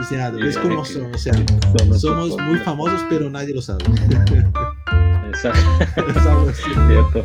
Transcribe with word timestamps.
diseñador. 0.00 0.44
Es 0.44 0.58
como, 0.58 0.80
o 0.80 0.84
sea, 0.84 1.32
somos 1.96 2.36
muy 2.40 2.58
famosos, 2.58 3.00
pero 3.08 3.30
nadie 3.30 3.54
lo 3.54 3.62
sabe. 3.62 3.84
Exacto. 5.28 5.60
Cierto. 6.88 7.22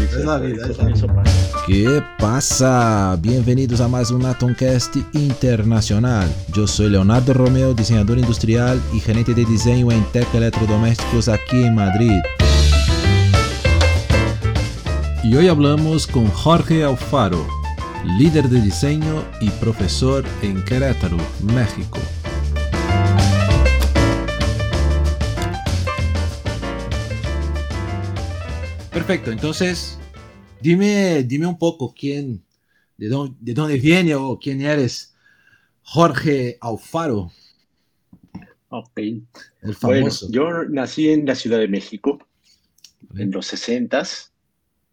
Es 0.00 0.24
la 0.24 0.38
vida, 0.38 0.66
es 0.68 0.78
la 0.78 0.84
vida. 0.84 1.22
¿Qué 1.66 2.02
pasa? 2.18 3.16
Bienvenidos 3.20 3.80
a 3.80 3.88
más 3.88 4.10
un 4.10 4.26
Atomcast 4.26 4.96
Internacional. 5.12 6.28
Yo 6.52 6.66
soy 6.66 6.90
Leonardo 6.90 7.32
Romeo, 7.32 7.74
diseñador 7.74 8.18
industrial 8.18 8.80
y 8.92 9.00
gerente 9.00 9.34
de 9.34 9.44
diseño 9.44 9.92
en 9.92 10.02
Tech 10.12 10.26
Electrodomésticos 10.34 11.28
aquí 11.28 11.62
en 11.62 11.74
Madrid. 11.76 12.18
Y 15.22 15.36
hoy 15.36 15.48
hablamos 15.48 16.06
con 16.06 16.26
Jorge 16.28 16.82
Alfaro, 16.82 17.46
líder 18.04 18.48
de 18.48 18.60
diseño 18.60 19.24
y 19.40 19.50
profesor 19.50 20.24
en 20.42 20.64
Querétaro, 20.64 21.18
México. 21.42 21.98
Perfecto, 28.92 29.30
entonces 29.30 29.98
dime, 30.60 31.22
dime 31.22 31.46
un 31.46 31.58
poco 31.58 31.94
quién, 31.96 32.42
de 32.96 33.08
dónde, 33.08 33.36
de 33.40 33.54
dónde 33.54 33.78
viene 33.78 34.14
o 34.14 34.38
quién 34.38 34.60
eres, 34.62 35.14
Jorge 35.82 36.58
Alfaro. 36.60 37.30
Ok. 38.68 38.98
El 38.98 39.24
Bueno, 39.62 39.74
famoso. 39.76 40.28
yo 40.30 40.64
nací 40.68 41.08
en 41.10 41.26
la 41.26 41.34
Ciudad 41.34 41.58
de 41.58 41.68
México 41.68 42.18
en 43.16 43.30
los 43.32 43.52
60s, 43.52 44.30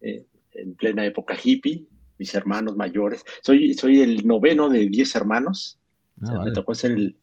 eh, 0.01 0.25
en 0.53 0.73
plena 0.75 1.05
época 1.05 1.37
hippie, 1.41 1.85
mis 2.17 2.33
hermanos 2.35 2.75
mayores. 2.75 3.23
Soy, 3.41 3.73
soy 3.73 4.01
el 4.01 4.25
noveno 4.27 4.69
de 4.69 4.87
10 4.87 5.15
hermanos. 5.15 5.79
O 6.21 6.25
Ah, 6.25 6.27
sea, 6.27 6.37
vale. 6.39 6.51
Me 6.51 6.55
tocó 6.55 6.73
ser 6.75 6.91
el, 6.91 7.17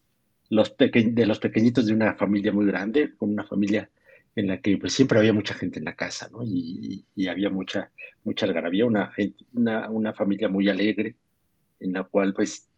los 0.49 0.69
peque- 0.71 1.11
de 1.11 1.25
los 1.25 1.39
pequeñitos 1.39 1.85
de 1.85 1.93
una 1.93 2.15
familia 2.15 2.51
muy 2.53 2.65
grande, 2.65 3.15
con 3.17 3.29
una 3.31 3.43
familia 3.45 3.89
en 4.35 4.47
la 4.47 4.61
que 4.61 4.77
pues, 4.77 4.93
siempre 4.93 5.17
había 5.19 5.33
mucha 5.33 5.53
gente 5.53 5.79
en 5.79 5.85
la 5.85 5.95
casa, 5.95 6.29
¿no? 6.31 6.43
Y, 6.43 7.05
y 7.15 7.27
había 7.27 7.49
mucha, 7.49 7.91
mucha 8.23 8.45
algarabía, 8.45 8.85
una, 8.85 9.11
una, 9.53 9.89
una 9.89 10.13
familia 10.13 10.49
muy 10.49 10.69
alegre, 10.69 11.15
en 11.79 11.93
la 11.93 12.03
cual 12.03 12.33
pues, 12.33 12.69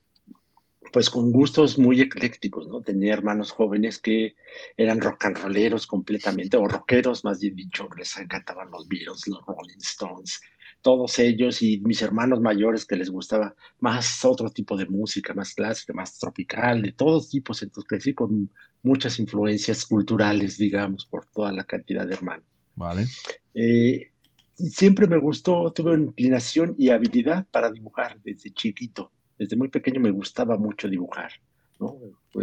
pues 0.94 1.10
con 1.10 1.32
gustos 1.32 1.78
muy 1.78 2.00
eclécticos, 2.02 2.68
¿no? 2.68 2.82
Tenía 2.82 3.14
hermanos 3.14 3.52
jóvenes 3.52 4.00
que 4.00 4.36
eran 4.78 5.02
rock 5.02 5.26
and 5.26 5.38
rolleros 5.38 5.86
completamente, 5.86 6.56
o 6.58 6.68
rockeros 6.68 7.24
más 7.26 7.40
bien 7.42 7.56
dicho, 7.56 7.90
les 7.98 8.16
encantaban 8.18 8.72
los 8.72 8.88
Beatles, 8.88 9.28
los 9.28 9.46
Rolling 9.46 9.80
Stones, 9.80 10.40
todos 10.82 11.20
ellos, 11.20 11.62
y 11.62 11.80
mis 11.80 12.02
hermanos 12.02 12.40
mayores 12.40 12.86
que 12.86 12.96
les 12.96 13.10
gustaba 13.10 13.56
más 13.80 14.24
otro 14.24 14.50
tipo 14.50 14.78
de 14.78 14.86
música, 14.86 15.34
más 15.34 15.54
clásica, 15.54 15.94
más 15.94 16.18
tropical, 16.18 16.82
de 16.82 16.92
todos 16.94 17.30
tipos. 17.30 17.62
Entonces 17.62 17.88
crecí 17.88 18.14
con 18.14 18.50
muchas 18.84 19.20
influencias 19.20 19.86
culturales, 19.86 20.58
digamos, 20.58 21.06
por 21.06 21.26
toda 21.26 21.52
la 21.52 21.64
cantidad 21.64 22.08
de 22.08 22.14
hermanos. 22.14 22.46
Vale. 22.76 23.06
Eh, 23.54 24.12
siempre 24.56 25.08
me 25.08 25.18
gustó, 25.18 25.72
tuve 25.74 25.96
inclinación 25.96 26.76
y 26.78 26.90
habilidad 26.90 27.46
para 27.52 27.72
dibujar 27.72 28.20
desde 28.24 28.52
chiquito. 28.52 29.12
Desde 29.38 29.56
muy 29.56 29.70
pequeño 29.70 30.00
me 30.00 30.12
gustaba 30.12 30.58
mucho 30.58 30.88
dibujar, 30.88 31.32
¿no? 31.80 31.96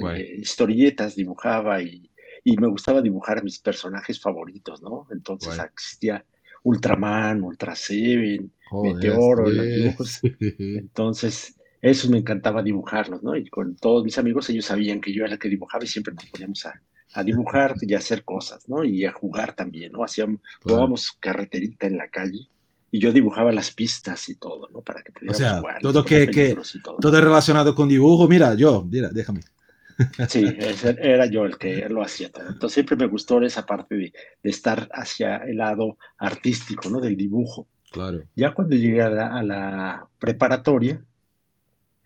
Eh, 0.08 0.36
historietas 0.38 1.16
dibujaba 1.16 1.82
y, 1.82 2.10
y 2.44 2.56
me 2.56 2.68
gustaba 2.68 3.00
dibujar 3.00 3.38
a 3.38 3.42
mis 3.42 3.58
personajes 3.58 4.20
favoritos, 4.20 4.82
¿no? 4.82 5.06
Entonces 5.10 5.58
existía 5.58 6.24
Ultraman, 6.64 7.42
Ultra 7.42 7.74
Seven, 7.76 8.50
Joder, 8.68 8.94
Meteoro, 8.94 9.48
los 9.48 9.64
dibujos. 9.66 10.20
Entonces, 10.58 11.54
esos 11.80 12.10
me 12.10 12.18
encantaba 12.18 12.62
dibujarlos, 12.62 13.22
¿no? 13.22 13.36
Y 13.36 13.48
con 13.48 13.76
todos 13.76 14.04
mis 14.04 14.18
amigos, 14.18 14.48
ellos 14.50 14.64
sabían 14.64 15.00
que 15.00 15.12
yo 15.12 15.24
era 15.24 15.34
el 15.34 15.38
que 15.38 15.48
dibujaba 15.48 15.84
y 15.84 15.86
siempre 15.86 16.14
nos 16.14 16.24
poníamos 16.26 16.66
a, 16.66 16.80
a 17.12 17.22
dibujar 17.22 17.74
y 17.80 17.94
a 17.94 17.98
hacer 17.98 18.24
cosas, 18.24 18.68
¿no? 18.68 18.84
Y 18.84 19.04
a 19.04 19.12
jugar 19.12 19.54
también, 19.54 19.92
¿no? 19.92 20.02
Hacíamos, 20.02 20.40
Claro. 20.40 20.60
jugábamos 20.64 21.12
carreterita 21.20 21.86
en 21.86 21.98
la 21.98 22.08
calle 22.08 22.48
y 22.90 23.00
yo 23.00 23.12
dibujaba 23.12 23.52
las 23.52 23.70
pistas 23.72 24.28
y 24.28 24.36
todo, 24.36 24.68
¿no? 24.72 24.80
Para 24.80 25.02
que 25.02 25.10
O 25.10 25.14
pudiéramos 25.14 25.36
sea, 25.38 25.58
jugar. 25.58 25.80
todo 25.82 26.04
que, 26.04 26.28
que 26.28 26.56
todo 27.00 27.20
relacionado 27.20 27.74
con 27.74 27.88
dibujo. 27.88 28.26
Mira, 28.28 28.54
yo, 28.54 28.84
mira, 28.90 29.10
déjame. 29.12 29.40
Sí, 30.28 30.44
ese 30.58 30.96
era 31.00 31.26
yo 31.26 31.44
el 31.44 31.56
que 31.56 31.88
lo 31.88 32.02
hacía. 32.02 32.26
Entonces 32.26 32.72
siempre 32.72 32.96
me 32.96 33.06
gustó 33.06 33.40
esa 33.42 33.64
parte 33.64 33.94
de, 33.94 34.12
de 34.42 34.50
estar 34.50 34.88
hacia 34.92 35.36
el 35.38 35.58
lado 35.58 35.98
artístico, 36.18 36.88
¿no? 36.90 37.00
Del 37.00 37.16
dibujo. 37.16 37.68
Claro. 37.90 38.24
Ya 38.34 38.52
cuando 38.52 38.74
llegué 38.74 39.02
a 39.02 39.10
la, 39.10 39.38
a 39.38 39.42
la 39.42 40.08
preparatoria, 40.18 41.04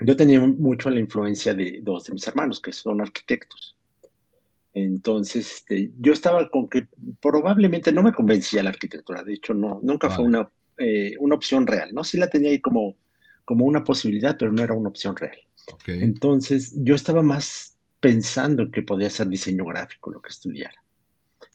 yo 0.01 0.17
tenía 0.17 0.41
mucho 0.41 0.91
la 0.91 1.01
influencia 1.01 1.55
de 1.55 1.81
dos 1.83 2.05
de 2.05 2.13
mis 2.13 2.27
hermanos, 2.27 2.61
que 2.61 2.73
son 2.73 3.01
arquitectos. 3.01 3.75
Entonces, 4.75 5.51
este, 5.57 5.91
yo 5.99 6.13
estaba 6.13 6.49
con 6.51 6.69
que 6.69 6.87
probablemente 7.21 7.91
no 7.91 8.03
me 8.03 8.13
convencía 8.13 8.63
la 8.63 8.71
arquitectura, 8.71 9.25
de 9.25 9.35
hecho, 9.35 9.55
no, 9.55 9.81
nunca 9.83 10.09
fue 10.09 10.25
Vale. 10.25 10.29
una, 10.29 10.51
eh, 10.77 11.17
una 11.19 11.35
opción 11.35 11.67
real, 11.67 11.93
¿no? 11.93 12.05
Sí 12.05 12.19
la 12.19 12.29
tenía 12.29 12.51
ahí 12.51 12.61
como, 12.61 12.97
como 13.45 13.65
una 13.65 13.83
posibilidad, 13.83 14.37
pero 14.39 14.53
no 14.53 14.63
era 14.63 14.75
una 14.75 14.91
opción 14.91 15.17
real. 15.17 15.39
Ok. 15.73 15.89
Entonces, 15.89 16.75
yo 16.77 16.95
estaba 16.95 17.23
más 17.23 17.78
pensando 18.01 18.71
que 18.71 18.83
podía 18.83 19.11
ser 19.11 19.29
diseño 19.29 19.65
gráfico 19.65 20.11
lo 20.11 20.21
que 20.21 20.31
estudiara. 20.31 20.83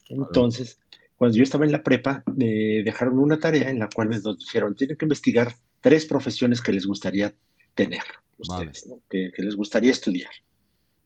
Entonces, 0.08 0.78
cuando 1.16 1.36
yo 1.36 1.42
estaba 1.42 1.64
en 1.64 1.72
la 1.72 1.82
prepa, 1.82 2.22
me 2.36 2.82
dejaron 2.84 3.18
una 3.18 3.38
tarea 3.38 3.70
en 3.70 3.78
la 3.78 3.88
cual 3.88 4.08
me 4.08 4.18
nos 4.18 4.38
dijeron, 4.38 4.74
tienen 4.74 4.96
que 4.96 5.04
investigar 5.04 5.54
tres 5.80 6.06
profesiones 6.06 6.60
que 6.60 6.72
les 6.72 6.86
gustaría 6.86 7.34
tener 7.74 8.02
ustedes, 8.38 8.86
¿no? 8.86 9.00
que, 9.08 9.30
que 9.34 9.42
les 9.42 9.56
gustaría 9.56 9.90
estudiar. 9.90 10.30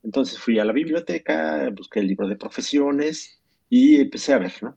Entonces 0.02 0.38
fui 0.38 0.58
a 0.58 0.64
la 0.64 0.72
biblioteca, 0.72 1.70
busqué 1.70 2.00
el 2.00 2.06
libro 2.08 2.28
de 2.28 2.36
profesiones 2.36 3.40
y 3.68 3.96
empecé 3.96 4.32
a 4.32 4.38
ver, 4.38 4.52
¿no? 4.62 4.76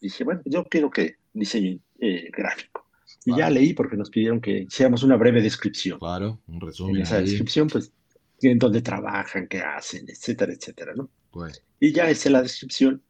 Dije, 0.00 0.24
bueno, 0.24 0.42
yo 0.44 0.64
quiero 0.64 0.90
que 0.90 1.16
diseño 1.32 1.78
eh, 2.00 2.30
gráfico. 2.32 2.86
Y 3.24 3.36
ya 3.36 3.50
leí 3.50 3.74
porque 3.74 3.96
nos 3.96 4.10
pidieron 4.10 4.40
que 4.40 4.66
hiciéramos 4.68 5.02
una 5.02 5.16
breve 5.16 5.42
descripción 5.42 5.98
Claro, 5.98 6.40
un 6.46 6.54
en 6.54 6.60
resumen 6.60 7.02
esa 7.02 7.16
ahí. 7.16 7.24
descripción, 7.24 7.68
pues, 7.68 7.92
en 8.40 8.58
dónde 8.58 8.82
trabajan, 8.82 9.48
qué 9.48 9.60
hacen, 9.60 10.06
etcétera, 10.08 10.52
etcétera, 10.52 10.94
¿no? 10.94 11.10
Guay. 11.32 11.52
Y 11.80 11.92
ya 11.92 12.10
hice 12.10 12.30
la 12.30 12.42
descripción. 12.42 13.02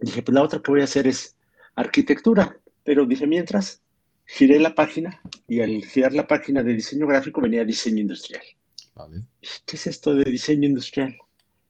Dije, 0.00 0.22
pues 0.22 0.34
la 0.34 0.42
otra 0.42 0.60
que 0.62 0.70
voy 0.70 0.80
a 0.80 0.84
hacer 0.84 1.06
es 1.06 1.36
arquitectura. 1.74 2.56
Pero 2.84 3.04
dije, 3.06 3.26
mientras, 3.26 3.82
giré 4.24 4.58
la 4.58 4.74
página 4.74 5.20
y 5.46 5.60
al 5.60 5.84
girar 5.84 6.12
la 6.14 6.26
página 6.26 6.62
de 6.62 6.72
diseño 6.74 7.06
gráfico 7.06 7.40
venía 7.40 7.64
diseño 7.64 8.00
industrial. 8.00 8.42
Vale. 8.94 9.22
¿Qué 9.66 9.76
es 9.76 9.86
esto 9.86 10.14
de 10.14 10.24
diseño 10.24 10.66
industrial? 10.68 11.16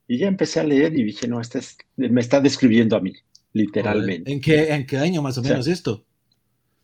Y 0.07 0.19
ya 0.19 0.29
empecé 0.29 0.61
a 0.61 0.65
leer 0.65 0.97
y 0.97 1.05
dije, 1.05 1.29
no, 1.29 1.41
esta 1.41 1.59
es- 1.59 1.77
me 1.97 2.21
está 2.21 2.41
describiendo 2.41 2.97
a 2.97 3.01
mí, 3.01 3.13
literalmente. 3.53 4.33
¿En 4.33 4.41
qué, 4.41 4.73
¿En 4.73 4.87
qué 4.87 4.99
año 4.99 5.23
más 5.23 5.37
o 5.39 5.41
O 5.41 5.45
sea, 5.45 5.53
menos 5.53 5.67
esto? 5.67 6.05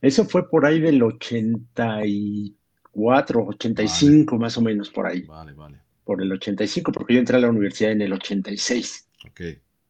Eso 0.01 0.27
fue 0.27 0.49
por 0.49 0.67
ahí 0.67 0.81
del 0.81 1.03
84, 1.03 2.55
85 2.97 4.39
más 4.39 4.57
o 4.59 4.63
menos 4.63 4.91
por 4.91 5.07
ahí. 5.07 5.23
Vale, 5.23 5.53
vale. 5.53 5.79
por 6.05 6.23
el 6.23 6.31
85, 6.33 6.93
porque 6.93 7.15
yo 7.15 7.21
entré 7.21 7.37
a 7.37 7.41
la 7.41 7.49
universidad 7.51 7.93
en 7.93 8.01
el 8.03 8.13
86. 8.13 9.09
Ok. 9.29 9.41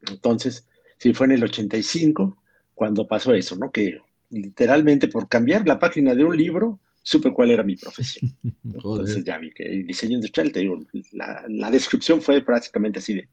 Entonces, 0.08 0.66
sí 0.98 1.12
fue 1.12 1.26
en 1.26 1.32
el 1.32 1.44
85 1.44 2.42
cuando 2.74 3.06
pasó 3.06 3.34
eso, 3.34 3.56
¿no? 3.56 3.70
Que 3.70 3.98
literalmente 4.30 5.08
por 5.08 5.28
cambiar 5.28 5.66
la 5.66 5.78
página 5.78 6.14
de 6.14 6.24
un 6.24 6.36
libro, 6.36 6.80
supe 7.02 7.32
cuál 7.32 7.50
era 7.50 7.62
mi 7.62 7.76
profesión. 7.76 8.34
Entonces 8.64 9.24
ya 9.24 9.38
vi 9.38 9.52
que 9.52 9.64
el 9.64 9.86
diseño 9.86 10.14
industrial, 10.16 10.52
te 10.52 10.60
digo, 10.60 10.84
la, 11.12 11.44
la 11.48 11.70
descripción 11.70 12.20
fue 12.22 12.42
prácticamente 12.42 12.98
así 12.98 13.14
de, 13.14 13.28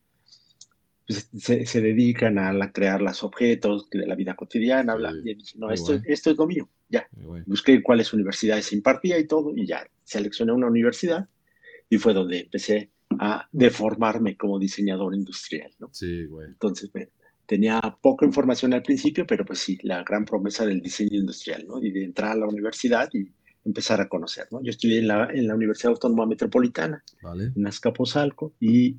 pues, 1.07 1.29
se, 1.37 1.65
se 1.65 1.81
dedican 1.81 2.37
a 2.37 2.53
la- 2.53 2.71
crear 2.71 3.01
los 3.01 3.23
objetos 3.23 3.89
de 3.89 4.05
la 4.07 4.15
vida 4.15 4.35
cotidiana, 4.35 4.95
bla, 4.95 5.11
Sí, 5.11 5.17
y 5.23 5.35
dije, 5.35 5.57
no, 5.57 5.71
esto, 5.71 5.99
esto 6.05 6.31
es 6.31 6.37
lo 6.37 6.47
mío, 6.47 6.69
ya. 6.93 7.07
Guay. 7.11 7.41
Busqué 7.45 7.81
cuáles 7.81 8.13
universidades 8.13 8.65
se 8.67 8.75
impartía 8.75 9.17
y 9.19 9.25
todo, 9.27 9.51
y 9.55 9.65
ya 9.65 9.85
seleccioné 10.03 10.51
una 10.53 10.67
universidad, 10.67 11.27
y 11.89 11.97
fue 11.97 12.13
donde 12.13 12.39
empecé 12.41 12.91
a 13.19 13.47
deformarme 13.51 14.37
como 14.37 14.59
diseñador 14.59 15.13
industrial, 15.15 15.71
¿no? 15.79 15.89
Sí, 15.91 16.25
güey. 16.25 16.47
Entonces, 16.47 16.89
me- 16.93 17.09
tenía 17.45 17.79
poca 18.01 18.25
información 18.25 18.73
al 18.73 18.81
principio, 18.83 19.25
pero 19.27 19.43
pues 19.45 19.59
sí, 19.59 19.77
la 19.83 20.03
gran 20.03 20.23
promesa 20.25 20.65
del 20.65 20.81
diseño 20.81 21.17
industrial, 21.19 21.65
¿no? 21.67 21.83
Y 21.83 21.91
de 21.91 22.03
entrar 22.05 22.31
a 22.31 22.35
la 22.35 22.47
universidad 22.47 23.09
y 23.13 23.31
empezar 23.65 23.99
a 24.01 24.07
conocer, 24.09 24.45
¿no? 24.51 24.61
Yo 24.63 24.69
estudié 24.71 24.99
en 24.99 25.07
la, 25.07 25.29
en 25.33 25.47
la 25.47 25.55
Universidad 25.55 25.91
Autónoma 25.91 26.25
Metropolitana, 26.25 27.03
Vale. 27.21 27.51
en 27.55 27.67
Azcapotzalco, 27.67 28.53
y, 28.59 28.97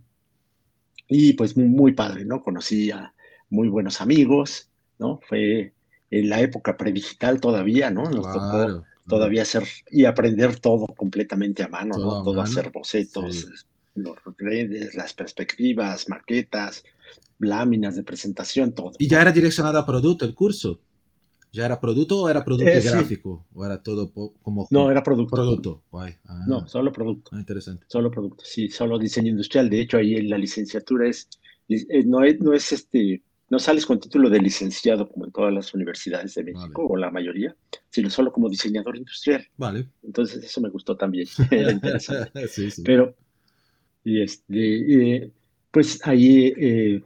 y 1.08 1.32
pues 1.34 1.56
muy, 1.56 1.66
muy 1.68 1.92
padre, 1.92 2.24
¿no? 2.24 2.42
Conocí 2.42 2.90
a 2.90 3.12
muy 3.50 3.68
buenos 3.68 4.00
amigos, 4.00 4.70
¿no? 4.98 5.20
Fue 5.28 5.72
en 6.18 6.28
la 6.28 6.40
época 6.40 6.76
predigital 6.76 7.40
todavía, 7.40 7.90
¿no? 7.90 8.04
Nos 8.10 8.26
tocó 8.32 8.84
todavía 9.06 9.42
hacer 9.42 9.64
y 9.90 10.04
aprender 10.06 10.58
todo 10.60 10.86
completamente 10.86 11.62
a 11.62 11.68
mano, 11.68 11.94
Todo 11.96 12.04
¿no? 12.04 12.20
a 12.20 12.24
Todo 12.24 12.34
mano, 12.34 12.42
hacer 12.48 12.70
bocetos, 12.70 13.34
sí. 13.36 13.46
los 13.96 14.16
redes, 14.38 14.94
las 14.94 15.12
perspectivas, 15.14 16.08
maquetas, 16.08 16.84
láminas 17.38 17.96
de 17.96 18.02
presentación, 18.02 18.72
todo. 18.72 18.92
Y 18.98 19.08
ya 19.08 19.20
era 19.20 19.32
direccionado 19.32 19.78
a 19.78 19.86
producto 19.86 20.24
el 20.24 20.34
curso. 20.34 20.80
¿Ya 21.52 21.66
era 21.66 21.78
producto 21.78 22.20
o 22.22 22.28
era 22.28 22.44
producto 22.44 22.68
Eh, 22.72 22.80
sí. 22.80 22.88
gráfico? 22.88 23.46
¿O 23.54 23.64
era 23.64 23.80
todo 23.80 24.10
como 24.42 24.66
No, 24.70 24.90
era 24.90 25.02
producto. 25.04 25.36
producto? 25.36 25.82
Guay. 25.90 26.14
Ah, 26.26 26.44
No, 26.48 26.66
solo 26.66 26.90
producto. 26.92 27.30
ah, 27.32 27.38
interesante. 27.38 27.84
Solo 27.88 28.10
producto, 28.10 28.42
sí, 28.44 28.68
solo 28.70 28.98
diseño 28.98 29.30
industrial. 29.30 29.70
De 29.70 29.80
hecho, 29.80 29.98
ahí 29.98 30.16
en 30.16 30.30
la 30.30 30.38
licenciatura 30.38 31.08
es, 31.08 31.28
eh, 31.68 32.02
no 32.04 32.24
es, 32.24 32.40
no 32.40 32.52
es 32.54 32.72
este, 32.72 33.22
no 33.54 33.60
sales 33.60 33.86
con 33.86 34.00
título 34.00 34.28
de 34.28 34.40
licenciado 34.40 35.08
como 35.08 35.26
en 35.26 35.30
todas 35.30 35.54
las 35.54 35.72
universidades 35.74 36.34
de 36.34 36.42
México, 36.42 36.82
Vale. 36.82 36.92
o 36.92 36.96
la 36.96 37.12
mayoría, 37.12 37.54
sino 37.88 38.10
solo 38.10 38.32
como 38.32 38.48
diseñador 38.48 38.96
industrial. 38.96 39.46
Vale. 39.56 39.86
Entonces, 40.02 40.42
eso 40.42 40.60
me 40.60 40.70
gustó 40.70 40.96
también. 40.96 41.28
Era 41.52 41.70
interesante. 41.70 42.48
sí, 42.48 42.68
sí. 42.72 42.82
Pero, 42.84 43.14
y 44.02 44.22
este, 44.22 44.56
eh, 45.18 45.30
pues 45.70 46.04
ahí 46.04 46.52
eh, 46.56 47.00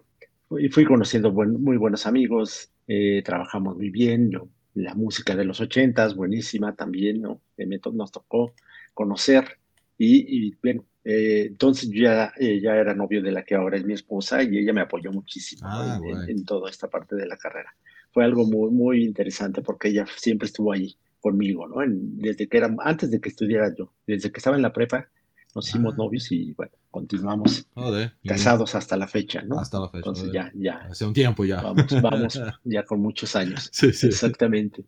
fui, 0.70 0.86
conociendo 0.86 1.30
buen- 1.32 1.62
muy 1.62 1.76
buenos 1.76 2.06
amigos, 2.06 2.70
eh, 2.86 3.20
trabajamos 3.22 3.76
muy 3.76 3.90
bien, 3.90 4.30
la 4.72 4.94
música 4.94 5.36
de 5.36 5.44
los 5.44 5.60
ochentas, 5.60 6.16
buenísima 6.16 6.74
también, 6.74 7.20
¿no? 7.20 7.42
Eh, 7.58 7.66
nos 7.92 8.10
tocó 8.10 8.54
conocer 8.94 9.58
y, 9.98 10.46
y, 10.48 10.54
bueno, 10.62 10.82
eh, 11.10 11.46
entonces 11.46 11.88
yo 11.90 12.02
ya, 12.02 12.32
eh, 12.38 12.60
ya 12.60 12.76
era 12.76 12.92
novio 12.94 13.22
de 13.22 13.32
la 13.32 13.42
que 13.42 13.54
ahora 13.54 13.78
es 13.78 13.84
mi 13.84 13.94
esposa 13.94 14.42
y 14.42 14.58
ella 14.58 14.72
me 14.74 14.82
apoyó 14.82 15.10
muchísimo. 15.10 15.62
Ah, 15.64 15.96
en, 15.98 16.04
en- 16.04 16.14
guay. 16.16 16.30
en 16.32 16.44
toda 16.44 16.68
esta 16.70 16.88
parte 16.88 17.16
de 17.16 17.26
la 17.26 17.36
carrera. 17.38 17.74
Fue 18.12 18.24
algo 18.24 18.44
muy, 18.46 18.70
muy 18.70 19.04
interesante 19.04 19.62
porque 19.62 19.88
ella 19.88 20.04
siempre 20.16 20.46
estuvo 20.46 20.72
ahí 20.72 20.96
conmigo, 21.20 21.66
¿no? 21.66 21.82
En- 21.82 22.18
desde 22.18 22.46
que 22.48 22.58
era, 22.58 22.74
antes 22.80 23.10
de 23.10 23.20
que 23.20 23.30
estudiara 23.30 23.74
yo, 23.76 23.92
desde 24.06 24.30
que 24.30 24.38
estaba 24.38 24.56
en 24.56 24.62
la 24.62 24.72
prepa, 24.72 25.08
nos 25.54 25.66
hicimos 25.68 25.94
Ah. 25.94 25.96
novios 25.96 26.30
y 26.30 26.52
bueno, 26.52 26.72
continuamos 26.90 27.66
Joder. 27.74 28.12
casados 28.26 28.74
hasta 28.74 28.96
la 28.98 29.08
fecha, 29.08 29.40
¿no? 29.42 29.58
Hasta 29.58 29.80
la 29.80 29.86
fecha. 29.88 29.98
Entonces 29.98 30.30
ya, 30.30 30.52
ya, 30.54 30.74
Hace 30.90 31.06
un 31.06 31.14
tiempo 31.14 31.44
ya. 31.46 31.62
vamos, 31.62 31.86
vamos, 32.02 32.40
ya 32.64 32.82
con 32.84 33.00
muchos 33.00 33.34
años. 33.34 33.70
sí, 33.72 33.92
sí. 33.94 34.08
Exactamente. 34.08 34.84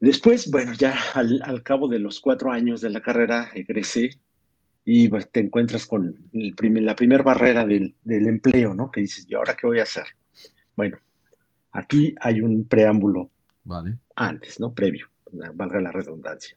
Después, 0.00 0.50
bueno, 0.50 0.74
ya 0.74 0.94
al, 1.14 1.40
al 1.42 1.62
cabo 1.62 1.88
de 1.88 1.98
los 1.98 2.20
cuatro 2.20 2.52
años 2.52 2.80
de 2.82 2.90
la 2.90 3.00
carrera 3.00 3.50
egresé 3.54 4.18
y 4.84 5.08
pues, 5.08 5.30
te 5.30 5.40
encuentras 5.40 5.86
con 5.86 6.14
el 6.32 6.54
primer- 6.54 6.82
la 6.82 6.94
primera 6.96 7.22
barrera 7.22 7.64
del, 7.64 7.94
del 8.04 8.26
empleo, 8.26 8.74
¿no? 8.74 8.90
Que 8.90 9.00
dices, 9.00 9.26
¿y 9.28 9.34
ahora 9.34 9.56
qué 9.56 9.66
voy 9.66 9.80
a 9.80 9.84
hacer? 9.84 10.04
Bueno, 10.76 10.98
aquí 11.72 12.14
hay 12.20 12.40
un 12.40 12.64
preámbulo 12.66 13.30
Vale. 13.64 13.98
antes, 14.16 14.60
¿no? 14.60 14.72
Previo, 14.74 15.08
valga 15.54 15.80
la 15.80 15.92
redundancia. 15.92 16.56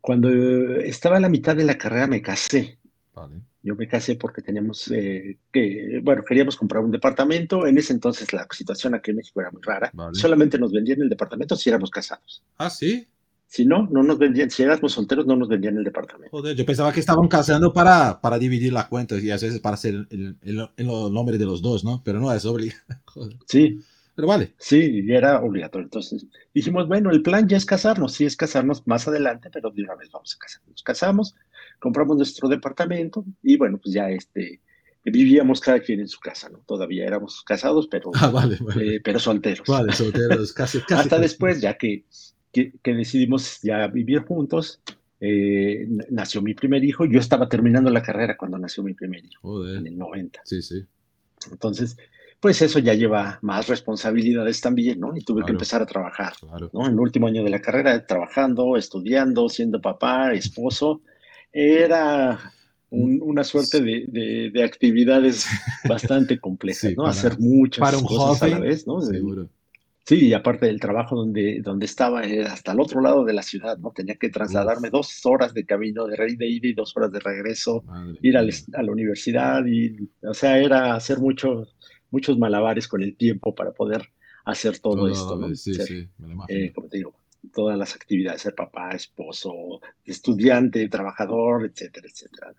Cuando 0.00 0.28
estaba 0.76 1.16
a 1.16 1.20
la 1.20 1.28
mitad 1.28 1.56
de 1.56 1.64
la 1.64 1.76
carrera 1.78 2.06
me 2.06 2.22
casé. 2.22 2.78
Vale. 3.14 3.36
Yo 3.62 3.74
me 3.74 3.86
casé 3.86 4.14
porque 4.16 4.40
teníamos 4.40 4.90
eh, 4.90 5.36
que, 5.52 6.00
bueno, 6.02 6.24
queríamos 6.24 6.56
comprar 6.56 6.82
un 6.82 6.90
departamento. 6.90 7.66
En 7.66 7.76
ese 7.76 7.92
entonces 7.92 8.32
la 8.32 8.46
situación 8.50 8.94
aquí 8.94 9.10
en 9.10 9.18
México 9.18 9.40
era 9.40 9.50
muy 9.50 9.60
rara. 9.62 9.90
Vale. 9.92 10.14
Solamente 10.14 10.58
nos 10.58 10.72
vendían 10.72 11.02
el 11.02 11.08
departamento 11.10 11.56
si 11.56 11.68
éramos 11.68 11.90
casados. 11.90 12.42
Ah, 12.56 12.70
sí. 12.70 13.06
Si 13.50 13.64
no, 13.66 13.88
no 13.90 14.02
nos 14.04 14.16
vendían, 14.18 14.48
si 14.48 14.62
éramos 14.62 14.92
solteros, 14.92 15.26
no 15.26 15.34
nos 15.34 15.48
vendían 15.48 15.76
el 15.76 15.82
departamento. 15.84 16.30
Joder, 16.36 16.56
yo 16.56 16.64
pensaba 16.64 16.92
que 16.92 17.00
estaban 17.00 17.26
casando 17.26 17.72
para, 17.72 18.20
para 18.20 18.38
dividir 18.38 18.72
la 18.72 18.88
cuenta 18.88 19.18
y 19.18 19.28
a 19.30 19.34
veces 19.34 19.58
para 19.58 19.74
hacer 19.74 20.06
el, 20.10 20.36
el, 20.42 20.68
el 20.76 20.86
nombre 20.86 21.36
de 21.36 21.44
los 21.46 21.60
dos, 21.60 21.82
¿no? 21.84 22.00
Pero 22.04 22.20
no 22.20 22.32
es 22.32 22.44
obligado. 22.44 22.80
Joder. 23.06 23.36
Sí, 23.46 23.80
Pero 24.14 24.28
vale. 24.28 24.54
sí, 24.58 25.04
era 25.08 25.40
obligatorio. 25.42 25.84
Entonces 25.86 26.26
dijimos, 26.54 26.86
bueno, 26.86 27.10
el 27.10 27.22
plan 27.22 27.48
ya 27.48 27.56
es 27.56 27.66
casarnos, 27.66 28.12
sí 28.12 28.24
es 28.24 28.36
casarnos 28.36 28.86
más 28.86 29.08
adelante, 29.08 29.50
pero 29.52 29.70
de 29.70 29.82
una 29.82 29.96
vez 29.96 30.10
vamos 30.12 30.34
a 30.36 30.38
casarnos. 30.38 30.70
Nos 30.70 30.82
casamos, 30.84 31.34
compramos 31.80 32.16
nuestro 32.16 32.48
departamento 32.48 33.24
y 33.42 33.56
bueno, 33.56 33.78
pues 33.82 33.94
ya 33.94 34.10
este, 34.10 34.60
vivíamos 35.04 35.60
cada 35.60 35.80
quien 35.80 36.00
en 36.00 36.08
su 36.08 36.20
casa, 36.20 36.48
¿no? 36.50 36.58
Todavía 36.66 37.04
éramos 37.06 37.42
casados, 37.44 37.88
pero, 37.90 38.10
Ah, 38.14 38.30
vale, 38.30 38.58
vale. 38.60 38.96
eh, 38.96 39.00
pero 39.02 39.18
solteros. 39.18 39.66
Vale, 39.66 39.92
solteros, 39.92 40.52
casi, 40.52 40.80
casi. 40.86 40.94
Hasta 40.94 41.18
después, 41.18 41.60
ya 41.60 41.76
que, 41.78 42.04
que, 42.52 42.72
que 42.82 42.94
decidimos 42.94 43.60
ya 43.62 43.86
vivir 43.88 44.20
juntos, 44.20 44.80
eh, 45.20 45.86
nació 46.10 46.42
mi 46.42 46.54
primer 46.54 46.82
hijo. 46.84 47.04
Yo 47.04 47.20
estaba 47.20 47.48
terminando 47.48 47.90
la 47.90 48.02
carrera 48.02 48.36
cuando 48.36 48.58
nació 48.58 48.82
mi 48.82 48.94
primer 48.94 49.24
hijo, 49.24 49.66
en 49.66 49.76
Joder. 49.76 49.86
el 49.86 49.98
90. 49.98 50.40
Sí, 50.44 50.62
sí. 50.62 50.82
Entonces, 51.50 51.96
pues 52.40 52.62
eso 52.62 52.78
ya 52.78 52.94
lleva 52.94 53.38
más 53.42 53.68
responsabilidades 53.68 54.60
también, 54.62 54.98
¿no? 54.98 55.14
Y 55.16 55.20
tuve 55.20 55.44
que 55.44 55.52
empezar 55.52 55.82
a 55.82 55.86
trabajar, 55.86 56.32
Claro. 56.40 56.70
¿no? 56.72 56.86
En 56.86 56.92
el 56.94 57.00
último 57.00 57.26
año 57.26 57.44
de 57.44 57.50
la 57.50 57.60
carrera, 57.60 58.06
trabajando, 58.06 58.76
estudiando, 58.76 59.48
siendo 59.50 59.80
papá, 59.80 60.32
esposo, 60.32 61.02
era 61.52 62.38
un- 62.90 63.20
una 63.22 63.44
suerte 63.44 63.80
de, 63.82 64.04
de- 64.08 64.50
de 64.52 64.64
actividades 64.64 65.44
bastante 65.88 66.38
complejas, 66.40 66.80
Sí, 66.90 66.94
¿no? 66.96 67.02
para- 67.04 67.10
Hacer 67.10 67.38
muchas 67.38 67.80
Para 67.80 67.98
un 67.98 68.04
cosas 68.04 68.42
a 68.42 68.48
la 68.48 68.58
vez, 68.58 68.86
¿no? 68.86 69.00
Seguro. 69.02 69.48
Sí, 70.10 70.26
y 70.26 70.34
aparte 70.34 70.66
del 70.66 70.80
trabajo 70.80 71.14
donde, 71.14 71.60
donde 71.62 71.86
estaba, 71.86 72.24
era 72.24 72.52
hasta 72.52 72.72
el 72.72 72.80
otro 72.80 73.00
lado 73.00 73.24
de 73.24 73.32
la 73.32 73.42
ciudad, 73.42 73.78
¿no? 73.78 73.92
Tenía 73.92 74.16
que 74.16 74.28
trasladarme 74.28 74.90
dos 74.90 75.24
horas 75.24 75.54
de 75.54 75.64
camino 75.64 76.04
de, 76.08 76.16
de 76.36 76.48
ida 76.48 76.66
y 76.66 76.72
dos 76.72 76.96
horas 76.96 77.12
de 77.12 77.20
regreso, 77.20 77.84
Madre 77.86 78.18
ir 78.20 78.36
al 78.36 78.50
a 78.72 78.82
la 78.82 78.90
universidad 78.90 79.64
y, 79.66 80.10
o 80.22 80.34
sea, 80.34 80.58
era 80.58 80.96
hacer 80.96 81.20
muchos, 81.20 81.76
muchos 82.10 82.36
malabares 82.36 82.88
con 82.88 83.04
el 83.04 83.16
tiempo 83.16 83.54
para 83.54 83.70
poder 83.70 84.02
hacer 84.46 84.80
todo, 84.80 85.06
esto, 85.06 85.36
¿no? 85.36 85.54
Sí, 85.54 85.74
Ser, 85.74 85.86
sí, 85.86 86.08
me 86.18 86.26
lo 86.26 86.32
imagino. 86.32 86.58
eh, 86.58 86.72
como 86.72 86.88
te 86.88 86.96
digo, 86.96 87.14
todas 87.54 87.78
las 87.78 87.94
actividades, 87.94 88.42
ser 88.42 88.56
papá, 88.56 88.90
esposo, 88.90 89.80
estudiante, 90.04 90.88
trabajador, 90.88 91.66
etcétera, 91.66 92.08
etcétera. 92.10 92.52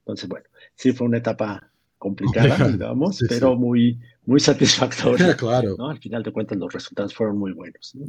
Entonces, 0.00 0.28
bueno, 0.28 0.46
sí 0.74 0.90
fue 0.90 1.06
una 1.06 1.18
etapa 1.18 1.70
complicada, 1.98 2.56
digamos, 2.68 3.16
sí, 3.18 3.26
pero 3.28 3.52
sí. 3.52 3.58
muy, 3.58 3.98
muy 4.26 4.40
satisfactoria. 4.40 5.34
claro. 5.36 5.74
¿no? 5.76 5.88
Al 5.90 5.98
final 5.98 6.22
de 6.22 6.32
cuentas 6.32 6.56
los 6.58 6.72
resultados 6.72 7.14
fueron 7.14 7.38
muy 7.38 7.52
buenos. 7.52 7.94
¿no? 7.94 8.06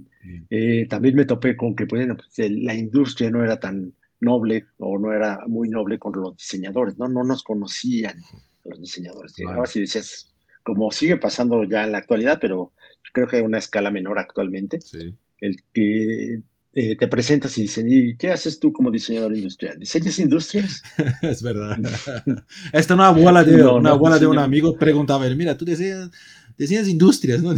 Eh, 0.50 0.86
también 0.90 1.16
me 1.16 1.26
topé 1.26 1.56
con 1.58 1.76
que 1.76 1.86
bueno, 1.86 2.16
pues, 2.16 2.38
el- 2.40 2.64
la 2.64 2.74
industria 2.76 3.30
no 3.32 3.44
era 3.44 3.60
tan 3.60 3.94
noble 4.22 4.66
o 4.78 4.98
no 5.00 5.14
era 5.14 5.40
muy 5.48 5.70
noble 5.70 5.98
con 5.98 6.14
los 6.14 6.36
diseñadores, 6.38 6.98
¿no? 6.98 7.08
No 7.08 7.24
nos 7.24 7.42
conocían 7.44 8.18
los 8.66 8.80
diseñadores. 8.80 9.34
Claro. 9.34 9.50
Llegabas 9.52 9.76
y 9.76 9.82
decías, 9.82 10.34
como 10.64 10.92
sigue 10.92 11.18
pasando 11.18 11.64
ya 11.64 11.84
en 11.86 11.94
la 11.94 12.00
actualidad, 12.00 12.38
pero 12.42 12.74
creo 13.14 13.28
que 13.28 13.40
a 13.40 13.44
una 13.44 13.58
escala 13.60 13.92
menor 13.92 14.20
actualmente, 14.20 14.82
Sí. 14.82 15.16
el 15.40 15.56
que 15.74 16.42
eh, 16.74 16.96
te 16.98 17.08
presentas 17.08 17.58
y 17.58 17.64
dicen, 17.64 17.88
¿y 17.90 18.16
qué 18.18 18.32
haces 18.32 18.60
tú 18.60 18.72
como 18.74 18.92
diseñador 18.92 19.36
industrial? 19.36 19.80
¿Diseñas 19.80 20.20
industrias? 20.20 20.82
Es 21.22 21.42
verdad. 21.44 21.78
Esta 22.74 22.94
una 22.96 23.08
abuela 23.08 23.44
de, 23.44 23.58
No, 23.64 23.76
una 23.76 23.90
no, 23.90 23.96
abuela 23.96 24.20
de 24.20 24.28
un 24.28 24.40
amigo 24.40 24.78
preguntaba, 24.78 25.28
mira, 25.30 25.58
tú 25.58 25.66
diseñas, 25.66 26.12
diseñas 26.58 26.88
industrias, 26.88 27.42
¿no? 27.42 27.54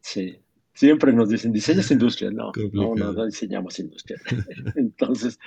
Sí. 0.00 0.38
Siempre 0.74 1.12
nos 1.12 1.30
dicen, 1.30 1.52
¿diseñas 1.52 1.90
industrias? 1.90 2.34
No, 2.34 2.52
no, 2.72 2.94
no, 2.94 3.12
no 3.12 3.24
diseñamos 3.24 3.78
industrias. 3.78 4.20
Entonces, 4.74 5.38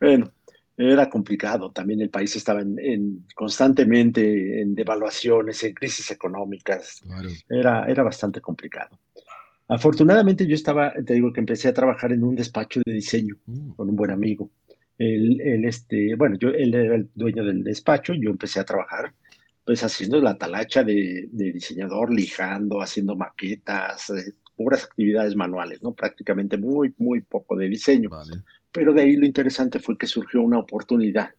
bueno, 0.00 0.32
era 0.76 1.08
complicado. 1.08 1.70
También 1.70 2.00
el 2.00 2.10
país 2.10 2.34
estaba 2.34 2.62
en, 2.62 2.76
en- 2.80 3.26
constantemente 3.36 4.60
en 4.60 4.74
devaluaciones, 4.74 5.62
en 5.62 5.74
crisis 5.74 6.10
económicas. 6.10 7.00
Claro. 7.02 7.28
Era, 7.48 7.86
era 7.86 8.02
bastante 8.02 8.40
complicado. 8.40 8.98
Afortunadamente 9.72 10.46
yo 10.46 10.54
estaba, 10.54 10.92
te 10.92 11.14
digo 11.14 11.32
que 11.32 11.40
empecé 11.40 11.68
a 11.68 11.72
trabajar 11.72 12.12
en 12.12 12.22
un 12.24 12.34
despacho 12.34 12.82
de 12.84 12.92
diseño 12.92 13.36
Mm, 13.46 13.70
con 13.70 13.88
un 13.88 13.96
buen 13.96 14.10
amigo. 14.10 14.50
Él, 14.98 15.40
él, 15.40 15.64
este, 15.64 16.14
bueno, 16.14 16.36
yo, 16.38 16.50
él 16.50 16.74
era 16.74 16.94
el 16.94 17.08
dueño 17.14 17.42
del 17.44 17.64
despacho, 17.64 18.12
yo 18.12 18.30
empecé 18.30 18.60
a 18.60 18.64
trabajar 18.64 19.14
pues 19.64 19.82
haciendo 19.82 20.20
la 20.20 20.36
talacha 20.36 20.82
de, 20.82 21.28
de 21.30 21.52
diseñador, 21.52 22.12
lijando, 22.12 22.82
haciendo 22.82 23.16
maquetas, 23.16 24.10
eh, 24.10 24.34
puras 24.56 24.84
actividades 24.84 25.36
manuales, 25.36 25.82
¿no? 25.82 25.94
Prácticamente 25.94 26.58
muy, 26.58 26.92
muy 26.98 27.20
poco 27.22 27.56
de 27.56 27.68
diseño. 27.68 28.10
Vale. 28.10 28.42
Pero 28.72 28.92
de 28.92 29.02
ahí 29.02 29.16
lo 29.16 29.24
interesante 29.24 29.78
fue 29.78 29.96
que 29.96 30.06
surgió 30.06 30.42
una 30.42 30.58
oportunidad. 30.58 31.30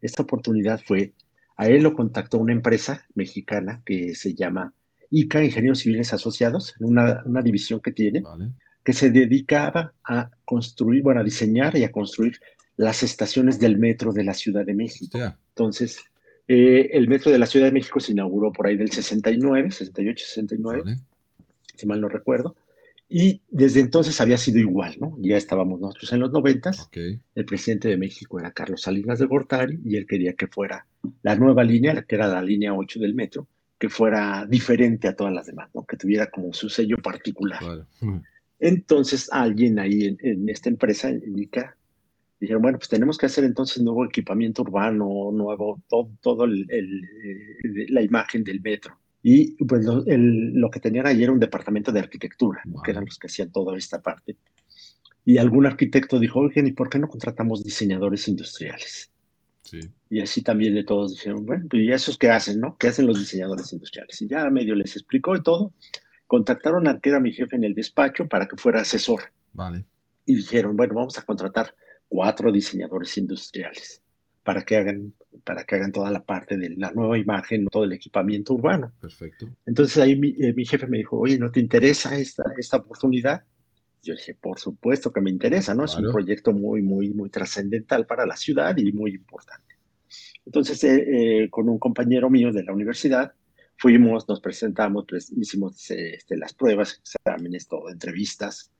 Esta 0.00 0.22
oportunidad 0.22 0.80
fue, 0.86 1.12
a 1.56 1.68
él 1.68 1.82
lo 1.82 1.92
contactó 1.92 2.38
una 2.38 2.52
empresa 2.52 3.04
mexicana 3.14 3.82
que 3.84 4.14
se 4.14 4.34
llama 4.34 4.72
ICA, 5.20 5.44
Ingenieros 5.44 5.78
Civiles 5.80 6.12
Asociados, 6.12 6.74
una, 6.80 7.22
una 7.24 7.42
división 7.42 7.80
que 7.80 7.92
tiene, 7.92 8.20
Vale. 8.20 8.50
que 8.84 8.92
se 8.92 9.10
dedicaba 9.10 9.92
a 10.04 10.30
construir, 10.44 11.02
bueno, 11.02 11.20
a 11.20 11.24
diseñar 11.24 11.76
y 11.76 11.84
a 11.84 11.92
construir 11.92 12.38
las 12.76 13.02
estaciones 13.02 13.58
del 13.58 13.78
metro 13.78 14.12
de 14.12 14.24
la 14.24 14.34
Ciudad 14.34 14.64
de 14.66 14.74
México. 14.74 15.18
Entonces, 15.54 16.00
eh, 16.48 16.90
el 16.92 17.08
metro 17.08 17.30
de 17.32 17.38
la 17.38 17.46
Ciudad 17.46 17.66
de 17.66 17.72
México 17.72 17.98
se 18.00 18.12
inauguró 18.12 18.52
por 18.52 18.66
ahí 18.66 18.76
del 18.76 18.90
69, 18.90 19.70
68, 19.70 20.24
69, 20.26 20.82
Vale. 20.84 20.98
si 21.74 21.86
mal 21.86 22.00
no 22.00 22.08
recuerdo, 22.08 22.54
y 23.08 23.40
desde 23.48 23.80
entonces 23.80 24.20
había 24.20 24.36
sido 24.36 24.58
igual, 24.58 24.96
¿no? 25.00 25.16
Ya 25.20 25.36
estábamos 25.36 25.80
nosotros 25.80 26.12
en 26.12 26.20
los 26.20 26.32
90, 26.32 26.70
Ok. 26.70 26.96
el 27.36 27.44
presidente 27.44 27.88
de 27.88 27.96
México 27.96 28.38
era 28.40 28.50
Carlos 28.52 28.82
Salinas 28.82 29.18
de 29.20 29.26
Gortari 29.26 29.78
y 29.84 29.96
él 29.96 30.06
quería 30.06 30.32
que 30.34 30.48
fuera 30.48 30.86
la 31.22 31.36
nueva 31.36 31.62
línea, 31.64 32.02
que 32.02 32.16
era 32.16 32.26
la 32.26 32.42
línea 32.42 32.74
8 32.74 32.98
del 33.00 33.14
metro, 33.14 33.46
que 33.78 33.88
fuera 33.88 34.46
diferente 34.48 35.08
a 35.08 35.14
todas 35.14 35.32
las 35.32 35.46
demás, 35.46 35.68
¿no? 35.74 35.84
Que 35.84 35.96
tuviera 35.96 36.30
como 36.30 36.52
su 36.52 36.68
sello 36.68 36.96
particular. 36.98 37.60
Mm, 38.00 38.18
Entonces, 38.58 39.28
alguien 39.32 39.78
ahí 39.78 40.04
en, 40.06 40.16
en 40.20 40.48
esta 40.48 40.68
empresa, 40.70 41.10
en 41.10 41.38
ICA, 41.38 41.76
dijeron, 42.40 42.62
bueno, 42.62 42.78
pues 42.78 42.88
tenemos 42.88 43.18
que 43.18 43.26
hacer 43.26 43.44
entonces 43.44 43.82
nuevo 43.82 44.04
equipamiento 44.04 44.62
urbano, 44.62 45.30
nuevo, 45.32 45.82
todo, 45.88 46.10
todo 46.22 46.44
el- 46.44 46.66
el, 46.70 47.04
eh, 47.04 47.86
la 47.90 48.02
imagen 48.02 48.44
del 48.44 48.60
metro. 48.60 48.98
Y 49.22 49.62
pues 49.64 49.84
lo, 49.84 50.04
el, 50.06 50.52
lo 50.54 50.70
que 50.70 50.80
tenían 50.80 51.06
ahí 51.06 51.22
era 51.22 51.32
un 51.32 51.40
departamento 51.40 51.92
de 51.92 52.00
arquitectura, 52.00 52.60
Vale. 52.64 52.82
que 52.84 52.90
eran 52.92 53.04
los 53.04 53.18
que 53.18 53.26
hacían 53.26 53.50
toda 53.50 53.76
esta 53.76 54.00
parte. 54.00 54.36
Y 55.24 55.38
algún 55.38 55.66
arquitecto 55.66 56.18
dijo, 56.20 56.40
oigan, 56.40 56.66
¿y 56.66 56.72
por 56.72 56.88
qué 56.88 56.98
no 56.98 57.08
contratamos 57.08 57.64
diseñadores 57.64 58.28
industriales? 58.28 59.10
Sí. 59.66 59.80
Y 60.08 60.20
así 60.20 60.42
también 60.42 60.74
de 60.74 60.84
todos 60.84 61.12
dijeron, 61.12 61.44
bueno, 61.44 61.66
pues, 61.68 61.82
¿y 61.82 61.90
esos 61.90 62.16
qué 62.16 62.30
hacen, 62.30 62.60
no? 62.60 62.76
¿Qué 62.78 62.88
hacen 62.88 63.06
los 63.06 63.18
diseñadores 63.18 63.72
industriales? 63.72 64.22
Y 64.22 64.28
ya 64.28 64.48
medio 64.48 64.74
les 64.76 64.94
explicó 64.94 65.34
y 65.34 65.42
todo. 65.42 65.72
Contactaron 66.26 66.86
al 66.86 67.00
que 67.00 67.10
era 67.10 67.20
mi 67.20 67.32
jefe 67.32 67.56
en 67.56 67.64
el 67.64 67.74
despacho 67.74 68.28
para 68.28 68.46
que 68.46 68.56
fuera 68.56 68.80
asesor. 68.80 69.22
Vale. 69.52 69.84
Y 70.24 70.36
dijeron, 70.36 70.76
bueno, 70.76 70.94
vamos 70.94 71.18
a 71.18 71.22
contratar 71.22 71.74
cuatro 72.08 72.52
diseñadores 72.52 73.16
industriales 73.18 74.02
para 74.44 74.62
que 74.62 74.76
hagan, 74.76 75.12
para 75.42 75.64
que 75.64 75.74
hagan 75.74 75.90
toda 75.90 76.10
la 76.10 76.24
parte 76.24 76.56
de 76.56 76.70
la 76.70 76.92
nueva 76.92 77.18
imagen, 77.18 77.66
todo 77.66 77.82
el 77.82 77.92
equipamiento 77.92 78.54
urbano. 78.54 78.92
Perfecto. 79.00 79.48
Entonces 79.66 79.98
ahí 79.98 80.14
mi, 80.14 80.28
eh, 80.38 80.54
mi 80.54 80.64
jefe 80.64 80.86
me 80.86 80.98
dijo, 80.98 81.18
oye, 81.18 81.36
¿no 81.36 81.50
te 81.50 81.58
interesa 81.58 82.16
esta, 82.16 82.44
esta 82.56 82.76
oportunidad? 82.76 83.42
Yo 84.06 84.14
dije, 84.14 84.34
por 84.34 84.58
supuesto 84.60 85.12
que 85.12 85.20
me 85.20 85.30
interesa, 85.30 85.74
¿no? 85.74 85.84
Es 85.84 85.94
un 85.94 86.02
Claro. 86.02 86.12
proyecto 86.12 86.52
muy, 86.52 86.80
muy, 86.80 87.10
muy 87.12 87.28
trascendental 87.28 88.06
para 88.06 88.24
la 88.24 88.36
ciudad 88.36 88.76
y 88.76 88.92
muy 88.92 89.10
importante. 89.14 89.74
Entonces, 90.44 90.82
eh, 90.84 91.42
eh, 91.44 91.50
con 91.50 91.68
un 91.68 91.78
compañero 91.78 92.30
mío 92.30 92.52
de 92.52 92.62
la 92.62 92.72
universidad, 92.72 93.32
fuimos, 93.76 94.28
nos 94.28 94.40
presentamos, 94.40 95.04
pues, 95.08 95.32
hicimos 95.36 95.90
este, 95.90 96.36
las 96.36 96.54
pruebas, 96.54 97.02
exámenes, 97.02 97.66
todo, 97.66 97.90
entrevistas. 97.90 98.70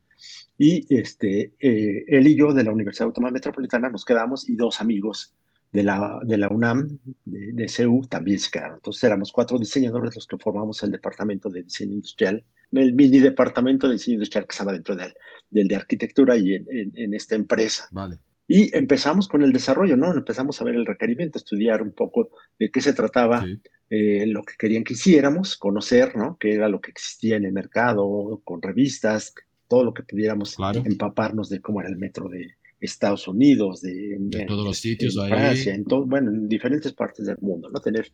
Y 0.56 0.86
este, 0.94 1.52
eh, 1.58 2.04
él 2.06 2.26
y 2.28 2.36
yo 2.36 2.52
de 2.54 2.62
la 2.64 2.70
Universidad 2.72 3.06
Autónoma 3.08 3.32
Metropolitana 3.32 3.88
nos 3.90 4.04
quedamos 4.04 4.48
y 4.48 4.54
dos 4.54 4.80
amigos 4.80 5.34
de 5.72 5.82
la, 5.82 6.20
de 6.22 6.38
la 6.38 6.48
UNAM, 6.48 6.98
de, 7.24 7.52
de 7.52 7.68
CEU, 7.68 8.06
también 8.08 8.38
se 8.38 8.50
quedaron. 8.50 8.76
Entonces 8.76 9.02
éramos 9.04 9.32
cuatro 9.32 9.58
diseñadores 9.58 10.14
los 10.14 10.26
que 10.26 10.38
formamos 10.38 10.82
el 10.84 10.92
departamento 10.92 11.50
de 11.50 11.64
diseño 11.64 11.94
industrial, 11.94 12.44
el 12.72 12.92
mini 12.94 13.18
departamento 13.18 13.86
de 13.86 13.94
diseño 13.94 14.14
industrial 14.14 14.46
que 14.46 14.52
estaba 14.52 14.72
dentro 14.72 14.94
del, 14.96 15.14
del 15.50 15.68
de 15.68 15.76
arquitectura 15.76 16.36
y 16.36 16.54
en, 16.54 16.66
en, 16.70 16.92
en 16.96 17.14
esta 17.14 17.34
empresa. 17.34 17.88
Vale. 17.90 18.18
Y 18.48 18.74
empezamos 18.76 19.26
con 19.28 19.42
el 19.42 19.52
desarrollo, 19.52 19.96
¿no? 19.96 20.12
Empezamos 20.12 20.60
a 20.60 20.64
ver 20.64 20.76
el 20.76 20.86
requerimiento, 20.86 21.38
estudiar 21.38 21.82
un 21.82 21.92
poco 21.92 22.30
de 22.58 22.70
qué 22.70 22.80
se 22.80 22.92
trataba, 22.92 23.42
Sí. 23.44 23.60
eh, 23.90 24.24
lo 24.26 24.42
que 24.44 24.54
querían 24.58 24.84
que 24.84 24.94
hiciéramos, 24.94 25.56
conocer, 25.56 26.16
¿no? 26.16 26.36
Qué 26.38 26.52
era 26.54 26.68
lo 26.68 26.80
que 26.80 26.90
existía 26.92 27.36
en 27.36 27.44
el 27.44 27.52
mercado, 27.52 28.40
con 28.44 28.62
revistas, 28.62 29.34
todo 29.68 29.82
lo 29.84 29.92
que 29.94 30.04
pudiéramos 30.04 30.54
Claro. 30.54 30.82
empaparnos 30.84 31.48
de 31.48 31.60
cómo 31.60 31.80
era 31.80 31.88
el 31.90 31.96
metro 31.96 32.28
de 32.28 32.52
Estados 32.78 33.26
Unidos, 33.26 33.80
de, 33.80 34.16
De 34.20 34.40
en- 34.42 34.46
todos 34.46 34.64
los 34.64 34.78
sitios 34.78 35.16
en 35.16 35.22
ahí. 35.22 35.28
Francia, 35.30 35.74
en 35.74 35.84
todo, 35.84 36.06
bueno, 36.06 36.30
en 36.30 36.48
diferentes 36.48 36.92
partes 36.92 37.26
del 37.26 37.38
mundo, 37.40 37.68
¿no? 37.70 37.80
Tener 37.80 38.12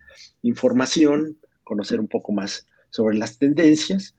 información, 0.52 1.37
conocer 1.64 2.00
un 2.00 2.09
poco 2.09 2.32
más 2.32 2.66
sobre 2.90 3.16
las 3.16 3.38
tendencias 3.38 4.14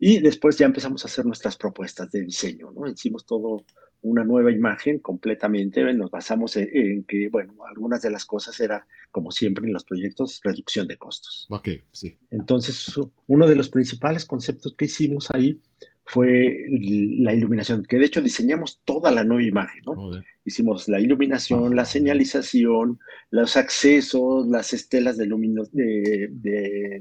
y 0.00 0.18
después 0.20 0.56
ya 0.58 0.66
empezamos 0.66 1.04
a 1.04 1.08
hacer 1.08 1.24
nuestras 1.26 1.56
propuestas 1.56 2.10
de 2.10 2.22
diseño, 2.22 2.72
¿no? 2.72 2.88
Hicimos 2.88 3.24
todo 3.26 3.64
una 4.02 4.24
nueva 4.24 4.50
imagen 4.50 4.98
completamente, 4.98 5.84
nos 5.92 6.10
basamos 6.10 6.56
en, 6.56 6.70
en 6.72 7.04
que, 7.04 7.28
bueno, 7.28 7.52
algunas 7.68 8.00
de 8.00 8.10
las 8.10 8.24
cosas 8.24 8.58
era, 8.58 8.86
como 9.10 9.30
siempre 9.30 9.66
en 9.66 9.74
los 9.74 9.84
proyectos, 9.84 10.40
reducción 10.42 10.88
de 10.88 10.96
costos. 10.96 11.46
Ok, 11.50 11.68
sí. 11.92 12.16
Entonces, 12.30 12.98
uno 13.26 13.46
de 13.46 13.56
los 13.56 13.68
principales 13.68 14.24
conceptos 14.24 14.74
que 14.74 14.86
hicimos 14.86 15.28
ahí 15.34 15.60
fue 16.06 16.64
la 16.70 17.34
iluminación, 17.34 17.84
que 17.84 17.98
de 17.98 18.06
hecho 18.06 18.22
diseñamos 18.22 18.80
toda 18.86 19.10
la 19.12 19.22
nueva 19.22 19.42
imagen, 19.44 19.82
¿no? 19.86 19.94
Joder. 19.94 20.24
Hicimos 20.46 20.88
la 20.88 20.98
iluminación, 20.98 21.76
la 21.76 21.82
Ah. 21.82 21.84
señalización, 21.84 22.98
los 23.30 23.56
accesos, 23.58 24.48
las 24.48 24.72
estelas 24.72 25.18
de, 25.18 25.26
lumino- 25.26 25.68
de, 25.72 26.28
de- 26.32 27.00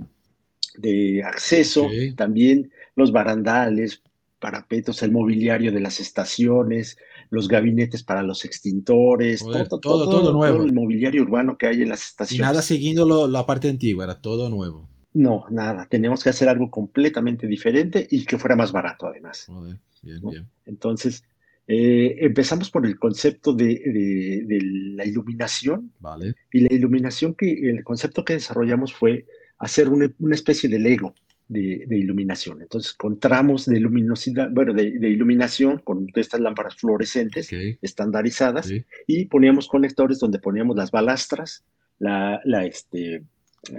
de 0.77 1.23
acceso, 1.23 1.89
también 2.15 2.71
los 2.95 3.11
barandales, 3.11 4.01
parapetos, 4.39 5.03
el 5.03 5.11
mobiliario 5.11 5.71
de 5.71 5.81
las 5.81 5.99
estaciones, 5.99 6.97
los 7.29 7.47
gabinetes 7.47 8.03
para 8.03 8.23
los 8.23 8.45
extintores, 8.45 9.41
Joder, 9.41 9.67
todo, 9.67 9.79
todo- 9.79 10.05
todo, 10.05 10.09
todo 10.21 10.33
nuevo. 10.33 10.57
todo 10.57 10.65
el 10.65 10.73
mobiliario 10.73 11.23
urbano 11.23 11.57
que 11.57 11.67
hay 11.67 11.81
en 11.81 11.89
las 11.89 12.01
Y 12.01 12.05
estaciones. 12.09 12.47
nada 12.47 12.61
siguiendo 12.61 13.05
lo- 13.05 13.27
la 13.27 13.45
parte 13.45 13.69
antigua, 13.69 14.05
era 14.05 14.21
todo 14.21 14.49
nuevo. 14.49 14.87
No, 15.13 15.45
nada, 15.49 15.87
tenemos 15.89 16.23
que 16.23 16.29
hacer 16.29 16.47
algo 16.47 16.69
completamente 16.69 17.47
diferente 17.47 18.07
y 18.09 18.25
que 18.25 18.37
fuera 18.37 18.55
más 18.55 18.71
barato 18.71 19.07
además. 19.07 19.45
Joder, 19.47 19.77
bien, 20.03 20.21
¿no? 20.21 20.29
bien. 20.31 20.45
Entonces, 20.65 21.23
eh, 21.67 22.15
empezamos 22.19 22.69
por 22.71 22.85
el 22.85 22.97
concepto 22.97 23.53
de, 23.53 23.65
de- 23.65 24.43
de 24.45 24.59
la 24.95 25.05
iluminación 25.05 25.91
Vale. 25.99 26.35
y 26.53 26.61
la 26.61 26.73
iluminación 26.73 27.33
que 27.35 27.51
el 27.69 27.83
concepto 27.83 28.23
que 28.23 28.33
desarrollamos 28.33 28.93
fue 28.93 29.25
hacer 29.59 29.89
una, 29.89 30.11
una 30.19 30.35
especie 30.35 30.69
de 30.69 30.79
Lego 30.79 31.13
de, 31.47 31.85
de 31.87 31.97
iluminación. 31.97 32.61
Entonces, 32.61 32.93
con 32.93 33.19
tramos 33.19 33.65
de 33.65 33.79
luminosidad, 33.79 34.49
bueno, 34.51 34.73
de, 34.73 34.99
de 34.99 35.09
iluminación 35.09 35.79
con 35.79 36.07
estas 36.15 36.39
lámparas 36.39 36.75
fluorescentes 36.75 37.47
Ok. 37.51 37.77
estandarizadas 37.81 38.67
Sí. 38.67 38.83
y 39.07 39.25
poníamos 39.25 39.67
conectores 39.67 40.19
donde 40.19 40.39
poníamos 40.39 40.75
las 40.77 40.91
balastras, 40.91 41.63
la, 41.97 42.39
la, 42.45 42.65
este, 42.65 43.23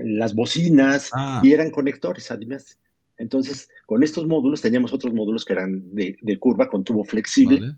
las 0.05 0.35
bocinas 0.35 1.11
Ah, 1.13 1.41
y 1.45 1.53
eran 1.53 1.71
conectores 1.71 2.31
además. 2.31 2.77
Entonces, 3.17 3.69
con 3.87 4.03
estos 4.03 4.27
módulos 4.27 4.61
teníamos 4.63 4.93
otros 4.93 5.15
módulos 5.15 5.45
que 5.45 5.53
eran 5.53 5.95
de, 5.95 6.17
de 6.21 6.39
curva 6.39 6.69
con 6.69 6.83
tubo 6.85 7.05
flexible, 7.05 7.61
vale. 7.61 7.77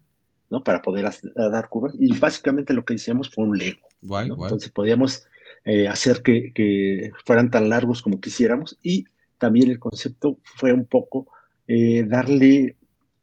¿no? 0.50 0.62
Para 0.64 0.80
poder 0.80 1.04
hacer- 1.06 1.32
dar 1.34 1.68
curvas. 1.68 1.94
Y 1.98 2.16
básicamente 2.18 2.72
lo 2.72 2.84
que 2.84 2.94
hicimos 2.94 3.28
fue 3.30 3.44
un 3.44 3.58
Lego, 3.58 3.80
Guay, 4.02 4.28
¿no? 4.28 4.36
guay. 4.36 4.48
Entonces 4.48 4.70
podíamos 4.70 5.26
eh, 5.64 5.88
hacer 5.88 6.22
que, 6.22 6.52
que 6.54 7.10
fueran 7.24 7.50
tan 7.50 7.68
largos 7.68 8.02
como 8.02 8.20
quisiéramos 8.20 8.78
y 8.82 9.04
también 9.38 9.70
el 9.70 9.78
concepto 9.78 10.38
fue 10.44 10.72
un 10.72 10.84
poco 10.86 11.26
eh, 11.68 12.04
darle 12.06 12.76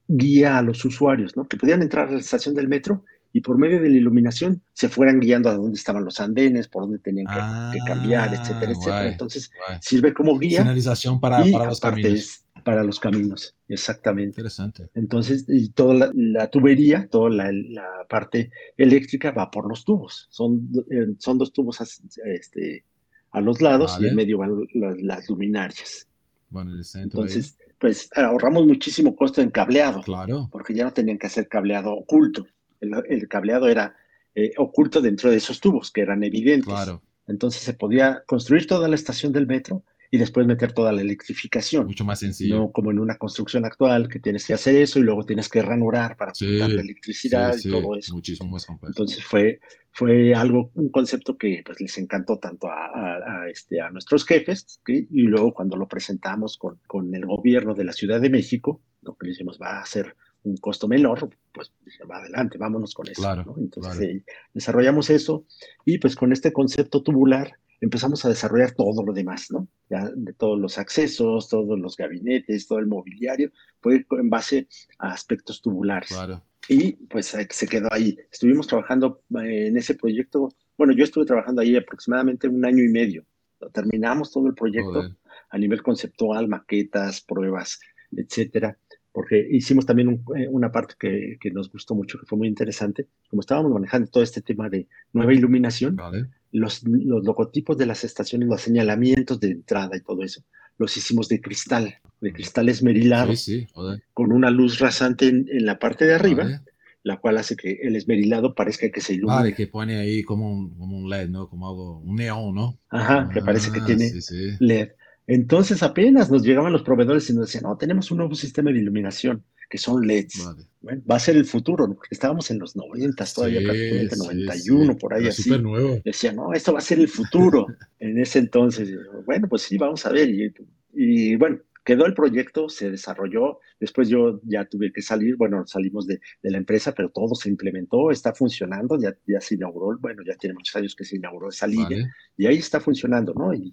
guía 0.08 0.58
a 0.58 0.62
los 0.62 0.84
usuarios, 0.86 1.36
¿no? 1.38 1.48
Que 1.48 1.58
podían 1.58 1.82
entrar 1.82 2.08
a 2.08 2.12
la 2.12 2.20
estación 2.20 2.56
del 2.56 2.68
metro 2.68 3.04
y 3.32 3.42
por 3.42 3.58
medio 3.60 3.80
de 3.80 3.90
la 3.90 3.98
iluminación 3.98 4.62
se 4.74 4.90
fueran 4.90 5.20
guiando 5.20 5.50
a 5.50 5.54
dónde 5.56 5.78
estaban 5.78 6.04
los 6.04 6.20
andenes, 6.20 6.68
por 6.68 6.84
dónde 6.84 6.98
tenían 7.00 7.28
que, 7.28 7.78
que 7.78 7.86
cambiar, 7.86 8.34
etcétera, 8.34 8.72
Ah, 8.72 8.74
etcétera. 8.76 9.00
guay, 9.02 9.12
Entonces 9.12 9.52
guay. 9.68 9.78
sirve 9.82 10.14
como 10.14 10.38
guía 10.40 10.60
Señalización 10.62 11.20
para, 11.20 11.48
y 11.48 11.52
para 11.52 11.66
los 11.66 11.78
aparte 11.78 12.02
caminos. 12.02 12.20
es 12.20 12.46
para 12.64 12.84
los 12.84 13.00
caminos, 13.00 13.56
exactamente. 13.68 14.32
Interesante. 14.32 14.90
Entonces, 14.94 15.46
y 15.48 15.70
toda 15.70 15.94
la, 15.94 16.12
la 16.14 16.50
tubería, 16.50 17.08
toda 17.10 17.30
la, 17.30 17.52
la 17.52 18.06
parte 18.10 18.52
eléctrica 18.78 19.32
va 19.32 19.50
por 19.52 19.68
los 19.68 19.84
tubos. 19.86 20.28
Son, 20.30 20.70
eh, 20.92 21.08
son 21.18 21.38
dos 21.38 21.52
tubos 21.54 21.80
este, 22.26 22.84
a 23.32 23.42
los 23.42 23.62
lados 23.62 23.98
y 24.02 24.08
en 24.08 24.16
medio 24.16 24.38
van 24.38 24.66
la- 24.74 24.96
las 25.02 25.30
luminarias. 25.30 26.08
Bueno, 26.50 26.74
el 26.74 26.84
centro 26.84 27.22
ahí. 27.22 27.28
Entonces, 27.28 27.58
pues 27.78 28.10
ahorramos 28.16 28.66
muchísimo 28.66 29.16
costo 29.16 29.42
en 29.42 29.52
cableado, 29.52 30.02
Claro. 30.02 30.50
porque 30.52 30.74
ya 30.74 30.84
no 30.86 30.94
tenían 30.94 31.18
que 31.18 31.28
hacer 31.28 31.48
cableado 31.48 31.92
oculto. 31.94 32.46
El, 32.82 32.92
el 33.08 33.28
cableado 33.28 33.68
era 33.70 33.96
eh, 34.36 34.52
oculto 34.58 35.02
dentro 35.02 35.30
de 35.32 35.38
esos 35.38 35.60
tubos, 35.60 35.92
que 35.92 36.02
eran 36.02 36.24
evidentes. 36.24 36.66
Claro. 36.66 37.02
Entonces 37.28 37.62
se 37.62 37.74
podía 37.74 38.24
construir 38.26 38.66
toda 38.68 38.88
la 38.88 38.96
estación 38.96 39.32
del 39.32 39.46
metro 39.48 39.84
y 40.12 40.18
después 40.18 40.48
meter 40.48 40.72
toda 40.74 40.92
la 40.92 41.02
electrificación. 41.02 41.86
Mucho 41.86 42.04
más 42.06 42.20
sencillo. 42.20 42.58
No 42.58 42.72
como 42.72 42.92
en 42.92 43.00
una 43.00 43.18
construcción 43.18 43.66
actual 43.66 44.08
que 44.08 44.20
tienes 44.20 44.46
que 44.48 44.54
hacer 44.54 44.76
eso 44.76 45.00
y 45.00 45.04
luego 45.04 45.24
tienes 45.26 45.50
que 45.50 45.62
ranurar 45.62 46.18
para 46.18 46.34
Sí, 46.34 46.58
la 46.58 46.66
Sí, 46.68 46.72
electricidad 46.78 47.54
sí, 47.54 47.68
y 47.70 47.72
todo 47.72 47.96
eso. 47.96 48.14
Muchísimo 48.16 48.50
más 48.50 48.66
complejo. 48.66 48.92
Entonces 48.92 49.24
fue, 49.24 49.60
fue 49.92 50.34
algo, 50.34 50.72
un 50.74 50.90
concepto 50.90 51.38
que 51.38 51.62
pues, 51.66 51.80
les 51.80 51.98
encantó 51.98 52.38
tanto 52.40 52.68
a, 52.68 52.86
a- 52.88 53.42
a, 53.44 53.50
este, 53.50 53.82
a 53.82 53.90
nuestros 53.92 54.26
jefes 54.26 54.80
¿sí? 54.86 55.08
y 55.12 55.22
luego 55.24 55.54
cuando 55.54 55.78
lo 55.78 55.88
presentamos 55.88 56.58
con, 56.58 56.80
con 56.88 57.14
el 57.14 57.26
gobierno 57.26 57.76
de 57.76 57.84
la 57.84 57.94
Ciudad 57.94 58.20
de 58.20 58.30
México, 58.30 58.82
lo 59.02 59.16
que 59.16 59.28
le 59.28 59.32
dijimos 59.32 59.60
va 59.62 59.80
a 59.80 59.86
ser 59.86 60.16
un 60.44 60.56
costo 60.58 60.88
menor, 60.88 61.30
pues 61.52 61.74
va 62.10 62.18
adelante, 62.18 62.58
vámonos 62.58 62.94
con 62.94 63.08
eso. 63.10 63.22
Claro, 63.22 63.44
¿no? 63.46 63.56
Entonces 63.58 63.98
claro. 63.98 64.12
eh, 64.12 64.24
desarrollamos 64.54 65.10
eso 65.10 65.46
y 65.86 65.98
pues 66.00 66.16
con 66.16 66.32
este 66.32 66.54
concepto 66.54 67.04
tubular 67.04 67.60
empezamos 67.82 68.24
a 68.26 68.30
desarrollar 68.30 68.72
todo 68.72 69.04
lo 69.06 69.14
demás, 69.14 69.52
¿no? 69.52 69.68
Ya 69.90 70.10
de 70.16 70.34
todos 70.34 70.60
los 70.60 70.78
accesos, 70.78 71.50
todos 71.50 71.80
los 71.80 71.96
gabinetes, 71.98 72.68
todo 72.68 72.80
el 72.80 72.88
mobiliario, 72.88 73.52
fue 73.82 74.06
en 74.12 74.30
base 74.30 74.68
a 74.98 75.12
aspectos 75.14 75.62
tubulares. 75.62 76.10
Claro. 76.10 76.44
Y 76.68 76.94
pues 77.08 77.36
se 77.50 77.68
quedó 77.68 77.88
ahí. 77.92 78.18
Estuvimos 78.32 78.68
trabajando 78.68 79.22
eh, 79.42 79.68
en 79.68 79.78
ese 79.78 79.96
proyecto, 79.96 80.50
bueno, 80.78 80.94
yo 80.94 81.04
estuve 81.04 81.26
trabajando 81.26 81.62
ahí 81.62 81.76
aproximadamente 81.76 82.48
un 82.48 82.64
año 82.66 82.84
y 82.84 82.90
medio. 82.90 83.26
Terminamos 83.74 84.32
todo 84.32 84.48
el 84.48 84.54
proyecto 84.54 84.94
Joder. 84.94 85.12
a 85.50 85.58
nivel 85.58 85.82
conceptual, 85.82 86.48
maquetas, 86.48 87.22
pruebas, 87.22 87.80
etcétera, 88.12 88.78
porque 89.12 89.46
hicimos 89.52 89.86
también 89.86 90.08
un- 90.08 90.24
eh, 90.38 90.48
una 90.50 90.72
parte 90.72 90.94
que, 91.00 91.38
que 91.42 91.52
nos 91.52 91.70
gustó 91.72 91.96
mucho, 91.96 92.20
que 92.20 92.26
fue 92.26 92.38
muy 92.38 92.48
interesante. 92.48 93.08
Como 93.30 93.42
estábamos 93.42 93.72
manejando 93.72 94.10
todo 94.10 94.24
este 94.24 94.42
tema 94.42 94.70
de 94.70 94.88
nueva 95.12 95.34
iluminación, 95.34 95.96
Vale. 95.96 96.28
Los, 96.52 96.84
los 96.84 97.24
logotipos 97.24 97.78
de 97.78 97.86
las 97.86 98.04
estaciones, 98.04 98.50
los 98.50 98.62
señalamientos 98.62 99.40
de 99.40 99.52
entrada 99.52 99.96
y 99.98 100.02
todo 100.02 100.24
eso, 100.24 100.42
los 100.78 100.96
hicimos 100.98 101.28
de 101.30 101.42
cristal, 101.42 101.96
de 102.22 102.34
cristal 102.34 102.70
esmerilado, 102.70 103.36
Sí, 103.36 103.60
sí. 103.62 103.68
Joder. 103.74 104.02
con 104.14 104.32
una 104.32 104.50
luz 104.50 104.80
rasante 104.80 105.28
en, 105.28 105.48
en 105.52 105.66
la 105.66 105.78
parte 105.80 106.06
de 106.06 106.14
arriba, 106.16 106.62
la 107.04 107.18
cual 107.18 107.38
hace 107.38 107.56
que 107.56 107.80
el 107.82 107.96
esmerilado 107.96 108.54
parezca 108.56 108.90
que 108.90 109.02
se 109.02 109.14
ilumina. 109.14 109.36
Vale, 109.38 109.54
que 109.54 109.68
pone 109.68 109.98
ahí 109.98 110.24
como 110.24 110.52
un, 110.52 110.78
como 110.78 110.98
un 110.98 111.10
LED, 111.10 111.30
¿no? 111.30 111.50
Como 111.50 111.68
algo, 111.70 112.00
un 112.00 112.16
neón, 112.16 112.54
¿no? 112.56 112.78
Ajá, 112.90 113.30
que 113.34 113.42
parece 113.42 113.72
que 113.72 113.80
Ah, 113.80 113.86
tiene 113.86 114.10
sí. 114.22 114.52
LED. 114.60 114.90
Entonces 115.28 115.84
apenas 115.84 116.32
nos 116.32 116.44
llegaban 116.44 116.74
los 116.74 116.82
proveedores 116.82 117.30
y 117.30 117.34
nos 117.34 117.46
decían, 117.46 117.64
no, 117.64 117.78
tenemos 117.78 118.10
un 118.12 118.18
nuevo 118.18 118.34
sistema 118.36 118.72
de 118.72 118.80
iluminación, 118.80 119.44
que 119.70 119.78
son 119.78 120.06
LEDs. 120.06 120.44
Vale. 120.46 120.64
Bueno, 120.82 121.02
va 121.10 121.16
a 121.18 121.20
ser 121.20 121.36
el 121.36 121.46
futuro, 121.46 121.88
¿no? 121.88 121.96
Porque 121.96 122.16
estábamos 122.16 122.50
en 122.52 122.60
los 122.60 122.76
90, 122.76 123.26
todavía 123.36 123.60
Sí, 123.60 123.66
prácticamente 123.66 124.16
sí, 124.16 124.22
91, 124.22 124.94
sí. 124.94 125.00
por 125.00 125.14
ahí 125.14 125.28
así. 125.28 125.50
nuevo. 125.60 126.02
Decía, 126.04 126.34
no, 126.34 126.54
esto 126.54 126.74
va 126.74 126.80
a 126.80 126.82
ser 126.82 127.00
el 127.00 127.08
futuro 127.08 127.68
en 128.00 128.18
ese 128.20 128.40
entonces. 128.40 128.90
Bueno, 129.26 129.48
pues 129.48 129.64
sí, 129.64 129.78
vamos 129.78 130.06
a 130.06 130.12
ver. 130.12 130.30
Y, 130.30 130.54
y 130.94 131.36
bueno, 131.36 131.60
quedó 131.84 132.06
el 132.06 132.14
proyecto, 132.14 132.70
se 132.70 132.92
desarrolló. 132.92 133.60
Después 133.80 134.10
yo 134.10 134.40
ya 134.44 134.66
tuve 134.66 134.92
que 134.92 135.02
salir, 135.02 135.36
bueno, 135.36 135.66
salimos 135.68 136.08
de, 136.08 136.20
de 136.42 136.52
la 136.52 136.58
empresa, 136.58 136.94
pero 136.94 137.10
todo 137.10 137.36
se 137.36 137.50
implementó, 137.50 138.12
está 138.12 138.34
funcionando, 138.34 138.98
ya, 139.00 139.16
ya 139.28 139.42
se 139.42 139.56
inauguró, 139.56 139.98
bueno, 140.00 140.22
ya 140.26 140.36
tiene 140.36 140.54
muchos 140.54 140.76
años 140.76 140.96
que 140.96 141.04
se 141.06 141.18
inauguró 141.18 141.50
esa 141.50 141.68
línea 141.68 141.90
Vale. 141.90 142.12
y 142.38 142.46
ahí 142.48 142.58
está 142.58 142.80
funcionando, 142.80 143.34
¿no? 143.34 143.54
Y 143.54 143.72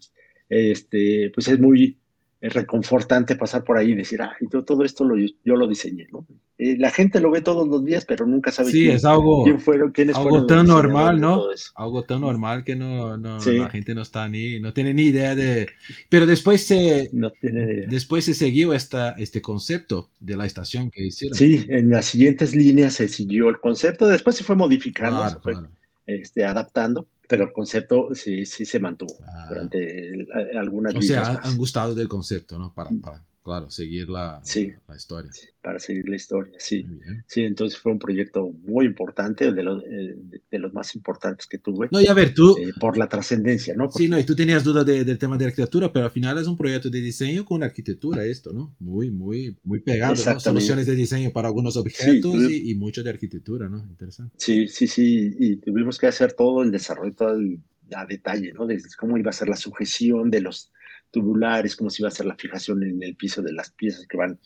este, 0.49 1.31
pues 1.35 1.49
es 1.49 1.59
muy 1.59 1.99
es 2.41 2.53
reconfortante 2.53 3.35
pasar 3.37 3.65
por 3.65 3.79
ahí 3.79 3.93
y 3.93 3.95
decir, 3.95 4.21
ah, 4.23 4.37
yo 4.53 4.63
todo 4.63 4.85
esto 4.85 5.05
lo, 5.05 5.17
yo 5.17 5.57
lo 5.57 5.67
diseñé, 5.67 6.07
¿no? 6.13 6.27
Eh, 6.59 6.77
la 6.79 6.91
gente 6.91 7.21
lo 7.21 7.31
ve 7.31 7.41
todos 7.43 7.67
los 7.69 7.85
días, 7.85 8.05
pero 8.07 8.27
nunca 8.27 8.51
sabe 8.53 8.71
Sí, 8.71 8.85
quién, 8.85 8.97
es 8.97 9.05
algo, 9.05 9.45
quién 9.45 9.61
fueron, 9.61 9.91
quiénes 9.93 10.17
algo 10.17 10.29
fueron 10.31 10.47
tan 10.47 10.67
normal, 10.67 11.21
¿no? 11.21 11.45
algo 11.75 12.03
tan 12.05 12.21
normal 12.23 12.65
que 12.65 12.77
no, 12.77 13.17
no- 13.17 13.41
Sí. 13.41 13.59
la 13.59 13.69
gente 13.71 13.95
no 13.95 14.03
está 14.03 14.29
ni, 14.29 14.61
no 14.61 14.73
tiene 14.73 14.95
ni 14.95 15.05
idea 15.05 15.35
de... 15.35 15.69
Pero 16.09 16.27
después 16.27 16.63
se, 16.65 17.11
No 17.13 17.31
tiene... 17.31 17.87
después 17.89 18.25
se 18.25 18.35
siguió 18.35 18.73
esta, 18.75 19.11
este 19.13 19.41
concepto 19.43 20.11
de 20.21 20.37
la 20.37 20.47
estación 20.47 20.91
que 20.91 21.07
hicieron. 21.07 21.37
Sí, 21.37 21.65
en 21.69 21.91
las 21.91 22.07
siguientes 22.07 22.55
líneas 22.55 22.95
se 22.95 23.09
siguió 23.09 23.49
el 23.49 23.59
concepto, 23.61 24.07
después 24.07 24.37
se 24.37 24.45
fue 24.45 24.57
modificando, 24.57 25.17
se 25.19 25.25
claro, 25.27 25.41
fue 25.43 25.53
claro. 25.53 25.69
este, 26.07 26.45
adaptando, 26.45 27.07
pero 27.29 27.45
el 27.45 27.53
concepto 27.53 28.09
sí, 28.15 28.47
sí 28.47 28.65
se 28.65 28.79
mantuvo 28.81 29.15
Ah. 29.27 29.47
durante 29.49 30.09
el- 30.15 30.29
algunas 30.57 30.95
O 30.95 31.03
sea, 31.03 31.41
han, 31.43 31.57
gustado 31.57 31.95
del 31.95 32.09
concepto, 32.09 32.59
¿no? 32.59 32.73
Para, 32.73 32.91
para 33.03 33.23
claro, 33.47 33.71
seguir 33.71 34.09
la, 34.09 34.41
Sí. 34.43 34.73
la 34.89 34.97
historia. 34.97 35.31
para 35.63 35.79
seguir 35.79 36.09
la 36.09 36.17
historia, 36.17 36.55
sí. 36.59 36.85
Sí, 37.27 37.43
entonces 37.43 37.79
fue 37.79 37.91
un 37.93 37.99
proyecto 37.99 38.51
muy 38.67 38.87
importante, 38.87 39.53
de 39.53 39.63
los, 39.63 39.83
eh, 39.85 40.17
de- 40.51 40.59
los 40.59 40.73
más 40.73 40.95
importantes 40.95 41.47
que 41.47 41.59
tuve, 41.59 41.89
No, 41.93 42.01
y 42.01 42.07
a 42.09 42.15
ver, 42.15 42.35
tú, 42.35 42.57
eh, 42.59 42.73
por 42.81 42.97
la 42.99 43.09
trascendencia, 43.09 43.75
¿no? 43.75 43.91
sí, 43.91 44.09
no, 44.09 44.19
y 44.19 44.25
tú 44.25 44.35
tenías 44.37 44.63
dudas 44.65 44.85
de- 44.87 45.05
del 45.05 45.19
tema 45.19 45.37
de 45.39 45.45
arquitectura, 45.47 45.93
pero 45.93 46.05
al 46.07 46.11
final 46.11 46.39
es 46.39 46.47
un 46.49 46.57
proyecto 46.57 46.89
de 46.91 47.01
diseño 47.01 47.45
con 47.45 47.63
arquitectura 47.63 48.25
esto, 48.25 48.53
¿no? 48.53 48.75
Muy, 48.81 49.11
muy, 49.11 49.57
muy 49.65 49.81
pegado, 49.81 50.15
¿no? 50.25 50.41
Soluciones 50.41 50.87
de 50.87 50.95
diseño 50.97 51.31
para 51.33 51.49
algunos 51.49 51.77
objetos 51.77 52.35
y, 52.51 52.71
y 52.71 52.75
mucho 52.75 53.03
de 53.03 53.11
arquitectura, 53.11 53.69
¿no? 53.69 53.79
Interesante. 53.89 54.35
Sí, 54.39 54.67
sí, 54.69 54.87
sí, 54.89 55.35
y 55.39 55.57
tuvimos 55.57 55.99
que 55.99 56.07
hacer 56.09 56.33
todo 56.33 56.63
el 56.63 56.71
desarrollo, 56.73 57.15
todo 57.15 57.35
el, 57.37 57.61
a 57.95 58.05
detalle, 58.07 58.53
¿no? 58.53 58.67
Desde 58.67 58.89
cómo 58.99 59.17
iba 59.19 59.31
a 59.31 59.33
ser 59.33 59.49
la 59.49 59.57
sujeción 59.57 60.31
de 60.31 60.41
los 60.41 60.73
tubulares, 61.11 61.77
cómo 61.77 61.91
se 61.91 62.03
iba 62.03 62.09
a 62.09 62.13
hacer 62.13 62.27
la 62.27 62.37
fijación 62.37 62.83
en 62.83 63.03
el 63.03 63.17
piso 63.17 63.43
de 63.43 63.53
las 63.53 63.71
piezas 63.71 64.07
que 64.07 64.17
van 64.17 64.39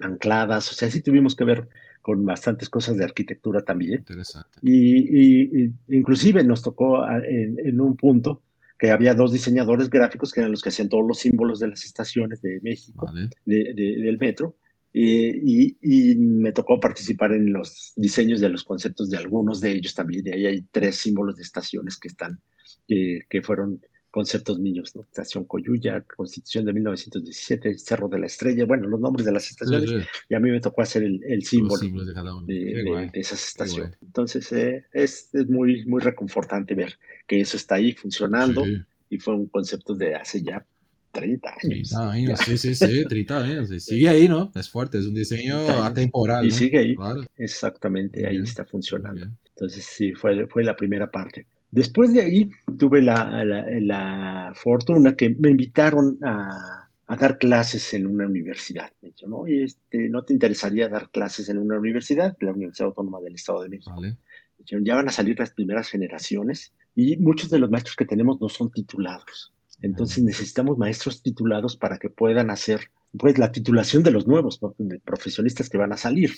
ancladas, 0.00 0.70
o 0.70 0.74
sea, 0.74 0.90
sí 0.90 1.00
tuvimos 1.00 1.34
que 1.36 1.44
ver 1.44 1.68
con 2.02 2.24
bastantes 2.24 2.68
cosas 2.68 2.96
de 2.96 3.04
arquitectura 3.04 3.62
también. 3.62 4.00
Interesante. 4.00 4.58
Y, 4.62 4.98
y- 4.98 5.64
y 5.64 5.72
inclusive 5.96 6.44
nos 6.44 6.62
tocó 6.62 7.02
a- 7.02 7.18
en, 7.18 7.58
en 7.58 7.80
un 7.80 7.96
punto 7.96 8.42
que 8.78 8.90
había 8.90 9.14
dos 9.14 9.32
diseñadores 9.32 9.88
gráficos 9.88 10.32
que 10.32 10.40
eran 10.40 10.52
los 10.52 10.62
que 10.62 10.68
hacían 10.68 10.88
todos 10.88 11.04
los 11.06 11.18
símbolos 11.18 11.58
de 11.60 11.68
las 11.68 11.84
estaciones 11.84 12.42
de 12.42 12.60
México, 12.62 13.06
Vale. 13.06 13.30
de- 13.44 13.72
de- 13.74 13.96
del 14.02 14.18
metro, 14.18 14.56
y, 14.98 15.76
y 15.82 16.16
me 16.16 16.52
tocó 16.52 16.80
participar 16.80 17.32
en 17.32 17.52
los 17.52 17.92
diseños 17.96 18.40
de 18.40 18.48
los 18.48 18.64
conceptos 18.64 19.10
de 19.10 19.18
algunos 19.18 19.60
de 19.60 19.72
ellos 19.72 19.94
también. 19.94 20.26
Y 20.26 20.30
ahí 20.30 20.46
hay 20.46 20.62
tres 20.70 20.96
símbolos 20.96 21.36
de 21.36 21.42
estaciones 21.42 21.98
que 21.98 22.08
están, 22.08 22.40
eh, 22.88 23.20
que 23.28 23.42
fueron 23.42 23.80
conceptos 24.16 24.58
míos, 24.58 24.96
¿no? 24.96 25.02
Estación 25.02 25.44
Coyuya, 25.44 26.02
Constitución 26.16 26.64
de 26.64 26.72
1917, 26.72 27.76
Cerro 27.78 28.08
de 28.08 28.18
la 28.18 28.26
Estrella, 28.26 28.64
bueno, 28.64 28.88
los 28.88 28.98
nombres 29.00 29.26
de 29.26 29.32
las 29.32 29.44
Sí, 29.44 29.50
estaciones, 29.50 29.90
sí, 29.90 29.96
y 30.30 30.34
a 30.34 30.40
mí 30.40 30.50
me 30.50 30.60
tocó 30.60 30.82
hacer 30.82 31.02
el, 31.02 31.20
el 31.28 31.42
símbolo 31.44 32.04
de 32.04 32.14
cada 32.14 32.34
uno. 32.34 32.46
de, 32.46 32.54
de- 32.54 33.10
de 33.12 33.20
esas 33.20 33.46
estaciones. 33.46 33.98
Entonces 34.02 34.50
eh, 34.52 34.84
es, 34.92 35.28
es 35.34 35.46
muy, 35.48 35.84
muy 35.86 36.00
reconfortante 36.00 36.74
ver 36.74 36.98
que 37.26 37.40
eso 37.40 37.56
está 37.56 37.74
ahí 37.76 37.92
funcionando 37.92 38.62
Sí, 38.64 38.76
y 39.10 39.18
fue 39.18 39.34
un 39.34 39.46
concepto 39.48 39.94
de 39.94 40.14
hace 40.14 40.42
ya 40.42 40.64
30 41.12 41.50
años. 41.50 41.62
30 41.62 42.10
años, 42.10 42.40
sí, 42.40 42.56
sí, 42.58 42.74
sí, 42.74 43.04
30 43.08 43.38
años. 43.44 43.70
y 43.70 43.80
Sigue 43.80 44.08
ahí, 44.08 44.28
¿no? 44.28 44.50
Es 44.54 44.68
fuerte, 44.70 44.98
es 44.98 45.06
un 45.06 45.14
diseño 45.14 45.56
30 45.58 45.72
años. 45.74 45.86
atemporal. 45.86 46.46
Y 46.46 46.50
¿no? 46.50 46.56
sigue 46.56 46.78
ahí, 46.78 46.94
Claro. 46.96 47.24
exactamente, 47.36 48.26
ahí 48.26 48.38
está 48.38 48.64
funcionando. 48.64 49.26
Entonces 49.54 49.84
sí, 49.84 50.12
fue, 50.12 50.46
fue 50.48 50.64
la 50.64 50.76
primera 50.76 51.10
parte. 51.10 51.46
Después 51.76 52.14
de 52.14 52.22
ahí 52.22 52.50
tuve 52.78 53.02
la, 53.02 53.44
la, 53.44 53.66
la 53.80 54.52
fortuna 54.54 55.14
que 55.14 55.28
me 55.28 55.50
invitaron 55.50 56.18
a, 56.24 56.88
a 57.06 57.16
dar 57.16 57.36
clases 57.36 57.92
en 57.92 58.06
una 58.06 58.26
universidad. 58.26 58.90
Me 59.02 59.10
dijeron, 59.10 59.34
oye, 59.34 59.64
este, 59.64 60.08
¿no 60.08 60.24
te 60.24 60.32
interesaría 60.32 60.88
dar 60.88 61.10
clases 61.10 61.50
en 61.50 61.58
una 61.58 61.78
universidad? 61.78 62.34
La 62.40 62.52
Universidad 62.52 62.88
Autónoma 62.88 63.20
del 63.20 63.34
Estado 63.34 63.60
de 63.62 63.68
México. 63.68 63.94
Vale. 63.94 64.16
Dijeron, 64.56 64.86
ya 64.86 64.94
van 64.94 65.08
a 65.08 65.12
salir 65.12 65.38
las 65.38 65.50
primeras 65.50 65.88
generaciones 65.88 66.72
y 66.94 67.18
muchos 67.18 67.50
de 67.50 67.58
los 67.58 67.70
maestros 67.70 67.94
que 67.94 68.06
tenemos 68.06 68.40
no 68.40 68.48
son 68.48 68.70
titulados. 68.70 69.52
Entonces 69.82 70.24
necesitamos 70.24 70.78
maestros 70.78 71.22
titulados 71.22 71.76
para 71.76 71.98
que 71.98 72.08
puedan 72.08 72.48
hacer 72.48 72.90
pues 73.18 73.36
la 73.36 73.52
titulación 73.52 74.02
de 74.02 74.12
los 74.12 74.26
nuevos 74.26 74.62
¿no? 74.62 74.74
de 74.78 74.98
profesionistas 75.00 75.68
que 75.68 75.76
van 75.76 75.92
a 75.92 75.98
salir. 75.98 76.30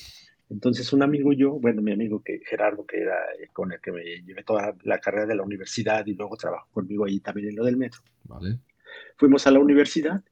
Entonces 0.50 0.92
un 0.92 1.02
amigo 1.02 1.32
y 1.32 1.36
yo, 1.36 1.52
bueno, 1.52 1.82
mi 1.82 1.92
amigo 1.92 2.22
que 2.22 2.40
Gerardo, 2.44 2.86
que 2.86 3.02
era 3.02 3.16
con 3.52 3.72
el 3.72 3.80
que 3.80 3.92
me 3.92 4.02
llevé 4.22 4.42
toda 4.44 4.74
la 4.84 4.98
carrera 4.98 5.26
de 5.26 5.34
la 5.34 5.42
universidad 5.42 6.06
y 6.06 6.14
luego 6.14 6.36
trabajó 6.36 6.68
conmigo 6.70 7.04
ahí 7.04 7.20
también 7.20 7.48
en 7.50 7.56
lo 7.56 7.64
del 7.64 7.76
metro, 7.76 8.00
Vale. 8.24 8.58
fuimos 9.16 9.46
a 9.46 9.50
la 9.50 9.58
universidad 9.58 10.22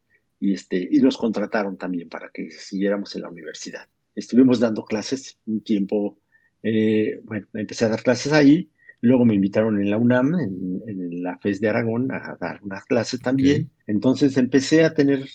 y, 0.40 0.54
este, 0.54 0.88
y 0.90 1.00
nos 1.00 1.16
contrataron 1.18 1.76
también 1.76 2.08
para 2.08 2.30
que 2.30 2.50
siguiéramos 2.50 3.14
en 3.14 3.22
la 3.22 3.28
universidad. 3.28 3.86
Estuvimos 4.14 4.58
dando 4.58 4.84
clases 4.84 5.38
un 5.46 5.60
tiempo, 5.60 6.18
eh, 6.62 7.20
bueno, 7.24 7.46
empecé 7.52 7.84
a 7.84 7.90
dar 7.90 8.02
clases 8.02 8.32
ahí, 8.32 8.70
luego 9.02 9.26
me 9.26 9.34
invitaron 9.34 9.78
en 9.80 9.90
la 9.90 9.98
UNAM, 9.98 10.34
en, 10.40 10.82
en 10.86 11.22
la 11.22 11.36
FES 11.38 11.60
de 11.60 11.68
Aragón, 11.68 12.10
a 12.10 12.36
dar 12.40 12.60
unas 12.62 12.84
clases 12.86 13.20
también. 13.20 13.64
Ok. 13.64 13.82
Entonces 13.88 14.36
empecé 14.38 14.84
a 14.84 14.94
tener 14.94 15.26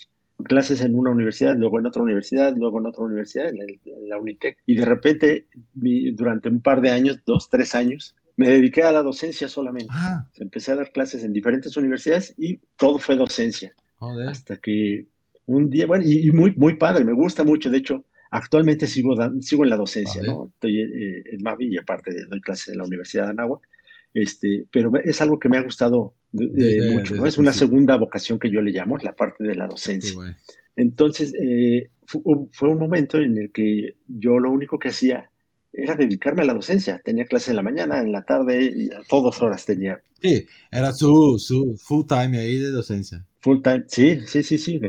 clases 0.44 0.80
en 0.80 0.94
una 0.98 1.10
universidad, 1.10 1.56
luego 1.56 1.78
en 1.78 1.86
otra 1.86 2.02
universidad, 2.02 2.54
luego 2.56 2.78
en 2.80 2.86
otra 2.86 3.04
universidad, 3.04 3.48
en, 3.48 3.58
el- 3.62 3.80
en 3.84 4.08
la 4.08 4.18
Unitec, 4.18 4.58
y 4.66 4.74
de 4.76 4.84
repente, 4.84 5.46
durante 5.74 6.48
un 6.48 6.60
par 6.60 6.80
de 6.80 6.90
años, 6.90 7.20
dos, 7.26 7.48
tres 7.48 7.74
años, 7.74 8.16
me 8.36 8.48
dediqué 8.48 8.82
a 8.82 8.92
la 8.92 9.02
docencia 9.02 9.48
solamente. 9.48 9.90
Ah, 9.90 10.26
Empecé 10.36 10.72
a 10.72 10.76
dar 10.76 10.90
clases 10.92 11.22
en 11.24 11.32
diferentes 11.32 11.76
universidades 11.76 12.34
y 12.38 12.58
todo 12.76 12.98
fue 12.98 13.16
docencia 13.16 13.74
joder. 13.96 14.28
hasta 14.28 14.56
que 14.56 15.06
un 15.46 15.68
día, 15.70 15.86
bueno, 15.86 16.04
y, 16.06 16.28
y 16.28 16.30
muy, 16.32 16.54
muy 16.56 16.76
padre, 16.76 17.04
me 17.04 17.12
gusta 17.12 17.44
mucho, 17.44 17.70
de 17.70 17.78
hecho, 17.78 18.04
actualmente 18.30 18.86
sigo, 18.86 19.14
sigo 19.40 19.64
en 19.64 19.70
la 19.70 19.76
docencia, 19.76 20.20
Vale. 20.22 20.32
¿no? 20.32 20.46
Estoy 20.54 20.80
eh, 20.80 21.22
en 21.32 21.42
Mavi 21.42 21.66
y 21.74 21.78
aparte 21.78 22.12
doy 22.26 22.40
clases 22.40 22.68
en 22.70 22.78
la 22.78 22.84
Universidad 22.84 23.24
de 23.24 23.30
Anáhuac, 23.30 23.62
este, 24.14 24.66
pero 24.70 24.92
es 25.02 25.20
algo 25.20 25.38
que 25.38 25.48
me 25.48 25.58
ha 25.58 25.62
gustado 25.62 26.14
mucho, 26.32 27.14
¿no? 27.16 27.26
Es 27.26 27.38
una 27.38 27.52
segunda 27.52 27.96
vocación 27.96 28.38
que 28.38 28.50
yo 28.50 28.60
le 28.62 28.70
llamo, 28.72 28.98
la 28.98 29.14
parte 29.14 29.44
de 29.44 29.54
la 29.54 29.66
docencia. 29.66 30.18
Entonces, 30.76 31.34
eh, 31.40 31.90
fu- 32.06 32.48
fue 32.52 32.70
un 32.70 32.78
momento 32.78 33.18
en 33.18 33.38
el 33.38 33.52
que 33.52 33.96
yo 34.08 34.38
lo 34.38 34.50
único 34.50 34.78
que 34.78 34.88
hacía 34.88 35.30
era 35.72 35.94
dedicarme 35.94 36.42
a 36.42 36.46
la 36.46 36.54
docencia. 36.54 37.00
Tenía 37.04 37.26
clases 37.26 37.50
en 37.50 37.56
la 37.56 37.62
mañana, 37.62 38.00
en 38.00 38.12
la 38.12 38.24
tarde, 38.24 38.72
y 38.74 38.90
a 38.92 39.02
todas 39.08 39.40
horas 39.42 39.64
tenía 39.66 40.02
Sí, 40.22 40.46
era 40.70 40.92
su, 40.94 41.38
su 41.38 41.76
full 41.76 42.06
time 42.06 42.38
ahí 42.38 42.56
de 42.58 42.70
docencia. 42.70 43.26
full 43.40 43.60
time. 43.62 43.84
Sí, 43.88 44.20
sí, 44.26 44.42
sí, 44.42 44.58
sí. 44.58 44.80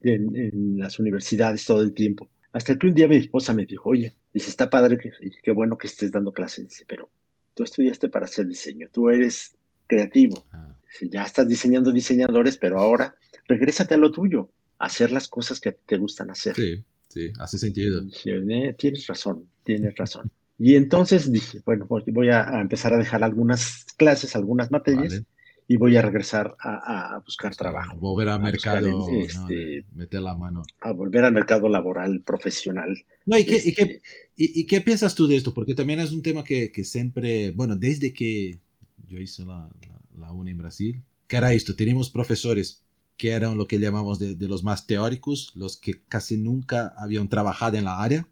En, 0.00 0.36
en 0.36 0.78
las 0.78 0.98
universidades 0.98 1.64
todo 1.64 1.80
el 1.82 1.94
tiempo. 1.94 2.28
Hasta 2.52 2.76
que 2.78 2.86
un 2.86 2.94
día 2.94 3.08
mi 3.08 3.16
esposa 3.16 3.54
me 3.54 3.66
dijo, 3.66 3.88
oye, 3.90 4.14
dice, 4.32 4.50
está 4.50 4.68
padre, 4.70 4.98
que, 4.98 5.10
qué 5.42 5.50
bueno 5.52 5.78
que 5.78 5.86
estés 5.86 6.12
dando 6.12 6.32
clases, 6.32 6.84
pero 6.86 7.10
tú 7.54 7.62
estudiaste 7.64 8.08
para 8.08 8.26
hacer 8.26 8.46
diseño, 8.46 8.88
tú 8.92 9.08
eres 9.10 9.56
creativo, 9.86 10.44
Ah, 10.52 10.76
ya 11.10 11.24
estás 11.24 11.48
diseñando 11.48 11.92
diseñadores, 11.92 12.56
pero 12.56 12.78
ahora 12.80 13.14
regrésate 13.48 13.94
a 13.94 13.98
lo 13.98 14.10
tuyo, 14.10 14.50
a 14.78 14.86
hacer 14.86 15.12
las 15.12 15.28
cosas 15.28 15.60
que 15.60 15.72
te 15.72 15.96
gustan 15.96 16.30
hacer. 16.30 16.54
sí, 16.54 16.82
sí, 17.08 17.32
hace 17.38 17.58
sentido. 17.58 18.02
"Eh, 18.24 18.74
tienes 18.78 19.06
razón, 19.06 19.48
tienes 19.64 19.94
razón. 19.96 20.30
Y 20.58 20.76
entonces 20.76 21.30
dije, 21.32 21.60
bueno, 21.64 21.86
voy 21.88 22.28
a, 22.30 22.48
a 22.48 22.60
empezar 22.60 22.94
a 22.94 22.98
dejar 22.98 23.24
algunas 23.24 23.84
clases, 23.96 24.36
algunas 24.36 24.70
materias, 24.70 25.12
Vale. 25.14 25.24
Y 25.68 25.76
voy 25.76 25.96
a 25.96 26.02
regresar 26.02 26.56
a, 26.60 27.16
a 27.16 27.18
buscar 27.20 27.54
trabajo, 27.56 27.98
Volver 28.00 28.28
al 28.28 28.40
buscar 28.40 28.84
mercado, 28.84 29.26
¿no? 29.32 29.54
este- 29.54 29.54
De 29.54 29.84
meter 29.94 30.20
la 30.20 30.34
mano. 30.36 30.70
a 30.80 30.92
volver 30.92 31.24
al 31.24 31.32
mercado 31.32 31.68
laboral 31.68 32.22
profesional. 32.22 32.96
No, 33.26 33.38
¿y 33.38 33.46
qué, 33.46 33.56
y, 33.64 33.72
Este, 33.72 33.74
qué, 33.74 34.02
y, 34.36 34.60
y 34.60 34.66
qué 34.66 34.80
piensas 34.80 35.14
tú 35.14 35.26
de 35.26 35.36
esto? 35.36 35.54
Porque 35.54 35.74
también 35.74 36.00
es 36.00 36.12
un 36.12 36.22
tema 36.22 36.44
que, 36.44 36.70
que 36.72 36.84
siempre, 36.84 37.52
bueno, 37.52 37.74
desde 37.76 38.12
que 38.12 38.60
yo 39.08 39.18
hice 39.18 39.44
la, 39.46 39.70
la, 39.88 40.00
la 40.26 40.32
UNA 40.32 40.50
en 40.50 40.58
Brasil, 40.58 41.02
que 41.26 41.36
era 41.36 41.52
esto, 41.54 41.74
teníamos 41.74 42.10
profesores 42.10 42.82
que 43.16 43.30
eran 43.30 43.56
lo 43.56 43.66
que 43.66 43.78
llamamos 43.78 44.18
de, 44.18 44.34
de 44.34 44.48
los 44.48 44.62
más 44.62 44.86
teóricos, 44.86 45.52
los 45.54 45.76
que 45.78 46.02
casi 46.08 46.36
nunca 46.36 46.92
habían 46.98 47.28
trabajado 47.28 47.76
en 47.78 47.84
la 47.84 48.02
área, 48.02 48.28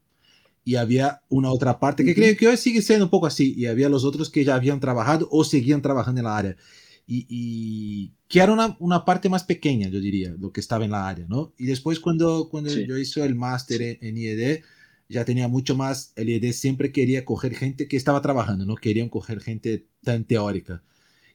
y 0.64 0.77
había 0.77 1.23
una 1.29 1.51
otra 1.51 1.81
parte 1.81 2.05
que 2.05 2.12
Ujú. 2.12 2.21
creo 2.21 2.37
que 2.37 2.49
hoy 2.49 2.57
sigue 2.57 2.83
siendo 2.83 3.07
un 3.07 3.11
poco 3.11 3.27
así, 3.27 3.55
y 3.57 3.66
había 3.66 3.88
los 3.88 4.05
otros 4.05 4.31
que 4.31 4.45
ya 4.45 4.55
habían 4.57 4.81
trabajado 4.81 5.29
o 5.31 5.45
seguían 5.45 5.83
trabajando 5.83 6.21
en 6.21 6.27
la 6.27 6.37
área. 6.38 6.57
Y, 7.07 7.27
y 7.29 8.12
que 8.29 8.41
era 8.41 8.53
una, 8.53 8.77
una, 8.79 9.05
parte 9.05 9.29
más 9.29 9.45
pequeña, 9.45 9.88
yo 9.88 10.01
diría, 10.01 10.35
lo 10.38 10.53
que 10.53 10.61
estaba 10.61 10.85
en 10.85 10.93
la 10.93 11.09
área, 11.09 11.27
¿no? 11.29 11.53
Y 11.59 11.67
después 11.67 12.01
cuando, 12.01 12.49
cuando 12.49 12.71
yo 12.71 12.97
hice 12.97 13.25
el 13.25 13.35
máster 13.35 13.99
en, 14.01 14.17
IED, 14.17 14.62
ya 15.09 15.25
tenía 15.25 15.49
mucho 15.49 15.77
más, 15.77 16.12
el 16.17 16.29
IED 16.29 16.53
siempre 16.53 16.93
quería 16.93 17.25
coger 17.25 17.55
gente 17.55 17.88
que 17.88 17.97
estaba 17.97 18.23
trabajando, 18.23 18.65
no 18.65 18.77
querían 18.77 19.09
coger 19.09 19.41
gente 19.41 19.87
tan 20.03 20.25
teórica. 20.25 20.83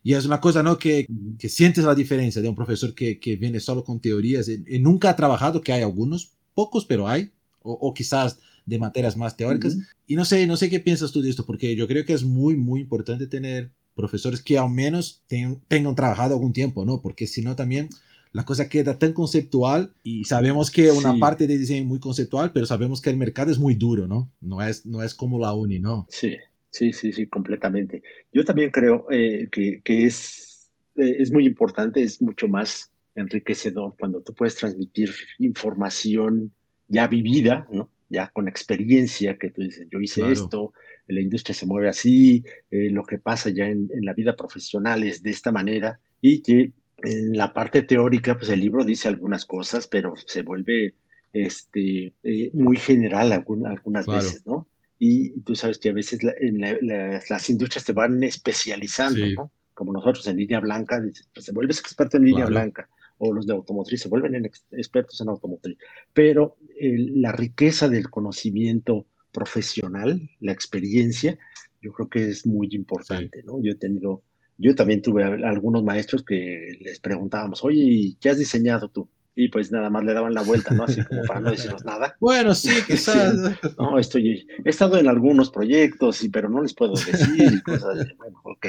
Y 0.03 0.13
es 0.13 0.25
una 0.25 0.39
cosa, 0.39 0.63
¿no? 0.63 0.79
Que, 0.79 1.05
que 1.37 1.49
sientes 1.49 1.83
la 1.83 1.93
diferencia 1.93 2.41
de 2.41 2.47
un 2.47 2.55
profesor 2.55 2.95
que, 2.95 3.19
que 3.19 3.35
viene 3.35 3.59
solo 3.59 3.83
con 3.83 3.99
teorías 3.99 4.47
y, 4.47 4.79
nunca 4.79 5.09
ha 5.09 5.15
trabajado, 5.15 5.61
que 5.61 5.73
hay 5.73 5.83
algunos, 5.83 6.31
pocos, 6.53 6.85
pero 6.85 7.07
hay, 7.07 7.31
o, 7.61 7.73
o 7.73 7.93
quizás 7.93 8.39
de 8.67 8.77
materias 8.77 9.17
más 9.17 9.35
teóricas. 9.35 9.77
Y 10.05 10.15
no 10.15 10.25
sé, 10.25 10.45
no 10.45 10.57
sé 10.57 10.69
qué 10.69 10.79
piensas 10.79 11.11
tú 11.11 11.21
de 11.21 11.29
esto, 11.29 11.45
porque 11.45 11.75
yo 11.75 11.87
creo 11.87 12.05
que 12.05 12.13
es 12.13 12.23
muy, 12.23 12.55
muy 12.55 12.81
importante 12.81 13.25
tener 13.25 13.71
profesores 13.97 14.41
que 14.41 14.57
al 14.57 14.69
menos 14.69 15.23
tengan 15.27 15.95
trabajado 15.95 16.35
algún 16.35 16.53
tiempo, 16.53 16.85
¿no? 16.85 17.01
Porque 17.01 17.27
si 17.27 17.41
no 17.41 17.57
también 17.57 17.89
la 18.31 18.45
cosa 18.45 18.69
queda 18.69 18.99
tan 18.99 19.13
conceptual 19.13 19.91
y 20.03 20.23
sabemos 20.25 20.69
que 20.69 20.91
una 20.91 21.17
parte 21.17 21.47
de 21.47 21.57
diseño 21.57 21.81
es 21.81 21.87
muy 21.87 21.99
conceptual, 21.99 22.51
pero 22.53 22.65
sabemos 22.65 23.01
que 23.01 23.09
el 23.09 23.17
mercado 23.17 23.51
es 23.51 23.57
muy 23.57 23.75
duro, 23.75 24.07
¿no? 24.07 24.31
No 24.39 24.61
es, 24.61 24.85
no 24.85 25.01
es 25.01 25.15
como 25.15 25.39
la 25.39 25.53
uni, 25.53 25.79
¿no? 25.79 26.05
Sí, 26.09 26.37
sí, 26.69 26.93
sí, 26.93 27.11
sí, 27.11 27.27
completamente. 27.27 28.03
Yo 28.31 28.45
también 28.45 28.69
creo 28.69 29.07
eh, 29.09 29.47
que, 29.51 29.81
que, 29.83 30.05
es, 30.05 30.69
eh, 30.95 31.15
es 31.19 31.31
muy 31.31 31.45
importante, 31.45 32.03
es 32.03 32.21
mucho 32.21 32.47
más 32.47 32.91
enriquecedor 33.15 33.95
cuando 33.99 34.21
tú 34.21 34.33
puedes 34.33 34.55
transmitir 34.55 35.11
información 35.39 36.51
ya 36.87 37.07
vivida, 37.07 37.67
¿no? 37.71 37.89
Ya 38.09 38.29
con 38.29 38.47
experiencia, 38.47 39.37
que 39.37 39.49
tú 39.49 39.63
dices, 39.63 39.87
yo 39.91 39.99
hice 39.99 40.31
esto, 40.31 40.73
la 41.07 41.21
industria 41.21 41.55
se 41.55 41.65
mueve 41.65 41.89
así, 41.89 42.43
eh, 42.69 42.89
lo 42.89 43.03
que 43.03 43.17
pasa 43.17 43.49
ya 43.49 43.65
en, 43.65 43.89
la 44.01 44.13
vida 44.13 44.35
profesional 44.35 45.03
es 45.03 45.23
de 45.23 45.31
esta 45.31 45.51
manera 45.51 45.99
y 46.21 46.41
que 46.41 46.71
en 47.03 47.37
la 47.37 47.53
parte 47.53 47.83
teórica, 47.83 48.37
pues 48.37 48.49
el 48.49 48.59
libro 48.59 48.83
dice 48.83 49.07
algunas 49.07 49.45
cosas, 49.45 49.87
pero 49.87 50.15
se 50.15 50.41
vuelve 50.41 50.95
este, 51.31 52.13
eh, 52.23 52.49
muy 52.53 52.77
general 52.77 53.31
algunas, 53.31 54.05
veces, 54.07 54.45
¿no? 54.45 54.67
Y 54.99 55.39
tú 55.41 55.55
sabes 55.55 55.77
que 55.77 55.89
a 55.89 55.93
veces 55.93 56.19
en 56.39 56.59
las 56.59 57.49
industrias 57.51 57.85
te 57.85 57.93
van 57.93 58.23
especializando, 58.23 59.23
¿no? 59.35 59.51
Como 59.75 59.93
nosotros 59.93 60.25
en 60.25 60.37
línea 60.37 60.59
blanca, 60.59 60.99
pues 61.33 61.45
te 61.45 61.51
vuelves 61.51 61.79
experto 61.79 62.17
en 62.17 62.25
línea 62.25 62.47
blanca, 62.47 62.89
o 63.19 63.31
los 63.31 63.45
de 63.45 63.53
automotriz 63.53 64.01
se 64.01 64.09
vuelven 64.09 64.49
expertos 64.71 65.21
en 65.21 65.29
automotriz. 65.29 65.77
Pero 66.13 66.57
la 66.79 67.31
riqueza 67.31 67.87
del 67.87 68.09
conocimiento 68.09 69.05
profesional, 69.31 70.29
la 70.39 70.51
experiencia, 70.51 71.37
yo 71.81 71.91
creo 71.91 72.09
que 72.09 72.29
es 72.29 72.45
muy 72.45 72.69
importante, 72.71 73.43
¿no? 73.43 73.61
Yo 73.61 73.71
he 73.71 73.75
tenido, 73.75 74.23
yo 74.57 74.75
también 74.75 75.01
tuve 75.01 75.23
algunos 75.23 75.83
maestros 75.83 76.23
que 76.23 76.77
les 76.79 76.99
preguntábamos, 76.99 77.63
oye, 77.63 78.17
¿qué 78.19 78.29
has 78.29 78.39
diseñado 78.39 78.89
tú? 78.89 79.09
Y 79.39 79.49
pues 79.49 79.71
nada 79.71 79.91
más 79.91 80.03
le 80.03 80.15
daban 80.15 80.33
la 80.33 80.41
vuelta, 80.41 80.73
¿no? 80.73 80.85
Así 80.85 81.05
como 81.05 81.21
para 81.25 81.39
no 81.39 81.51
decirnos 81.51 81.85
nada. 81.85 82.17
Bueno, 82.19 82.55
sí, 82.55 82.71
quizás. 82.87 83.35
no, 83.77 83.99
estoy, 83.99 84.47
he 84.65 84.69
estado 84.69 84.97
en 84.97 85.07
algunos 85.07 85.51
proyectos, 85.51 86.23
y, 86.23 86.29
pero 86.29 86.49
no 86.49 86.63
les 86.63 86.73
puedo 86.73 86.93
decir 86.93 87.53
y 87.53 87.61
cosas 87.61 88.07
bueno, 88.17 88.41
ok. 88.43 88.65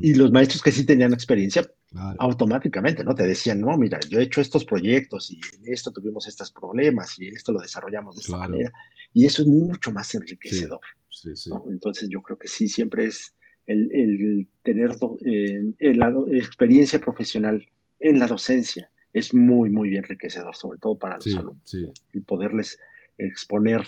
y, 0.00 0.14
los 0.14 0.30
maestros 0.30 0.62
que 0.62 0.70
sí 0.70 0.86
tenían 0.86 1.12
experiencia, 1.12 1.68
automáticamente, 2.20 3.02
¿no? 3.02 3.12
Te 3.16 3.26
decían, 3.26 3.60
no, 3.60 3.76
mira, 3.76 3.98
yo 4.08 4.20
he 4.20 4.22
hecho 4.22 4.40
estos 4.40 4.64
proyectos 4.64 5.32
y 5.32 5.40
en 5.58 5.72
esto 5.72 5.90
tuvimos 5.90 6.28
estos 6.28 6.52
problemas 6.52 7.18
y 7.18 7.26
esto 7.26 7.50
lo 7.50 7.58
desarrollamos 7.58 8.14
de 8.14 8.20
esta 8.20 8.36
manera. 8.36 8.72
Y 9.12 9.26
eso 9.26 9.42
es 9.42 9.48
mucho 9.48 9.90
más 9.90 10.14
enriquecedor. 10.14 10.80
Entonces 11.68 12.08
yo 12.08 12.22
creo 12.22 12.38
que 12.38 12.46
sí, 12.46 12.68
siempre 12.68 13.06
es 13.06 13.34
el, 13.66 14.46
tener 14.62 14.92
eh, 15.24 15.74
la 15.96 16.14
experiencia 16.30 17.00
profesional 17.00 17.66
en 17.98 18.20
la 18.20 18.28
docencia 18.28 18.91
es 19.12 19.34
muy, 19.34 19.70
muy 19.70 19.96
enriquecedor, 19.96 20.56
sobre 20.56 20.78
todo 20.78 20.98
para 20.98 21.16
los 21.16 21.26
alumnos. 21.26 21.76
Y 22.12 22.20
poderles 22.20 22.78
exponer 23.18 23.84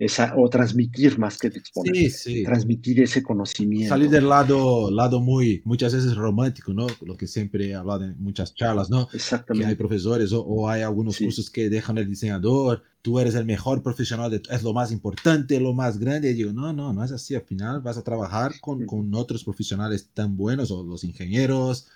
esa, 0.00 0.32
o 0.34 0.48
transmitir 0.48 1.18
más 1.18 1.36
que 1.36 1.48
exponer, 1.48 2.10
transmitir 2.42 3.02
ese 3.02 3.22
conocimiento. 3.22 3.90
Salir 3.90 4.08
del 4.08 4.30
lado, 4.30 4.90
lado 4.90 5.20
muy, 5.20 5.60
muchas 5.66 5.94
veces 5.94 6.16
romántico, 6.16 6.72
¿no? 6.72 6.86
Lo 7.02 7.18
que 7.18 7.26
siempre 7.26 7.68
he 7.68 7.74
hablado 7.74 8.04
en 8.06 8.16
muchas 8.18 8.54
charlas, 8.54 8.88
¿no? 8.88 9.08
Exactamente. 9.12 9.66
Que 9.66 9.70
hay 9.70 9.76
profesores 9.76 10.32
o, 10.32 10.68
hay 10.70 10.80
algunos 10.80 11.18
cursos 11.18 11.50
que 11.50 11.68
dejan 11.68 11.98
el 11.98 12.08
diseñador, 12.08 12.82
tú 13.02 13.20
eres 13.20 13.34
el 13.34 13.44
mejor 13.44 13.82
profesional, 13.82 14.30
de, 14.30 14.40
es 14.48 14.62
lo 14.62 14.72
más 14.72 14.90
importante, 14.90 15.60
lo 15.60 15.74
más 15.74 15.98
grande. 15.98 16.30
Y 16.30 16.34
digo, 16.34 16.52
no, 16.54 16.72
no, 16.72 16.94
no 16.94 17.04
es 17.04 17.12
así. 17.12 17.34
Al 17.34 17.42
final 17.42 17.82
vas 17.82 17.98
a 17.98 18.02
trabajar 18.02 18.58
con, 18.62 18.86
con 18.86 19.14
otros 19.14 19.44
profesionales 19.44 20.08
tan 20.14 20.34
buenos, 20.34 20.70
o 20.70 20.82
los 20.82 21.04
ingenieros, 21.04 21.88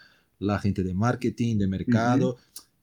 la 0.44 0.58
gente 0.58 0.82
de 0.82 0.94
marketing, 0.94 1.58
de 1.58 1.66
mercado. 1.66 2.36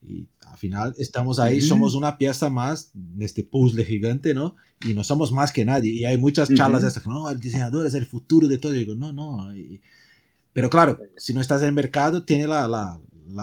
Y 0.06 0.26
al 0.46 0.58
final 0.58 0.94
estamos 0.98 1.38
ahí, 1.38 1.60
somos 1.60 1.94
una 1.94 2.18
pieza 2.18 2.50
más 2.50 2.90
de 2.94 3.24
este 3.24 3.44
puzzle 3.44 3.84
gigante, 3.84 4.34
¿no? 4.34 4.56
Y 4.84 4.94
no 4.94 5.04
somos 5.04 5.32
más 5.32 5.52
que 5.52 5.64
nadie. 5.64 5.92
Y 5.92 6.04
hay 6.04 6.18
muchas 6.18 6.52
charlas 6.52 6.82
de 6.82 6.88
estas, 6.88 7.06
no, 7.06 7.30
el 7.30 7.38
diseñador 7.38 7.86
es 7.86 7.94
el 7.94 8.06
futuro 8.06 8.48
de 8.48 8.58
todo. 8.58 8.74
Y 8.74 8.80
digo, 8.80 8.94
no, 8.94 9.12
no. 9.12 9.52
pero 10.52 10.68
claro, 10.68 10.98
si 11.16 11.32
no 11.32 11.40
estás 11.40 11.62
en 11.62 11.68
el 11.68 11.74
mercado, 11.74 12.24
tiene 12.24 12.46
la, 12.46 12.66
la, 12.68 13.00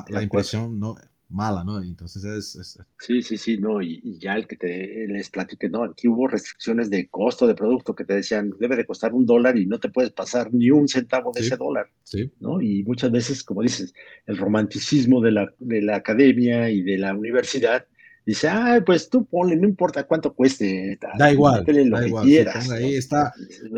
la 0.09 0.21
impresión, 0.21 0.79
¿no? 0.79 0.95
Mala, 1.29 1.63
¿no? 1.63 1.81
Entonces 1.81 2.23
es... 2.23 2.79
Sí, 2.99 3.21
sí, 3.21 3.37
sí, 3.37 3.57
no, 3.57 3.81
y, 3.81 4.17
ya 4.19 4.35
el 4.35 4.47
que 4.47 4.55
te 4.55 5.07
les 5.07 5.29
platique, 5.29 5.69
no, 5.69 5.83
aquí 5.83 6.07
hubo 6.07 6.27
restricciones 6.27 6.89
de 6.89 7.07
costo 7.07 7.47
de 7.47 7.55
producto 7.55 7.95
que 7.95 8.05
te 8.05 8.15
decían, 8.15 8.53
debe 8.59 8.75
de 8.75 8.85
costar 8.85 9.13
un 9.13 9.25
dólar 9.25 9.57
y 9.57 9.65
no 9.65 9.79
te 9.79 9.89
puedes 9.89 10.11
pasar 10.11 10.53
ni 10.53 10.71
un 10.71 10.87
centavo 10.87 11.31
de 11.33 11.41
ese 11.41 11.57
dólar, 11.57 11.89
sí. 12.03 12.31
¿no? 12.39 12.61
Y 12.61 12.83
muchas 12.83 13.11
veces, 13.11 13.43
como 13.43 13.61
dices, 13.61 13.93
el 14.25 14.37
romanticismo 14.37 15.21
de 15.21 15.31
la, 15.31 15.53
de 15.59 15.81
la 15.81 15.97
academia 15.97 16.69
y 16.69 16.81
de 16.81 16.97
la 16.97 17.13
universidad, 17.13 17.85
dice, 18.25 18.47
ah, 18.47 18.81
pues 18.85 19.09
tú 19.09 19.25
ponle, 19.25 19.55
no 19.55 19.67
importa 19.67 20.03
cuánto 20.03 20.33
cueste. 20.33 20.99
Da 21.17 21.31
igual, 21.31 21.65
da 21.65 22.05
igual, 22.05 22.27
ahí 22.27 22.95
está. 22.95 23.33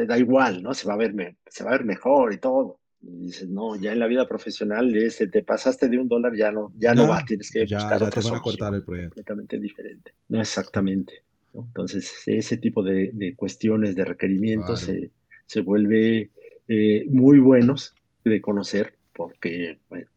Da 0.08 0.18
igual, 0.18 0.62
¿no? 0.62 0.74
Se 0.74 0.88
va 0.88 0.96
a 0.96 0.98
ver, 0.98 1.14
se 1.48 1.64
va 1.64 1.70
a 1.70 1.74
ver 1.74 1.86
mejor 1.86 2.34
y 2.34 2.38
todo. 2.38 2.81
Y 3.04 3.26
dices, 3.26 3.50
no, 3.50 3.76
ya 3.76 3.94
en 3.94 4.00
la 4.00 4.08
vida 4.08 4.28
profesional 4.28 4.96
ese, 4.96 5.28
te 5.28 5.42
pasaste 5.42 5.90
de 5.90 5.98
un 5.98 6.08
dólar, 6.08 6.36
ya 6.36 6.52
no, 6.52 6.72
ya 6.78 6.94
no, 6.94 7.08
va, 7.08 7.26
tienes 7.26 7.50
que 7.50 7.62
buscar 7.62 8.00
ya 8.00 8.10
te 8.10 8.22
van 8.22 8.36
a 8.36 8.42
cortar 8.42 8.74
el 8.76 8.84
proyecto. 8.84 9.16
Completamente 9.16 9.60
diferente. 9.60 10.14
No 10.30 10.40
exactamente. 10.40 11.24
Entonces, 11.54 12.14
ese 12.28 12.58
tipo 12.58 12.84
de, 12.84 13.12
de 13.14 13.36
cuestiones, 13.36 13.96
de 13.96 14.06
requerimientos 14.06 14.82
se, 14.82 15.12
se, 15.46 15.62
vuelve 15.62 16.30
eh, 16.68 17.06
muy 17.10 17.40
buenos 17.40 17.96
de 18.24 18.40
conocer, 18.40 18.94
porque 19.14 19.80
bueno, 19.90 20.08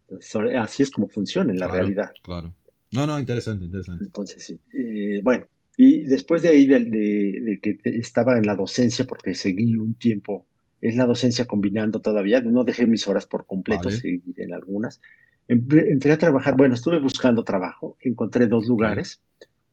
así 0.61 0.83
es 0.83 0.91
como 0.91 1.09
funciona 1.09 1.53
en 1.53 1.59
la 1.59 1.69
realidad. 1.69 2.13
Claro. 2.23 2.55
No, 2.93 3.07
no, 3.07 3.19
interesante, 3.19 3.65
interesante. 3.65 4.05
Entonces, 4.05 4.45
sí. 4.45 4.61
Eh, 4.73 5.21
bueno, 5.25 5.47
y 5.77 6.05
después 6.05 6.43
de 6.43 6.51
ahí, 6.51 6.67
de, 6.67 6.85
de, 6.85 7.41
de 7.41 7.61
que 7.61 7.79
estaba 7.85 8.37
en 8.39 8.47
la 8.47 8.55
docencia, 8.55 9.05
porque 9.05 9.35
seguí 9.35 9.75
un 9.75 9.95
tiempo 9.95 10.47
es 10.85 10.97
la 10.97 11.07
docencia 11.07 11.47
combinando 11.47 12.01
todavía, 12.01 12.43
no 12.43 12.63
dejé 12.63 12.87
mis 12.87 13.09
horas 13.09 13.27
por 13.27 13.47
completo, 13.47 13.89
en 13.89 14.53
algunas. 14.53 15.01
Entré 15.49 16.13
a 16.13 16.19
trabajar, 16.19 16.59
bueno, 16.59 16.75
estuve 16.75 17.01
buscando 17.01 17.43
trabajo, 17.43 17.97
encontré 18.01 18.47
dos 18.47 18.69
lugares. 18.69 19.23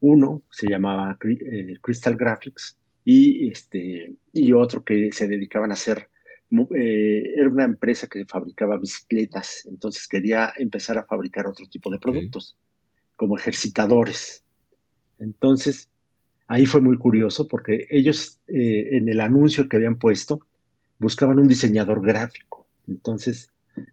Uno 0.00 0.40
se 0.50 0.68
llamaba 0.68 1.18
eh, 1.22 1.76
Crystal 1.82 2.16
Graphics 2.16 2.78
y, 3.04 3.50
este, 3.50 4.14
y 4.32 4.52
otro 4.52 4.82
que 4.82 5.12
se 5.12 5.28
dedicaban 5.28 5.70
a 5.70 5.74
hacer, 5.74 6.08
eh, 6.74 7.34
era 7.36 7.50
una 7.50 7.64
empresa 7.64 8.06
que 8.06 8.24
fabricaba 8.24 8.78
bicicletas, 8.78 9.66
entonces 9.70 10.08
quería 10.08 10.54
empezar 10.56 10.96
a 10.96 11.04
fabricar 11.04 11.46
otro 11.46 11.66
tipo 11.66 11.90
de 11.90 11.98
productos, 11.98 12.56
como 13.16 13.36
ejercitadores. 13.36 14.44
Entonces, 15.18 15.90
ahí 16.46 16.64
fue 16.64 16.80
muy 16.80 16.96
curioso 16.96 17.46
porque 17.46 17.86
ellos 17.90 18.40
eh, 18.48 18.96
en 18.96 19.10
el 19.10 19.20
anuncio 19.20 19.68
que 19.68 19.76
habían 19.76 19.98
puesto, 19.98 20.40
buscaban 21.02 21.38
un 21.38 21.48
diseñador 21.48 22.00
gráfico. 22.00 22.66
Entonces, 22.88 23.50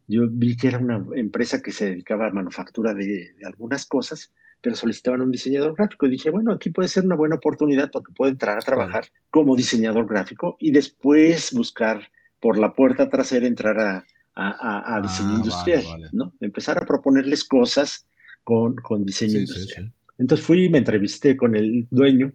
yo 0.07 0.27
vi 0.29 0.55
que 0.55 0.67
era 0.67 0.77
una 0.77 1.03
empresa 1.15 1.61
que 1.61 1.71
se 1.71 1.89
dedicaba 1.89 2.27
a 2.27 2.31
manufactura 2.31 2.93
de, 2.93 3.35
algunas 3.43 3.85
cosas, 3.85 4.31
pero 4.61 4.75
solicitaban 4.75 5.21
un 5.21 5.31
diseñador 5.31 5.75
gráfico. 5.75 6.05
Y 6.05 6.11
dije, 6.11 6.29
bueno, 6.29 6.53
aquí 6.53 6.69
puede 6.69 6.87
ser 6.87 7.05
una 7.05 7.15
buena 7.15 7.35
oportunidad 7.35 7.89
porque 7.91 8.13
puedo 8.13 8.31
entrar 8.31 8.57
a 8.57 8.61
trabajar 8.61 9.05
como 9.29 9.55
diseñador 9.55 10.07
gráfico 10.07 10.55
y 10.59 10.71
después 10.71 11.53
buscar 11.53 12.09
por 12.39 12.57
la 12.57 12.73
puerta 12.73 13.09
trasera 13.09 13.47
entrar 13.47 13.79
a, 13.79 14.05
a, 14.35 15.01
diseño 15.01 15.31
ah, 15.31 15.37
industrial, 15.37 15.85
¿no? 16.13 16.33
Empezar 16.39 16.77
a 16.77 16.85
proponerles 16.85 17.43
cosas 17.43 18.05
con, 18.43 18.75
con 18.75 19.05
diseño 19.05 19.39
industrial. 19.39 19.91
Entonces 20.17 20.45
fui 20.45 20.65
y 20.65 20.69
me 20.69 20.77
entrevisté 20.77 21.35
con 21.35 21.55
el 21.55 21.87
dueño 21.89 22.33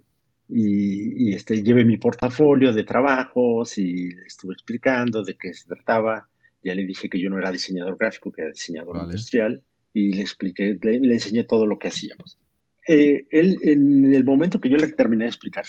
y, 0.48 1.34
este, 1.34 1.62
llevé 1.62 1.84
mi 1.84 1.96
portafolio 1.96 2.72
de 2.72 2.84
trabajos 2.84 3.78
y 3.78 4.08
estuve 4.26 4.54
explicando 4.54 5.22
de 5.22 5.36
qué 5.36 5.54
se 5.54 5.66
trataba. 5.66 6.28
Ya 6.62 6.74
le 6.74 6.84
dije 6.84 7.08
que 7.08 7.20
yo 7.20 7.30
no 7.30 7.38
era 7.38 7.50
diseñador 7.50 7.96
gráfico, 7.98 8.32
que 8.32 8.42
era 8.42 8.50
diseñador 8.50 8.96
industrial 9.04 9.62
y 9.92 10.12
le 10.12 10.22
expliqué, 10.22 10.78
le, 10.80 10.96
enseñé 10.96 11.44
todo 11.44 11.66
lo 11.66 11.78
que 11.78 11.88
hacíamos. 11.88 12.38
Eh, 12.86 13.26
él, 13.30 13.58
en 13.62 14.12
el 14.14 14.24
momento 14.24 14.60
que 14.60 14.68
yo 14.68 14.76
le 14.76 14.88
terminé 14.88 15.24
de 15.24 15.30
explicar, 15.30 15.64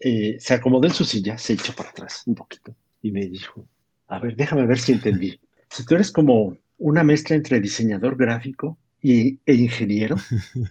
eh, 0.00 0.36
se 0.38 0.54
acomodó 0.54 0.86
en 0.86 0.94
su 0.94 1.04
silla, 1.04 1.38
se 1.38 1.52
echó 1.52 1.72
para 1.74 1.90
atrás 1.90 2.22
un 2.26 2.34
poquito 2.34 2.74
y 3.02 3.12
me 3.12 3.26
dijo, 3.26 3.66
a 4.08 4.18
ver, 4.18 4.34
déjame 4.36 4.66
ver 4.66 4.78
si 4.78 4.92
entendí. 4.92 5.38
Si 5.68 5.84
tú 5.84 5.94
eres 5.94 6.10
como 6.10 6.56
una 6.78 7.04
mezcla 7.04 7.36
entre 7.36 7.60
diseñador 7.60 8.16
gráfico 8.16 8.78
y, 9.00 9.38
e 9.46 9.54
ingeniero. 9.54 10.16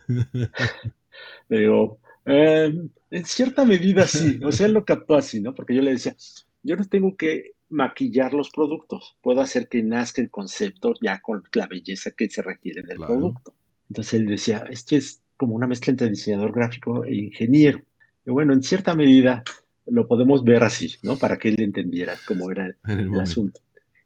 Le 1.49 1.59
digo, 1.59 1.99
em, 2.25 2.89
en 3.11 3.25
cierta 3.25 3.65
medida 3.65 4.07
sí, 4.07 4.39
o 4.43 4.51
sea, 4.51 4.67
lo 4.67 4.85
captó 4.85 5.15
así, 5.15 5.41
¿no? 5.41 5.53
Porque 5.55 5.75
yo 5.75 5.81
le 5.81 5.91
decía, 5.91 6.15
yo 6.63 6.75
no 6.75 6.85
tengo 6.85 7.15
que 7.15 7.53
maquillar 7.69 8.33
los 8.33 8.49
productos, 8.49 9.15
puedo 9.21 9.41
hacer 9.41 9.67
que 9.67 9.83
nazca 9.83 10.21
el 10.21 10.29
concepto 10.29 10.93
ya 11.01 11.21
con 11.21 11.43
la 11.53 11.67
belleza 11.67 12.11
que 12.11 12.29
se 12.29 12.41
requiere 12.41 12.81
del 12.81 12.97
producto. 12.97 13.53
Entonces 13.89 14.13
él 14.15 14.25
decía, 14.25 14.65
esto 14.69 14.95
es 14.95 15.21
como 15.37 15.55
una 15.55 15.67
mezcla 15.67 15.91
entre 15.91 16.09
diseñador 16.09 16.51
gráfico 16.51 17.05
e 17.05 17.15
ingeniero. 17.15 17.81
Y 18.25 18.31
bueno, 18.31 18.53
en 18.53 18.63
cierta 18.63 18.95
medida 18.95 19.43
lo 19.85 20.07
podemos 20.07 20.43
ver 20.43 20.63
así, 20.63 20.95
¿no? 21.01 21.17
Para 21.17 21.37
que 21.37 21.49
él 21.49 21.61
entendiera 21.61 22.15
cómo 22.27 22.51
era 22.51 22.75
el, 22.87 23.19
asunto. 23.19 23.61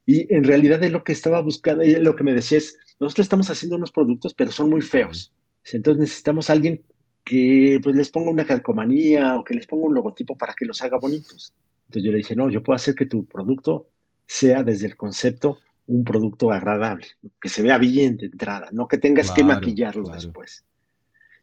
Y 0.05 0.33
en 0.33 0.43
realidad 0.43 0.83
es 0.83 0.91
lo 0.91 1.03
que 1.03 1.13
estaba 1.13 1.41
buscando, 1.41 1.83
y 1.83 1.95
lo 1.95 2.15
que 2.15 2.23
me 2.23 2.33
decía 2.33 2.57
es, 2.57 2.77
nosotros 2.99 3.25
estamos 3.25 3.49
haciendo 3.49 3.77
unos 3.77 3.91
productos, 3.91 4.33
pero 4.33 4.51
son 4.51 4.69
muy 4.69 4.81
feos. 4.81 5.33
Entonces 5.71 6.01
necesitamos 6.01 6.49
a 6.49 6.53
alguien 6.53 6.83
que 7.23 7.79
pues, 7.81 7.95
les 7.95 8.09
ponga 8.09 8.31
una 8.31 8.45
calcomanía 8.45 9.37
o 9.37 9.43
que 9.43 9.53
les 9.53 9.67
ponga 9.67 9.87
un 9.87 9.93
logotipo 9.93 10.37
para 10.37 10.53
que 10.53 10.65
los 10.65 10.81
haga 10.81 10.97
bonitos. 10.97 11.53
Entonces 11.87 12.03
yo 12.03 12.11
le 12.11 12.17
dije, 12.17 12.35
no, 12.35 12.49
yo 12.49 12.63
puedo 12.63 12.75
hacer 12.75 12.95
que 12.95 13.05
tu 13.05 13.25
producto 13.25 13.87
sea 14.25 14.63
desde 14.63 14.87
el 14.87 14.95
concepto 14.95 15.59
un 15.85 16.03
producto 16.03 16.51
agradable, 16.51 17.07
que 17.41 17.49
se 17.49 17.61
vea 17.61 17.77
bien 17.77 18.17
de 18.17 18.27
entrada, 18.27 18.69
no 18.71 18.87
que 18.87 18.97
tengas 18.97 19.31
que 19.31 19.43
maquillarlo 19.43 20.09
después. 20.09 20.63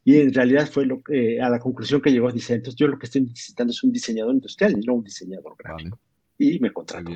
Y 0.03 0.17
en 0.17 0.33
realidad 0.33 0.67
fue 0.67 0.87
lo 0.87 1.03
que, 1.03 1.41
a 1.41 1.51
la 1.51 1.59
conclusión 1.59 2.01
que 2.01 2.11
llegó, 2.11 2.33
dice, 2.33 2.55
entonces 2.55 2.77
yo 2.77 2.87
lo 2.87 2.99
que 2.99 3.07
estoy 3.07 3.23
necesitando 3.23 3.71
es 3.71 3.83
un 3.85 3.93
diseñador 3.93 4.35
industrial 4.35 4.73
y 4.73 4.87
no 4.87 4.95
un 4.95 5.05
diseñador 5.05 5.57
gráfico. 5.59 5.99
Y 6.39 6.59
me 6.59 6.73
contrató. 6.73 7.13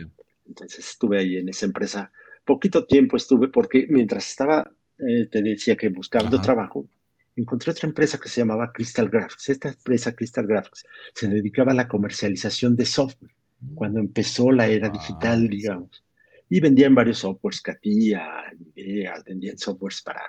Entonces 0.46 0.86
estuve 0.86 1.18
ahí 1.18 1.36
en 1.38 1.48
esa 1.48 1.64
empresa. 1.64 2.12
Poquito 2.44 2.84
tiempo 2.84 3.16
estuve 3.16 3.48
porque 3.48 3.86
mientras 3.88 4.28
estaba, 4.28 4.70
eh, 4.98 5.26
te 5.30 5.42
decía 5.42 5.76
que 5.76 5.88
buscando 5.88 6.40
trabajo, 6.42 6.86
encontré 7.36 7.72
otra 7.72 7.88
empresa 7.88 8.18
que 8.18 8.28
se 8.28 8.40
llamaba 8.40 8.72
Crystal 8.72 9.08
Graphics. 9.08 9.48
Esta 9.48 9.68
empresa, 9.68 10.14
Crystal 10.14 10.46
Graphics, 10.46 10.84
se 11.14 11.28
dedicaba 11.28 11.72
a 11.72 11.74
la 11.74 11.88
comercialización 11.88 12.76
de 12.76 12.86
software, 12.86 13.32
mm. 13.60 13.74
cuando 13.74 14.00
empezó 14.00 14.52
la 14.52 14.66
era 14.68 14.88
digital, 14.88 15.48
digamos. 15.48 16.04
Y 16.48 16.60
vendían 16.60 16.94
varios 16.94 17.18
softwares, 17.18 17.60
Catia, 17.60 18.44
Ideas, 18.74 19.24
vendían 19.24 19.58
softwares 19.58 20.02
para, 20.02 20.22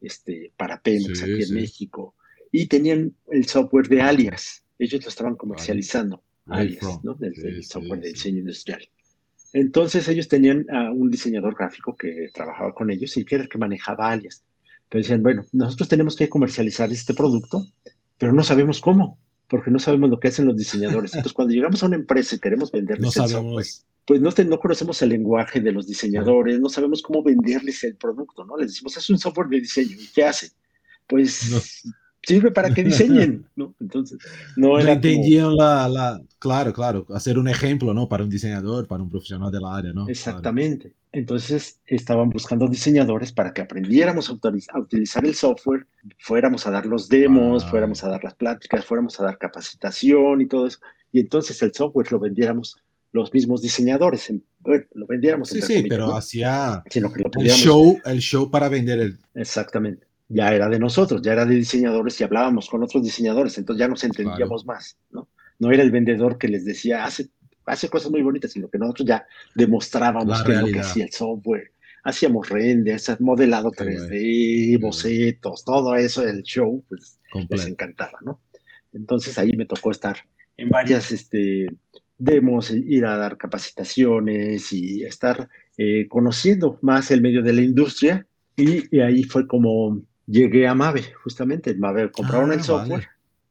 este, 0.00 0.52
para 0.56 0.80
Pemex 0.80 1.22
aquí 1.22 1.42
en 1.42 1.54
México. 1.54 2.14
Y 2.50 2.66
tenían 2.66 3.14
el 3.30 3.46
software 3.46 3.88
de 3.88 4.02
Alias. 4.02 4.62
Ellos 4.78 5.02
lo 5.02 5.08
estaban 5.08 5.36
comercializando, 5.36 6.22
Alias, 6.46 7.00
¿no? 7.02 7.16
El, 7.20 7.64
software 7.64 8.00
de 8.00 8.08
diseño 8.08 8.40
industrial. 8.40 8.86
Entonces 9.52 10.08
ellos 10.08 10.28
tenían 10.28 10.66
a 10.70 10.90
un 10.90 11.10
diseñador 11.10 11.54
gráfico 11.54 11.94
que 11.94 12.30
trabajaba 12.34 12.74
con 12.74 12.90
ellos 12.90 13.16
y 13.16 13.24
que 13.24 13.36
era 13.36 13.44
el 13.44 13.50
que 13.50 13.58
manejaba 13.58 14.10
Alias. 14.10 14.44
Pero 14.92 15.04
decían, 15.04 15.22
bueno, 15.22 15.46
nosotros 15.52 15.88
tenemos 15.88 16.16
que 16.16 16.28
comercializar 16.28 16.92
este 16.92 17.14
producto, 17.14 17.66
pero 18.18 18.34
no 18.34 18.44
sabemos 18.44 18.78
cómo, 18.82 19.18
porque 19.48 19.70
no 19.70 19.78
sabemos 19.78 20.10
lo 20.10 20.20
que 20.20 20.28
hacen 20.28 20.44
los 20.44 20.54
diseñadores. 20.54 21.12
Entonces, 21.14 21.32
cuando 21.32 21.54
llegamos 21.54 21.82
a 21.82 21.86
una 21.86 21.96
empresa 21.96 22.36
y 22.36 22.38
queremos 22.38 22.70
venderles 22.70 23.16
el 23.16 23.26
software, 23.26 23.64
pues 24.04 24.20
no, 24.20 24.30
no 24.44 24.60
conocemos 24.60 25.00
el 25.00 25.08
lenguaje 25.08 25.60
de 25.60 25.72
los 25.72 25.86
diseñadores, 25.86 26.60
no 26.60 26.68
sabemos 26.68 27.00
cómo 27.00 27.22
venderles 27.22 27.82
el 27.84 27.96
producto, 27.96 28.44
¿no? 28.44 28.58
Les 28.58 28.66
decimos, 28.68 28.94
es 28.94 29.08
un 29.08 29.18
software 29.18 29.48
de 29.48 29.60
diseño, 29.60 29.96
¿y 29.98 30.08
qué 30.14 30.24
hace? 30.24 30.50
Pues 31.06 31.84
sirve 32.22 32.50
para 32.50 32.72
que 32.72 32.84
diseñen, 32.84 33.46
¿no? 33.56 33.74
Entonces, 33.80 34.18
no 34.56 34.78
era 34.78 34.92
entendían 34.92 35.56
la, 35.56 35.88
la, 35.88 36.20
claro, 36.38 36.72
claro, 36.72 37.06
hacer 37.10 37.38
un 37.38 37.48
ejemplo, 37.48 37.92
¿no? 37.92 38.08
Para 38.08 38.24
un 38.24 38.30
diseñador, 38.30 38.86
para 38.86 39.02
un 39.02 39.10
profesional 39.10 39.50
de 39.50 39.60
la 39.60 39.76
área, 39.76 39.92
¿no? 39.92 40.08
Exactamente. 40.08 40.94
Entonces, 41.12 41.80
estaban 41.84 42.30
buscando 42.30 42.66
diseñadores 42.68 43.32
para 43.32 43.52
que 43.52 43.60
aprendiéramos 43.60 44.30
a, 44.30 44.78
utilizar 44.78 45.26
el 45.26 45.34
software, 45.34 45.86
fuéramos 46.18 46.66
a 46.66 46.70
dar 46.70 46.86
los 46.86 47.08
demos, 47.08 47.64
ah. 47.64 47.68
fuéramos 47.68 48.02
a 48.04 48.08
dar 48.08 48.24
las 48.24 48.34
pláticas, 48.34 48.84
fuéramos 48.84 49.18
a 49.20 49.24
dar 49.24 49.38
capacitación 49.38 50.40
y 50.40 50.46
todo 50.46 50.66
eso. 50.66 50.78
Y 51.10 51.20
entonces 51.20 51.60
el 51.62 51.74
software 51.74 52.10
lo 52.12 52.18
vendiéramos 52.18 52.78
los 53.10 53.34
mismos 53.34 53.60
diseñadores, 53.60 54.32
bueno, 54.60 54.84
lo 54.94 55.06
vendiéramos. 55.06 55.50
Sí, 55.50 55.60
sí, 55.60 55.84
pero 55.86 56.16
hacía 56.16 56.82
el, 56.94 57.50
show, 57.50 58.00
el 58.06 58.20
show 58.20 58.50
para 58.50 58.70
vender 58.70 59.00
el... 59.00 59.18
Exactamente 59.34 60.06
ya 60.32 60.54
era 60.54 60.68
de 60.68 60.78
nosotros, 60.78 61.20
ya 61.22 61.32
era 61.32 61.44
de 61.44 61.54
diseñadores 61.54 62.20
y 62.20 62.24
hablábamos 62.24 62.68
con 62.68 62.82
otros 62.82 63.02
diseñadores, 63.02 63.58
entonces 63.58 63.80
ya 63.80 63.88
nos 63.88 64.02
entendíamos 64.04 64.64
más, 64.64 64.96
¿no? 65.10 65.28
No 65.58 65.70
era 65.70 65.82
el 65.82 65.90
vendedor 65.90 66.38
que 66.38 66.48
les 66.48 66.64
decía, 66.64 67.04
hace, 67.04 67.28
hace 67.66 67.88
cosas 67.88 68.10
muy 68.10 68.22
bonitas, 68.22 68.52
sino 68.52 68.68
que 68.68 68.78
nosotros 68.78 69.06
ya 69.06 69.26
demostrábamos 69.54 70.42
qué 70.42 70.52
es 70.52 70.60
lo 70.60 70.66
que 70.66 70.80
hacía 70.80 71.04
el 71.04 71.12
software. 71.12 71.72
Hacíamos 72.04 72.48
renders, 72.48 73.20
modelado 73.20 73.70
3D, 73.70 74.80
bocetos, 74.80 75.64
todo 75.64 75.94
eso, 75.94 76.26
el 76.26 76.42
show, 76.42 76.82
pues 76.88 77.20
les 77.48 77.66
encantaba, 77.66 78.18
¿no? 78.22 78.40
Entonces 78.92 79.38
ahí 79.38 79.52
me 79.56 79.66
tocó 79.66 79.92
estar 79.92 80.16
en 80.56 80.68
varias 80.68 81.12
este, 81.12 81.66
demos, 82.18 82.70
ir 82.70 83.06
a 83.06 83.16
dar 83.16 83.36
capacitaciones 83.36 84.72
y 84.72 85.04
estar 85.04 85.48
eh, 85.78 86.08
conociendo 86.08 86.78
más 86.82 87.10
el 87.10 87.22
medio 87.22 87.42
de 87.42 87.52
la 87.52 87.62
industria. 87.62 88.26
y 88.56 89.00
ahí 89.00 89.22
fue 89.22 89.46
como 89.46 90.02
llegué 90.26 90.66
a 90.66 90.74
Mave, 90.74 91.14
justamente. 91.22 91.74
Mave 91.74 92.10
compraron 92.10 92.52
el 92.52 92.60
ah, 92.60 92.64
software 92.64 93.08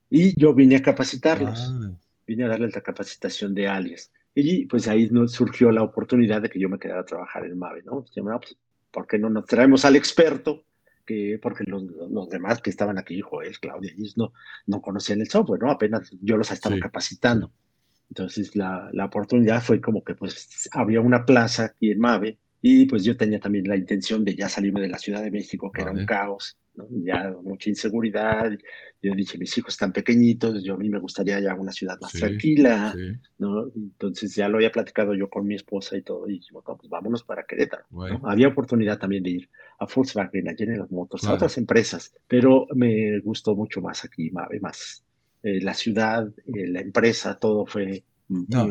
y 0.10 0.40
yo 0.40 0.54
vine 0.54 0.78
a 0.78 0.82
capacitarlos. 0.82 1.60
Ah. 1.72 1.92
Vine 2.28 2.46
a 2.46 2.50
darles 2.50 2.76
la 2.76 2.82
capacitación 2.82 3.54
de 3.54 3.68
alias. 3.68 4.12
Y 4.34 4.66
pues 4.66 4.88
ahí 4.88 5.10
nos 5.10 5.34
surgió 5.34 5.72
la 5.72 5.84
oportunidad 5.84 6.42
de 6.42 6.50
que 6.50 6.60
yo 6.60 6.70
me 6.70 6.80
quedara 6.80 7.02
a 7.02 7.06
trabajar 7.06 7.46
en 7.46 7.58
Mave, 7.58 7.84
¿no? 7.84 8.06
Pues, 8.14 8.58
¿Por 8.92 9.08
qué 9.08 9.18
no 9.18 9.30
nos 9.30 9.46
traemos 9.46 9.84
al 9.86 9.96
experto? 9.96 10.64
Que, 11.06 11.40
porque 11.42 11.64
los, 11.66 12.30
demás 12.30 12.62
que 12.62 12.70
estaban 12.70 12.98
aquí, 12.98 13.20
Joel, 13.22 13.60
Claudia, 13.60 13.92
ellos 13.98 14.18
no, 14.18 14.34
no 14.68 14.82
conocían 14.82 15.20
el 15.20 15.30
software, 15.30 15.62
¿no? 15.62 15.72
Apenas 15.72 16.12
yo 16.22 16.38
los 16.38 16.52
estaba 16.52 16.78
capacitando. 16.78 17.52
Entonces 18.10 18.56
la, 18.56 18.90
la, 18.94 19.06
oportunidad 19.06 19.62
fue 19.62 19.82
como 19.82 20.04
que 20.04 20.16
pues 20.16 20.70
había 20.74 21.02
una 21.02 21.26
plaza 21.26 21.66
aquí 21.66 21.92
en 21.92 22.00
Mave 22.00 22.38
y 22.62 22.86
pues 22.86 23.04
yo 23.04 23.18
tenía 23.18 23.40
también 23.40 23.68
la 23.68 23.78
intención 23.78 24.24
de 24.24 24.36
ya 24.36 24.48
salirme 24.48 24.82
de 24.82 24.90
la 24.90 25.00
Ciudad 25.00 25.24
de 25.24 25.32
México, 25.32 25.72
que 25.72 25.82
era 25.82 25.92
un 25.92 26.06
caos, 26.06 26.58
ya 26.90 27.34
mucha 27.44 27.70
inseguridad. 27.70 28.52
Yo 29.02 29.14
dije, 29.16 29.38
mis 29.38 29.58
hijos 29.58 29.74
están 29.74 29.92
pequeñitos, 29.92 30.64
yo 30.64 30.76
a 30.76 30.78
mí 30.78 30.90
me 30.90 31.00
gustaría 31.00 31.40
ya 31.40 31.56
una 31.56 31.72
ciudad 31.72 32.00
más 32.00 32.12
tranquila, 32.14 32.94
¿no? 33.40 33.72
Entonces 33.76 34.36
ya 34.36 34.48
lo 34.48 34.58
había 34.58 34.72
platicado 34.72 35.14
yo 35.16 35.30
con 35.30 35.48
mi 35.48 35.56
esposa 35.56 35.98
y 35.98 36.04
todo, 36.04 36.30
y 36.30 36.34
dijimos, 36.34 36.64
pues 36.66 36.90
vámonos 36.90 37.24
para 37.24 37.44
Querétaro. 37.44 37.86
Había 38.24 38.50
oportunidad 38.50 39.00
también 39.00 39.24
de 39.24 39.30
ir 39.32 39.50
a 39.80 39.86
Volkswagen, 39.86 40.50
a 40.50 40.56
General 40.56 40.88
Motors, 40.90 41.26
a 41.26 41.34
otras 41.34 41.58
empresas, 41.58 42.14
pero 42.28 42.68
me 42.76 43.20
gustó 43.20 43.56
mucho 43.56 43.82
más 43.82 44.06
aquí, 44.06 44.30
más 44.32 45.04
eh, 45.44 45.60
la 45.62 45.74
ciudad, 45.74 46.28
eh, 46.54 46.68
la 46.68 46.82
empresa, 46.82 47.40
todo 47.40 47.66
fue, 47.66 48.04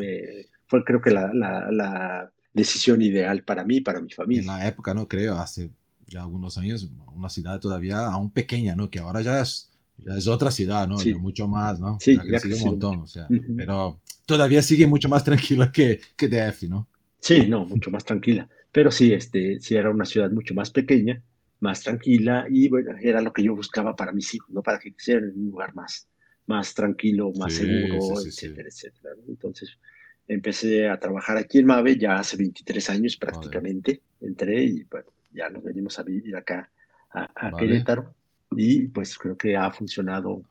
eh, 0.02 0.46
fue 0.66 0.84
creo 0.84 1.00
que 1.00 1.10
la, 1.10 1.34
la, 1.34 1.70
la 1.72 2.32
decisión 2.52 3.02
ideal 3.02 3.42
para 3.42 3.64
mí, 3.64 3.80
para 3.80 4.00
mi 4.00 4.10
familia. 4.10 4.42
En 4.42 4.46
la 4.46 4.68
época, 4.68 4.94
no 4.94 5.08
creo, 5.08 5.34
hace 5.34 5.70
ya 6.10 6.22
algunos 6.22 6.58
años, 6.58 6.90
una 7.14 7.28
ciudad 7.28 7.60
todavía 7.60 8.06
aún 8.06 8.30
pequeña, 8.30 8.74
¿no? 8.74 8.90
Que 8.90 8.98
ahora 8.98 9.22
ya 9.22 9.40
es, 9.40 9.70
ya 9.98 10.14
es 10.16 10.26
otra 10.26 10.50
ciudad, 10.50 10.86
¿no? 10.88 10.96
mucho 11.18 11.46
más, 11.46 11.78
¿no? 11.78 11.98
Sí, 12.00 12.18
ya 12.30 12.40
sigue 12.40 12.56
un 12.56 12.64
montón, 12.64 13.00
o 13.00 13.06
sea, 13.06 13.28
pero 13.56 14.00
todavía 14.26 14.60
sigue 14.60 14.86
mucho 14.86 15.08
más 15.08 15.24
tranquila 15.24 15.70
que, 15.72 16.00
que 16.16 16.28
DF, 16.28 16.64
¿no? 16.64 16.88
Sí, 17.20 17.46
no, 17.46 17.64
mucho 17.64 17.90
más 17.90 18.04
tranquila. 18.04 18.48
Pero 18.72 18.90
sí, 18.90 19.12
este, 19.12 19.60
sí 19.60 19.74
era 19.74 19.90
una 19.90 20.04
ciudad 20.04 20.30
mucho 20.30 20.54
más 20.54 20.70
pequeña, 20.70 21.22
más 21.60 21.82
tranquila 21.82 22.46
y 22.50 22.68
bueno, 22.68 22.92
era 23.00 23.20
lo 23.20 23.32
que 23.32 23.42
yo 23.42 23.54
buscaba 23.54 23.94
para 23.94 24.12
mis 24.12 24.34
hijos, 24.34 24.50
¿no? 24.50 24.62
Para 24.62 24.78
que 24.78 24.92
quisieran 24.92 25.32
un 25.36 25.50
lugar 25.50 25.74
más, 25.74 26.08
más 26.46 26.74
tranquilo, 26.74 27.32
más 27.38 27.54
seguro, 27.54 28.20
etcétera, 28.24 28.68
etcétera. 28.68 29.14
Entonces, 29.28 29.78
empecé 30.26 30.88
a 30.88 30.98
trabajar 30.98 31.36
aquí 31.36 31.58
en 31.58 31.66
Mave 31.66 31.98
ya 31.98 32.18
hace 32.18 32.36
23 32.36 32.90
años 32.90 33.16
prácticamente. 33.16 34.00
Entré 34.20 34.64
y 34.64 34.84
bueno, 34.84 35.10
ya 35.32 35.48
nos 35.48 35.62
venimos 35.62 35.98
a 35.98 36.02
vivir 36.02 36.36
acá 36.36 36.70
a, 37.12 37.50
Querétaro 37.58 38.14
y 38.52 38.88
pues 38.88 39.18
creo 39.18 39.36
que 39.36 39.56
ha 39.56 39.70
funcionado 39.70 40.42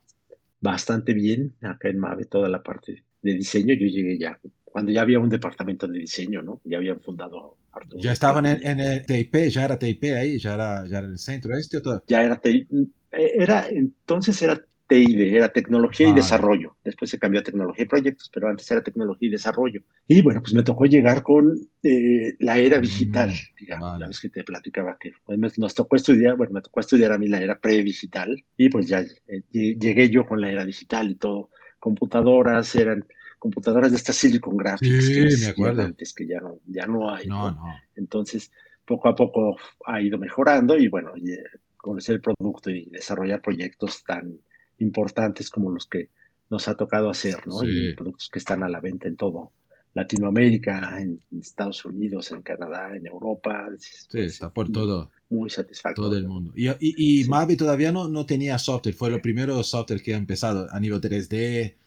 bastante 0.60 1.14
bien 1.14 1.54
acá 1.62 1.88
en 1.88 1.98
Mave 1.98 2.26
toda 2.26 2.48
la 2.48 2.62
parte 2.62 3.04
de 3.22 3.34
diseño. 3.34 3.74
Yo 3.74 3.86
llegué 3.86 4.18
ya 4.18 4.38
cuando 4.64 4.92
ya 4.92 5.02
había 5.02 5.18
un 5.18 5.28
departamento 5.28 5.86
de 5.86 5.98
diseño, 5.98 6.42
¿no? 6.42 6.60
Ya 6.64 6.78
habían 6.78 7.00
fundado 7.00 7.56
Ya 7.96 8.12
estaban 8.12 8.46
en, 8.46 8.80
el 8.80 9.04
TIP, 9.04 9.34
ya 9.48 9.64
era 9.64 9.78
TIP 9.78 10.04
ahí, 10.16 10.38
ya 10.38 10.54
era, 10.54 10.86
ya 10.86 10.98
era 10.98 11.08
el 11.08 11.18
centro 11.18 11.56
este 11.56 11.78
o 11.78 11.82
todo. 11.82 12.02
Ya 12.06 12.22
era 12.22 12.36
TIP, 12.40 12.70
eh, 13.12 13.32
era, 13.34 13.68
entonces 13.68 14.40
era 14.42 14.62
TID, 14.90 15.36
era 15.36 15.48
tecnología 15.48 16.08
y 16.08 16.12
desarrollo. 16.12 16.76
Después 16.82 17.08
se 17.12 17.18
cambió 17.18 17.38
a 17.38 17.44
tecnología 17.44 17.84
y 17.84 17.88
proyectos, 17.88 18.28
pero 18.34 18.48
antes 18.48 18.68
era 18.68 18.82
tecnología 18.82 19.28
y 19.28 19.30
desarrollo. 19.30 19.82
Y 20.08 20.20
bueno, 20.20 20.42
pues 20.42 20.52
me 20.52 20.64
tocó 20.64 20.84
llegar 20.84 21.22
con 21.22 21.56
eh, 21.84 22.34
la 22.40 22.58
era 22.58 22.78
mm, 22.78 22.82
digital, 22.82 23.32
digamos, 23.58 24.00
la 24.00 24.08
vez 24.08 24.18
que 24.18 24.30
te 24.30 24.42
platicaba 24.42 24.96
que 24.98 25.12
pues, 25.24 25.58
nos 25.60 25.74
tocó 25.76 25.94
estudiar, 25.94 26.36
bueno, 26.36 26.54
me 26.54 26.60
tocó 26.60 26.80
estudiar 26.80 27.12
a 27.12 27.18
mí 27.18 27.28
la 27.28 27.40
era 27.40 27.56
pre-digital 27.60 28.44
y 28.56 28.68
pues 28.68 28.88
ya 28.88 29.00
eh, 29.00 29.42
llegué 29.52 30.10
yo 30.10 30.26
con 30.26 30.40
la 30.40 30.50
era 30.50 30.64
digital 30.64 31.08
y 31.08 31.14
todo. 31.14 31.50
Computadoras 31.78 32.74
eran 32.74 33.06
computadoras 33.38 33.92
de 33.92 33.96
estas 33.96 34.16
Silicon 34.16 34.56
Graphics 34.56 35.06
sí, 35.06 35.44
me 35.44 35.50
acuerdo. 35.50 35.82
antes 35.82 36.12
que 36.12 36.26
ya 36.26 36.40
no, 36.40 36.58
ya 36.66 36.86
no 36.86 37.14
hay. 37.14 37.28
No, 37.28 37.52
no. 37.52 37.74
Entonces, 37.94 38.50
poco 38.84 39.08
a 39.08 39.14
poco 39.14 39.56
ha 39.86 40.02
ido 40.02 40.18
mejorando 40.18 40.76
y 40.76 40.88
bueno, 40.88 41.12
y, 41.16 41.30
eh, 41.30 41.44
conocer 41.76 42.16
el 42.16 42.20
producto 42.20 42.70
y 42.70 42.86
desarrollar 42.90 43.40
proyectos 43.40 44.02
tan 44.04 44.38
importantes 44.80 45.50
como 45.50 45.70
los 45.70 45.86
que 45.86 46.10
nos 46.50 46.66
ha 46.68 46.76
tocado 46.76 47.08
hacer, 47.08 47.46
¿no? 47.46 47.62
Y 47.62 47.94
productos 47.94 48.28
que 48.28 48.40
están 48.40 48.62
a 48.62 48.68
la 48.68 48.80
venta 48.80 49.06
en 49.06 49.16
todo 49.16 49.52
Latinoamérica, 49.94 51.00
en 51.00 51.20
Estados 51.38 51.84
Unidos, 51.84 52.30
en 52.32 52.42
Canadá, 52.42 52.94
en 52.94 53.06
Europa. 53.06 53.68
Sí, 53.78 54.06
pues, 54.10 54.32
está 54.32 54.50
por 54.50 54.70
todo. 54.70 55.10
Muy 55.28 55.50
satisfactorio. 55.50 56.08
Todo 56.08 56.18
el 56.18 56.28
mundo. 56.28 56.52
Y, 56.56 56.68
y, 56.80 57.24
Mavi 57.28 57.56
todavía 57.56 57.92
no, 57.92 58.08
no 58.08 58.26
tenía 58.26 58.58
software, 58.58 58.94
fue 58.94 59.08
el 59.10 59.20
primero 59.20 59.62
software 59.62 60.02
que 60.02 60.14
ha 60.14 60.18
empezado 60.18 60.68
a 60.70 60.80
nivel 60.80 61.00
3D 61.00 61.28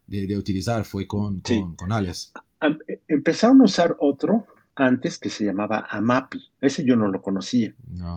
de, 0.07 0.27
de 0.27 0.37
utilizar, 0.37 0.85
fue 0.85 1.07
con, 1.07 1.39
con, 1.41 1.75
con 1.75 1.91
Alias. 1.91 2.31
E, 2.87 3.01
empezaron 3.07 3.61
a 3.61 3.65
usar 3.65 3.95
otro 3.99 4.47
antes 4.75 5.19
que 5.19 5.29
se 5.29 5.45
llamaba 5.45 5.87
Amapi. 5.89 6.51
Ese 6.59 6.83
yo 6.83 6.95
no 6.95 7.07
lo 7.07 7.21
conocía. 7.21 7.73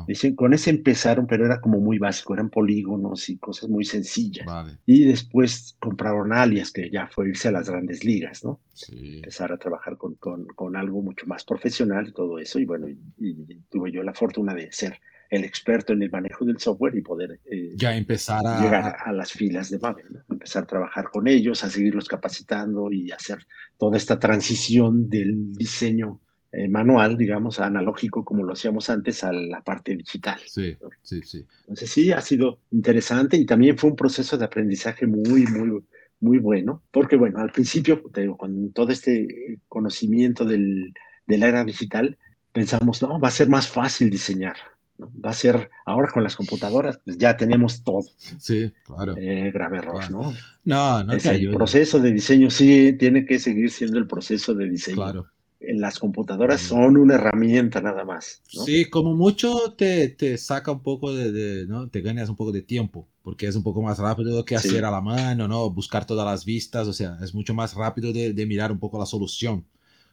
Dicen, 0.06 0.34
con 0.34 0.54
ese 0.54 0.70
empezaron, 0.70 1.26
pero 1.26 1.44
era 1.44 1.60
como 1.60 1.80
muy 1.80 1.98
básico, 1.98 2.34
eran 2.34 2.48
polígonos 2.48 3.28
y 3.28 3.38
cosas 3.38 3.68
muy 3.68 3.84
sencillas. 3.84 4.46
Y 4.86 5.04
después 5.04 5.76
compraron 5.80 6.32
Alias, 6.32 6.70
que 6.72 6.90
ya 6.90 7.08
fue 7.08 7.28
irse 7.28 7.48
a 7.48 7.52
las 7.52 7.68
grandes 7.68 8.04
ligas, 8.04 8.44
¿no? 8.44 8.60
Empezar 8.90 9.52
a 9.52 9.58
trabajar 9.58 9.96
con, 9.96 10.14
con, 10.14 10.76
algo 10.76 11.02
mucho 11.02 11.26
más 11.26 11.44
profesional 11.44 12.08
y 12.08 12.12
todo 12.12 12.38
eso. 12.38 12.58
Y 12.58 12.64
bueno, 12.64 12.88
y, 12.88 13.60
tuve 13.70 13.92
yo 13.92 14.02
la 14.02 14.14
fortuna 14.14 14.54
de 14.54 14.72
ser 14.72 14.98
el 15.28 15.42
experto 15.42 15.92
en 15.92 16.02
el 16.02 16.10
manejo 16.10 16.44
del 16.44 16.60
software 16.60 16.96
y 16.96 17.00
poder 17.00 17.40
eh, 17.50 17.72
ya 17.74 17.96
empezar 17.96 18.46
a 18.46 18.60
llegar 18.62 18.96
a, 19.04 19.12
las 19.12 19.32
filas 19.32 19.70
de 19.70 19.78
Babel, 19.78 20.22
empezar 20.30 20.62
a 20.62 20.66
trabajar 20.66 21.10
con 21.10 21.26
ellos, 21.26 21.64
a 21.64 21.68
seguirlos 21.68 22.06
capacitando 22.06 22.92
y 22.92 23.10
hacer 23.10 23.44
toda 23.76 23.96
esta 23.96 24.20
transición 24.20 25.08
del 25.10 25.52
diseño 25.52 26.20
eh, 26.56 26.68
manual, 26.68 27.18
digamos, 27.18 27.60
analógico, 27.60 28.24
como 28.24 28.42
lo 28.42 28.54
hacíamos 28.54 28.88
antes, 28.88 29.22
a 29.24 29.30
la 29.30 29.60
parte 29.60 29.94
digital. 29.94 30.40
Sí, 30.46 30.74
sí, 31.02 31.20
sí. 31.22 31.44
Entonces 31.60 31.90
sí, 31.90 32.12
ha 32.12 32.22
sido 32.22 32.60
interesante 32.70 33.36
y 33.36 33.44
también 33.44 33.76
fue 33.76 33.90
un 33.90 33.96
proceso 33.96 34.38
de 34.38 34.46
aprendizaje 34.46 35.06
muy, 35.06 35.44
muy, 35.48 35.84
muy 36.18 36.38
bueno, 36.38 36.82
porque 36.90 37.16
bueno, 37.16 37.40
al 37.40 37.52
principio, 37.52 38.02
te 38.10 38.22
digo, 38.22 38.38
con 38.38 38.72
todo 38.72 38.90
este 38.90 39.58
conocimiento 39.68 40.46
del, 40.46 40.94
de 41.26 41.36
la 41.36 41.48
era 41.48 41.62
digital, 41.62 42.16
pensamos, 42.52 43.02
no, 43.02 43.20
va 43.20 43.28
a 43.28 43.32
ser 43.32 43.50
más 43.50 43.68
fácil 43.68 44.08
diseñar. 44.08 44.56
¿no? 44.96 45.12
Va 45.22 45.32
a 45.32 45.34
ser, 45.34 45.68
ahora 45.84 46.08
con 46.10 46.22
las 46.22 46.36
computadoras, 46.36 46.98
pues 47.04 47.18
ya 47.18 47.36
tenemos 47.36 47.84
todo. 47.84 48.06
Sí, 48.38 48.72
claro. 48.86 49.14
Eh, 49.18 49.50
grave 49.52 49.76
error, 49.76 50.10
¿no? 50.10 50.32
No, 50.64 51.04
no 51.04 51.12
es 51.12 51.26
el 51.26 51.50
proceso 51.50 51.98
de 51.98 52.12
diseño 52.12 52.48
sí 52.48 52.94
tiene 52.94 53.26
que 53.26 53.38
seguir 53.38 53.70
siendo 53.70 53.98
el 53.98 54.06
proceso 54.06 54.54
de 54.54 54.70
diseño. 54.70 54.96
Claro 54.96 55.35
las 55.74 55.98
computadoras 55.98 56.60
son 56.60 56.96
una 56.96 57.14
herramienta 57.14 57.80
nada 57.80 58.04
más. 58.04 58.42
Sí, 58.48 58.88
como 58.88 59.14
mucho 59.14 59.74
te, 59.76 60.08
te 60.08 60.38
saca 60.38 60.70
un 60.70 60.82
poco 60.82 61.12
de, 61.14 61.66
¿no? 61.66 61.88
Te 61.90 62.00
ganas 62.00 62.28
un 62.28 62.36
poco 62.36 62.52
de 62.52 62.62
tiempo, 62.62 63.08
porque 63.22 63.46
es 63.46 63.56
un 63.56 63.62
poco 63.62 63.82
más 63.82 63.98
rápido 63.98 64.44
que 64.44 64.56
hacer 64.56 64.84
a 64.84 64.90
la 64.90 65.00
mano, 65.00 65.48
¿no? 65.48 65.68
Buscar 65.70 66.06
todas 66.06 66.24
las 66.24 66.44
vistas, 66.44 66.86
o 66.86 66.92
sea, 66.92 67.18
es 67.22 67.34
mucho 67.34 67.54
más 67.54 67.74
rápido 67.74 68.12
de, 68.12 68.32
de 68.32 68.46
mirar 68.46 68.70
un 68.72 68.78
poco 68.78 68.98
la 68.98 69.06
solución. 69.06 69.66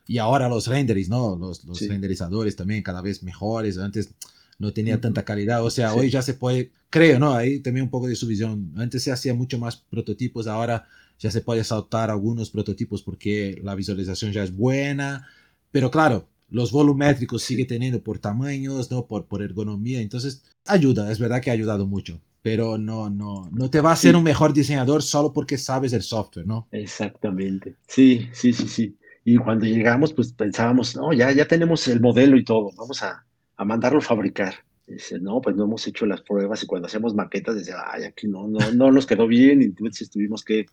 Y 0.07 0.17
ahora 0.17 0.49
los 0.49 0.67
renderings, 0.67 1.09
¿no? 1.09 1.35
Los, 1.37 1.63
los 1.63 1.87
renderizadores 1.87 2.55
también 2.55 2.83
cada 2.83 3.01
vez 3.01 3.23
mejores. 3.23 3.77
Antes 3.77 4.13
no 4.59 4.73
tenía 4.73 4.99
tanta 4.99 5.23
calidad. 5.23 5.63
O 5.63 5.69
sea, 5.69 5.93
hoy 5.93 6.09
ya 6.09 6.21
se 6.21 6.33
puede, 6.33 6.71
creo, 6.89 7.19
¿no? 7.19 7.33
Ahí 7.33 7.59
también 7.59 7.85
un 7.85 7.89
poco 7.89 8.07
de 8.07 8.15
su 8.15 8.27
visión. 8.27 8.73
Antes 8.75 9.03
se 9.03 9.11
hacía 9.11 9.33
mucho 9.33 9.57
más 9.59 9.77
prototipos, 9.77 10.47
ahora 10.47 10.87
ya 11.19 11.31
se 11.31 11.41
puede 11.41 11.63
saltar 11.63 12.09
algunos 12.09 12.49
prototipos 12.49 13.01
porque 13.03 13.59
la 13.63 13.75
visualización 13.75 14.31
ya 14.33 14.43
es 14.43 14.55
buena, 14.55 15.27
pero 15.73 15.91
claro, 15.91 16.29
los 16.49 16.71
volumétricos 16.71 17.43
sigue 17.43 17.65
teniendo 17.65 18.01
por 18.03 18.19
tamaños, 18.19 18.91
¿no? 18.91 19.07
Por, 19.07 19.27
por 19.27 19.43
ergonomía, 19.43 20.01
entonces 20.01 20.45
ayuda, 20.65 21.12
es 21.12 21.19
verdad 21.19 21.41
que 21.41 21.51
ha 21.51 21.53
ayudado 21.53 21.88
mucho, 21.88 22.21
pero 22.41 22.77
no, 22.77 23.09
no, 23.09 23.49
no 23.51 23.69
te 23.69 23.81
va 23.81 23.91
a 23.91 23.97
ser 23.97 24.15
un 24.15 24.23
mejor 24.23 24.53
diseñador 24.53 25.03
solo 25.03 25.33
porque 25.33 25.57
sabes 25.57 25.93
el 25.93 26.03
software, 26.03 26.47
¿no? 26.47 26.69
Exactamente, 26.71 27.77
sí, 27.88 28.29
sí, 28.33 28.53
sí, 28.53 28.67
sí. 28.67 28.97
Y 29.25 29.38
cuando 29.38 29.65
llegamos, 29.65 30.13
pues 30.13 30.33
pensábamos, 30.33 30.95
no, 30.95 31.13
ya, 31.13 31.31
ya 31.31 31.47
tenemos 31.47 31.88
el 31.88 32.01
modelo 32.01 32.38
y 32.38 32.43
todo, 32.43 32.71
vamos 32.77 33.03
a, 33.03 33.25
a 33.55 33.65
mandarlo 33.65 33.99
a 33.99 34.01
fabricar. 34.01 34.55
Dice, 34.85 35.19
no, 35.19 35.39
pues 35.39 35.55
no 35.55 35.63
hemos 35.63 35.87
hecho 35.87 36.05
las 36.05 36.21
pruebas 36.21 36.61
y 36.61 36.67
cuando 36.67 36.87
hacemos 36.87 37.15
maquetas, 37.15 37.55
dice, 37.55 37.73
ay, 37.85 38.03
aquí 38.03 38.27
no, 38.27 38.47
no, 38.47 38.59
no 38.73 38.91
nos 38.91 39.05
quedó 39.05 39.27
bien 39.27 39.61
y 39.61 39.65
entonces 39.65 40.09
tuvimos 40.09 40.43
que 40.43 40.65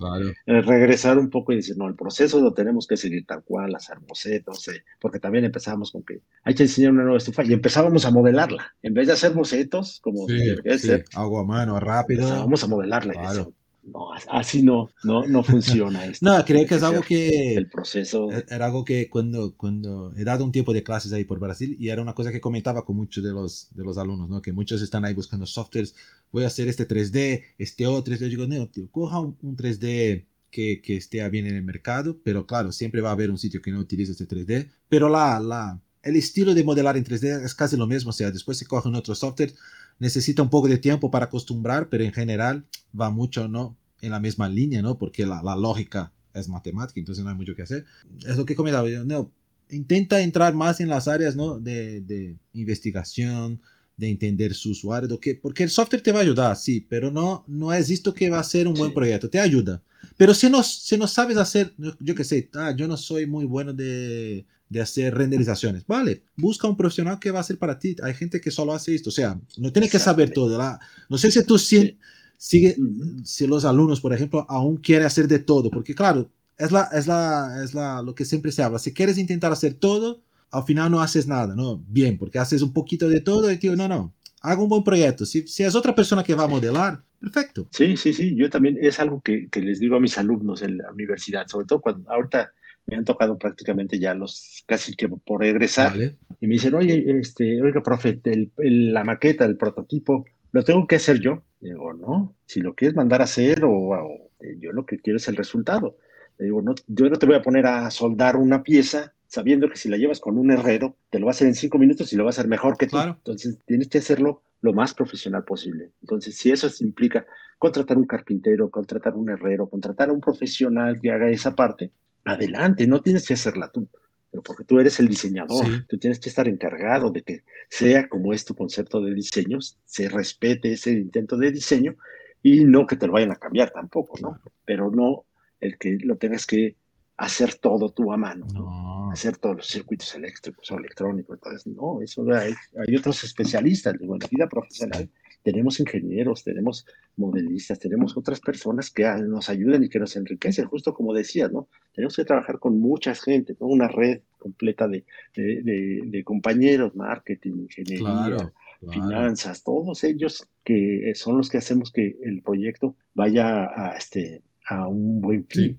eh, 0.46 0.60
regresar 0.62 1.16
un 1.16 1.30
poco 1.30 1.52
y 1.52 1.56
decir, 1.56 1.76
no, 1.76 1.86
el 1.86 1.94
proceso 1.94 2.40
lo 2.40 2.52
tenemos 2.52 2.88
que 2.88 2.96
seguir 2.96 3.24
tal 3.24 3.44
cual, 3.44 3.74
hacer 3.74 3.98
bocetos, 4.00 4.66
eh", 4.68 4.84
porque 5.00 5.20
también 5.20 5.44
empezamos 5.44 5.92
con 5.92 6.02
que 6.02 6.22
hay 6.42 6.54
que 6.54 6.64
enseñar 6.64 6.90
una 6.90 7.04
nueva 7.04 7.18
estufa 7.18 7.44
y 7.44 7.52
empezábamos 7.52 8.04
a 8.04 8.10
modelarla. 8.10 8.74
En 8.82 8.94
vez 8.94 9.06
de 9.06 9.12
hacer 9.12 9.32
bocetos, 9.32 10.00
como 10.00 10.26
sí, 10.26 10.56
sí. 10.78 10.90
a 11.14 11.44
mano, 11.44 11.78
rápido. 11.78 12.22
Empezábamos 12.22 12.64
a 12.64 12.66
modelarla. 12.66 13.12
Claro 13.12 13.54
no, 13.82 14.12
así 14.30 14.62
no, 14.62 14.90
no, 15.04 15.26
no 15.26 15.42
funciona 15.44 16.04
esto. 16.04 16.24
no, 16.26 16.44
creo 16.44 16.66
que 16.66 16.74
es 16.74 16.82
algo 16.82 17.02
que... 17.02 17.54
El 17.54 17.68
proceso... 17.68 18.30
E-, 18.30 18.44
era 18.48 18.66
algo 18.66 18.84
que 18.84 19.08
cuando, 19.08 19.56
cuando 19.56 20.12
he 20.16 20.24
dado 20.24 20.44
un 20.44 20.52
tiempo 20.52 20.72
de 20.72 20.82
clases 20.82 21.12
ahí 21.12 21.24
por 21.24 21.38
Brasil 21.38 21.76
y 21.78 21.88
era 21.88 22.02
una 22.02 22.14
cosa 22.14 22.32
que 22.32 22.40
comentaba 22.40 22.84
con 22.84 22.96
muchos 22.96 23.24
de 23.24 23.32
los, 23.32 23.68
de 23.74 23.84
los 23.84 23.98
alumnos, 23.98 24.28
¿no? 24.28 24.42
Que 24.42 24.52
muchos 24.52 24.82
están 24.82 25.04
ahí 25.04 25.14
buscando 25.14 25.46
softwares, 25.46 25.94
voy 26.30 26.44
a 26.44 26.48
hacer 26.48 26.68
este 26.68 26.86
3D, 26.86 27.42
este 27.58 27.86
otro, 27.86 28.14
yo 28.14 28.28
digo, 28.28 28.46
no, 28.46 28.68
tío, 28.68 28.90
coja 28.90 29.20
un, 29.20 29.36
3D 29.56 30.26
que, 30.50 30.82
que, 30.82 30.96
esté 30.96 31.26
bien 31.30 31.46
en 31.46 31.56
el 31.56 31.62
mercado, 31.62 32.18
pero 32.22 32.46
claro, 32.46 32.72
siempre 32.72 33.00
va 33.00 33.10
a 33.10 33.12
haber 33.12 33.30
un 33.30 33.38
sitio 33.38 33.62
que 33.62 33.70
no 33.70 33.80
utilice 33.80 34.12
este 34.12 34.28
3D, 34.28 34.70
pero 34.88 35.08
la, 35.08 35.40
la, 35.40 35.80
el 36.02 36.16
estilo 36.16 36.54
de 36.54 36.64
modelar 36.64 36.96
en 36.96 37.04
3D 37.04 37.44
es 37.44 37.54
casi 37.54 37.76
lo 37.76 37.86
mismo, 37.86 38.10
o 38.10 38.12
sea, 38.12 38.30
después 38.30 38.58
se 38.58 38.66
coge 38.66 38.88
un 38.88 38.96
otro 38.96 39.14
software, 39.14 39.52
necesita 40.00 40.42
un 40.42 40.50
poco 40.50 40.66
de 40.66 40.78
tiempo 40.78 41.10
para 41.10 41.26
acostumbrar, 41.26 41.88
pero 41.88 42.02
en 42.02 42.12
general 42.12 42.64
va 42.98 43.10
mucho, 43.10 43.46
¿no? 43.46 43.76
En 44.00 44.10
la 44.10 44.18
misma 44.18 44.48
línea, 44.48 44.82
¿no? 44.82 44.98
Porque 44.98 45.24
la, 45.24 45.42
la 45.42 45.54
lógica 45.54 46.12
es 46.34 46.48
matemática, 46.48 46.98
entonces 46.98 47.22
no 47.22 47.30
hay 47.30 47.36
mucho 47.36 47.54
que 47.54 47.62
hacer. 47.62 47.84
Es 48.26 48.36
lo 48.36 48.44
que 48.44 48.56
comentaba 48.56 48.88
yo, 48.88 49.04
no, 49.04 49.30
intenta 49.68 50.20
entrar 50.20 50.54
más 50.54 50.80
en 50.80 50.88
las 50.88 51.06
áreas, 51.06 51.36
¿no? 51.36 51.60
De, 51.60 52.00
de 52.00 52.36
investigación, 52.54 53.60
de 53.96 54.08
entender 54.08 54.54
su 54.54 54.70
usuario, 54.70 55.20
que, 55.20 55.34
porque 55.34 55.62
el 55.62 55.70
software 55.70 56.02
te 56.02 56.10
va 56.10 56.20
a 56.20 56.22
ayudar, 56.22 56.56
sí, 56.56 56.86
pero 56.88 57.10
no, 57.10 57.44
no 57.46 57.72
es 57.72 57.90
esto 57.90 58.14
que 58.14 58.30
va 58.30 58.40
a 58.40 58.44
ser 58.44 58.66
un 58.66 58.74
buen 58.74 58.94
proyecto, 58.94 59.28
te 59.28 59.38
ayuda. 59.38 59.82
Pero 60.16 60.32
si 60.32 60.48
no, 60.48 60.62
si 60.62 60.96
no 60.96 61.06
sabes 61.06 61.36
hacer, 61.36 61.74
yo 62.00 62.14
qué 62.14 62.24
sé, 62.24 62.48
ah, 62.54 62.74
yo 62.74 62.88
no 62.88 62.96
soy 62.96 63.26
muy 63.26 63.44
bueno 63.44 63.74
de, 63.74 64.46
de 64.70 64.80
hacer 64.80 65.14
renderizaciones. 65.14 65.85
Vale, 65.87 66.22
busca 66.37 66.68
un 66.68 66.76
profesional 66.76 67.18
que 67.18 67.33
va 67.33 67.38
a 67.38 67.42
hacer 67.42 67.59
para 67.59 67.78
ti. 67.78 67.96
Hay 68.02 68.14
gente 68.14 68.40
que 68.40 68.50
solo 68.50 68.72
hace 68.72 68.94
esto. 68.94 69.11
O 69.11 69.12
sea, 69.12 69.38
no 69.59 69.72
tiene 69.72 69.88
que 69.88 69.98
saber 69.98 70.30
todo. 70.30 70.52
¿verdad? 70.52 70.78
No 71.11 71.18
sé 71.18 71.30
si 71.30 71.44
tú 71.44 71.59
si, 71.59 71.98
sigue, 72.38 72.76
si 73.24 73.46
los 73.48 73.64
alumnos, 73.64 74.00
por 74.00 74.14
ejemplo, 74.14 74.46
aún 74.48 74.76
quieren 74.78 75.06
hacer 75.06 75.26
de 75.26 75.40
todo. 75.40 75.70
Porque 75.70 75.94
claro, 75.94 76.30
es, 76.56 76.70
la, 76.70 76.88
es, 76.92 77.09
la, 77.09 77.61
es 77.64 77.74
la, 77.74 78.00
lo 78.00 78.14
que 78.14 78.24
siempre 78.24 78.52
se 78.52 78.62
habla. 78.62 78.78
Si 78.78 78.94
quieres 78.94 79.18
intentar 79.18 79.50
hacer 79.50 79.74
todo, 79.74 80.22
al 80.52 80.62
final 80.62 80.90
no 80.90 81.00
haces 81.00 81.26
nada, 81.26 81.56
¿no? 81.56 81.83
Bien, 81.88 82.16
porque 82.16 82.38
haces 82.38 82.62
un 82.62 82.72
poquito 82.72 83.09
de 83.09 83.20
todo 83.20 83.50
y 83.50 83.56
tío, 83.56 83.74
no, 83.74 83.88
no, 83.88 84.14
haga 84.40 84.62
un 84.62 84.68
buen 84.68 84.85
proyecto. 84.85 85.26
Si, 85.26 85.48
si 85.48 85.64
es 85.64 85.74
otra 85.74 85.96
persona 85.96 86.22
que 86.22 86.35
va 86.37 86.44
a 86.44 86.48
modelar, 86.48 87.02
perfecto. 87.18 87.66
Sí, 87.72 87.96
sí, 87.96 88.12
sí. 88.12 88.37
Yo 88.37 88.48
también 88.48 88.78
es 88.80 89.00
algo 89.00 89.20
que, 89.20 89.48
que 89.48 89.61
les 89.61 89.80
digo 89.80 89.96
a 89.96 90.00
mis 90.00 90.16
alumnos 90.16 90.62
en 90.62 90.78
la 90.78 90.92
universidad, 90.92 91.48
sobre 91.48 91.66
todo 91.66 91.80
cuando 91.80 92.09
ahorita 92.09 92.52
me 92.90 92.96
han 92.96 93.05
tocado 93.05 93.38
prácticamente 93.38 93.98
ya 93.98 94.14
los 94.14 94.64
casi 94.66 94.94
que 94.96 95.09
por 95.09 95.44
egresar. 95.44 95.96
Y 96.40 96.46
me 96.46 96.55
dicen, 96.55 96.74
oye, 96.74 97.18
este, 97.20 97.62
oiga, 97.62 97.83
profe, 97.83 98.20
la 98.57 99.05
maqueta, 99.05 99.44
el 99.44 99.57
prototipo, 99.57 100.26
¿lo 100.53 100.64
tengo 100.64 100.87
que 100.87 100.96
hacer 100.96 101.20
yo? 101.20 101.42
digo, 101.61 101.92
no, 101.92 102.35
si 102.46 102.61
lo 102.61 102.74
quieres 102.74 102.96
mandar 102.96 103.20
a 103.20 103.24
hacer 103.24 103.64
o, 103.64 103.94
eh, 104.40 104.57
yo 104.59 104.72
lo 104.72 104.87
que 104.87 104.98
quiero 104.98 105.18
es 105.18 105.29
el 105.29 105.37
resultado. 105.37 105.98
Le 106.38 106.46
digo, 106.46 106.62
no, 106.62 106.74
yo 106.87 107.09
no 107.09 107.16
te 107.16 107.26
voy 107.26 107.37
a 107.37 107.42
poner 107.42 107.66
a 107.66 107.90
soldar 107.90 108.37
una 108.37 108.62
pieza 108.62 109.12
sabiendo 109.26 109.68
que 109.68 109.76
si 109.76 109.88
la 109.88 109.96
llevas 109.96 110.20
con 110.20 110.38
un 110.38 110.50
herrero, 110.50 110.96
te 111.11 111.18
lo 111.18 111.26
va 111.26 111.31
a 111.31 111.35
hacer 111.35 111.46
en 111.46 111.55
cinco 111.55 111.79
minutos 111.79 112.12
y 112.12 112.16
lo 112.16 112.24
va 112.24 112.31
a 112.31 112.33
hacer 112.33 112.48
mejor 112.48 112.76
que 112.76 112.87
tú. 112.87 112.98
Entonces 112.98 113.59
tienes 113.66 113.88
que 113.88 113.98
hacerlo 113.98 114.42
lo 114.62 114.72
más 114.72 114.94
profesional 114.94 115.44
posible. 115.44 115.90
Entonces, 116.00 116.37
si 116.37 116.50
eso 116.50 116.68
implica 116.81 117.26
contratar 117.59 117.96
un 117.96 118.07
carpintero, 118.07 118.70
contratar 118.70 119.14
un 119.14 119.29
herrero, 119.31 119.68
contratar 119.68 120.09
a 120.09 120.12
un 120.12 120.20
profesional 120.20 121.01
que 121.01 121.11
haga 121.11 121.30
esa 121.30 121.55
parte, 121.55 121.93
adelante, 122.24 122.86
no 122.86 123.00
tienes 123.00 123.26
que 123.26 123.34
hacerla 123.34 123.70
tú, 123.70 123.88
pero 124.30 124.42
porque 124.42 124.64
tú 124.64 124.78
eres 124.78 125.00
el 125.00 125.08
diseñador, 125.08 125.86
tú 125.88 125.98
tienes 125.98 126.20
que 126.20 126.28
estar 126.28 126.48
encargado 126.48 127.10
de 127.10 127.22
que 127.22 127.42
sea 127.68 128.08
como 128.08 128.32
es 128.32 128.44
tu 128.44 128.54
concepto 128.54 129.00
de 129.00 129.14
diseño, 129.14 129.58
se 129.84 130.08
respete 130.08 130.72
ese 130.72 130.92
intento 130.92 131.36
de 131.36 131.50
diseño 131.50 131.96
y 132.42 132.64
no 132.64 132.86
que 132.86 132.96
te 132.96 133.06
lo 133.06 133.14
vayan 133.14 133.32
a 133.32 133.36
cambiar 133.36 133.70
tampoco, 133.70 134.18
¿no? 134.20 134.40
Pero 134.64 134.90
no 134.90 135.24
el 135.60 135.76
que 135.78 135.98
lo 136.02 136.16
tengas 136.16 136.46
que 136.46 136.76
hacer 137.16 137.54
todo 137.56 137.90
tú 137.90 138.12
a 138.12 138.16
mano, 138.16 138.46
¿no? 138.52 139.10
hacer 139.10 139.36
todos 139.36 139.56
los 139.56 139.66
circuitos 139.66 140.14
eléctricos 140.14 140.70
o 140.70 140.78
electrónicos, 140.78 141.34
entonces 141.36 141.66
no, 141.66 142.00
eso 142.00 142.24
hay, 142.32 142.54
hay 142.76 142.96
otros 142.96 143.24
especialistas, 143.24 143.94
en 144.00 144.08
la 144.08 144.26
vida 144.30 144.48
profesional 144.48 145.10
tenemos 145.43 145.80
ingenieros, 145.80 146.45
tenemos 146.45 146.86
modelistas, 147.16 147.78
tenemos 147.78 148.16
otras 148.16 148.41
personas 148.41 148.91
que 148.91 149.05
nos 149.26 149.49
ayudan 149.49 149.84
y 149.84 149.88
que 149.88 149.99
nos 149.99 150.16
enriquecen, 150.16 150.66
justo 150.66 150.95
como 150.95 151.14
decías, 151.14 151.51
¿no? 151.51 151.68
Tenemos 151.95 152.16
que 152.16 152.24
trabajar 152.24 152.59
con 152.59 152.78
mucha 152.78 153.14
gente, 153.14 153.55
con 153.55 153.70
una 153.70 153.88
red 153.88 154.20
completa 154.38 154.88
de, 154.88 155.05
de, 155.34 156.22
compañeros, 156.24 156.95
marketing, 156.95 157.68
ingeniería, 157.68 158.53
finanzas, 158.91 159.62
todos 159.62 160.05
ellos 160.05 160.47
que 160.64 161.12
son 161.14 161.36
los 161.36 161.51
que 161.51 161.59
hacemos 161.59 161.93
que 161.93 162.16
el 162.22 162.43
proyecto 162.43 162.97
vaya 163.14 163.64
a, 163.64 163.97
este, 163.97 164.43
a 164.66 164.88
un 164.88 165.20
buen 165.20 165.47
fin. 165.47 165.72
Sí, 165.72 165.78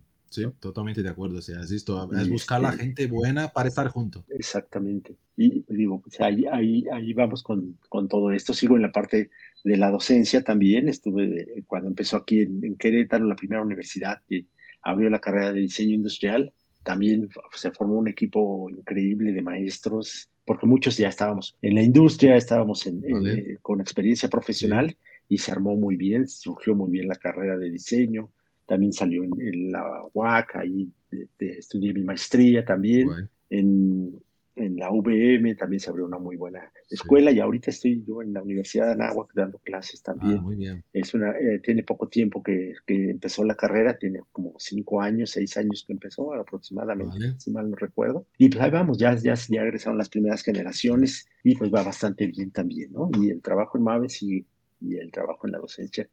totalmente 0.59 1.03
de 1.03 1.09
acuerdo. 1.09 1.39
O 1.39 1.41
sea, 1.41 1.61
es 1.61 1.71
esto, 1.71 2.09
es 2.13 2.29
buscar 2.29 2.61
la 2.61 2.69
este 2.69 2.84
gente 2.84 3.07
buena 3.07 3.49
para 3.49 3.69
estar 3.69 3.88
juntos. 3.89 4.23
Exactamente. 4.29 5.15
Y 5.38 5.63
digo, 5.67 6.01
pues 6.01 6.19
ahí, 6.21 6.45
ahí, 6.51 6.86
ahí 6.91 7.13
vamos 7.13 7.43
con, 7.43 7.77
con, 7.89 8.07
todo 8.07 8.32
esto. 8.32 8.53
Sigo 8.53 8.75
en 8.75 8.84
la 8.84 8.91
parte 8.91 9.29
de 9.63 9.77
la 9.77 9.89
docencia 9.89 10.43
también. 10.43 10.88
Estuve 10.88 11.63
cuando 11.67 11.89
empezó 11.89 12.17
aquí 12.17 12.41
en, 12.41 12.75
Querétaro, 12.75 13.25
la 13.25 13.36
primera 13.36 13.61
universidad 13.61 14.21
que 14.27 14.45
abrió 14.82 15.09
la 15.09 15.19
carrera 15.19 15.51
de 15.51 15.61
diseño 15.61 15.95
industrial. 15.95 16.53
También 16.84 17.29
se 17.53 17.71
formó 17.71 17.95
un 17.95 18.07
equipo 18.07 18.69
increíble 18.69 19.34
de 19.34 19.41
maestros, 19.41 20.29
porque 20.45 20.65
muchos 20.65 20.97
ya 20.97 21.09
estábamos 21.09 21.55
en 21.61 21.75
la 21.75 21.84
industria, 21.84 22.36
estábamos 22.36 22.88
en, 22.88 23.03
eh, 23.27 23.57
con 23.61 23.82
experiencia 23.82 24.29
profesional 24.29 24.97
y 25.29 25.38
se 25.38 25.51
armó 25.51 25.75
muy 25.75 25.95
bien, 25.95 26.27
surgió 26.27 26.75
muy 26.75 26.91
bien 26.91 27.07
la 27.07 27.15
carrera 27.15 27.57
de 27.57 27.69
diseño 27.69 28.32
también 28.72 28.93
salió 28.93 29.22
en, 29.26 29.69
la 29.69 29.84
UAC, 30.13 30.55
ahí 30.55 30.89
estudié 31.38 31.93
mi 31.93 32.05
maestría 32.05 32.63
también, 32.63 33.09
en, 33.49 34.17
en, 34.55 34.78
la 34.78 34.89
VM 34.89 35.55
también 35.55 35.82
se 35.82 35.89
abrió 35.89 36.05
una 36.05 36.17
muy 36.17 36.38
buena 36.38 36.72
escuela 36.89 37.32
y 37.32 37.41
ahorita 37.41 37.69
estoy 37.69 38.01
yo 38.07 38.22
en 38.22 38.32
la 38.32 38.41
Universidad 38.41 38.86
de 38.86 38.93
Anáhuac 38.93 39.34
dando 39.34 39.57
clases 39.57 40.01
también. 40.01 40.38
Ah, 40.38 40.41
muy 40.41 40.55
bien. 40.55 40.86
Es 40.93 41.13
una, 41.13 41.32
eh, 41.32 41.59
tiene 41.61 41.84
poco 41.84 42.07
tiempo 42.07 42.41
que, 42.41 42.76
que, 42.88 43.09
empezó 43.09 43.43
la 43.43 43.55
carrera, 43.55 43.97
tiene 43.97 44.22
como 44.32 44.53
cinco 44.57 45.01
años, 45.01 45.32
seis 45.32 45.57
años 45.57 45.84
que 45.86 45.91
empezó 45.91 46.34
aproximadamente, 46.34 47.38
si 47.39 47.51
mal 47.51 47.69
no 47.69 47.76
recuerdo. 47.76 48.26
Y 48.38 48.47
pues 48.47 48.63
ahí 48.63 48.72
vamos, 48.72 48.97
ya, 48.97 49.13
ya, 49.17 49.34
ya 49.34 49.63
egresaron 49.63 49.97
las 49.97 50.07
primeras 50.07 50.43
generaciones 50.43 51.28
y 51.43 51.57
pues 51.57 51.69
va 51.74 51.84
bastante 51.84 52.26
bien 52.26 52.51
también, 52.51 52.93
¿no? 52.93 53.09
Y 53.19 53.32
el 53.32 53.41
trabajo 53.41 53.78
en 53.78 53.84
MAVES 53.84 54.24
y, 54.24 54.45
y 54.80 54.95
el 54.95 55.11
trabajo 55.11 55.45
en 55.45 55.51
la 55.51 55.59
docencia 55.59 56.07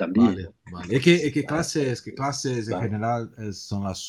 también. 0.00 0.48
Vale, 0.72 1.00
¿Qué, 1.00 1.30
qué 1.30 1.44
clases, 1.44 2.00
qué 2.00 2.14
clases 2.14 2.68
en 2.68 2.80
general 2.80 3.30
son 3.52 3.84
las, 3.84 4.08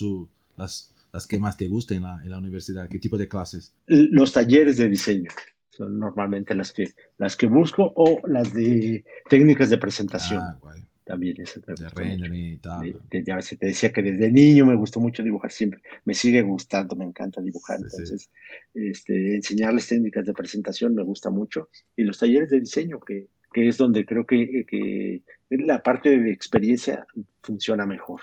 las, 0.56 0.94
las 1.12 1.28
que 1.28 1.38
más 1.38 1.58
te 1.58 1.68
gustan 1.68 1.98
en 1.98 2.04
la, 2.04 2.22
en 2.24 2.30
la, 2.32 2.38
universidad? 2.38 2.88
¿Qué 2.88 2.98
tipo 2.98 3.18
de 3.18 3.28
clases? 3.28 3.74
Los 3.88 4.32
talleres 4.32 4.78
de 4.78 4.88
diseño 4.88 5.30
son 5.70 6.00
normalmente 6.00 6.56
las 6.56 6.72
que, 6.72 6.92
las 7.18 7.36
que 7.36 7.48
busco 7.48 7.92
o 7.96 8.22
las 8.28 8.54
de 8.54 9.04
técnicas 9.30 9.70
de 9.70 9.78
presentación. 9.78 10.42
Ah, 10.42 10.58
También 11.04 11.42
eso 11.42 11.60
de 11.60 12.38
y 12.38 12.58
tal. 12.58 13.02
ya 13.12 13.42
se 13.42 13.58
te 13.58 13.66
decía 13.66 13.92
que 13.92 14.02
desde 14.02 14.32
niño 14.32 14.66
me 14.66 14.76
gustó 14.76 15.02
mucho 15.02 15.24
dibujar 15.24 15.52
siempre. 15.52 15.82
Me 16.06 16.14
sigue 16.14 16.42
gustando, 16.42 16.96
me 16.96 17.04
encanta 17.04 17.42
dibujar. 17.42 17.80
Entonces, 17.82 18.30
Este, 18.74 19.36
enseñarles 19.36 19.88
técnicas 19.90 20.26
de 20.26 20.34
presentación 20.34 20.96
me 20.96 21.04
gusta 21.04 21.30
mucho. 21.30 21.68
Y 21.98 22.04
los 22.04 22.18
talleres 22.18 22.50
de 22.50 22.62
diseño, 22.62 22.98
que, 23.02 23.28
que 23.52 23.68
es 23.68 23.78
donde 23.78 24.06
creo 24.06 24.26
que, 24.26 24.66
que 24.68 25.22
la 25.50 25.84
parte 25.84 26.18
de 26.18 26.32
experiencia 26.32 27.06
funciona 27.42 27.86
mejor. 27.86 28.22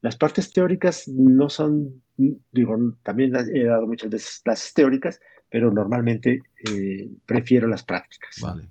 Las 0.00 0.16
partes 0.16 0.52
teóricas 0.52 1.06
no 1.08 1.48
son, 1.48 2.02
digo, 2.16 2.76
también 3.02 3.34
he 3.36 3.64
dado 3.64 3.86
muchas 3.86 4.10
veces 4.10 4.40
clases 4.42 4.74
teóricas, 4.74 5.20
pero 5.48 5.70
normalmente 5.70 6.42
eh, 6.68 7.08
prefiero 7.26 7.68
las 7.68 7.84
prácticas. 7.84 8.36
Vale. 8.40 8.68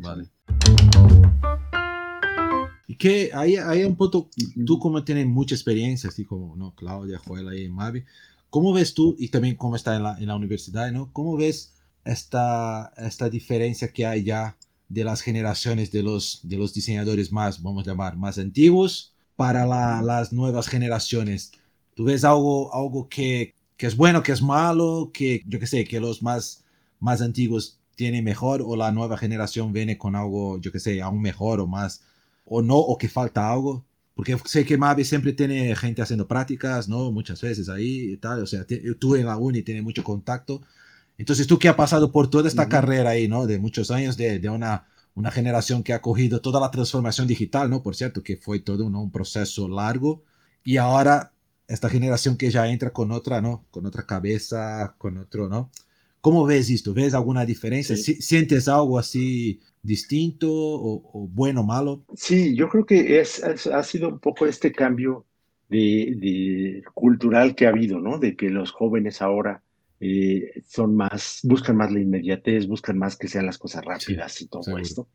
vale. 0.00 0.28
Y 2.86 2.96
que 2.96 3.30
hay, 3.32 3.56
hay 3.56 3.84
un 3.84 3.96
punto, 3.96 4.28
tú 4.66 4.78
como 4.78 5.04
tienes 5.04 5.26
mucha 5.26 5.54
experiencia, 5.54 6.10
así 6.10 6.24
como 6.24 6.54
¿no? 6.56 6.74
Claudia, 6.74 7.18
Joel 7.18 7.58
y 7.58 7.68
Mavi, 7.70 8.04
¿cómo 8.50 8.74
ves 8.74 8.92
tú, 8.92 9.16
y 9.18 9.28
también 9.28 9.56
cómo 9.56 9.76
está 9.76 9.96
en 9.96 10.02
la, 10.02 10.18
en 10.18 10.26
la 10.26 10.36
universidad, 10.36 10.92
¿no? 10.92 11.10
¿Cómo 11.12 11.36
ves 11.36 11.72
esta, 12.04 12.92
esta 12.98 13.30
diferencia 13.30 13.88
que 13.88 14.04
hay 14.04 14.24
ya 14.24 14.56
de 14.88 15.04
las 15.04 15.22
generaciones 15.22 15.90
de 15.90 16.02
los, 16.02 16.40
de 16.42 16.56
los 16.56 16.74
diseñadores 16.74 17.32
más, 17.32 17.62
vamos 17.62 17.86
a 17.86 17.90
llamar, 17.90 18.16
más 18.16 18.38
antiguos 18.38 19.14
para 19.36 19.66
las 20.02 20.32
nuevas 20.32 20.68
generaciones. 20.68 21.52
¿Tú 21.94 22.04
ves 22.04 22.24
algo, 22.24 22.74
algo 22.74 23.08
que, 23.08 23.54
que, 23.76 23.86
es 23.86 23.96
bueno, 23.96 24.22
que 24.22 24.32
es 24.32 24.42
malo, 24.42 25.10
que 25.12 25.42
yo 25.46 25.58
que 25.58 25.66
sé, 25.66 25.84
que 25.84 26.00
los 26.00 26.22
más, 26.22 26.64
más 27.00 27.20
antiguos 27.20 27.78
tienen 27.96 28.24
mejor 28.24 28.62
o 28.64 28.76
la 28.76 28.92
nueva 28.92 29.16
generación 29.16 29.72
viene 29.72 29.98
con 29.98 30.16
algo, 30.16 30.60
yo 30.60 30.72
que 30.72 30.80
sé, 30.80 31.00
aún 31.02 31.22
mejor 31.22 31.60
o 31.60 31.66
más, 31.66 32.02
o 32.44 32.62
no, 32.62 32.76
o 32.76 32.98
que 32.98 33.08
falta 33.08 33.50
algo? 33.50 33.84
Porque 34.14 34.36
sé 34.44 34.64
que 34.64 34.78
Mavi 34.78 35.04
siempre 35.04 35.32
tiene 35.32 35.74
gente 35.74 36.02
haciendo 36.02 36.28
prácticas, 36.28 36.88
¿no? 36.88 37.10
Muchas 37.10 37.40
veces 37.40 37.68
ahí 37.68 38.12
y 38.12 38.16
tal, 38.16 38.42
o 38.42 38.46
sea, 38.46 38.64
tú 38.98 39.16
en 39.16 39.26
la 39.26 39.36
uni 39.36 39.62
tienes 39.62 39.82
mucho 39.82 40.04
contacto 40.04 40.62
entonces 41.18 41.46
tú 41.46 41.58
que 41.58 41.68
has 41.68 41.76
pasado 41.76 42.10
por 42.10 42.28
toda 42.28 42.48
esta 42.48 42.68
carrera 42.68 43.10
ahí, 43.10 43.28
¿no? 43.28 43.46
De 43.46 43.58
muchos 43.58 43.90
años, 43.90 44.16
de, 44.16 44.38
de, 44.38 44.48
una, 44.48 44.86
una 45.14 45.30
generación 45.30 45.82
que 45.82 45.92
ha 45.92 46.02
cogido 46.02 46.40
toda 46.40 46.60
la 46.60 46.70
transformación 46.70 47.26
digital, 47.26 47.70
¿no? 47.70 47.82
Por 47.82 47.94
cierto, 47.94 48.22
que 48.22 48.36
fue 48.36 48.60
todo 48.60 48.84
un 48.84 49.10
proceso 49.10 49.68
largo. 49.68 50.22
Y 50.64 50.76
ahora 50.78 51.32
esta 51.68 51.88
generación 51.88 52.36
que 52.36 52.50
ya 52.50 52.68
entra 52.68 52.92
con 52.92 53.12
otra, 53.12 53.40
¿no? 53.40 53.64
Con 53.70 53.86
otra 53.86 54.06
cabeza, 54.06 54.94
con 54.98 55.16
otro, 55.18 55.48
¿no? 55.48 55.70
¿Cómo 56.20 56.46
ves 56.46 56.70
esto? 56.70 56.94
¿Ves 56.94 57.14
alguna 57.14 57.44
diferencia? 57.44 57.96
¿Sientes 57.96 58.66
algo 58.66 58.98
así 58.98 59.60
distinto 59.82 60.48
o, 60.50 61.28
bueno 61.30 61.60
o 61.60 61.64
malo? 61.64 62.02
Sí, 62.16 62.56
yo 62.56 62.68
creo 62.70 62.86
que 62.86 63.20
es, 63.20 63.42
ha 63.44 63.82
sido 63.82 64.08
un 64.08 64.18
poco 64.18 64.46
este 64.46 64.72
cambio 64.72 65.26
de, 65.68 66.14
de, 66.16 66.82
cultural 66.94 67.54
que 67.54 67.66
ha 67.66 67.70
habido, 67.70 68.00
¿no? 68.00 68.18
De 68.18 68.36
que 68.36 68.48
los 68.48 68.72
jóvenes 68.72 69.20
ahora 69.20 69.62
eh, 70.06 70.62
son 70.66 70.94
más, 70.94 71.40
buscan 71.44 71.78
más 71.78 71.90
la 71.90 71.98
inmediatez, 71.98 72.66
buscan 72.66 72.98
más 72.98 73.16
que 73.16 73.26
sean 73.26 73.46
las 73.46 73.56
cosas 73.56 73.82
rápidas 73.82 74.38
y 74.42 74.48
todo 74.48 74.76
esto. 74.76 75.08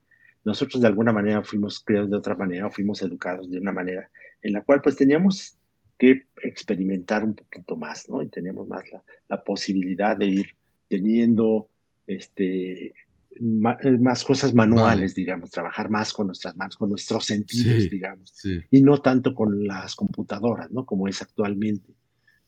Nosotros 0.43 0.81
de 0.81 0.87
alguna 0.87 1.13
manera 1.13 1.43
fuimos 1.43 1.79
creados 1.79 2.09
de 2.09 2.17
otra 2.17 2.35
manera, 2.35 2.71
fuimos 2.71 2.99
educados 3.03 3.51
de 3.51 3.59
una 3.59 3.71
manera 3.71 4.09
en 4.41 4.53
la 4.53 4.63
cual 4.63 4.81
pues 4.81 4.95
teníamos 4.95 5.59
que 5.95 6.25
experimentar 6.41 7.23
un 7.23 7.35
poquito 7.35 7.75
más, 7.75 8.09
¿no? 8.09 8.23
Y 8.23 8.29
teníamos 8.29 8.67
más 8.67 8.83
la, 9.27 9.43
posibilidad 9.43 10.17
de 10.17 10.25
ir 10.25 10.55
teniendo 10.87 11.69
este, 12.07 12.95
más, 13.39 14.23
cosas 14.23 14.55
manuales, 14.55 15.13
digamos, 15.13 15.51
trabajar 15.51 15.91
más 15.91 16.13
con 16.13 16.27
nuestras 16.27 16.55
manos, 16.57 16.77
con 16.77 16.89
nuestros 16.89 17.25
sentidos, 17.25 17.91
digamos, 17.91 18.33
y 18.71 18.81
no 18.81 19.01
tanto 19.01 19.35
con 19.35 19.67
las 19.67 19.93
computadoras, 19.93 20.71
¿no? 20.71 20.83
Como 20.83 21.07
es 21.07 21.21
actualmente. 21.21 21.93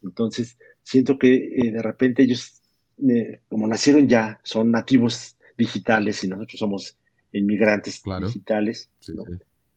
Entonces, 0.03 0.57
siento 0.83 1.17
que 1.17 1.33
eh, 1.33 1.71
de 1.71 1.81
repente 1.81 2.23
ellos, 2.23 2.61
eh, 3.07 3.41
como 3.49 3.67
nacieron 3.67 4.07
ya, 4.07 4.39
son 4.43 4.71
nativos 4.71 5.37
digitales 5.57 6.23
y 6.23 6.27
nosotros 6.27 6.59
somos 6.59 6.97
inmigrantes 7.31 8.01
digitales. 8.21 8.89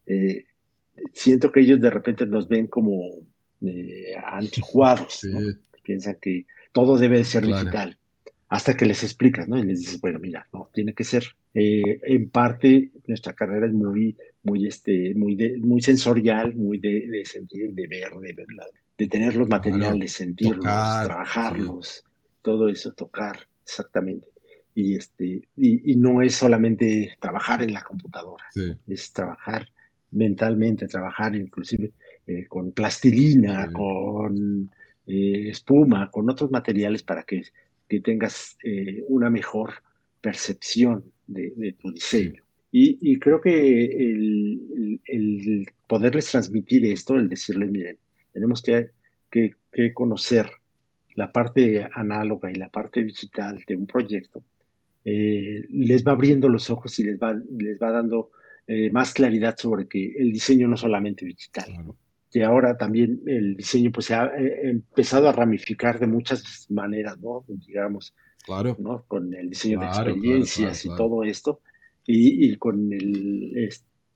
Eh, 0.07 0.45
siento 1.13 1.53
que 1.53 1.61
ellos 1.61 1.81
de 1.81 1.91
repente 1.91 2.27
nos 2.27 2.49
ven 2.49 2.67
como 2.67 3.11
anticuados, 4.27 5.27
piensan 5.83 6.19
que 6.21 6.47
todo 6.73 6.99
debe 6.99 7.19
de 7.19 7.25
ser 7.25 7.47
digital, 7.47 7.97
hasta 8.49 8.77
que 8.77 8.85
les 8.85 9.03
explicas, 9.03 9.49
¿no? 9.49 9.59
Y 9.59 9.65
les 9.65 9.81
dices, 9.81 10.01
bueno, 10.01 10.19
mira, 10.19 10.47
no, 10.53 10.69
tiene 10.73 10.93
que 10.93 11.05
ser. 11.05 11.25
en 11.55 12.29
parte, 12.29 12.91
nuestra 13.07 13.33
carrera 13.33 13.67
es 13.67 13.73
muy, 13.73 14.17
muy, 14.43 14.67
este, 14.67 15.15
muy, 15.15 15.37
muy 15.61 15.81
sensorial, 15.81 16.55
muy 16.55 16.79
de, 16.79 17.23
sentir, 17.25 17.73
de 17.73 17.87
ver, 17.87 18.13
de 18.13 18.33
ver 18.33 18.47
de 18.97 19.09
tener 19.09 19.35
los 19.37 19.49
materiales, 19.49 20.13
sentirlos, 20.13 20.63
trabajarlos, 20.63 22.05
todo 22.43 22.69
eso, 22.69 22.93
tocar, 22.93 23.39
exactamente. 23.65 24.29
Y, 24.75 24.97
este, 24.97 25.49
y, 25.57 25.97
no 25.97 26.21
es 26.21 26.35
solamente 26.35 27.17
trabajar 27.21 27.63
en 27.63 27.73
la 27.73 27.83
computadora, 27.83 28.45
es 28.89 29.13
trabajar 29.13 29.69
mentalmente, 30.11 30.89
trabajar 30.89 31.35
inclusive 31.35 31.93
eh, 32.27 32.47
con 32.47 32.73
plastilina, 32.73 33.71
con 33.73 34.71
eh, 35.07 35.49
espuma, 35.51 36.11
con 36.11 36.29
otros 36.31 36.51
materiales 36.51 37.03
para 37.03 37.23
que, 37.23 37.43
que 37.89 38.01
tengas 38.01 38.57
eh, 38.65 39.05
una 39.09 39.31
mejor 39.31 39.75
percepción 40.21 41.05
de, 41.27 41.77
tu 41.81 41.93
diseño. 41.93 42.43
Y, 42.77 43.21
creo 43.21 43.41
que 43.41 43.85
el, 43.85 45.01
el, 45.07 45.67
poderles 45.87 46.29
transmitir 46.33 46.85
esto, 46.87 47.15
el 47.15 47.29
decirles, 47.29 47.71
miren, 47.71 47.99
tenemos 48.35 48.61
que, 48.61 48.91
que, 49.31 49.95
conocer 49.95 50.51
la 51.15 51.33
parte 51.33 51.89
análoga 51.95 52.51
y 52.51 52.57
la 52.57 52.69
parte 52.69 53.05
digital 53.05 53.63
de 53.67 53.77
un 53.77 53.87
proyecto, 53.87 54.43
eh, 55.05 55.65
les 55.71 56.05
va 56.05 56.13
abriendo 56.13 56.49
los 56.49 56.69
ojos 56.69 56.99
y 56.99 57.05
les 57.05 57.19
va, 57.19 57.33
les 57.33 57.79
va 57.81 57.93
dando 57.93 58.31
eh, 58.67 58.91
más 58.91 59.15
claridad 59.15 59.57
sobre 59.57 59.87
que 59.87 60.15
el 60.19 60.33
diseño 60.33 60.67
no 60.67 60.77
solamente 60.77 61.25
digital, 61.25 61.95
que 62.31 62.43
ahora 62.43 62.77
también 62.77 63.23
el 63.27 63.57
diseño 63.57 63.93
pues 63.93 64.07
se 64.07 64.15
ha 64.15 64.27
eh, 64.37 64.69
empezado 64.69 65.29
a 65.29 65.33
ramificar 65.33 66.01
de 66.01 66.09
muchas 66.09 66.67
maneras, 66.71 67.19
¿no? 67.21 67.45
Digamos, 67.47 68.15
claro. 68.45 68.77
¿no? 68.81 69.05
Con 69.07 69.33
el 69.33 69.49
diseño 69.49 69.79
de 69.79 69.87
experiencias 69.87 70.85
y 70.85 70.89
todo 70.89 71.23
esto. 71.23 71.61
y, 72.07 72.57
con, 72.57 72.93
el, 72.93 73.71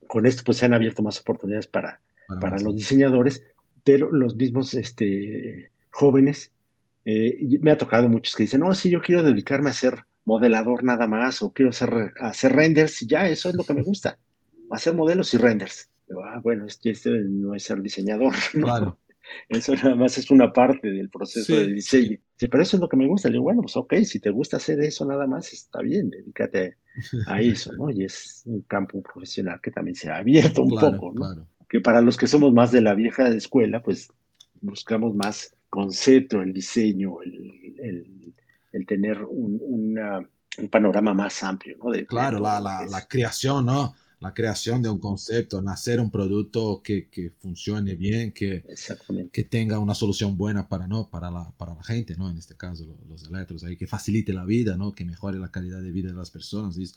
con 0.09 0.27
esto 0.27 0.43
pues 0.45 0.59
se 0.59 0.67
han 0.67 0.75
abierto 0.75 1.03
más 1.03 1.21
oportunidades 1.21 1.69
para, 1.69 2.01
para, 2.41 2.59
los 2.59 2.77
diseñadores, 2.77 3.43
pero 3.85 4.11
los 4.13 4.37
mismos 4.37 4.75
este, 4.75 5.71
jóvenes, 5.91 6.53
eh, 7.05 7.59
me 7.61 7.71
ha 7.71 7.79
tocado 7.79 8.09
muchos 8.09 8.37
que 8.37 8.45
dicen, 8.45 8.61
no, 8.61 8.75
sí, 8.75 8.91
yo 8.91 9.01
quiero 9.01 9.23
dedicarme 9.23 9.71
a 9.71 9.75
ser 9.75 10.05
modelador 10.25 10.85
nada 10.85 11.07
más, 11.07 11.43
o 11.43 11.53
quiero 11.53 11.71
hacer, 11.71 12.13
hacer 12.21 12.55
renders, 12.55 13.03
y 13.03 13.07
ya, 13.07 13.29
eso 13.29 13.49
es 13.49 13.55
lo 13.55 13.65
que 13.65 13.75
me 13.75 13.83
gusta, 13.83 14.19
hacer 14.71 14.95
modelos 14.95 15.33
y 15.35 15.39
renders. 15.39 15.89
ah, 16.25 16.41
bueno, 16.43 16.67
este, 16.67 16.91
este, 16.91 17.11
no 17.11 17.55
es 17.55 17.63
ser 17.63 17.81
diseñador, 17.81 18.35
Claro. 18.53 18.99
Eso 19.49 19.75
nada 19.75 19.95
más 19.95 20.17
es 20.17 20.31
una 20.31 20.53
parte 20.53 20.91
del 20.91 21.11
proceso 21.11 21.55
de 21.55 21.67
diseño. 21.67 22.19
Sí, 22.37 22.49
pero 22.49 22.63
eso 22.63 22.77
es 22.77 22.81
lo 22.81 22.89
que 22.89 22.97
me 22.97 23.07
gusta. 23.07 23.29
Le 23.29 23.35
digo, 23.35 23.45
bueno, 23.45 23.61
pues 23.61 23.77
ok, 23.77 23.95
si 24.05 24.21
te 24.21 24.31
gusta 24.31 24.57
hacer 24.57 24.81
eso 24.81 25.05
nada 25.05 25.27
más, 25.27 25.53
está 25.53 25.83
bien, 25.83 26.09
dedícate 26.09 26.79
a 27.27 27.39
eso, 27.43 27.73
¿no? 27.75 27.91
Y 27.91 28.05
es 28.05 28.43
un 28.47 28.63
campo 28.63 29.03
profesional 29.03 29.61
que 29.63 29.71
también 29.71 29.95
se 29.95 30.11
ha 30.11 30.17
abierto 30.17 30.63
un 30.63 30.71
poco, 30.71 31.13
¿no? 31.15 31.47
Que 31.69 31.81
para 31.81 32.01
los 32.01 32.17
que 32.17 32.27
somos 32.27 32.53
más 32.53 32.73
de 32.73 32.81
la 32.81 32.95
vieja 32.95 33.29
escuela, 33.29 33.83
pues 33.83 34.09
buscamos 34.61 35.15
más 35.15 35.55
concepto, 35.69 36.41
el 36.43 36.53
diseño, 36.53 37.21
el, 37.23 38.35
el, 38.73 38.87
tener 38.87 39.23
un, 39.23 39.61
un, 39.61 40.69
panorama 40.71 41.13
más 41.15 41.43
amplio, 41.43 41.77
¿no? 41.83 41.91
De, 41.91 42.07
claro, 42.07 42.41
la, 42.41 42.61
la, 42.61 42.87
la, 42.87 43.07
creación, 43.07 43.67
¿no? 43.67 43.95
La 44.21 44.35
creación 44.35 44.83
de 44.83 44.89
un 44.89 44.99
concepto, 44.99 45.63
nacer 45.63 46.01
un 46.01 46.11
producto 46.11 46.81
que, 46.83 47.09
que 47.09 47.31
funcione 47.31 47.95
bien, 47.95 48.33
que, 48.33 48.65
que 49.31 49.45
tenga 49.45 49.79
una 49.79 49.95
solución 49.95 50.37
buena 50.37 50.69
para, 50.69 50.89
¿no? 50.89 51.09
para, 51.09 51.31
la, 51.31 51.53
para 51.57 51.75
la 51.75 51.85
gente, 51.85 52.17
¿no? 52.17 52.29
En 52.29 52.39
este 52.39 52.57
caso, 52.57 52.85
los, 53.09 53.29
electros, 53.29 53.63
ahí, 53.63 53.77
que 53.77 53.87
facilite 53.87 54.33
la 54.33 54.45
vida, 54.45 54.77
¿no? 54.77 54.93
Que 54.93 55.05
mejore 55.05 55.39
la 55.39 55.51
calidad 55.51 55.81
de 55.81 55.93
vida 55.93 56.09
de 56.09 56.17
las 56.17 56.31
personas. 56.31 56.77
Y, 56.79 56.91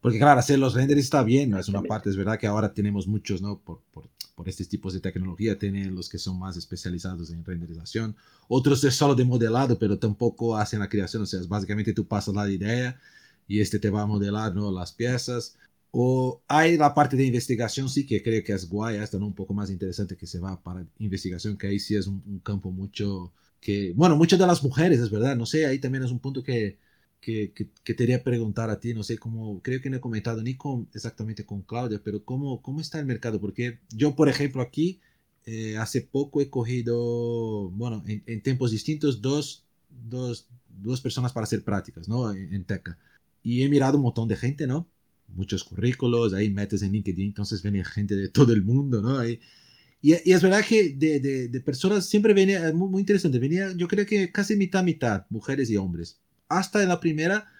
porque 0.00 0.18
claro, 0.18 0.40
hacer 0.40 0.58
los 0.58 0.74
renders 0.74 1.00
está 1.00 1.22
bien, 1.22 1.50
¿no? 1.50 1.58
es 1.58 1.68
una 1.68 1.82
parte, 1.82 2.10
es 2.10 2.16
verdad 2.16 2.38
que 2.38 2.46
ahora 2.46 2.72
tenemos 2.72 3.06
muchos, 3.06 3.42
¿no? 3.42 3.58
Por, 3.58 3.82
por, 3.92 4.08
por 4.34 4.48
estos 4.48 4.68
tipos 4.68 4.94
de 4.94 5.00
tecnología, 5.00 5.58
tienen 5.58 5.94
los 5.94 6.08
que 6.08 6.18
son 6.18 6.38
más 6.38 6.56
especializados 6.56 7.30
en 7.30 7.44
renderización, 7.44 8.16
otros 8.48 8.82
es 8.84 8.94
solo 8.94 9.14
de 9.14 9.24
modelado, 9.24 9.78
pero 9.78 9.98
tampoco 9.98 10.56
hacen 10.56 10.80
la 10.80 10.88
creación, 10.88 11.22
o 11.22 11.26
sea, 11.26 11.40
básicamente 11.46 11.92
tú 11.92 12.06
pasas 12.06 12.34
la 12.34 12.50
idea 12.50 12.98
y 13.46 13.60
este 13.60 13.78
te 13.78 13.90
va 13.90 14.02
a 14.02 14.06
modelar, 14.06 14.54
¿no? 14.54 14.72
Las 14.72 14.92
piezas. 14.92 15.56
O 15.90 16.40
hay 16.46 16.76
la 16.78 16.94
parte 16.94 17.16
de 17.16 17.26
investigación, 17.26 17.88
sí, 17.88 18.06
que 18.06 18.22
creo 18.22 18.42
que 18.44 18.52
es 18.52 18.68
guay, 18.68 18.98
hasta 18.98 19.18
¿no? 19.18 19.26
un 19.26 19.34
poco 19.34 19.52
más 19.52 19.70
interesante 19.70 20.16
que 20.16 20.26
se 20.26 20.38
va 20.38 20.62
para 20.62 20.86
investigación, 20.98 21.58
que 21.58 21.66
ahí 21.66 21.80
sí 21.80 21.96
es 21.96 22.06
un, 22.06 22.22
un 22.26 22.38
campo 22.38 22.70
mucho 22.70 23.32
que, 23.60 23.92
bueno, 23.94 24.16
muchas 24.16 24.38
de 24.38 24.46
las 24.46 24.62
mujeres, 24.62 25.00
es 25.00 25.10
verdad, 25.10 25.36
no 25.36 25.46
sé, 25.46 25.66
ahí 25.66 25.78
también 25.78 26.04
es 26.04 26.10
un 26.10 26.20
punto 26.20 26.42
que 26.42 26.78
que, 27.20 27.52
que, 27.52 27.68
que, 27.84 27.94
quería 27.96 28.22
preguntar 28.24 28.70
a 28.70 28.80
ti, 28.80 28.94
no 28.94 29.02
sé 29.02 29.18
cómo, 29.18 29.60
creo 29.62 29.80
que 29.80 29.90
no 29.90 29.96
he 29.96 30.00
comentado 30.00 30.42
ni 30.42 30.56
con, 30.56 30.88
exactamente 30.94 31.44
con 31.44 31.62
Claudia, 31.62 32.00
pero 32.02 32.24
cómo, 32.24 32.62
cómo 32.62 32.80
está 32.80 32.98
el 32.98 33.06
mercado, 33.06 33.40
porque 33.40 33.80
yo, 33.90 34.16
por 34.16 34.28
ejemplo, 34.28 34.62
aquí 34.62 35.00
eh, 35.46 35.76
hace 35.76 36.00
poco 36.02 36.40
he 36.40 36.50
cogido, 36.50 37.70
bueno, 37.70 38.02
en, 38.06 38.22
en 38.26 38.42
tiempos 38.42 38.70
distintos, 38.70 39.20
dos, 39.20 39.64
dos, 39.88 40.48
dos, 40.68 41.00
personas 41.00 41.32
para 41.32 41.44
hacer 41.44 41.62
prácticas, 41.62 42.08
¿no? 42.08 42.32
En, 42.32 42.54
en, 42.54 42.64
Teca. 42.64 42.98
Y 43.42 43.62
he 43.62 43.68
mirado 43.68 43.96
un 43.96 44.04
montón 44.04 44.28
de 44.28 44.36
gente, 44.36 44.66
¿no? 44.66 44.88
Muchos 45.28 45.64
currículos, 45.64 46.34
ahí 46.34 46.50
metes 46.50 46.82
en 46.82 46.92
LinkedIn, 46.92 47.26
entonces 47.26 47.62
venía 47.62 47.84
gente 47.84 48.16
de 48.16 48.28
todo 48.28 48.52
el 48.52 48.62
mundo, 48.62 49.02
¿no? 49.02 49.18
Ahí, 49.18 49.40
y, 50.02 50.12
y, 50.12 50.32
es 50.32 50.42
verdad 50.42 50.64
que 50.66 50.94
de, 50.94 51.20
de, 51.20 51.48
de, 51.48 51.60
personas 51.60 52.06
siempre 52.06 52.32
venía, 52.32 52.72
muy, 52.72 52.88
muy 52.88 53.00
interesante, 53.00 53.38
venía, 53.38 53.72
yo 53.76 53.86
creo 53.88 54.06
que 54.06 54.32
casi 54.32 54.56
mitad, 54.56 54.82
mitad, 54.82 55.26
mujeres 55.28 55.70
y 55.70 55.76
hombres 55.76 56.18
hasta 56.50 56.82
en 56.82 56.90
la 56.90 57.00
primera 57.00 57.50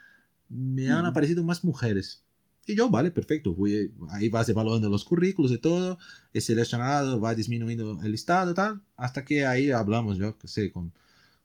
me 0.50 0.90
han 0.90 1.06
aparecido 1.06 1.42
más 1.42 1.64
mujeres. 1.64 2.22
Y 2.66 2.76
yo, 2.76 2.90
vale, 2.90 3.10
perfecto. 3.10 3.54
Voy, 3.54 3.92
ahí 4.10 4.28
vas 4.28 4.48
evaluando 4.48 4.88
los 4.90 5.04
currículos 5.04 5.50
y 5.52 5.58
todo. 5.58 5.98
He 6.32 6.40
seleccionado, 6.40 7.20
va 7.20 7.34
disminuyendo 7.34 8.00
el 8.02 8.12
listado, 8.12 8.52
tal. 8.52 8.82
Hasta 8.96 9.24
que 9.24 9.46
ahí 9.46 9.70
hablamos, 9.70 10.18
yo 10.18 10.36
que 10.36 10.46
sé, 10.46 10.70
con, 10.70 10.92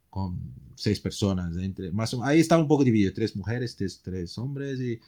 con 0.09 0.37
seis 0.75 0.99
personas. 0.99 1.55
Entre, 1.57 1.91
más 1.91 2.15
ahí 2.21 2.39
estaba 2.39 2.61
un 2.61 2.67
poco 2.67 2.83
dividido: 2.83 3.13
tres 3.13 3.35
mujeres, 3.35 3.75
tres, 3.75 4.01
tres 4.03 4.37
hombres. 4.37 4.79
Y, 4.79 4.99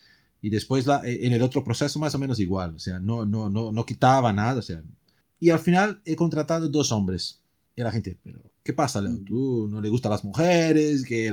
y 0.41 0.49
después 0.49 0.85
la, 0.87 1.01
e, 1.05 1.25
en 1.25 1.33
el 1.33 1.41
otro 1.41 1.63
proceso, 1.63 1.99
más 1.99 2.15
o 2.15 2.19
menos 2.19 2.39
igual. 2.39 2.75
O 2.75 2.79
sea, 2.79 2.99
no, 2.99 3.25
no, 3.25 3.49
no, 3.49 3.71
no 3.71 3.85
quitaba 3.85 4.31
nada. 4.31 4.59
O 4.59 4.63
sea, 4.63 4.81
y 5.39 5.49
al 5.49 5.59
final 5.59 6.01
he 6.05 6.15
contratado 6.15 6.69
dos 6.69 6.91
hombres. 6.91 7.41
Y 7.75 7.81
la 7.83 7.91
gente, 7.91 8.17
pero 8.23 8.41
¿qué 8.63 8.73
pasa, 8.73 9.01
Leo? 9.01 9.19
¿Tú 9.23 9.67
no 9.69 9.81
le 9.81 9.89
gustan 9.89 10.11
las 10.11 10.23
mujeres? 10.23 11.05
Que 11.05 11.31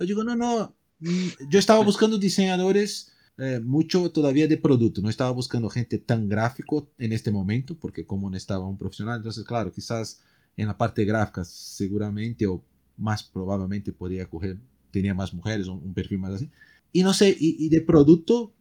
yo 0.00 0.06
digo, 0.06 0.24
no, 0.24 0.36
no, 0.36 0.76
mm, 1.00 1.48
yo 1.50 1.58
estaba 1.58 1.82
buscando 1.84 2.18
diseñadores 2.18 3.12
eh, 3.38 3.60
mucho 3.60 4.10
todavía 4.10 4.48
de 4.48 4.56
producto, 4.56 5.00
no 5.00 5.08
estaba 5.08 5.30
buscando 5.30 5.68
gente 5.68 5.98
tan 5.98 6.28
gráfico 6.28 6.90
en 6.98 7.12
este 7.12 7.30
momento, 7.30 7.76
porque 7.78 8.04
como 8.04 8.30
no 8.30 8.36
estaba 8.36 8.66
un 8.66 8.78
profesional, 8.78 9.18
entonces 9.18 9.44
claro, 9.44 9.72
quizás 9.72 10.20
en 10.56 10.66
la 10.66 10.76
parte 10.76 11.04
gráfica 11.04 11.44
seguramente 11.44 12.46
o 12.46 12.62
más 12.96 13.22
probablemente 13.22 13.92
podría 13.92 14.26
coger, 14.28 14.58
tenía 14.90 15.14
más 15.14 15.32
mujeres, 15.32 15.68
un, 15.68 15.78
un 15.84 15.94
perfil 15.94 16.18
más 16.18 16.34
así. 16.34 16.50
Y 16.92 17.02
no 17.02 17.12
sé, 17.12 17.36
y, 17.38 17.64
y 17.64 17.68
de 17.68 17.80
producto, 17.80 18.52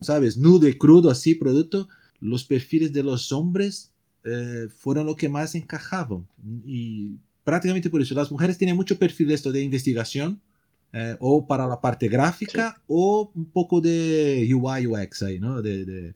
¿sabes? 0.00 0.36
Nude, 0.36 0.76
crudo, 0.76 1.10
así, 1.10 1.34
producto, 1.34 1.88
los 2.20 2.44
perfiles 2.44 2.92
de 2.92 3.02
los 3.02 3.32
hombres 3.32 3.92
eh, 4.24 4.68
fueron 4.76 5.06
lo 5.06 5.16
que 5.16 5.28
más 5.28 5.54
encajaban. 5.54 6.26
Y 6.64 7.16
prácticamente 7.42 7.88
por 7.90 8.02
eso, 8.02 8.14
las 8.14 8.30
mujeres 8.30 8.58
tienen 8.58 8.76
mucho 8.76 8.98
perfil 8.98 9.28
de 9.28 9.34
esto 9.34 9.50
de 9.50 9.62
investigación, 9.62 10.40
eh, 10.92 11.16
o 11.20 11.46
para 11.46 11.66
la 11.66 11.80
parte 11.80 12.08
gráfica 12.08 12.74
sí. 12.76 12.82
o 12.88 13.30
un 13.34 13.50
poco 13.50 13.80
de 13.80 14.48
UI 14.52 14.86
UX 14.86 15.22
ahí, 15.22 15.38
¿no? 15.38 15.62
De, 15.62 15.84
de, 15.84 16.14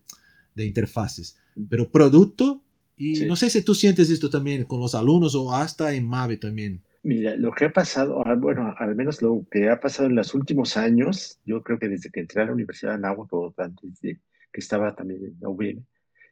de 0.54 0.64
interfaces. 0.64 1.36
Pero 1.68 1.88
producto, 1.90 2.62
y 2.96 3.16
sí. 3.16 3.26
no 3.26 3.36
sé 3.36 3.50
si 3.50 3.62
tú 3.62 3.74
sientes 3.74 4.10
esto 4.10 4.30
también 4.30 4.64
con 4.64 4.80
los 4.80 4.94
alumnos 4.94 5.34
o 5.34 5.52
hasta 5.52 5.94
en 5.94 6.06
Mave 6.06 6.36
también. 6.36 6.82
Mira, 7.04 7.36
lo 7.36 7.52
que 7.52 7.66
ha 7.66 7.72
pasado, 7.72 8.26
ah, 8.26 8.34
bueno, 8.34 8.74
al 8.78 8.96
menos 8.96 9.20
lo 9.20 9.44
que 9.50 9.68
ha 9.68 9.78
pasado 9.78 10.08
en 10.08 10.16
los 10.16 10.34
últimos 10.34 10.76
años, 10.76 11.38
yo 11.44 11.62
creo 11.62 11.78
que 11.78 11.88
desde 11.88 12.10
que 12.10 12.20
entré 12.20 12.42
a 12.42 12.46
la 12.46 12.52
Universidad 12.52 12.92
de 12.92 12.96
Anáhuac 12.96 13.30
antes 13.58 14.00
de 14.00 14.18
que 14.50 14.60
estaba 14.60 14.94
también 14.94 15.22
en 15.22 15.36
la 15.40 15.50
UVM, 15.50 15.84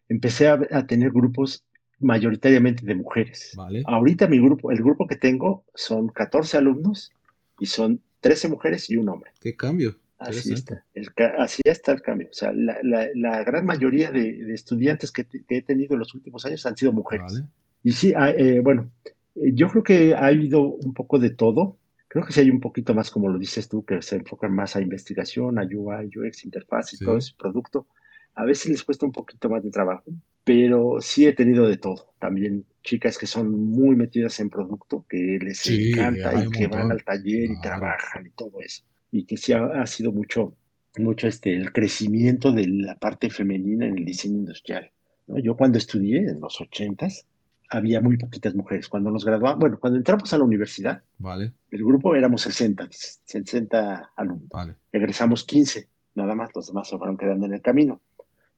empecé 0.08 0.48
a, 0.48 0.58
a 0.70 0.86
tener 0.86 1.10
grupos 1.10 1.64
mayoritariamente 2.00 2.84
de 2.86 2.94
mujeres. 2.94 3.52
Vale. 3.54 3.82
Ahorita 3.86 4.26
mi 4.26 4.38
grupo, 4.38 4.70
el 4.70 4.78
grupo 4.78 5.06
que 5.06 5.16
tengo 5.16 5.64
son 5.74 6.08
14 6.08 6.56
alumnos 6.56 7.12
y 7.60 7.66
son 7.66 8.00
13 8.22 8.48
mujeres 8.48 8.88
y 8.88 8.96
un 8.96 9.08
hombre. 9.10 9.32
¿Qué 9.40 9.54
cambio? 9.54 9.96
Así 10.18 10.52
está, 10.52 10.84
el, 10.94 11.10
así 11.38 11.62
está 11.64 11.92
el 11.92 12.00
cambio. 12.00 12.28
O 12.30 12.32
sea, 12.32 12.52
la, 12.52 12.78
la, 12.82 13.08
la 13.14 13.42
gran 13.42 13.66
mayoría 13.66 14.12
de, 14.12 14.44
de 14.44 14.54
estudiantes 14.54 15.10
que, 15.10 15.24
que, 15.24 15.44
he 15.48 15.62
tenido 15.62 15.94
en 15.94 15.98
los 15.98 16.14
últimos 16.14 16.46
años 16.46 16.64
han 16.64 16.76
sido 16.76 16.92
mujeres. 16.92 17.32
Vale. 17.32 17.46
Y 17.82 17.92
sí, 17.92 18.14
eh, 18.16 18.60
bueno, 18.62 18.90
yo 19.34 19.68
creo 19.68 19.82
que 19.82 20.14
ha 20.14 20.26
habido 20.26 20.62
un 20.62 20.94
poco 20.94 21.18
de 21.18 21.30
todo. 21.30 21.76
Creo 22.06 22.24
que 22.24 22.32
sí 22.32 22.40
hay 22.40 22.50
un 22.50 22.60
poquito 22.60 22.94
más, 22.94 23.10
como 23.10 23.28
lo 23.28 23.38
dices 23.38 23.68
tú, 23.68 23.84
que 23.84 24.00
se 24.00 24.16
enfocan 24.16 24.54
más 24.54 24.76
a 24.76 24.80
investigación, 24.80 25.58
a 25.58 25.62
UI, 25.62 26.10
UX, 26.16 26.44
interfaz 26.44 26.92
y 26.92 26.98
sí. 26.98 27.04
todo 27.04 27.16
ese 27.16 27.32
producto. 27.36 27.88
A 28.34 28.44
veces 28.44 28.70
les 28.70 28.84
cuesta 28.84 29.04
un 29.04 29.12
poquito 29.12 29.48
más 29.48 29.64
de 29.64 29.70
trabajo, 29.70 30.04
pero 30.44 31.00
sí 31.00 31.26
he 31.26 31.32
tenido 31.32 31.66
de 31.66 31.76
todo. 31.76 32.12
También 32.18 32.64
chicas 32.82 33.18
que 33.18 33.26
son 33.26 33.50
muy 33.50 33.96
metidas 33.96 34.38
en 34.40 34.50
producto, 34.50 35.04
que 35.08 35.38
les 35.40 35.58
sí, 35.58 35.92
encanta 35.92 36.44
y 36.44 36.50
que 36.50 36.66
van 36.66 36.90
al 36.90 37.04
taller 37.04 37.50
y 37.50 37.60
trabajan 37.60 38.26
y 38.26 38.30
todo 38.30 38.60
eso. 38.60 38.82
Y 39.10 39.24
que 39.24 39.36
sí 39.36 39.52
ha, 39.52 39.64
ha, 39.64 39.86
sido 39.86 40.12
mucho, 40.12 40.56
mucho 40.98 41.28
este, 41.28 41.54
el 41.54 41.72
crecimiento 41.72 42.52
de 42.52 42.66
la 42.66 42.96
parte 42.96 43.30
femenina 43.30 43.86
en 43.86 43.98
el 43.98 44.04
diseño 44.04 44.38
industrial. 44.38 44.90
¿no? 45.26 45.38
Yo 45.38 45.56
cuando 45.56 45.78
estudié 45.78 46.18
en 46.18 46.40
los 46.40 46.60
ochentas, 46.60 47.26
había 47.72 48.00
muy 48.00 48.16
poquitas 48.16 48.54
mujeres. 48.54 48.88
Cuando 48.88 49.10
nos 49.10 49.24
graduamos, 49.24 49.58
bueno, 49.58 49.78
cuando 49.80 49.98
entramos 49.98 50.32
a 50.32 50.38
la 50.38 50.44
universidad, 50.44 51.02
vale. 51.18 51.52
el 51.70 51.84
grupo 51.84 52.14
éramos 52.14 52.42
60, 52.42 52.88
60 52.90 54.12
alumnos. 54.16 54.48
Vale. 54.50 54.74
Egresamos 54.92 55.44
15, 55.44 55.88
nada 56.14 56.34
más, 56.34 56.50
los 56.54 56.66
demás 56.66 56.88
se 56.88 56.98
fueron 56.98 57.16
quedando 57.16 57.46
en 57.46 57.54
el 57.54 57.62
camino. 57.62 58.02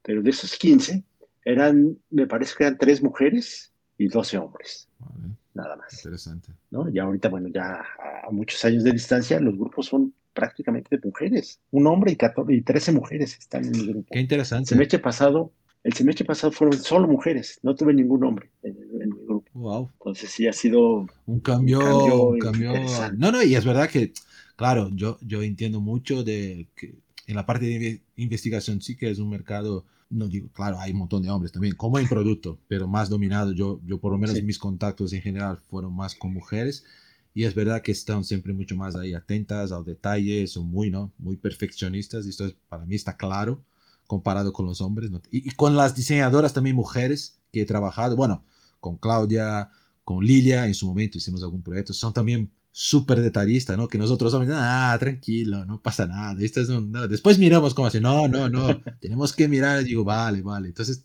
Pero 0.02 0.20
de 0.22 0.30
esos 0.30 0.56
15, 0.58 1.02
eran, 1.44 1.98
me 2.10 2.26
parece 2.26 2.54
que 2.56 2.64
eran 2.64 2.78
tres 2.78 3.02
mujeres 3.02 3.72
y 3.98 4.08
12 4.08 4.38
hombres. 4.38 4.88
Vale. 4.98 5.34
Nada 5.54 5.76
más. 5.76 5.92
Interesante. 5.94 6.52
¿no? 6.70 6.88
Ya 6.88 7.04
ahorita, 7.04 7.28
bueno, 7.28 7.48
ya 7.48 7.80
a 8.26 8.30
muchos 8.30 8.64
años 8.64 8.82
de 8.82 8.92
distancia, 8.92 9.38
los 9.40 9.56
grupos 9.56 9.86
son 9.86 10.12
prácticamente 10.32 10.96
de 10.96 11.06
mujeres. 11.06 11.60
Un 11.70 11.86
hombre 11.86 12.12
y, 12.12 12.16
14, 12.16 12.52
y 12.52 12.62
13 12.62 12.92
mujeres 12.92 13.38
están 13.38 13.64
en 13.64 13.74
el 13.74 13.86
grupo. 13.86 14.08
Qué 14.10 14.20
interesante. 14.20 14.64
El 14.64 14.68
semestre 14.68 14.98
pasado, 14.98 15.52
el 15.84 15.92
semestre 15.92 16.24
pasado 16.24 16.52
fueron 16.52 16.76
solo 16.78 17.06
mujeres, 17.06 17.60
no 17.62 17.74
tuve 17.76 17.94
ningún 17.94 18.24
hombre 18.24 18.50
en, 18.62 18.76
en 19.00 19.10
mi 19.10 19.24
grupo. 19.24 19.48
Wow. 19.54 19.90
Entonces 20.00 20.30
sí 20.30 20.48
ha 20.48 20.52
sido 20.52 21.06
un 21.26 21.40
cambio, 21.40 21.78
un 21.78 22.38
cambio, 22.40 22.72
un 22.72 22.78
cambio. 22.80 23.14
No, 23.16 23.30
no, 23.30 23.42
y 23.42 23.54
es 23.54 23.64
verdad 23.64 23.88
que, 23.88 24.12
claro, 24.56 24.90
yo, 24.92 25.18
yo 25.20 25.42
entiendo 25.42 25.80
mucho 25.80 26.24
de 26.24 26.66
que 26.74 26.96
en 27.26 27.36
la 27.36 27.46
parte 27.46 27.66
de 27.66 28.02
investigación 28.16 28.80
sí 28.80 28.96
que 28.96 29.10
es 29.10 29.18
un 29.18 29.30
mercado 29.30 29.84
no 30.10 30.28
digo, 30.28 30.48
claro, 30.52 30.78
hay 30.78 30.92
un 30.92 30.98
montón 30.98 31.22
de 31.22 31.30
hombres 31.30 31.52
también, 31.52 31.74
como 31.74 31.98
en 31.98 32.08
producto, 32.08 32.58
pero 32.68 32.86
más 32.86 33.08
dominado. 33.08 33.52
Yo, 33.52 33.80
yo 33.84 33.98
por 33.98 34.12
lo 34.12 34.18
menos 34.18 34.36
sí. 34.36 34.42
mis 34.42 34.58
contactos 34.58 35.12
en 35.12 35.22
general 35.22 35.58
fueron 35.68 35.94
más 35.94 36.14
con 36.14 36.32
mujeres 36.32 36.84
y 37.34 37.44
es 37.44 37.54
verdad 37.54 37.82
que 37.82 37.92
están 37.92 38.24
siempre 38.24 38.52
mucho 38.52 38.76
más 38.76 38.94
ahí 38.94 39.14
atentas 39.14 39.72
al 39.72 39.84
detalle, 39.84 40.46
son 40.46 40.68
muy, 40.68 40.90
¿no? 40.90 41.12
Muy 41.18 41.36
perfeccionistas 41.36 42.26
y 42.26 42.30
esto 42.30 42.46
es, 42.46 42.54
para 42.68 42.86
mí 42.86 42.94
está 42.94 43.16
claro 43.16 43.64
comparado 44.06 44.52
con 44.52 44.66
los 44.66 44.80
hombres. 44.80 45.10
Y, 45.30 45.50
con 45.52 45.76
las 45.76 45.94
diseñadoras 45.94 46.52
también 46.52 46.76
mujeres 46.76 47.38
que 47.52 47.62
he 47.62 47.66
trabajado, 47.66 48.16
bueno, 48.16 48.44
con 48.80 48.96
Claudia, 48.96 49.70
con 50.04 50.24
Lilia, 50.24 50.66
en 50.66 50.74
su 50.74 50.86
momento 50.86 51.18
hicimos 51.18 51.42
algún 51.42 51.62
proyecto, 51.62 51.92
son 51.92 52.12
también 52.12 52.50
súper 52.76 53.20
detallistas, 53.20 53.76
¿no? 53.76 53.86
Que 53.86 53.98
nosotros 53.98 54.34
hombres, 54.34 54.52
ah, 54.52 54.96
tranquilo, 54.98 55.64
no 55.64 55.80
pasa 55.80 56.06
nada. 56.06 56.34
Esto 56.42 56.60
es 56.60 56.68
un, 56.70 56.90
Después 57.08 57.38
miramos 57.38 57.72
como 57.72 57.86
así, 57.86 58.00
no, 58.00 58.26
no, 58.26 58.48
no, 58.48 58.66
tenemos 59.00 59.32
que 59.32 59.46
mirar, 59.46 59.82
y 59.82 59.84
digo, 59.84 60.02
vale, 60.02 60.42
vale. 60.42 60.68
Entonces, 60.68 61.00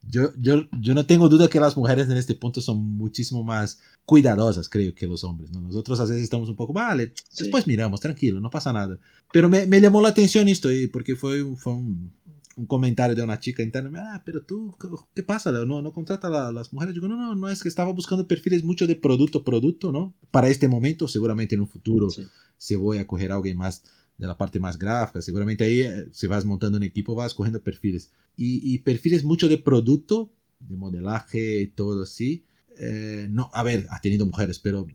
yo, 0.00 0.32
yo, 0.40 0.62
yo 0.80 0.94
no 0.94 1.04
tengo 1.04 1.28
duda 1.28 1.48
que 1.48 1.60
las 1.60 1.76
mujeres 1.76 2.08
en 2.08 2.16
este 2.16 2.34
punto 2.34 2.62
son 2.62 2.78
muchísimo 2.96 3.44
más 3.44 3.80
cuidadosas, 4.06 4.70
creo, 4.70 4.94
que 4.94 5.06
los 5.06 5.22
hombres. 5.22 5.52
¿no? 5.52 5.60
Nosotros 5.60 6.00
a 6.00 6.04
veces 6.04 6.22
estamos 6.22 6.48
un 6.48 6.56
poco, 6.56 6.72
vale, 6.72 7.12
después 7.38 7.66
miramos, 7.66 8.00
tranquilo, 8.00 8.40
no 8.40 8.48
pasa 8.48 8.72
nada. 8.72 8.98
Pero 9.30 9.50
me, 9.50 9.66
me 9.66 9.78
llamó 9.78 10.00
la 10.00 10.08
atención 10.08 10.48
esto, 10.48 10.70
porque 10.90 11.16
fue, 11.16 11.44
fue 11.54 11.74
un, 11.74 12.12
un, 12.56 12.66
comentario 12.66 13.16
de 13.16 13.22
una 13.22 13.38
chica 13.38 13.62
interna, 13.62 14.14
ah, 14.14 14.22
pero 14.24 14.42
tú, 14.42 14.76
¿qué 15.14 15.22
pasa? 15.22 15.50
¿No, 15.52 15.82
no 15.82 15.92
contrata 15.92 16.28
a 16.28 16.52
las 16.52 16.72
mujeres? 16.72 16.94
Digo, 16.94 17.08
no, 17.08 17.16
no, 17.16 17.34
no, 17.34 17.48
es 17.48 17.62
que 17.62 17.68
estaba 17.68 17.92
buscando 17.92 18.26
perfiles 18.26 18.64
mucho 18.64 18.86
de 18.86 18.96
producto, 18.96 19.44
producto, 19.44 19.92
¿no? 19.92 20.14
Para 20.30 20.48
este 20.48 20.68
momento, 20.68 21.08
seguramente 21.08 21.54
en 21.54 21.62
un 21.62 21.68
futuro 21.68 22.08
se 22.56 22.76
voy 22.76 22.98
a 22.98 23.06
coger 23.06 23.32
a 23.32 23.36
alguien 23.36 23.56
más 23.56 23.84
de 24.18 24.26
la 24.26 24.36
parte 24.36 24.60
más 24.60 24.78
gráfica, 24.78 25.22
seguramente 25.22 25.64
ahí 25.64 25.80
eh, 25.80 26.06
si 26.12 26.26
vas 26.26 26.44
montando 26.44 26.76
un 26.76 26.84
equipo 26.84 27.14
vas 27.14 27.34
cogiendo 27.34 27.62
perfiles. 27.62 28.12
Y, 28.36 28.74
y 28.74 28.78
perfiles 28.78 29.24
mucho 29.24 29.48
de 29.48 29.58
producto, 29.58 30.30
de 30.60 30.76
modelaje, 30.76 31.72
todo 31.74 32.02
así 32.02 32.44
eh, 32.82 33.28
no, 33.30 33.50
a 33.52 33.62
ver, 33.62 33.86
ha 33.90 34.00
tenido 34.00 34.24
mujeres, 34.24 34.58
pero 34.58 34.86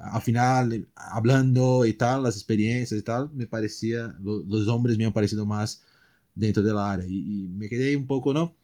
al 0.00 0.22
final, 0.22 0.88
hablando 0.94 1.84
y 1.84 1.92
tal, 1.94 2.22
las 2.22 2.36
experiencias 2.36 3.00
y 3.00 3.02
tal, 3.02 3.28
me 3.32 3.48
parecía, 3.48 4.14
los 4.20 4.68
hombres 4.68 4.96
me 4.96 5.04
han 5.04 5.12
parecido 5.12 5.44
más 5.44 5.82
dentro 6.34 6.62
del 6.62 6.78
área 6.78 7.06
y, 7.06 7.48
me 7.48 7.68
quedé 7.68 7.96
un 7.96 8.06
poco, 8.06 8.32
¿no? 8.32 8.54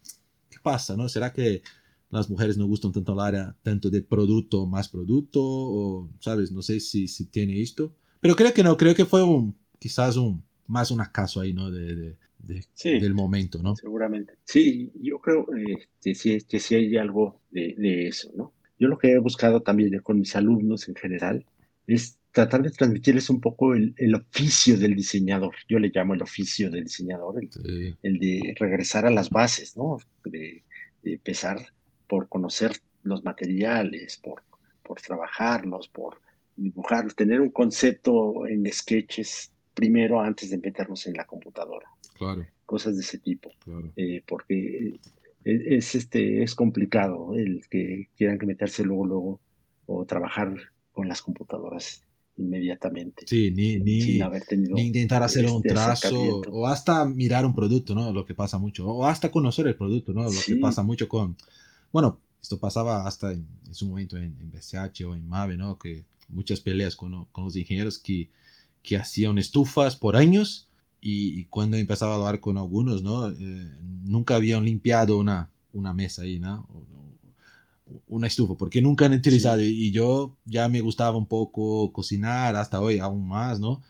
¿Qué 0.48 0.58
pasa, 0.62 0.96
no? 0.96 1.08
¿Será 1.08 1.32
que 1.32 1.62
las 2.10 2.28
mujeres 2.28 2.56
no 2.56 2.66
gustan 2.66 2.92
tanto 2.92 3.12
el 3.12 3.20
área, 3.20 3.56
tanto 3.62 3.88
de 3.88 4.02
producto, 4.02 4.66
más 4.66 4.88
producto, 4.88 5.40
o, 5.42 6.10
¿sabes? 6.18 6.50
No 6.50 6.62
sé 6.62 6.80
si, 6.80 7.06
si 7.06 7.26
tiene 7.26 7.60
esto, 7.60 7.94
pero 8.20 8.36
creo 8.36 8.52
que 8.52 8.62
no, 8.62 8.76
creo 8.76 8.94
que 8.94 9.06
fue 9.06 9.22
un, 9.22 9.56
quizás 9.78 10.16
un, 10.16 10.42
más 10.66 10.90
un 10.90 11.00
acaso 11.00 11.40
ahí, 11.40 11.52
¿no? 11.52 11.70
De, 11.70 12.16
de, 12.38 12.66
del 12.82 13.14
momento, 13.14 13.62
¿no? 13.62 13.76
Seguramente. 13.76 14.34
Sí, 14.44 14.92
yo 15.00 15.18
creo 15.20 15.46
este, 15.54 16.14
sí, 16.14 16.38
que 16.48 16.58
sí 16.58 16.74
hay 16.74 16.96
algo 16.96 17.40
de, 17.50 17.74
de, 17.76 18.08
eso, 18.08 18.30
¿no? 18.34 18.52
Yo 18.78 18.88
lo 18.88 18.98
que 18.98 19.12
he 19.12 19.18
buscado 19.18 19.60
también 19.60 19.98
con 20.00 20.18
mis 20.18 20.34
alumnos 20.36 20.88
en 20.88 20.94
general 20.94 21.44
es 21.86 22.18
tratar 22.32 22.62
de 22.62 22.70
transmitirles 22.70 23.28
un 23.30 23.40
poco 23.40 23.74
el, 23.74 24.14
oficio 24.14 24.78
del 24.78 24.94
diseñador. 24.94 25.54
Yo 25.68 25.78
le 25.78 25.90
llamo 25.92 26.14
el 26.14 26.22
oficio 26.22 26.70
del 26.70 26.84
diseñador, 26.84 27.42
el, 28.02 28.18
de 28.18 28.54
regresar 28.58 29.06
a 29.06 29.10
las 29.10 29.30
bases, 29.30 29.76
¿no? 29.76 29.98
De, 30.24 30.62
empezar 31.02 31.58
por 32.06 32.28
conocer 32.28 32.72
los 33.02 33.24
materiales, 33.24 34.18
por, 34.18 34.42
por 34.82 35.00
trabajarlos, 35.00 35.88
por 35.88 36.20
dibujarlos, 36.56 37.14
tener 37.16 37.40
un 37.40 37.50
concepto 37.50 38.46
en 38.46 38.70
sketches 38.70 39.50
primero 39.72 40.20
antes 40.20 40.50
de 40.50 40.58
meternos 40.58 41.06
en 41.06 41.14
la 41.14 41.26
computadora. 41.26 41.88
Claro. 42.18 42.46
Cosas 42.66 42.96
de 42.96 43.02
ese 43.02 43.18
tipo. 43.18 43.50
Eh, 43.96 44.22
porque 44.26 45.00
es, 45.42 45.94
este, 45.94 46.42
es 46.42 46.54
complicado 46.54 47.34
el 47.34 47.66
que 47.70 48.10
quieran 48.16 48.38
meterse 48.44 48.84
luego, 48.84 49.06
luego 49.06 49.40
o 49.86 50.04
trabajar 50.04 50.54
con 50.92 51.08
las 51.08 51.22
computadoras 51.22 52.04
inmediatamente. 52.40 53.24
Sí, 53.26 53.50
ni, 53.50 53.78
ni, 53.78 54.20
ni 54.20 54.82
intentar 54.82 55.22
hacer 55.22 55.46
un 55.46 55.56
este 55.56 55.68
trazo 55.68 56.40
o 56.50 56.66
hasta 56.66 57.04
mirar 57.04 57.46
un 57.46 57.54
producto, 57.54 57.94
¿no? 57.94 58.12
Lo 58.12 58.24
que 58.24 58.34
pasa 58.34 58.58
mucho. 58.58 58.86
O 58.88 59.06
hasta 59.06 59.30
conocer 59.30 59.66
el 59.66 59.76
producto, 59.76 60.12
¿no? 60.12 60.24
Lo 60.24 60.40
que 60.44 60.56
pasa 60.56 60.82
mucho 60.82 61.08
con... 61.08 61.36
Bueno, 61.92 62.18
esto 62.42 62.58
pasaba 62.58 63.06
hasta 63.06 63.32
en, 63.32 63.46
su 63.70 63.86
momento 63.86 64.16
en, 64.16 64.36
en, 64.40 64.50
BCH 64.50 65.02
o 65.06 65.14
en 65.14 65.28
MAVE, 65.28 65.56
¿no? 65.56 65.78
Que 65.78 66.04
muchas 66.28 66.60
peleas 66.60 66.96
con, 66.96 67.26
con 67.26 67.44
los 67.44 67.56
ingenieros 67.56 67.98
que, 67.98 68.30
que 68.82 68.96
hacían 68.96 69.38
estufas 69.38 69.96
por 69.96 70.16
años 70.16 70.68
y, 71.00 71.44
cuando 71.46 71.76
empezaba 71.76 72.12
a 72.12 72.16
hablar 72.16 72.40
con 72.40 72.58
algunos, 72.58 73.02
¿no? 73.02 73.30
Eh, 73.30 73.74
nunca 74.04 74.36
habían 74.36 74.64
limpiado 74.64 75.18
una, 75.18 75.50
una 75.72 75.94
mesa 75.94 76.22
ahí, 76.22 76.38
¿no? 76.38 76.66
Una 78.08 78.26
estufa, 78.26 78.54
porque 78.56 78.82
nunca 78.82 79.06
han 79.06 79.14
utilizado. 79.14 79.60
Y 79.62 79.90
yo 79.90 80.36
ya 80.44 80.68
me 80.68 80.80
gustaba 80.80 81.16
un 81.16 81.26
poco 81.26 81.92
cocinar, 81.92 82.56
hasta 82.56 82.80
hoy 82.80 82.98
aún 82.98 83.26
más, 83.26 83.60
¿no? 83.60 83.82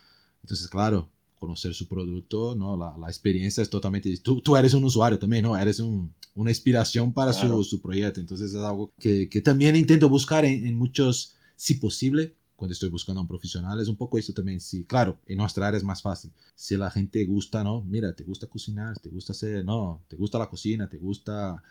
Entonces, 0.42 0.68
claro, 0.68 1.08
conocer 1.38 1.74
su 1.74 1.88
producto, 1.88 2.54
¿no? 2.54 2.76
La, 2.76 2.96
la 2.98 3.08
experiencia 3.08 3.62
es 3.62 3.70
totalmente... 3.70 4.16
Tú, 4.18 4.40
tú, 4.40 4.56
eres 4.56 4.74
un 4.74 4.84
usuario 4.84 5.18
también, 5.18 5.44
¿no? 5.44 5.56
Eres 5.56 5.80
un, 5.80 6.12
una 6.34 6.50
inspiración 6.50 7.12
para 7.12 7.32
su, 7.32 7.64
su, 7.64 7.80
proyecto. 7.80 8.20
Entonces, 8.20 8.50
es 8.50 8.56
algo 8.60 8.92
que, 8.98 9.28
que 9.28 9.40
también 9.40 9.76
intento 9.76 10.08
buscar 10.08 10.44
en, 10.44 10.66
en 10.66 10.76
muchos, 10.76 11.34
si 11.56 11.74
posible, 11.74 12.34
cuando 12.60 12.74
estoy 12.74 12.90
buscando 12.90 13.20
a 13.20 13.22
un 13.22 13.28
profesional, 13.28 13.80
es 13.80 13.88
un 13.88 13.96
poco 13.96 14.18
eso 14.18 14.34
también. 14.34 14.60
Sí, 14.60 14.84
claro, 14.84 15.18
en 15.26 15.38
nuestra 15.38 15.66
área 15.66 15.78
es 15.78 15.84
más 15.84 16.02
fácil. 16.02 16.30
Si 16.54 16.76
la 16.76 16.90
gente 16.90 17.24
gusta, 17.24 17.64
¿no? 17.64 17.80
Mira, 17.82 18.12
te 18.14 18.22
gusta 18.22 18.46
cocinar, 18.46 18.98
te 18.98 19.08
gusta 19.08 19.32
hacer, 19.32 19.64
no, 19.64 20.02
te 20.08 20.16
gusta 20.16 20.38
la 20.38 20.50
cocina, 20.50 20.86
te 20.86 20.98
gusta 20.98 21.62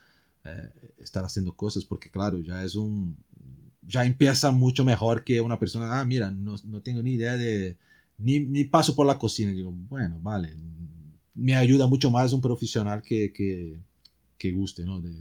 eh, 0.46 0.70
estar 1.00 1.24
haciendo 1.24 1.54
cosas, 1.54 1.86
porque 1.86 2.10
claro, 2.10 2.40
ya 2.40 2.64
es 2.64 2.76
un, 2.76 3.18
ya 3.82 4.06
empieza 4.06 4.52
mucho 4.52 4.86
mejor 4.86 5.24
que 5.24 5.42
una 5.42 5.60
persona, 5.60 6.00
ah, 6.00 6.06
mira, 6.06 6.32
no, 6.32 6.56
no 6.66 6.82
tengo 6.82 7.02
ni 7.02 7.14
idea 7.14 7.36
de, 7.38 7.78
ni, 8.18 8.40
ni, 8.40 8.64
paso 8.66 8.96
por 8.96 9.08
la 9.08 9.18
cocina. 9.18 9.52
Digo, 9.52 9.72
bueno, 9.72 10.20
vale, 10.22 10.56
me 11.34 11.56
ayuda 11.56 11.88
mucho 11.88 12.12
más 12.12 12.34
un 12.34 12.42
profesional 12.42 13.02
que, 13.02 13.34
que, 13.34 13.80
que 14.38 14.52
guste, 14.52 14.86
¿no? 14.86 15.02
De, 15.02 15.14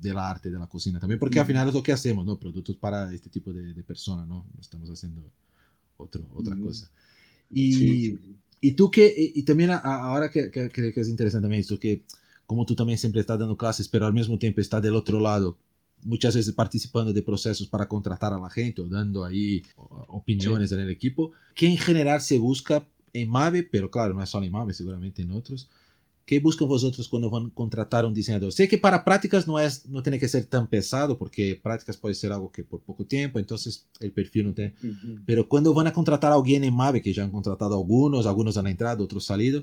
del 0.00 0.18
arte 0.18 0.50
de 0.50 0.58
la 0.58 0.66
cocina 0.66 1.00
también, 1.00 1.18
porque 1.18 1.40
al 1.40 1.46
final 1.46 1.68
es 1.68 1.74
lo 1.74 1.82
que 1.82 1.92
hacemos, 1.92 2.24
¿no? 2.24 2.38
Productos 2.38 2.76
para 2.76 3.12
este 3.12 3.30
tipo 3.30 3.52
de, 3.52 3.74
de 3.74 3.82
personas, 3.82 4.28
¿no? 4.28 4.46
Estamos 4.60 4.88
haciendo 4.90 5.22
otro, 5.96 6.24
otra 6.34 6.56
cosa. 6.56 6.90
Y, 7.50 8.18
y 8.60 8.72
tú 8.72 8.90
que, 8.90 9.12
y, 9.16 9.42
también 9.42 9.70
ahora 9.70 10.30
que, 10.30 10.50
que, 10.50 10.68
que, 10.70 10.92
es 10.94 11.08
interesante 11.08 11.44
también 11.44 11.60
esto, 11.60 11.78
que 11.78 12.02
como 12.46 12.64
tú 12.64 12.74
también 12.74 12.98
siempre 12.98 13.20
estás 13.20 13.38
dando 13.38 13.56
clases, 13.56 13.88
pero 13.88 14.06
al 14.06 14.12
mismo 14.12 14.38
tiempo 14.38 14.60
estás 14.60 14.82
del 14.82 14.96
otro 14.96 15.20
lado, 15.20 15.56
muchas 16.02 16.36
veces 16.36 16.52
participando 16.54 17.12
de 17.12 17.22
procesos 17.22 17.66
para 17.66 17.88
contratar 17.88 18.32
a 18.32 18.38
la 18.38 18.50
gente 18.50 18.82
o 18.82 18.88
dando 18.88 19.24
ahí 19.24 19.62
opiniones 20.08 20.72
en 20.72 20.80
el 20.80 20.90
equipo, 20.90 21.32
que 21.54 21.66
en 21.66 21.76
general 21.76 22.20
se 22.20 22.38
busca 22.38 22.86
en 23.12 23.28
MAVE, 23.28 23.62
pero 23.64 23.90
claro, 23.90 24.14
no 24.14 24.22
es 24.22 24.30
solo 24.30 24.46
en 24.46 24.52
MAVE, 24.52 24.74
seguramente 24.74 25.22
en 25.22 25.32
otros, 25.32 25.68
¿Qué 26.26 26.40
buscan 26.40 26.66
vosotros 26.66 27.08
cuando 27.08 27.30
van 27.30 27.46
a 27.46 27.50
contratar 27.54 28.04
a 28.04 28.08
un 28.08 28.12
diseñador? 28.12 28.52
Sé 28.52 28.66
que 28.66 28.78
para 28.78 29.04
prácticas 29.04 29.46
no, 29.46 29.60
es, 29.60 29.86
no 29.86 30.02
tiene 30.02 30.18
que 30.18 30.26
ser 30.26 30.44
tan 30.46 30.66
pesado, 30.66 31.16
porque 31.16 31.58
prácticas 31.62 31.96
puede 31.96 32.16
ser 32.16 32.32
algo 32.32 32.50
que 32.50 32.64
por 32.64 32.80
poco 32.80 33.04
tiempo, 33.04 33.38
entonces 33.38 33.86
el 34.00 34.10
perfil 34.10 34.46
no 34.46 34.52
tiene. 34.52 34.74
Pero 35.24 35.48
cuando 35.48 35.72
van 35.72 35.86
a 35.86 35.92
contratar 35.92 36.32
a 36.32 36.34
alguien 36.34 36.64
en 36.64 36.74
MAVE, 36.74 37.00
que 37.00 37.12
ya 37.12 37.22
han 37.22 37.30
contratado 37.30 37.76
algunos, 37.76 38.26
algunos 38.26 38.56
han 38.56 38.66
entrado, 38.66 39.04
otros 39.04 39.24
salido, 39.24 39.62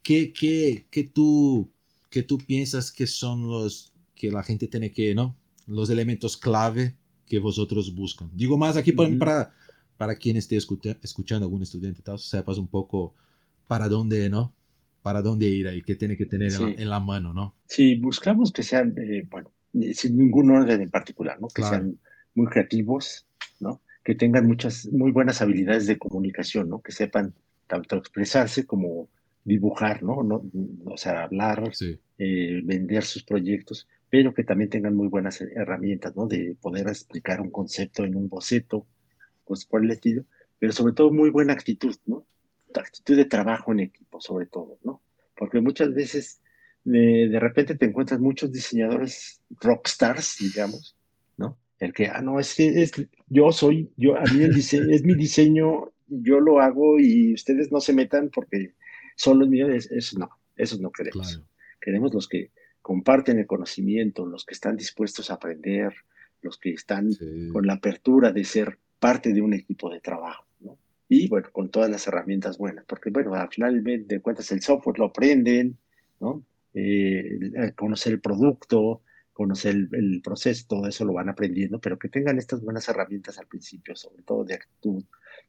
¿qué, 0.00 0.32
qué, 0.32 0.86
qué, 0.90 1.02
tú, 1.02 1.68
qué 2.16 2.22
tú 2.22 2.38
piensas 2.38 2.90
que 2.90 3.06
son 3.06 3.46
los 3.46 3.92
que 4.14 4.30
la 4.30 4.42
gente 4.42 4.68
tiene 4.68 4.90
que, 4.90 5.14
¿no? 5.14 5.36
Los 5.66 5.90
elementos 5.90 6.38
clave 6.38 6.94
que 7.26 7.38
vosotros 7.38 7.94
buscan. 7.94 8.30
Digo 8.32 8.56
más 8.56 8.78
aquí 8.78 8.92
para, 8.92 9.52
para 9.98 10.16
quien 10.16 10.38
esté 10.38 10.56
escuchando, 10.56 11.44
algún 11.44 11.62
estudiante, 11.62 12.00
tal, 12.00 12.18
sepas 12.18 12.56
un 12.56 12.68
poco 12.68 13.14
para 13.68 13.90
dónde, 13.90 14.30
¿no? 14.30 14.54
para 15.02 15.20
dónde 15.20 15.46
ir 15.46 15.66
y 15.74 15.82
qué 15.82 15.94
tiene 15.94 16.16
que 16.16 16.24
tener 16.24 16.50
en, 16.54 16.88
la, 16.88 17.00
mano, 17.00 17.34
¿no? 17.34 17.54
Sí, 17.66 17.96
buscamos 17.96 18.50
que 18.50 18.62
sean, 18.62 18.94
eh, 18.96 19.28
bueno, 19.30 19.52
sin 19.92 20.16
ningún 20.16 20.50
orden 20.50 20.80
en 20.80 20.90
particular, 20.90 21.38
¿no? 21.38 21.48
Que 21.48 21.62
sean 21.62 21.98
muy 22.34 22.46
creativos, 22.46 23.26
¿no? 23.60 23.82
Que 24.02 24.14
tengan 24.14 24.46
muchas, 24.46 24.86
muy 24.90 25.12
buenas 25.12 25.42
habilidades 25.42 25.86
de 25.86 25.98
comunicación, 25.98 26.70
¿no? 26.70 26.80
Que 26.80 26.92
sepan 26.92 27.34
tanto 27.66 27.96
expresarse 27.96 28.64
como 28.64 29.10
dibujar, 29.46 30.02
¿no? 30.02 30.22
no 30.22 30.42
o 30.84 30.96
sea, 30.96 31.22
hablar, 31.22 31.72
eh, 32.18 32.60
vender 32.64 33.04
sus 33.04 33.22
proyectos, 33.22 33.88
pero 34.10 34.34
que 34.34 34.44
también 34.44 34.70
tengan 34.70 34.94
muy 34.94 35.08
buenas 35.08 35.40
herramientas, 35.40 36.14
¿no? 36.16 36.26
De 36.26 36.56
poder 36.60 36.88
explicar 36.88 37.40
un 37.40 37.50
concepto 37.50 38.04
en 38.04 38.16
un 38.16 38.28
boceto, 38.28 38.86
pues 39.44 39.64
por 39.64 39.84
el 39.84 39.90
estilo, 39.90 40.24
pero 40.58 40.72
sobre 40.72 40.94
todo 40.94 41.12
muy 41.12 41.30
buena 41.30 41.52
actitud, 41.52 41.94
¿no? 42.06 42.26
actitud 42.74 43.16
de 43.16 43.24
trabajo 43.24 43.72
en 43.72 43.80
equipo, 43.80 44.20
sobre 44.20 44.46
todo, 44.46 44.78
¿no? 44.84 45.00
Porque 45.34 45.62
muchas 45.62 45.94
veces 45.94 46.42
de, 46.84 47.28
de 47.28 47.40
repente 47.40 47.74
te 47.74 47.86
encuentras 47.86 48.20
muchos 48.20 48.52
diseñadores 48.52 49.40
rockstars, 49.62 50.36
digamos, 50.40 50.94
¿no? 51.38 51.58
El 51.78 51.94
que, 51.94 52.08
ah, 52.08 52.20
no, 52.20 52.38
es 52.38 52.54
que 52.54 52.82
es, 52.82 52.92
yo 53.28 53.50
soy, 53.52 53.90
yo, 53.96 54.16
a 54.16 54.24
mí 54.24 54.42
el 54.42 54.54
diseño, 54.54 54.90
es 54.90 55.04
mi 55.04 55.14
diseño, 55.14 55.92
yo 56.08 56.40
lo 56.40 56.60
hago 56.60 56.98
y 56.98 57.32
ustedes 57.32 57.72
no 57.72 57.80
se 57.80 57.94
metan 57.94 58.28
porque 58.28 58.74
son 59.16 59.40
los 59.40 59.48
míos, 59.48 59.88
eso 59.90 60.18
no, 60.18 60.30
eso 60.54 60.78
no 60.78 60.92
queremos. 60.92 61.42
Queremos 61.80 62.14
los 62.14 62.28
que 62.28 62.52
comparten 62.80 63.38
el 63.38 63.46
conocimiento, 63.46 64.24
los 64.24 64.44
que 64.44 64.54
están 64.54 64.76
dispuestos 64.76 65.30
a 65.30 65.34
aprender, 65.34 65.92
los 66.42 66.58
que 66.58 66.70
están 66.70 67.10
con 67.52 67.66
la 67.66 67.74
apertura 67.74 68.30
de 68.30 68.44
ser 68.44 68.78
parte 69.00 69.32
de 69.32 69.40
un 69.40 69.54
equipo 69.54 69.90
de 69.90 70.00
trabajo 70.00 70.46
y 71.08 71.28
bueno, 71.28 71.48
con 71.52 71.70
todas 71.70 71.90
las 71.90 72.06
herramientas 72.06 72.58
buenas, 72.58 72.84
porque 72.86 73.10
bueno, 73.10 73.34
al 73.34 73.48
final 73.48 73.82
de 73.82 74.20
cuentas 74.20 74.50
el 74.50 74.60
software 74.60 74.98
lo 74.98 75.06
aprenden, 75.06 75.78
¿no? 76.20 76.44
Eh, 76.74 77.72
conocer 77.76 78.14
el 78.14 78.20
producto, 78.20 79.02
conocer 79.32 79.76
el, 79.92 80.20
proceso, 80.22 80.66
todo 80.68 80.86
eso 80.86 81.04
lo 81.04 81.12
van 81.12 81.28
aprendiendo, 81.28 81.78
pero 81.78 81.98
que 81.98 82.08
tengan 82.08 82.38
estas 82.38 82.60
buenas 82.60 82.88
herramientas 82.88 83.38
al 83.38 83.46
principio, 83.46 83.94
sobre 83.94 84.22
todo 84.22 84.44
de 84.44 84.54
actitud, 84.54 85.04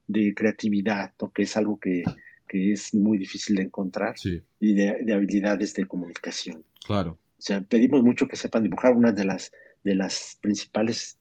de 0.07 0.33
creatividad, 0.35 1.13
que 1.33 1.43
es 1.43 1.57
algo 1.57 1.79
que, 1.79 2.03
que, 2.47 2.71
es 2.71 2.93
muy 2.93 3.17
difícil 3.17 3.55
de 3.57 3.63
encontrar, 3.63 4.15
y 4.59 4.73
de, 4.73 5.03
de, 5.03 5.13
habilidades 5.13 5.73
de 5.73 5.85
comunicación. 5.85 6.63
Claro. 6.85 7.17
O 7.37 7.41
sea, 7.41 7.61
pedimos 7.61 8.03
mucho 8.03 8.27
que 8.27 8.35
sepan 8.35 8.63
dibujar 8.63 8.93
una 8.93 9.11
de 9.11 9.25
las, 9.25 9.51
de 9.83 9.95
las 9.95 10.37
principales, 10.41 11.19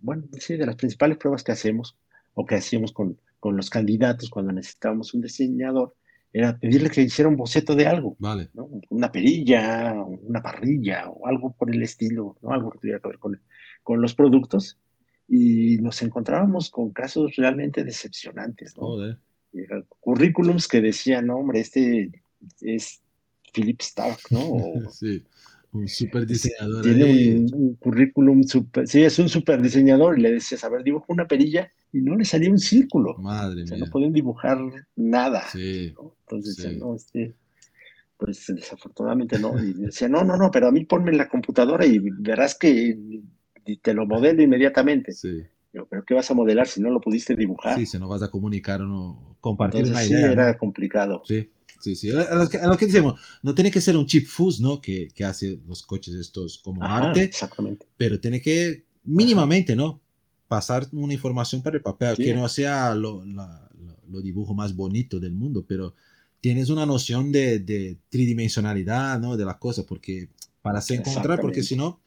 bueno, 0.00 0.24
sí, 0.38 0.56
de 0.56 0.66
las 0.66 0.76
principales 0.76 1.18
pruebas 1.18 1.42
que 1.42 1.52
hacemos 1.52 1.96
o 2.34 2.46
que 2.46 2.54
hacíamos 2.54 2.92
con, 2.92 3.18
con 3.40 3.56
los 3.56 3.70
candidatos 3.70 4.30
cuando 4.30 4.52
necesitábamos 4.52 5.14
un 5.14 5.22
diseñador, 5.22 5.94
era 6.32 6.56
pedirle 6.58 6.90
que 6.90 7.02
hiciera 7.02 7.28
un 7.28 7.36
boceto 7.36 7.74
de 7.74 7.86
algo. 7.86 8.16
Vale. 8.18 8.50
Una 8.88 9.12
perilla, 9.12 9.94
una 9.94 10.40
parrilla 10.40 11.10
o 11.10 11.26
algo 11.26 11.52
por 11.52 11.74
el 11.74 11.82
estilo, 11.82 12.38
¿no? 12.40 12.52
algo 12.52 12.70
que 12.70 12.78
tuviera 12.78 13.00
que 13.00 13.08
ver 13.08 13.18
con, 13.18 13.40
con 13.82 14.00
los 14.00 14.14
productos. 14.14 14.78
Y 15.28 15.78
nos 15.78 16.00
encontrábamos 16.02 16.70
con 16.70 16.90
casos 16.90 17.36
realmente 17.36 17.84
decepcionantes. 17.84 18.76
¿no? 18.76 18.96
Currículums 20.00 20.68
que 20.68 20.80
decían, 20.80 21.26
no, 21.26 21.36
hombre, 21.36 21.60
este 21.60 22.10
es 22.60 23.00
Philip 23.52 23.80
Stark, 23.80 24.20
¿no? 24.30 24.90
sí 24.90 25.22
un 25.72 25.88
super 25.88 26.26
diseñador. 26.26 26.82
Tiene 26.82 27.46
un, 27.52 27.74
currículum 27.76 28.42
super, 28.44 28.86
sí, 28.86 29.02
es 29.02 29.18
un 29.18 29.28
super 29.28 29.60
diseñador 29.60 30.18
y 30.18 30.22
le 30.22 30.32
decías, 30.32 30.62
a 30.64 30.68
ver, 30.68 30.82
dibuja 30.82 31.06
una 31.08 31.26
perilla 31.26 31.70
y 31.92 32.00
no 32.00 32.16
le 32.16 32.24
salía 32.24 32.50
un 32.50 32.58
círculo. 32.58 33.16
Madre 33.18 33.62
o 33.62 33.66
sea, 33.66 33.78
no 33.78 33.86
pueden 33.86 34.12
dibujar 34.12 34.58
nada. 34.96 35.48
Sí, 35.50 35.94
Entonces, 36.28 36.76
no, 36.78 36.94
este, 36.94 37.34
pues 38.18 38.44
desafortunadamente 38.48 39.38
no. 39.38 39.62
Y 39.62 39.72
decía, 39.72 40.08
no, 40.08 40.22
no, 40.24 40.36
no, 40.36 40.50
pero 40.50 40.68
a 40.68 40.72
mí 40.72 40.84
ponme 40.84 41.10
en 41.10 41.18
la 41.18 41.28
computadora 41.28 41.86
y 41.86 41.98
verás 41.98 42.56
que 42.56 42.98
te 43.80 43.94
lo 43.94 44.06
modelo 44.06 44.42
inmediatamente. 44.42 45.12
Sí. 45.12 45.42
Pero 45.88 46.04
¿qué 46.04 46.14
vas 46.14 46.30
a 46.30 46.34
modelar 46.34 46.66
si 46.66 46.80
no 46.80 46.90
lo 46.90 47.00
pudiste 47.00 47.34
dibujar? 47.34 47.78
Sí, 47.78 47.86
si 47.86 47.98
no 47.98 48.08
vas 48.08 48.22
a 48.22 48.30
comunicar 48.30 48.82
o 48.82 48.86
no 48.86 49.36
compartir 49.40 49.84
una 49.86 50.04
idea. 50.04 50.26
Sí, 50.26 50.32
era 50.32 50.58
complicado. 50.58 51.22
Sí. 51.26 51.50
Sí, 51.80 51.96
sí. 51.96 52.10
A 52.12 52.34
lo, 52.36 52.48
que, 52.48 52.58
a 52.58 52.68
lo, 52.68 52.76
que, 52.76 52.86
decimos, 52.86 53.20
no 53.42 53.56
tiene 53.56 53.68
que 53.72 53.80
ser 53.80 53.96
un 53.96 54.06
chip 54.06 54.28
fuzz, 54.28 54.60
¿no? 54.60 54.80
Que, 54.80 55.08
que 55.08 55.24
hace 55.24 55.58
los 55.66 55.82
coches 55.82 56.14
estos 56.14 56.58
como 56.58 56.84
arte. 56.84 57.24
Exactamente. 57.24 57.86
Pero 57.96 58.20
tiene 58.20 58.40
que 58.40 58.84
mínimamente, 59.02 59.74
¿no? 59.74 60.00
Pasar 60.46 60.86
una 60.92 61.12
información 61.12 61.60
para 61.60 61.76
el 61.76 61.82
papel, 61.82 62.16
que 62.16 62.34
no 62.34 62.48
sea 62.48 62.94
lo, 62.94 63.24
la, 63.24 63.68
lo, 64.08 64.20
dibujo 64.20 64.54
más 64.54 64.76
bonito 64.76 65.18
del 65.18 65.32
mundo, 65.32 65.64
pero 65.66 65.94
tienes 66.40 66.70
una 66.70 66.86
noción 66.86 67.32
de, 67.32 67.58
de 67.58 67.98
tridimensionalidad, 68.10 69.18
¿no? 69.18 69.36
De 69.36 69.44
las 69.44 69.56
cosas, 69.56 69.84
porque 69.84 70.28
para 70.62 70.78
hacer 70.78 71.00
encontrar, 71.00 71.40
porque 71.40 71.64
si 71.64 71.74
no, 71.74 72.00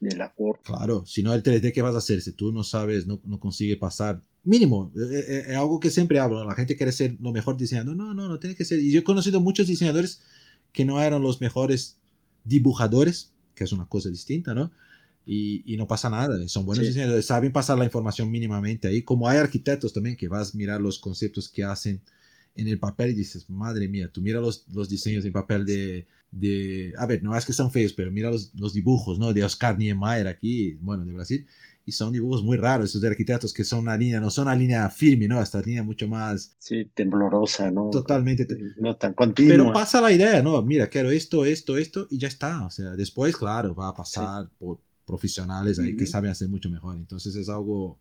claro, 0.64 1.06
si 1.06 1.22
no 1.22 1.34
el 1.34 1.44
3D, 1.44 1.74
¿qué 1.74 1.82
vas 1.82 1.94
a 1.94 1.98
hacer? 1.98 2.22
Si 2.22 2.32
tú 2.32 2.54
no 2.54 2.64
sabes, 2.64 3.06
no, 3.06 3.22
no 3.26 3.38
consigue 3.38 3.76
pasar. 3.76 4.22
Mínimo, 4.46 4.94
es, 4.96 5.02
eh, 5.02 5.26
eh, 5.28 5.46
eh, 5.50 5.56
algo 5.56 5.80
que 5.80 5.92
siempre 5.92 6.20
hablo, 6.20 6.44
la 6.46 6.56
gente 6.56 6.78
quiere 6.78 6.94
ser 6.94 7.18
lo 7.20 7.34
mejor 7.34 7.58
diseñando, 7.58 7.94
no, 7.94 8.14
no, 8.14 8.30
no 8.30 8.40
tiene 8.40 8.56
que 8.56 8.64
ser, 8.64 8.80
y 8.80 8.92
yo 8.92 9.02
he 9.02 9.04
conocido 9.04 9.42
muchos 9.42 9.68
diseñadores 9.68 10.22
que 10.72 10.86
no 10.86 11.02
eran 11.02 11.22
los 11.22 11.42
mejores 11.42 11.98
dibujadores, 12.46 13.34
que 13.56 13.66
es 13.66 13.74
una 13.74 13.88
cosa 13.88 14.10
distinta, 14.10 14.54
¿no? 14.54 14.72
Y, 15.26 15.64
y 15.74 15.76
no 15.76 15.88
pasa 15.88 16.10
nada, 16.10 16.48
son 16.48 16.66
buenos 16.66 16.86
diseñadores, 16.86 17.26
saben 17.26 17.52
pasar 17.52 17.78
la 17.78 17.86
información 17.86 18.32
mínimamente 18.32 18.88
ahí, 18.88 19.02
como 19.02 19.28
hay 19.28 19.38
arquitectos 19.38 19.92
también 19.92 20.16
que 20.16 20.30
vas 20.30 20.54
a 20.54 20.58
mirar 20.58 20.80
los 20.80 21.00
conceptos 21.00 21.50
que 21.50 21.64
hacen 21.64 22.02
en 22.56 22.68
el 22.68 22.80
papel 22.80 23.12
y 23.12 23.16
dices, 23.16 23.50
madre 23.50 23.88
mía, 23.88 24.10
tú 24.12 24.22
mira 24.22 24.40
los, 24.40 24.66
los 24.74 24.90
diseños 24.90 25.26
en 25.26 25.34
papel 25.34 25.66
de, 25.66 26.08
de, 26.32 26.94
a 26.98 27.06
ver, 27.06 27.22
no 27.22 27.36
es 27.36 27.46
que 27.46 27.54
son 27.54 27.72
feos, 27.72 27.94
pero 27.94 28.12
mira 28.12 28.32
los, 28.32 28.54
los 28.56 28.74
dibujos, 28.74 29.20
¿no? 29.20 29.34
De 29.34 29.44
Oscar 29.44 29.78
Niemeyer 29.78 30.28
aquí, 30.28 30.74
bueno, 30.82 31.06
de 31.06 31.14
Brasil, 31.14 31.46
y 31.86 31.92
son 31.92 32.14
dibujos 32.14 32.44
muy 32.44 32.58
raros 32.58 32.90
esos 32.90 33.02
de 33.02 33.10
arquitectos 33.10 33.54
que 33.54 33.64
son 33.64 33.80
una 33.80 33.96
línea, 33.96 34.20
no 34.20 34.32
son 34.32 34.48
una 34.48 34.56
línea 34.56 34.90
firme, 34.90 35.28
¿no? 35.28 35.42
Esta 35.42 35.62
línea 35.62 35.84
mucho 35.84 36.08
más... 36.08 36.56
Sí, 36.58 36.90
temblorosa, 36.94 37.70
¿no? 37.70 37.90
Totalmente. 37.92 38.48
No 38.78 38.96
tan 38.96 39.14
continua. 39.14 39.56
Pero 39.56 39.74
pasa 39.74 40.02
la 40.02 40.12
idea, 40.12 40.42
¿no? 40.42 40.60
Mira, 40.64 40.88
quiero 40.88 41.12
esto, 41.12 41.46
esto, 41.46 41.78
esto 41.78 42.08
y 42.10 42.18
ya 42.18 42.28
está. 42.28 42.66
O 42.66 42.72
sea, 42.72 42.92
después, 42.92 43.38
claro, 43.38 43.76
va 43.76 43.90
a 43.90 43.94
pasar 43.94 44.50
por 44.58 44.80
profesionales 45.06 45.78
ahí 45.78 45.96
que 45.96 46.08
saben 46.08 46.32
hacer 46.32 46.50
mucho 46.50 46.72
mejor. 46.72 46.96
Entonces 46.96 47.36
es 47.36 47.50
algo, 47.50 48.00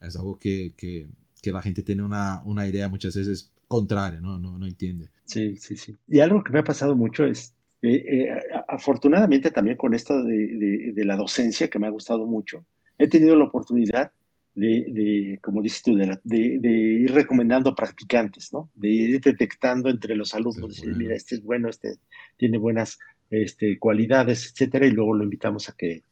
es 0.00 0.14
algo 0.14 0.38
que, 0.38 0.72
que, 0.76 1.08
que 1.42 1.50
la 1.50 1.60
gente 1.60 1.82
tiene 1.82 2.04
una, 2.04 2.40
una 2.44 2.68
idea 2.68 2.88
muchas 2.88 3.16
veces 3.16 3.50
contraria, 3.66 4.20
¿no? 4.20 4.38
No, 4.38 4.58
no 4.58 4.66
entiende. 4.66 5.10
Sí, 5.24 5.56
sí, 5.56 5.76
sí. 5.76 5.96
Y 6.08 6.20
algo 6.20 6.42
que 6.42 6.52
me 6.52 6.60
ha 6.60 6.64
pasado 6.64 6.94
mucho 6.94 7.24
es, 7.24 7.54
eh, 7.82 8.04
eh, 8.06 8.28
afortunadamente 8.68 9.50
también 9.50 9.76
con 9.76 9.94
esto 9.94 10.22
de, 10.22 10.56
de, 10.56 10.92
de 10.92 11.04
la 11.04 11.16
docencia, 11.16 11.68
que 11.68 11.78
me 11.78 11.86
ha 11.86 11.90
gustado 11.90 12.26
mucho, 12.26 12.64
he 12.98 13.08
tenido 13.08 13.36
la 13.36 13.44
oportunidad 13.44 14.12
de, 14.54 15.38
como 15.42 15.62
dices 15.62 15.82
tú, 15.82 15.96
de, 15.96 16.18
de, 16.22 16.68
ir 16.68 17.12
recomendando 17.12 17.74
practicantes, 17.74 18.52
¿no? 18.52 18.70
De 18.74 18.88
ir 18.88 19.20
detectando 19.20 19.88
entre 19.88 20.14
los 20.14 20.34
alumnos, 20.34 20.76
decir, 20.76 20.94
mira, 20.96 21.14
este 21.14 21.36
es 21.36 21.42
bueno, 21.42 21.68
este 21.68 21.96
tiene 22.36 22.58
buenas 22.58 22.98
este, 23.30 23.78
cualidades, 23.78 24.52
etcétera, 24.52 24.86
y 24.86 24.90
luego 24.90 25.14
lo 25.14 25.24
invitamos 25.24 25.68
a 25.68 25.74
que 25.76 26.02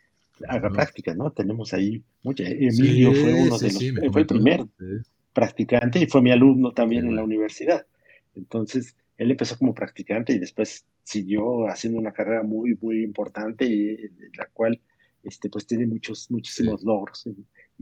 haga 0.49 0.71
práctica, 0.71 1.15
¿no? 1.15 1.31
Tenemos 1.31 1.73
ahí 1.73 2.03
mucha. 2.23 2.45
Emilio 2.45 3.13
fue 3.13 3.35
uno 3.35 3.59
de 3.59 3.73
los, 3.73 4.13
fue 4.13 4.21
el 4.23 4.27
primer 4.27 4.67
practicante 5.33 5.99
y 6.01 6.07
fue 6.07 6.23
mi 6.23 6.31
alumno 6.31 6.73
también 6.73 7.07
en 7.07 7.17
la 7.17 7.25
universidad. 7.25 7.87
Entonces, 8.35 8.97
él 9.17 9.31
empezó 9.31 9.57
como 9.59 9.75
practicante 9.75 10.33
y 10.33 10.39
después 10.39 10.87
siguió 11.05 11.67
haciendo 11.69 11.99
una 11.99 12.13
carrera 12.13 12.43
muy, 12.43 12.77
muy 12.81 13.03
importante 13.03 13.65
y 13.67 13.97
la 14.37 14.47
cual 14.53 14.81
este, 15.23 15.49
pues 15.49 15.67
tiene 15.67 15.87
muchos, 15.87 16.31
muchísimos 16.31 16.83
logros 16.83 17.29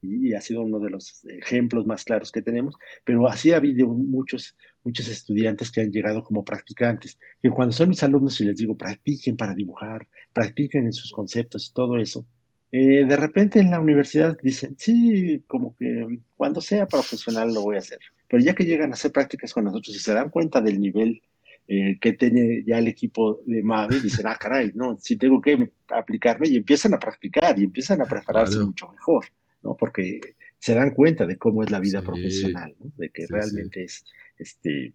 y, 0.03 0.35
ha 0.35 0.41
sido 0.41 0.63
uno 0.63 0.79
de 0.79 0.91
los 0.91 1.25
ejemplos 1.27 1.87
más 1.87 2.05
claros 2.05 2.33
que 2.33 2.43
tenemos, 2.43 2.75
pero 3.05 3.27
así 3.29 3.53
ha 3.53 3.57
habido 3.57 3.87
muchos, 3.89 4.57
muchos 4.83 5.09
estudiantes 5.09 5.71
que 5.71 5.83
han 5.83 5.91
llegado 5.91 6.23
como 6.23 6.45
practicantes, 6.45 7.19
que 7.43 7.51
cuando 7.51 7.73
son 7.73 7.91
mis 7.91 8.03
alumnos 8.03 8.41
y 8.41 8.45
les 8.45 8.57
digo, 8.57 8.77
practiquen 8.77 9.37
para 9.37 9.55
dibujar, 9.55 10.09
practiquen 10.33 10.87
en 10.87 10.93
sus 10.93 11.13
conceptos 11.13 11.69
y 11.69 11.75
todo 11.75 11.99
eso, 11.99 12.27
eh, 12.73 13.05
de 13.05 13.17
repente 13.17 13.59
en 13.59 13.71
la 13.71 13.81
universidad 13.81 14.39
dicen, 14.41 14.77
sí, 14.79 15.43
como 15.47 15.75
que 15.77 16.21
cuando 16.37 16.61
sea 16.61 16.87
profesional 16.87 17.53
lo 17.53 17.63
voy 17.63 17.77
a 17.77 17.81
hacer, 17.81 17.99
pero 18.29 18.43
ya 18.43 18.55
que 18.55 18.65
llegan 18.65 18.91
a 18.91 18.95
hacer 18.95 19.11
prácticas 19.11 19.53
con 19.53 19.65
nosotros 19.65 19.97
y 19.97 19.99
se 19.99 20.15
dan 20.15 20.31
cuenta 20.31 20.61
del 20.61 20.81
nivel 20.81 21.21
eh, 21.67 21.99
que 22.01 22.13
tiene 22.15 22.65
ya 22.65 22.79
el 22.79 22.89
equipo 22.89 23.43
de 23.47 23.63
Mave, 23.63 24.01
dicen, 24.01 24.27
ah, 24.27 24.37
caray, 24.39 24.73
no, 24.75 24.97
sí 24.99 25.17
tengo 25.17 25.41
que 25.41 25.71
aplicarme 25.89 26.49
y 26.49 26.57
empiezan 26.57 26.95
a 26.95 26.99
practicar 26.99 27.59
y 27.59 27.65
empiezan 27.65 28.01
a 28.03 28.07
prepararse 28.07 28.59
mucho 28.59 28.89
mejor, 28.89 29.27
¿no? 29.63 29.77
Porque 29.77 30.21
se 30.59 30.75
dan 30.75 30.91
cuenta 30.91 31.27
de 31.27 31.37
cómo 31.37 31.63
es 31.63 31.71
la 31.71 31.81
vida 31.81 32.03
profesional, 32.03 32.75
¿no? 32.79 32.93
De 32.97 33.11
que 33.11 33.27
realmente 33.29 33.85
es, 33.85 34.05
este, 34.37 34.93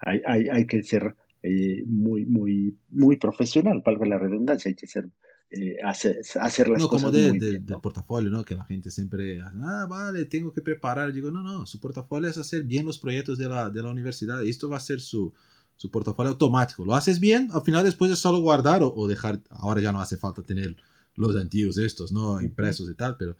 hay, 0.00 0.20
hay, 0.26 0.48
hay 0.48 0.66
que 0.66 0.82
ser 0.82 1.14
eh, 1.42 1.82
muy, 1.86 2.26
muy, 2.26 2.76
muy 2.90 3.16
profesional, 3.16 3.82
valga 3.84 4.04
la 4.06 4.18
redundancia, 4.18 4.68
hay 4.68 4.74
que 4.74 4.86
ser 4.86 5.08
eh, 5.50 5.76
hacer, 5.82 6.20
hacer, 6.40 6.68
las 6.68 6.82
no, 6.82 6.88
cosas 6.88 7.04
como 7.04 7.16
de, 7.16 7.30
muy 7.30 7.38
de, 7.38 7.50
bien, 7.52 7.66
del 7.66 7.80
portafolio, 7.80 8.30
¿no? 8.30 8.44
Que 8.44 8.54
la 8.54 8.64
gente 8.64 8.90
siempre, 8.90 9.40
ah, 9.40 9.86
vale, 9.88 10.26
tengo 10.26 10.52
que 10.52 10.60
preparar. 10.60 11.12
Digo, 11.12 11.30
no, 11.30 11.42
no, 11.42 11.64
su 11.64 11.80
portafolio 11.80 12.28
es 12.28 12.36
hacer 12.36 12.64
bien 12.64 12.84
los 12.84 12.98
proyectos 12.98 13.38
de 13.38 13.48
la, 13.48 13.70
de 13.70 13.82
la 13.82 13.90
universidad. 13.90 14.44
Esto 14.44 14.68
va 14.68 14.76
a 14.76 14.80
ser 14.80 15.00
su, 15.00 15.32
su 15.78 15.90
portafolio 15.90 16.32
automático. 16.32 16.84
Lo 16.84 16.94
haces 16.94 17.18
bien, 17.18 17.48
al 17.52 17.62
final 17.62 17.84
después 17.84 18.10
es 18.10 18.18
solo 18.18 18.40
guardar 18.40 18.82
o, 18.82 19.08
dejar, 19.08 19.40
ahora 19.48 19.80
ya 19.80 19.92
no 19.92 20.00
hace 20.00 20.18
falta 20.18 20.42
tener 20.42 20.76
los 21.14 21.34
antiguos 21.36 21.78
estos, 21.78 22.12
¿no? 22.12 22.40
Impresos 22.42 22.90
y 22.90 22.94
tal, 22.94 23.16
pero... 23.16 23.36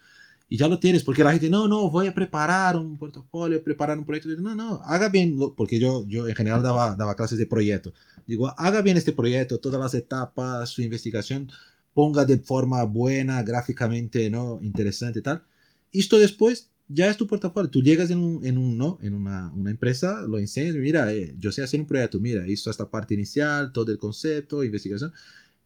Y 0.51 0.57
ya 0.57 0.67
lo 0.67 0.79
tienes, 0.79 1.05
porque 1.05 1.23
la 1.23 1.33
gente, 1.33 1.51
no, 1.51 1.69
no, 1.69 1.91
voy 1.91 2.07
a 2.07 2.15
preparar 2.15 2.75
un 2.75 2.97
portafolio, 2.97 3.63
preparar 3.63 3.99
un 3.99 4.07
proyecto. 4.07 4.31
No, 4.41 4.55
no, 4.55 4.81
haga 4.83 5.11
bien, 5.11 5.37
porque 5.55 5.79
yo, 5.79 6.07
yo 6.07 6.27
en 6.27 6.35
general 6.35 6.63
daba, 6.63 6.97
daba 6.97 7.15
clases 7.17 7.37
de 7.37 7.45
proyecto. 7.45 7.93
Digo, 8.27 8.49
haga 8.57 8.81
bien 8.81 8.97
este 8.97 9.13
proyecto, 9.13 9.59
todas 9.59 9.79
las 9.79 9.93
etapas, 9.93 10.71
su 10.71 10.81
investigación, 10.81 11.51
ponga 11.99 12.25
de 12.25 12.39
forma 12.39 12.85
buena, 12.85 13.43
gráficamente, 13.43 14.31
¿no? 14.31 14.61
Interesante 14.63 15.19
y 15.19 15.23
tal. 15.23 15.43
Esto 15.91 16.17
después 16.17 16.71
ya 16.87 17.11
es 17.11 17.17
tu 17.17 17.27
portafolio. 17.27 17.69
Tú 17.69 17.83
llegas 17.83 18.09
en, 18.13 18.19
un, 18.19 18.47
en, 18.47 18.57
un, 18.57 18.79
¿no? 18.79 19.01
en 19.03 19.15
una, 19.15 19.51
una, 19.53 19.73
empresa, 19.73 20.23
lo 20.23 20.39
enseñas, 20.39 20.77
mira, 20.77 21.13
eh, 21.13 21.35
yo 21.41 21.51
sé 21.51 21.61
hacer 21.61 21.81
un 21.81 21.89
proyecto, 21.89 22.21
mira, 22.21 22.47
hizo 22.47 22.71
esta 22.71 22.89
parte 22.89 23.15
inicial, 23.15 23.73
todo 23.73 23.91
el 23.91 23.99
concepto, 23.99 24.63
investigación, 24.63 25.13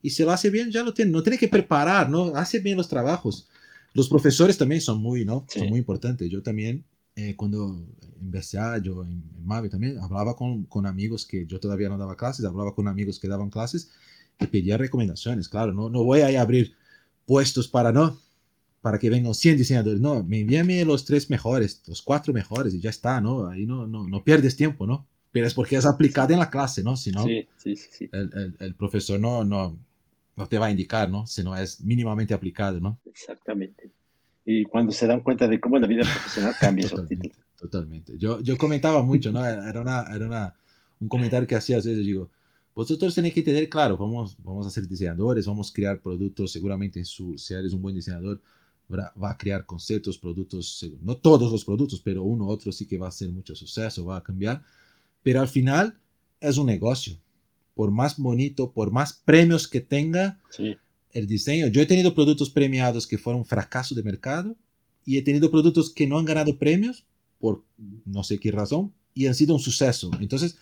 y 0.01 0.09
si 0.09 0.23
lo 0.23 0.31
hace 0.31 0.49
bien, 0.49 0.71
ya 0.71 0.83
lo 0.83 0.95
tiene. 0.95 1.11
No 1.11 1.23
tiene 1.23 1.37
que 1.37 1.49
preparar, 1.49 2.09
¿no? 2.09 2.35
Hace 2.35 2.61
bien 2.61 2.79
los 2.79 2.89
trabajos. 2.89 3.47
Los 3.93 4.09
profesores 4.09 4.57
también 4.57 4.81
son 4.81 5.03
muy, 5.03 5.27
¿no? 5.27 5.45
Son 5.51 5.69
muy 5.69 5.81
importantes. 5.81 6.31
Yo 6.31 6.43
también, 6.43 6.83
eh, 7.15 7.37
cuando 7.37 7.79
investigué, 8.23 8.81
yo 8.83 9.05
en, 9.05 9.23
en 9.37 9.45
Mave 9.45 9.69
también, 9.69 9.99
hablaba 9.99 10.35
con, 10.35 10.65
con 10.65 10.87
amigos 10.87 11.27
que 11.27 11.45
yo 11.45 11.61
todavía 11.61 11.91
no 11.91 11.99
daba 11.99 12.17
clases, 12.17 12.47
hablaba 12.47 12.75
con 12.75 12.89
amigos 12.89 13.21
que 13.21 13.29
daban 13.29 13.51
clases 13.51 13.91
y 14.43 14.47
pedía 14.47 14.77
recomendaciones, 14.79 15.49
claro, 15.49 15.73
no, 15.73 15.89
no 15.89 16.05
voy 16.05 16.21
a 16.21 16.41
abrir 16.41 16.75
puestos 17.27 17.69
para, 17.69 17.93
¿no? 17.93 18.19
para 18.81 18.99
que 18.99 19.09
vengan 19.11 19.33
100 19.35 19.57
diseñadores. 19.57 20.01
No, 20.01 20.25
me 20.25 20.41
envíame 20.41 20.85
los 20.85 21.05
tres 21.05 21.31
mejores, 21.31 21.83
los 21.87 22.03
cuatro 22.03 22.33
mejores 22.35 22.75
y 22.75 22.81
ya 22.81 22.91
está, 22.91 23.21
¿no? 23.21 23.47
Ahí 23.47 23.65
no, 23.65 23.87
no, 23.87 24.09
no 24.09 24.25
pierdes 24.25 24.57
tiempo, 24.57 24.87
¿no? 24.87 25.07
pero 25.31 25.47
es 25.47 25.55
porque 25.55 25.77
es 25.77 25.87
aplicada 25.87 26.35
en 26.35 26.41
la 26.41 26.51
clase, 26.51 26.83
¿no? 26.83 26.95
Si 26.95 27.11
no, 27.11 27.25
Sí, 27.25 27.49
sí, 27.57 27.75
sí, 27.77 28.11
el, 28.13 28.31
el- 28.35 28.57
el 28.59 28.75
profesor 28.75 29.19
no, 29.19 29.45
no, 29.45 29.79
no 30.37 30.47
te 30.47 30.59
va 30.59 30.67
a 30.67 30.71
indicar, 30.71 31.09
¿no? 31.09 31.27
Si 31.27 31.43
no 31.43 31.57
es 31.57 31.81
mínimamente 31.81 32.35
aplicado, 32.35 32.81
¿no? 32.81 32.99
Exactamente. 33.07 33.91
Y 34.45 34.65
cuando 34.65 34.93
se 34.93 35.07
dan 35.07 35.21
cuenta 35.21 35.49
de 35.49 35.59
cómo 35.59 35.79
la 35.79 35.87
vida 35.87 36.03
profesional 36.03 36.55
cambia 36.61 36.87
su 36.87 36.97
actitud. 37.01 37.31
Totalmente, 37.31 37.39
totalmente. 37.59 38.19
Yo, 38.19 38.41
yo 38.43 38.59
comentaba 38.59 39.03
mucho, 39.03 39.33
¿no? 39.33 39.43
Era, 39.47 39.81
una, 39.81 40.03
era 40.15 40.27
una, 40.27 40.55
un 41.01 41.09
comentario 41.09 41.47
que 41.49 41.55
hacía 41.55 41.77
a 41.77 41.79
veces, 41.79 41.97
digo, 41.99 42.29
vosotros 42.75 43.15
tenéis 43.15 43.35
que 43.35 43.43
tener 43.43 43.69
claro, 43.69 43.97
vamos, 43.97 44.37
vamos 44.43 44.67
a 44.67 44.71
ser 44.71 44.89
diseñadores, 44.89 45.47
vamos 45.47 45.71
a 45.71 45.73
crear 45.73 46.01
productos, 46.01 46.53
seguramente 46.53 46.99
en 46.99 47.05
su, 47.05 47.37
si 47.37 47.55
eres 47.55 47.73
un 47.73 47.83
buen 47.83 47.95
diseñador, 47.95 48.41
va 48.91 49.31
a 49.31 49.39
crear 49.39 49.65
conceptos, 49.65 50.19
productos, 50.19 50.87
no 51.03 51.17
todos 51.17 51.51
los 51.51 51.65
productos, 51.65 52.01
pero 52.01 52.23
uno 52.23 52.47
u 52.47 52.51
otro 52.51 52.73
sí 52.73 52.87
que 52.87 52.99
va 52.99 53.09
a 53.09 53.13
ser 53.13 53.31
mucho 53.31 53.55
suceso, 53.55 54.05
va 54.05 54.19
a 54.19 54.23
cambiar, 54.23 54.63
pero 55.23 55.41
al 55.41 55.49
final 55.49 55.99
es 56.41 56.59
un 56.59 56.67
negocio. 56.67 57.17
Por 57.75 57.91
más 57.91 58.19
bonito, 58.19 58.71
por 58.71 58.91
más 58.91 59.15
premios 59.15 59.67
que 59.67 59.81
tenga, 59.81 60.39
Sí, 60.51 60.77
el 61.13 61.27
diseño. 61.27 61.69
Yo 61.69 61.83
he 61.83 61.87
tenido 61.87 62.15
productos 62.15 62.51
premiados 62.51 63.07
que 63.07 63.19
fueron 63.19 63.45
fracaso 63.45 63.95
de 63.95 64.03
mercado 64.03 64.57
y 65.05 65.19
he 65.19 65.23
tenido 65.23 65.51
productos 65.51 65.91
que 65.91 66.07
no 66.07 66.19
han 66.19 66.25
ganado 66.25 66.59
premios 66.59 67.05
por 67.39 67.63
no 68.05 68.25
sé 68.25 68.39
qué 68.39 68.51
razón 68.51 68.93
y 69.15 69.27
han 69.27 69.35
sido 69.35 69.55
un 69.55 69.61
suceso. 69.61 70.11
Entonces, 70.21 70.57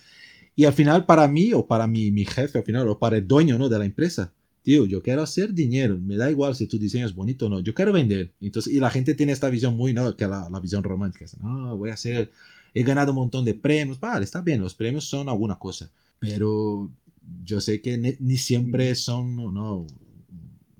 y 0.55 0.65
al 0.65 0.73
final 0.73 1.05
para 1.05 1.27
mí 1.27 1.53
o 1.53 1.65
para 1.65 1.87
mi, 1.87 2.11
mi 2.11 2.25
jefe 2.25 2.59
al 2.59 2.65
final 2.65 2.87
o 2.89 2.99
para 2.99 3.17
el 3.17 3.27
dueño 3.27 3.57
¿no? 3.57 3.69
de 3.69 3.79
la 3.79 3.85
empresa, 3.85 4.33
tío, 4.63 4.85
yo 4.85 5.01
quiero 5.01 5.23
hacer 5.23 5.53
dinero, 5.53 5.97
me 5.97 6.17
da 6.17 6.29
igual 6.29 6.55
si 6.55 6.67
tu 6.67 6.77
diseño 6.77 7.05
es 7.05 7.15
bonito 7.15 7.47
o 7.47 7.49
no, 7.49 7.59
yo 7.61 7.73
quiero 7.73 7.91
vender. 7.91 8.31
Entonces, 8.39 8.73
y 8.73 8.79
la 8.79 8.89
gente 8.89 9.15
tiene 9.15 9.31
esta 9.31 9.49
visión 9.49 9.75
muy, 9.75 9.93
¿no? 9.93 10.15
Que 10.15 10.27
la, 10.27 10.49
la 10.49 10.59
visión 10.59 10.83
romántica, 10.83 11.25
es, 11.25 11.37
no, 11.39 11.77
voy 11.77 11.89
a 11.89 11.93
hacer, 11.93 12.31
he 12.73 12.83
ganado 12.83 13.11
un 13.11 13.17
montón 13.17 13.45
de 13.45 13.53
premios, 13.53 13.99
vale, 13.99 14.23
está 14.23 14.41
bien, 14.41 14.61
los 14.61 14.75
premios 14.75 15.05
son 15.05 15.29
alguna 15.29 15.57
cosa, 15.57 15.89
pero 16.19 16.91
yo 17.43 17.61
sé 17.61 17.81
que 17.81 17.97
ni, 17.97 18.15
ni 18.19 18.37
siempre 18.37 18.93
son, 18.95 19.35
no, 19.35 19.51
no, 19.51 19.87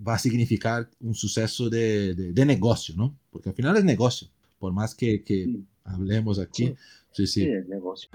va 0.05 0.15
a 0.15 0.19
significar 0.19 0.89
un 0.99 1.15
suceso 1.15 1.69
de, 1.69 2.13
de, 2.15 2.34
de, 2.34 2.45
negocio, 2.45 2.95
¿no? 2.95 3.15
Porque 3.32 3.49
al 3.49 3.55
final 3.55 3.78
es 3.78 3.84
negocio, 3.84 4.28
por 4.59 4.74
más 4.74 4.95
que, 4.95 5.24
que 5.24 5.45
sí, 5.45 5.65
hablemos 5.84 6.39
aquí. 6.39 6.76
Sí, 7.11 7.28
sí. 7.28 7.41
sí, 7.41 7.43
el 7.43 7.67
negocio. 7.69 8.09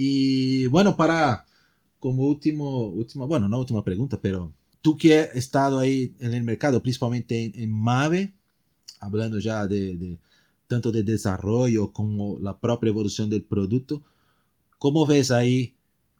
Y 0.00 0.68
bueno, 0.68 0.96
para 0.96 1.44
como 1.98 2.22
último, 2.28 2.86
última, 2.86 3.26
bueno, 3.26 3.48
no 3.48 3.58
última 3.58 3.82
pregunta, 3.82 4.20
pero 4.22 4.52
tú 4.80 4.96
que 4.96 5.18
has 5.18 5.34
estado 5.34 5.80
ahí 5.80 6.14
en 6.20 6.34
el 6.34 6.44
mercado, 6.44 6.80
principalmente 6.80 7.44
en, 7.44 7.52
en 7.60 7.72
Mave, 7.72 8.32
hablando 9.00 9.40
ya 9.40 9.66
de, 9.66 9.96
de, 9.96 10.18
tanto 10.68 10.92
de 10.92 11.02
desarrollo 11.02 11.92
como 11.92 12.38
la 12.40 12.56
propia 12.56 12.90
evolución 12.90 13.28
del 13.28 13.42
producto, 13.42 14.00
¿cómo 14.78 15.04
ves 15.04 15.32
ahí? 15.32 15.74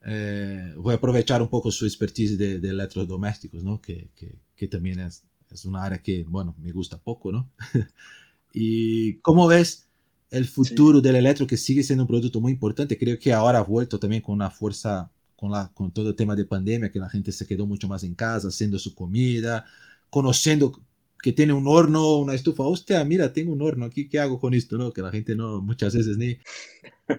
Eh, 0.04 0.74
voy 0.76 0.94
a 0.94 0.96
aprovechar 0.96 1.40
un 1.40 1.48
poco 1.48 1.70
su 1.70 1.86
expertise 1.86 2.36
de, 2.36 2.58
de 2.58 2.70
electrodomésticos, 2.70 3.62
¿no? 3.62 3.80
Que, 3.80 4.08
que, 4.16 4.34
que 4.56 4.66
también 4.66 4.98
es, 4.98 5.22
es, 5.52 5.64
una 5.64 5.84
área 5.84 6.02
que, 6.02 6.24
bueno, 6.24 6.56
me 6.58 6.72
gusta 6.72 6.98
poco, 6.98 7.30
¿no? 7.30 7.48
y 8.52 9.14
¿cómo 9.18 9.46
ves 9.46 9.88
el 10.30 10.46
futuro 10.46 10.98
sí. 10.98 11.04
del 11.04 11.16
electro 11.16 11.46
que 11.46 11.56
sigue 11.56 11.82
siendo 11.82 12.04
un 12.04 12.08
producto 12.08 12.40
muy 12.40 12.52
importante? 12.52 12.98
Creo 12.98 13.18
que 13.18 13.32
ahora 13.32 13.58
ha 13.58 13.64
vuelto 13.64 13.98
también 13.98 14.22
con 14.22 14.34
una 14.34 14.50
fuerza, 14.50 15.10
con, 15.36 15.50
la, 15.50 15.70
con 15.74 15.90
todo 15.90 16.08
el 16.10 16.16
tema 16.16 16.36
de 16.36 16.44
pandemia, 16.44 16.90
que 16.90 16.98
la 16.98 17.08
gente 17.08 17.32
se 17.32 17.46
quedó 17.46 17.66
mucho 17.66 17.88
más 17.88 18.04
en 18.04 18.14
casa, 18.14 18.48
haciendo 18.48 18.78
su 18.78 18.94
comida, 18.94 19.64
conociendo 20.10 20.80
que 21.20 21.32
tiene 21.32 21.52
un 21.52 21.66
horno, 21.66 22.16
una 22.16 22.34
estufa, 22.34 22.62
hostia, 22.62 23.04
mira, 23.04 23.32
tengo 23.32 23.52
un 23.52 23.60
horno 23.60 23.86
aquí, 23.86 24.08
¿qué 24.08 24.20
hago 24.20 24.38
con 24.38 24.54
esto? 24.54 24.78
¿no? 24.78 24.92
Que 24.92 25.02
la 25.02 25.10
gente 25.10 25.34
no, 25.34 25.60
muchas 25.60 25.94
veces 25.94 26.16
ni, 26.16 26.38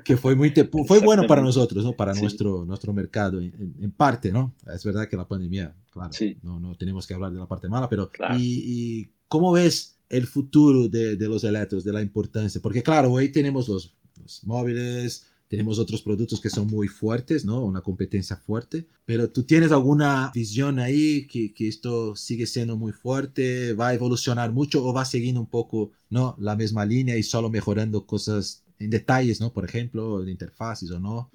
que 0.05 0.15
fue 0.15 0.35
muy, 0.35 0.53
fue 0.87 0.99
bueno 0.99 1.27
para 1.27 1.41
nosotros, 1.41 1.83
¿no? 1.83 1.93
Para 1.93 2.13
sí. 2.13 2.21
nuestro, 2.21 2.65
nuestro 2.65 2.93
mercado, 2.93 3.41
en, 3.41 3.75
en, 3.81 3.91
parte, 3.91 4.31
¿no? 4.31 4.53
Es 4.73 4.83
verdad 4.85 5.07
que 5.09 5.17
la 5.17 5.27
pandemia, 5.27 5.75
claro, 5.91 6.13
sí. 6.13 6.37
no, 6.43 6.59
no 6.59 6.75
tenemos 6.75 7.05
que 7.05 7.13
hablar 7.13 7.33
de 7.33 7.39
la 7.39 7.47
parte 7.47 7.67
mala, 7.67 7.89
pero, 7.89 8.09
claro. 8.09 8.37
y, 8.37 8.63
y, 8.65 9.11
cómo 9.27 9.51
ves 9.51 9.98
el 10.09 10.27
futuro 10.27 10.87
de, 10.89 11.15
de, 11.15 11.27
los 11.27 11.43
electros, 11.43 11.83
de 11.83 11.93
la 11.93 12.01
importancia? 12.01 12.61
Porque 12.61 12.83
claro, 12.83 13.11
hoy 13.11 13.29
tenemos 13.29 13.69
los, 13.69 13.95
los 14.19 14.43
móviles, 14.45 15.25
tenemos 15.49 15.79
otros 15.79 16.03
productos 16.03 16.39
que 16.39 16.49
son 16.49 16.67
muy 16.67 16.87
fuertes, 16.87 17.43
¿no? 17.43 17.65
Una 17.65 17.81
competencia 17.81 18.35
fuerte. 18.35 18.85
Pero 19.05 19.29
tú 19.29 19.43
tienes 19.43 19.71
alguna 19.71 20.31
visión 20.33 20.77
ahí 20.77 21.25
que, 21.27 21.53
que, 21.53 21.67
esto 21.67 22.15
sigue 22.15 22.45
siendo 22.45 22.77
muy 22.77 22.91
fuerte, 22.91 23.73
va 23.73 23.89
a 23.89 23.93
evolucionar 23.95 24.51
mucho 24.51 24.85
o 24.85 24.93
va 24.93 25.05
siguiendo 25.05 25.41
un 25.41 25.49
poco, 25.49 25.91
¿no? 26.09 26.35
La 26.39 26.55
misma 26.55 26.85
línea 26.85 27.17
y 27.17 27.23
solo 27.23 27.49
mejorando 27.49 28.05
cosas 28.05 28.63
en 28.77 28.91
detalles, 28.91 29.41
¿no? 29.41 29.51
Por 29.51 29.65
ejemplo, 29.65 30.21
de 30.21 30.31
interfaces 30.31 30.91
o 30.91 30.99
no. 30.99 31.29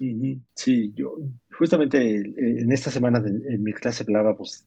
Sí, 0.55 0.93
yo 0.95 1.17
justamente 1.57 2.15
en 2.15 2.71
esta 2.71 2.91
semana 2.91 3.23
en 3.25 3.63
mi 3.63 3.73
clase 3.73 4.03
hablaba 4.03 4.35
pues, 4.37 4.65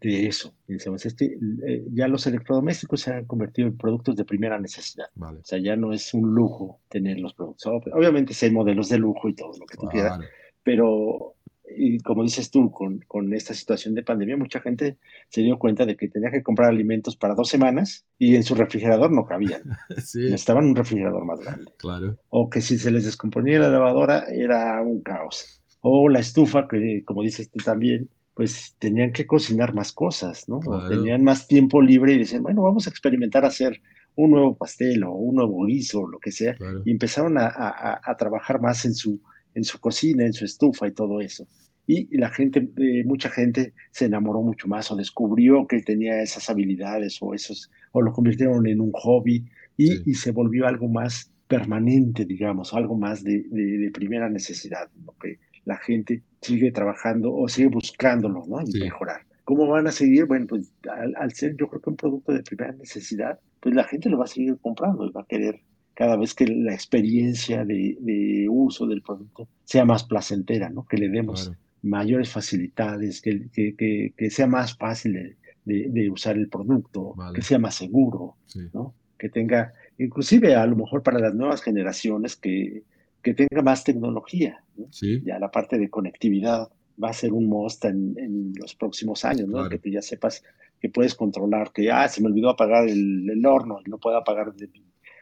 de 0.00 0.26
eso. 0.26 0.54
Decíamos, 0.66 1.04
este, 1.06 1.38
eh, 1.66 1.84
ya 1.92 2.08
los 2.08 2.26
electrodomésticos 2.26 3.00
se 3.00 3.12
han 3.12 3.24
convertido 3.24 3.68
en 3.68 3.76
productos 3.76 4.16
de 4.16 4.24
primera 4.24 4.58
necesidad. 4.58 5.06
Vale. 5.14 5.40
O 5.40 5.44
sea, 5.44 5.58
ya 5.58 5.76
no 5.76 5.92
es 5.92 6.14
un 6.14 6.34
lujo 6.34 6.80
tener 6.88 7.18
los 7.18 7.34
productos. 7.34 7.72
Obviamente 7.92 8.34
sí 8.34 8.46
hay 8.46 8.52
modelos 8.52 8.88
de 8.88 8.98
lujo 8.98 9.28
y 9.28 9.34
todo 9.34 9.52
lo 9.58 9.66
que 9.66 9.76
tú 9.76 9.86
Vale. 9.86 9.92
quieras, 9.92 10.20
pero 10.62 11.34
y 11.76 11.98
como 12.00 12.22
dices 12.22 12.50
tú, 12.50 12.70
con, 12.70 13.00
con, 13.08 13.32
esta 13.32 13.54
situación 13.54 13.94
de 13.94 14.02
pandemia, 14.02 14.36
mucha 14.36 14.60
gente 14.60 14.98
se 15.28 15.40
dio 15.40 15.58
cuenta 15.58 15.86
de 15.86 15.96
que 15.96 16.08
tenía 16.08 16.30
que 16.30 16.42
comprar 16.42 16.68
alimentos 16.68 17.16
para 17.16 17.34
dos 17.34 17.48
semanas 17.48 18.04
y 18.18 18.36
en 18.36 18.42
su 18.42 18.54
refrigerador 18.54 19.10
no 19.10 19.24
cabían. 19.24 19.62
sí. 20.04 20.20
Necesitaban 20.20 20.66
un 20.66 20.76
refrigerador 20.76 21.24
más 21.24 21.40
grande. 21.40 21.72
Claro. 21.78 22.18
O 22.28 22.50
que 22.50 22.60
si 22.60 22.78
se 22.78 22.90
les 22.90 23.04
descomponía 23.04 23.58
la 23.58 23.70
lavadora 23.70 24.26
era 24.30 24.80
un 24.82 25.02
caos. 25.02 25.62
O 25.80 26.08
la 26.08 26.20
estufa, 26.20 26.68
que 26.68 27.02
como 27.04 27.22
dices 27.22 27.50
tú 27.50 27.58
también, 27.64 28.08
pues 28.34 28.74
tenían 28.78 29.12
que 29.12 29.26
cocinar 29.26 29.74
más 29.74 29.92
cosas, 29.92 30.48
¿no? 30.48 30.58
Claro. 30.60 30.88
Tenían 30.88 31.22
más 31.22 31.46
tiempo 31.46 31.80
libre 31.80 32.14
y 32.14 32.18
decían, 32.18 32.42
bueno, 32.42 32.62
vamos 32.62 32.86
a 32.86 32.90
experimentar 32.90 33.44
a 33.44 33.48
hacer 33.48 33.80
un 34.16 34.32
nuevo 34.32 34.56
pastel 34.56 35.04
o 35.04 35.12
un 35.12 35.36
nuevo 35.36 35.64
guiso 35.66 36.00
o 36.00 36.08
lo 36.08 36.18
que 36.18 36.32
sea. 36.32 36.54
Claro. 36.56 36.82
Y 36.84 36.90
empezaron 36.90 37.38
a, 37.38 37.46
a, 37.46 38.00
a, 38.04 38.16
trabajar 38.16 38.60
más 38.60 38.84
en 38.84 38.94
su, 38.94 39.20
en 39.54 39.64
su 39.64 39.78
cocina, 39.78 40.24
en 40.24 40.32
su 40.32 40.44
estufa 40.44 40.88
y 40.88 40.92
todo 40.92 41.20
eso. 41.20 41.46
Y 41.86 42.16
la 42.16 42.30
gente, 42.30 42.70
eh, 42.78 43.04
mucha 43.04 43.28
gente 43.28 43.74
se 43.90 44.06
enamoró 44.06 44.40
mucho 44.40 44.66
más 44.68 44.90
o 44.90 44.96
descubrió 44.96 45.66
que 45.66 45.82
tenía 45.82 46.22
esas 46.22 46.48
habilidades 46.48 47.18
o 47.20 47.34
esos, 47.34 47.70
o 47.92 48.00
lo 48.00 48.12
convirtieron 48.12 48.66
en 48.66 48.80
un 48.80 48.90
hobby 48.92 49.44
y, 49.76 49.88
Sí. 49.88 50.02
y 50.06 50.14
se 50.14 50.30
volvió 50.30 50.66
algo 50.66 50.88
más 50.88 51.30
permanente, 51.46 52.24
digamos, 52.24 52.72
algo 52.72 52.96
más 52.96 53.22
de, 53.22 53.44
de, 53.50 53.78
de 53.78 53.90
primera 53.90 54.30
necesidad, 54.30 54.88
¿no? 55.04 55.14
que 55.20 55.38
la 55.74 55.78
gente 55.78 56.22
sigue 56.40 56.70
trabajando 56.72 57.34
o 57.34 57.48
sigue 57.48 57.68
buscándolo, 57.68 58.44
¿no? 58.46 58.60
Y 58.62 58.72
Sí. 58.72 58.80
mejorar. 58.80 59.20
¿Cómo 59.44 59.66
van 59.66 59.86
a 59.86 59.92
seguir? 59.92 60.24
Bueno, 60.26 60.46
pues 60.46 60.72
al, 60.90 61.14
al 61.16 61.32
ser 61.32 61.56
yo 61.56 61.68
creo 61.68 61.80
que 61.82 61.90
un 61.90 61.96
producto 61.96 62.32
de 62.32 62.42
primera 62.42 62.72
necesidad, 62.72 63.38
pues 63.60 63.74
la 63.74 63.84
gente 63.84 64.08
lo 64.08 64.18
va 64.18 64.24
a 64.24 64.28
seguir 64.36 64.56
comprando 64.60 65.04
y 65.06 65.10
va 65.10 65.22
a 65.22 65.26
querer 65.26 65.60
cada 65.94 66.16
vez 66.16 66.34
que 66.34 66.46
la 66.46 66.72
experiencia 66.74 67.64
de, 67.64 67.96
de 68.00 68.46
uso 68.50 68.86
del 68.86 69.02
producto 69.02 69.48
sea 69.64 69.84
más 69.84 70.02
placentera, 70.04 70.68
¿no? 70.70 70.86
Que 70.86 70.96
le 70.96 71.08
demos 71.08 71.44
Claro. 71.44 71.58
mayores 71.82 72.30
facilidades, 72.30 73.20
que, 73.20 73.48
que, 73.52 73.74
que, 73.76 74.12
que 74.16 74.30
sea 74.30 74.46
más 74.46 74.76
fácil 74.76 75.12
de, 75.12 75.36
de, 75.66 75.88
de 75.90 76.10
usar 76.10 76.36
el 76.36 76.48
producto, 76.48 77.14
Vale. 77.14 77.34
que 77.36 77.42
sea 77.42 77.58
más 77.58 77.74
seguro, 77.76 78.36
Sí. 78.46 78.60
¿no? 78.72 78.94
Que 79.18 79.28
tenga, 79.28 79.72
inclusive 79.98 80.54
a 80.56 80.66
lo 80.66 80.76
mejor 80.76 81.02
para 81.02 81.18
las 81.18 81.34
nuevas 81.34 81.62
generaciones, 81.62 82.34
que, 82.36 82.82
que 83.24 83.34
tenga 83.34 83.62
más 83.62 83.82
tecnología, 83.82 84.62
¿no? 84.76 84.86
Sí. 84.92 85.20
Ya 85.24 85.38
la 85.40 85.50
parte 85.50 85.78
de 85.78 85.90
conectividad 85.90 86.68
va 87.02 87.08
a 87.08 87.12
ser 87.12 87.32
un 87.32 87.46
must 87.46 87.84
en, 87.86 88.14
en 88.18 88.52
los 88.60 88.76
próximos 88.76 89.24
años, 89.24 89.48
¿no? 89.48 89.54
Claro. 89.54 89.70
Que 89.70 89.78
tú 89.80 89.88
ya 89.88 90.02
sepas 90.02 90.44
que 90.80 90.88
puedes 90.90 91.14
controlar, 91.16 91.72
que, 91.72 91.90
ah, 91.90 92.06
se 92.08 92.20
me 92.20 92.28
olvidó 92.28 92.50
apagar 92.50 92.86
el, 92.88 93.28
el 93.28 93.44
horno 93.46 93.78
y 93.84 93.90
no 93.90 93.98
puedo 93.98 94.16
apagar. 94.16 94.54
de- 94.54 94.68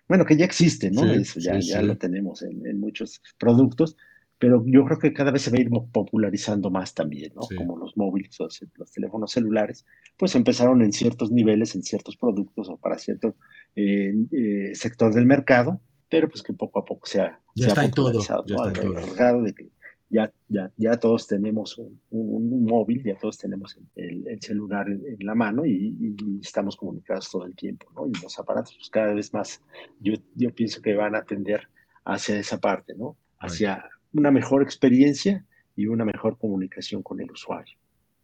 Bueno, 0.09 0.25
que 0.27 0.37
ya 0.37 0.45
existe, 0.45 0.91
¿no? 0.91 1.03
Sí, 1.03 1.21
Eso 1.23 1.41
ya, 1.41 1.61
sí, 1.63 1.69
ya 1.69 1.81
lo 1.81 1.97
tenemos 1.97 2.43
en, 2.43 2.67
en 2.67 2.81
muchos 2.81 3.23
productos, 3.39 3.97
pero 4.39 4.65
yo 4.67 4.85
creo 4.85 4.99
que 4.99 5.13
cada 5.13 5.31
vez 5.31 5.43
se 5.43 5.53
va 5.53 5.59
a 5.59 5.61
ir 5.61 5.71
popularizando 5.93 6.69
más 6.69 6.93
también, 6.95 7.33
¿no? 7.37 7.43
Como 7.57 7.79
los 7.79 7.97
móviles, 7.97 8.37
los, 8.41 8.61
los 8.77 8.91
teléfonos 8.91 9.31
celulares, 9.31 9.87
pues 10.19 10.35
empezaron 10.35 10.83
en 10.83 10.93
ciertos 10.93 11.31
niveles, 11.31 11.77
en 11.77 11.85
ciertos 11.85 12.17
productos 12.17 12.69
o 12.69 12.77
para 12.77 12.99
cierto 12.99 13.37
eh, 13.77 14.13
eh, 14.33 14.73
sector 14.75 15.15
del 15.15 15.27
mercado, 15.27 15.81
pero 16.13 16.29
pues 16.29 16.43
que 16.43 16.53
poco 16.53 16.79
a 16.79 16.85
poco 16.85 17.07
se 17.07 17.23
ha, 17.23 17.41
Ya 17.55 17.65
se 17.65 17.81
ha 17.81 17.85
está 17.85 17.95
todo, 17.95 18.13
ya 18.13 18.19
¿no? 18.47 18.59
está 18.61 19.29
todo. 19.31 19.43
de 19.43 19.55
que 19.55 19.69
ya, 20.11 20.31
ya, 20.49 20.71
ya 20.77 21.01
todos 21.01 21.27
tenemos 21.27 21.79
un, 21.79 21.99
un- 22.11 22.53
un 22.53 22.65
móvil, 22.67 23.03
ya 23.03 23.17
todos 23.17 23.39
tenemos 23.39 23.79
el, 23.97 24.29
el 24.29 24.41
celular 24.43 24.87
en, 24.89 25.03
en 25.07 25.27
la 25.27 25.35
mano 25.35 25.65
y, 25.65 25.97
y- 25.99 26.41
estamos 26.43 26.77
comunicados 26.77 27.31
todo 27.31 27.47
el 27.47 27.57
tiempo, 27.57 27.87
¿no? 27.95 28.07
Y 28.07 28.13
los 28.23 28.39
aparatos, 28.39 28.75
pues 28.77 28.91
cada 28.91 29.15
vez 29.15 29.33
más, 29.33 29.63
yo, 30.01 30.13
yo 30.35 30.55
pienso 30.55 30.83
que 30.83 30.95
van 30.95 31.15
a 31.15 31.25
tender 31.25 31.67
hacia 32.05 32.39
esa 32.39 32.59
parte, 32.61 32.95
¿no? 32.95 33.17
Hacia 33.39 33.89
una 34.13 34.31
mejor 34.31 34.63
experiencia 34.63 35.47
y 35.77 35.87
una 35.87 36.05
mejor 36.05 36.37
comunicación 36.37 37.03
con 37.03 37.19
el 37.23 37.31
usuario. 37.31 37.75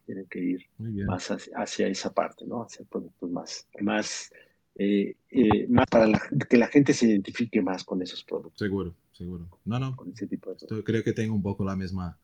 Tienen 0.04 0.26
que 0.26 0.40
ir 0.40 0.60
más 1.06 1.30
hacia, 1.30 1.56
hacia 1.56 1.86
esa 1.88 2.12
parte, 2.12 2.44
¿no? 2.46 2.64
Hacia 2.64 2.84
productos 2.84 3.30
más, 3.30 3.66
más, 3.80 4.30
eh, 4.78 5.16
eh, 5.30 5.66
más 5.68 5.86
para 5.90 6.06
la- 6.06 6.22
que 6.48 6.56
la 6.56 6.68
gente 6.68 6.94
se 6.94 7.06
identifique 7.06 7.60
más 7.60 7.84
con 7.84 8.00
esos 8.00 8.22
productos. 8.22 8.58
Seguro, 8.58 8.94
seguro. 9.12 9.48
No, 9.64 9.78
no. 9.78 9.96
Con 9.96 10.12
ese 10.12 10.26
tipo 10.26 10.54
de 10.54 10.84
creo 10.84 11.02
que 11.02 11.12
tengo 11.12 11.34
un 11.34 11.42
poco 11.42 11.64
la 11.64 11.74
misma, 11.76 12.16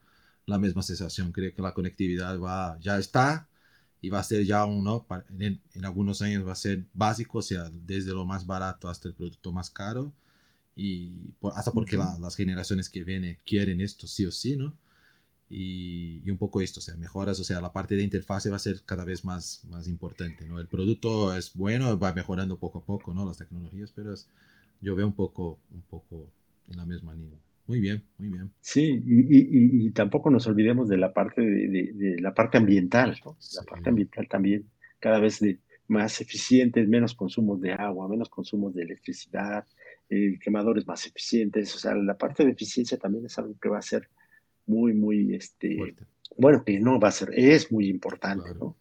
la 0.46 0.58
misma 0.58 0.82
sensación. 0.82 1.32
Creo 1.32 1.52
que 1.52 1.62
la 1.62 1.74
conectividad 1.74 2.38
va, 2.38 2.78
ya 2.80 2.98
está 2.98 3.48
y 4.00 4.10
va 4.10 4.20
a 4.20 4.24
ser 4.24 4.44
ya 4.44 4.64
uno, 4.66 5.06
en, 5.38 5.60
en, 5.74 5.84
algunos 5.84 6.22
años 6.22 6.46
va 6.46 6.52
a 6.52 6.56
ser 6.56 6.84
básico, 6.92 7.38
o 7.38 7.42
sea, 7.42 7.70
desde 7.70 8.12
lo 8.12 8.24
más 8.24 8.46
barato 8.46 8.88
hasta 8.88 9.08
el 9.08 9.14
producto 9.14 9.50
más 9.50 9.70
caro 9.70 10.12
y 10.76 11.32
hasta 11.54 11.72
porque 11.72 11.96
la, 11.96 12.18
las 12.20 12.36
generaciones 12.36 12.90
que 12.90 13.02
vienen 13.04 13.38
quieren 13.44 13.80
esto 13.80 14.06
sí 14.06 14.26
o 14.26 14.30
sí, 14.30 14.56
¿no? 14.56 14.74
Y, 15.48 16.22
y, 16.24 16.30
un 16.30 16.38
poco 16.38 16.60
esto, 16.62 16.80
o 16.80 16.82
sea, 16.82 16.96
mejoras, 16.96 17.38
o 17.40 17.44
sea, 17.44 17.60
la 17.60 17.72
parte 17.72 17.96
de 17.96 18.02
interfase 18.02 18.50
va 18.50 18.56
a 18.56 18.58
ser 18.58 18.82
cada 18.84 19.04
vez 19.04 19.24
más, 19.24 19.64
más 19.68 19.86
importante, 19.88 20.46
¿no? 20.46 20.58
El 20.58 20.68
producto 20.68 21.36
es 21.36 21.54
bueno, 21.54 21.98
va 21.98 22.14
mejorando 22.14 22.58
poco 22.58 22.78
a 22.78 22.84
poco, 22.84 23.12
¿no? 23.14 23.26
Las 23.26 23.38
tecnologías, 23.38 23.92
pero 23.92 24.12
es, 24.14 24.28
yo 24.80 24.94
veo 24.96 25.06
un 25.06 25.14
poco, 25.14 25.60
un 25.70 25.82
poco 25.82 26.32
en 26.68 26.76
la 26.78 26.86
misma 26.86 27.14
línea. 27.14 27.38
Muy 27.66 27.80
bien, 27.80 28.02
muy 28.18 28.28
bien. 28.30 28.52
Sí, 28.60 28.80
y, 29.04 29.36
y, 29.36 29.86
y 29.88 29.90
tampoco 29.92 30.30
nos 30.30 30.46
olvidemos 30.46 30.88
de 30.88 30.96
la 30.96 31.12
parte 31.12 31.42
de, 31.42 31.68
de, 31.68 31.92
de 31.92 32.20
la 32.20 32.32
parte 32.32 32.56
ambiental, 32.58 33.20
¿no? 33.24 33.38
La 33.52 33.62
Sí. 33.62 33.64
parte 33.64 33.90
ambiental 33.90 34.26
también, 34.28 34.70
cada 34.98 35.20
vez 35.20 35.38
de 35.40 35.60
más 35.86 36.18
eficientes, 36.22 36.88
menos 36.88 37.14
consumos 37.14 37.60
de 37.60 37.72
agua, 37.74 38.08
menos 38.08 38.30
consumos 38.30 38.74
de 38.74 38.84
electricidad, 38.84 39.66
eh, 40.08 40.38
quemadores 40.40 40.86
más 40.86 41.06
eficientes, 41.06 41.74
o 41.74 41.78
sea, 41.78 41.94
la 41.94 42.16
parte 42.16 42.44
de 42.44 42.52
eficiencia 42.52 42.96
también 42.98 43.26
es 43.26 43.38
algo 43.38 43.54
que 43.60 43.68
va 43.68 43.78
a 43.78 43.82
ser 43.82 44.08
muy, 44.66 44.92
muy, 44.94 45.34
este, 45.34 45.76
Fuerte. 45.76 46.04
bueno, 46.36 46.64
que 46.64 46.78
no 46.80 46.98
va 47.00 47.08
a 47.08 47.12
ser, 47.12 47.30
es 47.34 47.70
muy 47.72 47.88
importante, 47.88 48.44
Claro. 48.44 48.58
¿no? 48.60 48.76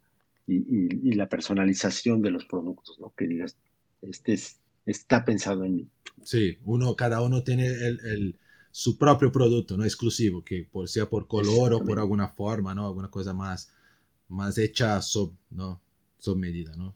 Y, 0.47 0.57
y, 0.57 1.09
y 1.11 1.13
la 1.13 1.29
personalización 1.29 2.21
de 2.21 2.31
los 2.31 2.45
productos, 2.45 2.99
¿no? 2.99 3.13
Que 3.17 3.27
digas, 3.27 3.57
este 4.01 4.33
es, 4.33 4.59
está 4.85 5.23
pensado 5.23 5.63
en 5.63 5.75
mí. 5.75 5.87
Sí, 6.23 6.57
uno, 6.65 6.95
cada 6.95 7.21
uno 7.21 7.43
tiene 7.43 7.67
el, 7.67 7.99
el- 8.05 8.35
su 8.75 8.97
propio 8.97 9.31
producto, 9.31 9.77
¿no? 9.77 9.83
Exclusivo, 9.85 10.43
que 10.43 10.63
por 10.69 10.89
sea 10.89 11.07
por 11.07 11.27
color 11.27 11.73
o 11.75 11.83
por 11.85 11.99
alguna 11.99 12.27
forma, 12.27 12.73
¿no? 12.73 12.87
Alguna 12.87 13.07
cosa 13.09 13.31
más, 13.31 13.71
más 14.29 14.57
hecha 14.57 14.99
sob, 15.01 15.31
¿no? 15.51 15.79
Sob 16.17 16.37
medida, 16.37 16.75
¿no? 16.75 16.95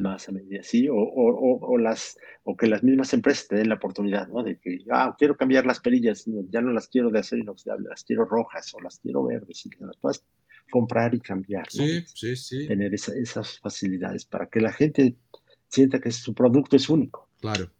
Más 0.00 0.28
a 0.28 0.32
medida, 0.32 0.62
sí, 0.62 0.88
o, 0.88 0.94
o, 0.96 1.58
o, 1.60 1.78
las, 1.78 2.16
o 2.44 2.56
que 2.56 2.66
las 2.66 2.82
mismas 2.82 3.12
empresas 3.12 3.46
te 3.48 3.56
den 3.56 3.68
la 3.68 3.74
oportunidad, 3.74 4.26
¿no? 4.28 4.42
De 4.42 4.58
que, 4.58 4.78
ah, 4.90 5.14
quiero 5.18 5.36
cambiar 5.36 5.66
las 5.66 5.80
perillas, 5.80 6.24
ya 6.50 6.60
no 6.60 6.72
las 6.72 6.88
quiero 6.88 7.10
de 7.10 7.18
acero 7.18 7.42
inoxidable, 7.42 7.88
las 7.88 8.04
quiero 8.04 8.24
rojas 8.24 8.72
o 8.74 8.80
las 8.80 8.98
quiero 9.00 9.24
verdes, 9.24 9.66
y 9.66 9.70
que 9.70 9.84
las 9.84 9.96
puedas 9.98 10.24
comprar 10.70 11.14
y 11.14 11.20
cambiar, 11.20 11.64
¿no? 11.76 11.84
Sí, 11.84 12.02
sí, 12.06 12.36
sí, 12.36 12.66
Tener 12.68 12.94
esa- 12.94 13.14
esas 13.16 13.58
facilidades 13.60 14.24
para 14.24 14.46
que 14.46 14.60
la 14.60 14.72
gente 14.72 15.16
sienta 15.68 16.00
que 16.00 16.10
su 16.10 16.32
producto 16.34 16.76
es 16.76 16.88
único 16.88 17.28
claro. 17.40 17.70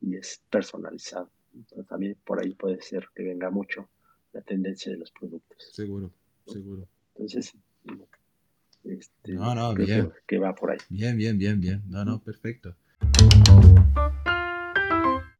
y 0.00 0.16
es 0.16 0.42
personalizado. 0.50 1.30
Entonces, 1.54 1.86
también 1.88 2.16
por 2.24 2.40
ahí 2.40 2.54
puede 2.54 2.80
ser 2.82 3.08
que 3.14 3.22
venga 3.24 3.50
mucho 3.50 3.88
la 4.32 4.40
tendencia 4.42 4.92
de 4.92 4.98
los 4.98 5.10
productos. 5.12 5.56
Seguro, 5.72 6.12
seguro. 6.46 6.86
Entonces, 7.14 7.52
este, 8.84 9.32
No, 9.32 9.54
no, 9.54 9.74
bien. 9.74 10.10
que, 10.26 10.38
va 10.38 10.54
por 10.54 10.70
ahí. 10.72 10.78
Bien, 10.88 11.16
bien, 11.16 11.38
bien, 11.38 11.60
bien. 11.60 11.82
No, 11.88 12.04
no, 12.04 12.20
perfecto. 12.20 12.74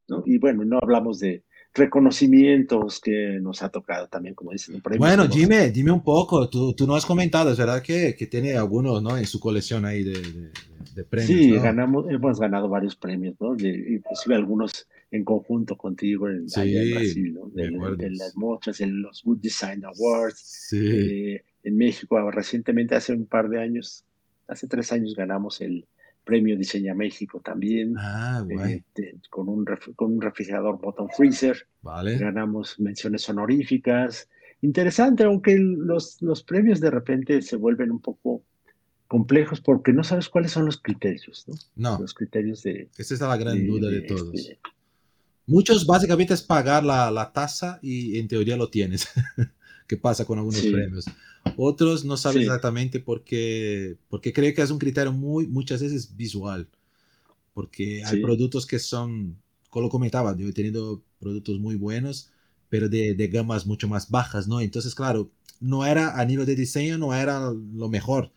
¿no? 0.08 0.22
Y 0.26 0.38
bueno, 0.38 0.64
no 0.64 0.78
hablamos 0.80 1.18
de 1.20 1.44
reconocimientos 1.74 3.00
que 3.00 3.38
nos 3.40 3.62
ha 3.62 3.68
tocado 3.68 4.08
también, 4.08 4.34
como 4.34 4.52
dicen, 4.52 4.80
Bueno, 4.98 5.24
como- 5.28 5.34
dime, 5.34 5.70
dime 5.70 5.92
un 5.92 6.02
poco, 6.02 6.48
tú, 6.48 6.72
tú 6.74 6.86
no 6.86 6.96
has 6.96 7.04
comentado, 7.06 7.52
es 7.52 7.58
verdad 7.58 7.82
que, 7.82 8.14
que 8.16 8.26
tiene 8.26 8.54
algunos, 8.56 9.02
¿no? 9.02 9.16
En 9.18 9.26
su 9.26 9.38
colección 9.38 9.84
ahí 9.84 10.02
de, 10.02 10.12
de- 10.20 10.50
de 10.94 11.04
premios, 11.04 11.28
Sí, 11.38 11.52
¿no? 11.52 11.62
ganamos, 11.62 12.06
hemos 12.10 12.40
ganado 12.40 12.68
varios 12.68 12.96
premios, 12.96 13.36
¿no? 13.38 13.54
De- 13.54 13.68
inclusive 13.96 14.34
algunos 14.34 14.88
en 15.10 15.24
conjunto 15.24 15.76
contigo 15.76 16.28
en, 16.28 16.48
Sí, 16.48 16.60
allá 16.60 16.82
en 16.82 16.90
Brasil, 16.94 17.34
¿no? 17.34 17.48
De, 17.50 17.70
de 17.96 18.10
las 18.10 18.34
muestras, 18.36 18.80
en 18.80 19.02
los 19.02 19.22
Good 19.22 19.38
Design 19.40 19.84
Awards, 19.84 20.38
Sí, 20.70 20.78
eh, 20.80 21.44
en 21.62 21.76
México 21.76 22.16
ah, 22.18 22.30
recientemente, 22.30 22.94
hace 22.94 23.12
un 23.12 23.26
par 23.26 23.48
de 23.48 23.60
años, 23.60 24.04
hace 24.46 24.66
tres 24.68 24.92
años 24.92 25.14
ganamos 25.14 25.60
el 25.60 25.86
premio 26.24 26.56
Diseña 26.58 26.94
México 26.94 27.40
también, 27.42 27.94
ah, 27.98 28.44
eh, 28.50 28.82
con, 29.30 29.48
un 29.48 29.64
con 29.96 30.12
un 30.14 30.20
refrigerador 30.20 30.78
bottom 30.80 31.08
freezer. 31.16 31.66
vale. 31.82 32.18
ganamos 32.18 32.78
menciones 32.78 33.28
honoríficas. 33.28 34.28
Interesante, 34.60 35.24
aunque 35.24 35.56
los, 35.58 36.20
los 36.20 36.42
premios 36.42 36.80
de 36.80 36.90
repente 36.90 37.40
se 37.42 37.56
vuelven 37.56 37.90
un 37.90 38.00
poco 38.00 38.42
complejos 39.06 39.60
porque 39.62 39.92
no 39.92 40.04
sabes 40.04 40.28
cuáles 40.28 40.50
son 40.52 40.66
los 40.66 40.82
criterios, 40.82 41.46
¿no? 41.48 41.54
No, 41.76 41.98
Los 42.00 42.12
criterios 42.12 42.62
de... 42.62 42.90
esa 42.98 43.14
es 43.14 43.20
la 43.20 43.36
gran 43.38 43.56
de- 43.56 43.66
duda 43.66 43.88
de 43.88 44.00
de, 44.00 44.06
todos. 44.06 44.34
este, 44.34 44.58
Muchos 45.46 45.86
básicamente 45.86 46.34
es 46.34 46.42
pagar 46.42 46.84
la, 46.84 47.10
la 47.10 47.32
tasa 47.32 47.78
y 47.80 48.18
en 48.18 48.28
teoría 48.28 48.56
lo 48.58 48.68
tienes. 48.68 49.08
¿Qué 49.88 49.96
pasa 49.96 50.24
con 50.24 50.38
algunos 50.38 50.60
Sí. 50.60 50.70
premios? 50.70 51.06
Otros 51.56 52.04
no 52.04 52.16
saben 52.16 52.42
Sí. 52.42 52.44
exactamente 52.46 53.00
porque, 53.00 53.96
porque 54.08 54.32
creo 54.32 54.54
que 54.54 54.62
es 54.62 54.70
un 54.70 54.78
criterio 54.78 55.12
muy, 55.12 55.46
muchas 55.48 55.82
veces 55.82 56.14
visual. 56.16 56.68
Porque 57.54 58.04
hay 58.04 58.16
Sí. 58.16 58.22
productos 58.22 58.66
que 58.66 58.78
son, 58.78 59.36
como 59.70 59.86
lo 59.86 59.90
comentaba, 59.90 60.36
yo 60.36 60.46
he 60.46 60.52
tenido 60.52 61.02
productos 61.18 61.58
muy 61.58 61.74
buenos, 61.74 62.30
pero 62.68 62.88
de, 62.88 63.14
de 63.14 63.28
gamas 63.28 63.66
mucho 63.66 63.88
más 63.88 64.10
bajas, 64.10 64.46
¿no? 64.46 64.60
Entonces, 64.60 64.94
claro, 64.94 65.30
no 65.58 65.84
era 65.86 66.20
a 66.20 66.24
nivel 66.24 66.46
de 66.46 66.54
diseño, 66.54 66.98
no 66.98 67.14
era 67.14 67.50
lo 67.50 67.88
mejor. 67.88 68.30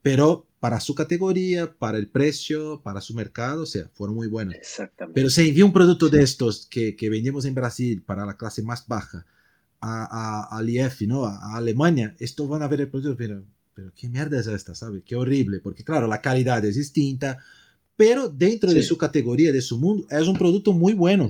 Pero 0.00 0.46
para 0.60 0.80
su 0.80 0.94
categoría, 0.94 1.74
para 1.74 1.98
el 1.98 2.06
precio, 2.08 2.80
para 2.82 3.00
su 3.00 3.14
mercado, 3.14 3.64
o 3.64 3.66
sea, 3.66 3.90
fueron 3.94 4.14
muy 4.14 4.28
buenos. 4.28 4.54
Exactamente. 4.54 5.14
Pero 5.20 5.28
si 5.28 5.48
envía 5.48 5.64
un 5.64 5.72
producto 5.72 6.08
de 6.08 6.22
estos 6.22 6.66
que, 6.66 6.94
que 6.94 7.10
vendemos 7.10 7.44
en 7.44 7.54
Brasil 7.54 8.00
para 8.02 8.24
la 8.24 8.36
clase 8.36 8.62
más 8.62 8.86
baja 8.86 9.26
a, 9.86 10.04
a, 10.50 10.58
al 10.58 10.68
IF, 10.70 11.02
¿no? 11.06 11.24
A, 11.24 11.36
a 11.36 11.56
Alemania, 11.56 12.14
esto 12.18 12.48
van 12.48 12.62
a 12.62 12.68
ver 12.68 12.80
el 12.82 12.88
producto, 12.88 13.16
pero, 13.16 13.44
pero 13.74 13.92
qué 13.94 14.08
mierda 14.08 14.40
es 14.40 14.46
esta, 14.46 14.74
¿sabes? 14.74 15.02
Qué 15.04 15.14
horrible, 15.16 15.60
porque 15.60 15.84
claro, 15.84 16.06
la 16.06 16.20
calidad 16.20 16.64
es 16.64 16.76
distinta, 16.76 17.38
pero 17.96 18.28
dentro 18.28 18.72
de 18.72 18.82
Sí. 18.82 18.88
su 18.88 18.96
categoría, 18.98 19.52
de 19.52 19.60
su 19.60 19.78
mundo, 19.78 20.06
es 20.10 20.26
un 20.26 20.38
producto 20.38 20.72
muy 20.72 20.94
bueno, 20.94 21.28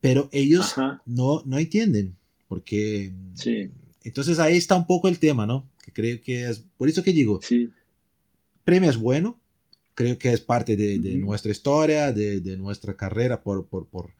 pero 0.00 0.28
ellos 0.32 0.72
Ajá, 0.72 1.02
no, 1.06 1.42
no 1.46 1.58
entienden, 1.58 2.16
porque 2.48 3.12
sí, 3.34 3.70
entonces 4.04 4.38
ahí 4.38 4.56
está 4.56 4.76
un 4.76 4.86
poco 4.86 5.08
el 5.08 5.18
tema, 5.18 5.46
¿no? 5.46 5.66
Que 5.84 5.92
creo 5.92 6.20
que 6.22 6.48
es, 6.48 6.62
por 6.76 6.88
eso 6.88 7.02
que 7.02 7.12
digo, 7.12 7.40
sí, 7.42 7.70
premio 8.64 8.90
es 8.90 8.96
bueno, 8.96 9.38
creo 9.94 10.18
que 10.18 10.32
es 10.32 10.40
parte 10.40 10.76
de, 10.76 10.98
de 10.98 11.16
Ujú. 11.16 11.26
nuestra 11.26 11.50
historia, 11.50 12.12
de, 12.12 12.40
de 12.40 12.56
nuestra 12.56 12.94
carrera, 12.94 13.42
por, 13.42 13.66
por, 13.66 13.86
por, 13.86 14.10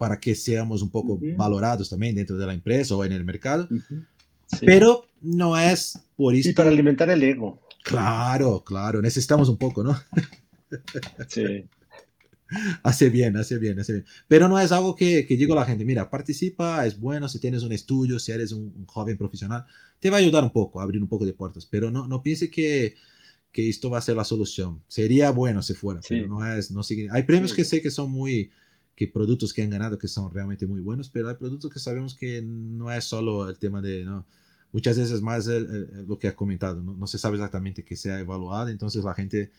para 0.00 0.18
que 0.18 0.34
seamos 0.34 0.80
un 0.80 0.88
poco 0.88 1.12
Ujú. 1.14 1.36
valorados 1.36 1.90
también 1.90 2.14
dentro 2.14 2.38
de 2.38 2.46
la 2.46 2.54
empresa 2.54 2.96
o 2.96 3.04
en 3.04 3.12
el 3.12 3.22
mercado, 3.22 3.64
ujú, 3.70 4.02
sí. 4.46 4.64
pero 4.64 5.04
no 5.20 5.58
es 5.58 5.98
por 6.16 6.34
Y 6.34 6.40
esto. 6.40 6.54
para 6.54 6.70
alimentar 6.70 7.10
el 7.10 7.22
ego. 7.22 7.60
Claro, 7.84 8.64
claro, 8.64 9.02
necesitamos 9.02 9.50
un 9.50 9.58
poco, 9.58 9.84
¿no? 9.84 9.94
Sí, 11.28 11.66
Hace 12.82 13.10
bien, 13.10 13.36
hace 13.36 13.58
bien, 13.58 13.78
hace 13.78 13.92
bien. 13.92 14.04
Pero 14.26 14.48
no 14.48 14.58
es 14.58 14.72
algo 14.72 14.96
que, 14.96 15.24
que 15.26 15.36
digo 15.36 15.52
a 15.52 15.56
la 15.60 15.66
gente, 15.66 15.84
mira, 15.84 16.08
participa, 16.10 16.84
es 16.86 16.98
bueno 16.98 17.28
si 17.28 17.38
tienes 17.38 17.62
un 17.62 17.72
estudio, 17.72 18.18
si 18.18 18.32
eres 18.32 18.50
un, 18.52 18.72
un 18.76 18.86
joven 18.86 19.16
profesional, 19.18 19.64
te 20.00 20.08
va 20.10 20.16
a 20.16 20.20
ayudar 20.20 20.42
un 20.42 20.50
poco, 20.50 20.80
a 20.80 20.82
abrir 20.82 21.00
un 21.02 21.08
poco 21.08 21.24
de 21.26 21.32
puertas, 21.34 21.66
pero 21.66 21.90
no, 21.92 22.08
no 22.08 22.22
piense 22.24 22.50
que, 22.50 22.96
que 23.52 23.68
esto 23.68 23.88
va 23.90 23.98
a 23.98 24.02
ser 24.02 24.16
la 24.16 24.24
solución. 24.24 24.82
Sería 24.88 25.30
bueno 25.30 25.62
si 25.62 25.74
fuera, 25.74 26.02
Sí. 26.02 26.08
pero 26.14 26.26
no 26.28 26.44
es, 26.52 26.70
no 26.72 26.82
sigue. 26.82 27.08
Hay 27.12 27.22
premios 27.22 27.50
Sí. 27.52 27.56
que 27.58 27.64
sé 27.64 27.82
que 27.82 27.90
son 27.92 28.10
muy, 28.10 28.50
que 29.00 29.08
productos 29.08 29.54
que 29.54 29.62
han 29.62 29.70
ganado 29.70 29.96
que 29.96 30.08
son 30.08 30.30
realmente 30.30 30.66
muy 30.66 30.82
buenos, 30.82 31.08
pero 31.08 31.30
hay 31.30 31.34
productos 31.36 31.72
que 31.72 31.78
sabemos 31.78 32.14
que 32.14 32.42
no 32.42 32.92
es 32.92 33.02
solo 33.04 33.48
el 33.48 33.58
tema 33.58 33.80
de, 33.80 34.04
¿no? 34.04 34.26
Muchas 34.72 34.98
veces 34.98 35.22
más 35.22 35.46
el- 35.46 35.64
el- 35.74 36.06
lo 36.06 36.18
que 36.18 36.28
has 36.28 36.34
comentado, 36.34 36.82
¿no? 36.82 36.92
no 36.94 37.06
se 37.06 37.16
sabe 37.16 37.36
exactamente 37.36 37.82
que 37.82 37.96
sea 37.96 38.20
evaluado, 38.20 38.68
entonces 38.68 39.02
la 39.02 39.14
gente 39.14 39.50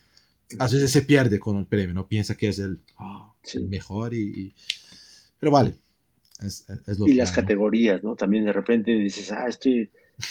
a 0.60 0.66
veces 0.66 0.92
se 0.92 1.02
pierde 1.02 1.40
con 1.40 1.58
el 1.58 1.66
premio, 1.66 1.92
no 1.96 2.08
piensa 2.08 2.36
que 2.36 2.50
es 2.50 2.60
el, 2.60 2.78
ah, 2.98 3.34
Sí. 3.42 3.58
el 3.58 3.68
mejor 3.68 4.14
y, 4.14 4.20
y- 4.42 4.54
Pero 5.40 5.52
vale, 5.52 5.74
es, 6.40 6.68
es- 6.86 7.00
lo 7.00 7.08
y 7.08 7.12
que 7.14 7.16
las 7.18 7.32
hay, 7.32 7.36
¿no? 7.38 7.42
categorías, 7.42 8.04
¿no? 8.04 8.16
También 8.16 8.46
de 8.46 8.54
repente 8.54 8.92
dices, 8.92 9.32
ah, 9.32 9.48
este, 9.48 9.90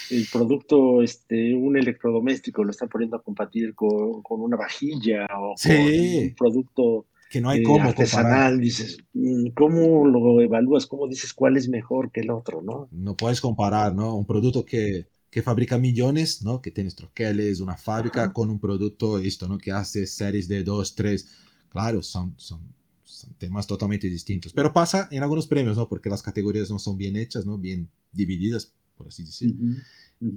el 0.09 0.25
producto, 0.31 1.01
este, 1.01 1.53
un 1.53 1.75
electrodoméstico 1.75 2.63
lo 2.63 2.71
están 2.71 2.87
poniendo 2.87 3.17
a 3.17 3.21
competir 3.21 3.75
con, 3.75 4.21
con 4.23 4.39
una 4.39 4.55
vajilla 4.55 5.27
o 5.37 5.53
Sí. 5.57 5.67
con 5.67 6.23
un 6.29 6.35
producto 6.37 7.07
Que 7.31 7.41
no 7.41 7.49
hay 7.49 7.61
eh, 7.61 7.63
cómo 7.63 7.95
comparar. 7.95 8.43
artesanal, 8.43 8.59
dices, 8.59 8.97
mm, 9.13 9.49
¿cómo 9.55 10.05
lo 10.07 10.41
evalúas? 10.41 10.87
¿Cómo 10.87 11.07
dices 11.07 11.33
cuál 11.33 11.57
es 11.57 11.69
mejor 11.69 12.11
que 12.11 12.21
el 12.21 12.31
otro, 12.31 12.61
no? 12.61 12.89
No 12.89 13.15
puedes 13.15 13.39
comparar, 13.41 13.95
¿no? 13.95 14.15
Un 14.15 14.25
producto 14.25 14.65
que, 14.65 15.07
que 15.29 15.41
fabrica 15.41 15.77
millones, 15.77 16.41
¿no? 16.43 16.61
Que 16.61 16.71
tienes 16.71 16.95
troqueles, 16.95 17.61
una 17.61 17.77
fábrica 17.77 18.21
Ajá. 18.23 18.33
con 18.33 18.49
un 18.49 18.59
producto, 18.59 19.17
esto, 19.19 19.47
¿no? 19.47 19.57
Que 19.57 19.71
hace 19.71 20.05
series 20.05 20.47
de 20.47 20.63
dos, 20.63 20.93
tres. 20.95 21.29
Claro, 21.69 22.03
son, 22.03 22.33
son, 22.37 22.59
son 23.05 23.33
temas 23.35 23.65
totalmente 23.65 24.09
distintos. 24.09 24.51
Pero 24.53 24.73
pasa 24.73 25.07
en 25.11 25.23
algunos 25.23 25.47
premios, 25.47 25.77
¿no? 25.77 25.87
Porque 25.87 26.09
las 26.09 26.21
categorías 26.21 26.69
no 26.69 26.79
son 26.79 26.97
bien 26.97 27.15
hechas, 27.15 27.45
¿no? 27.45 27.57
Bien 27.57 27.89
divididas, 28.11 28.73
por 28.97 29.07
así 29.07 29.23
decirlo. 29.23 29.55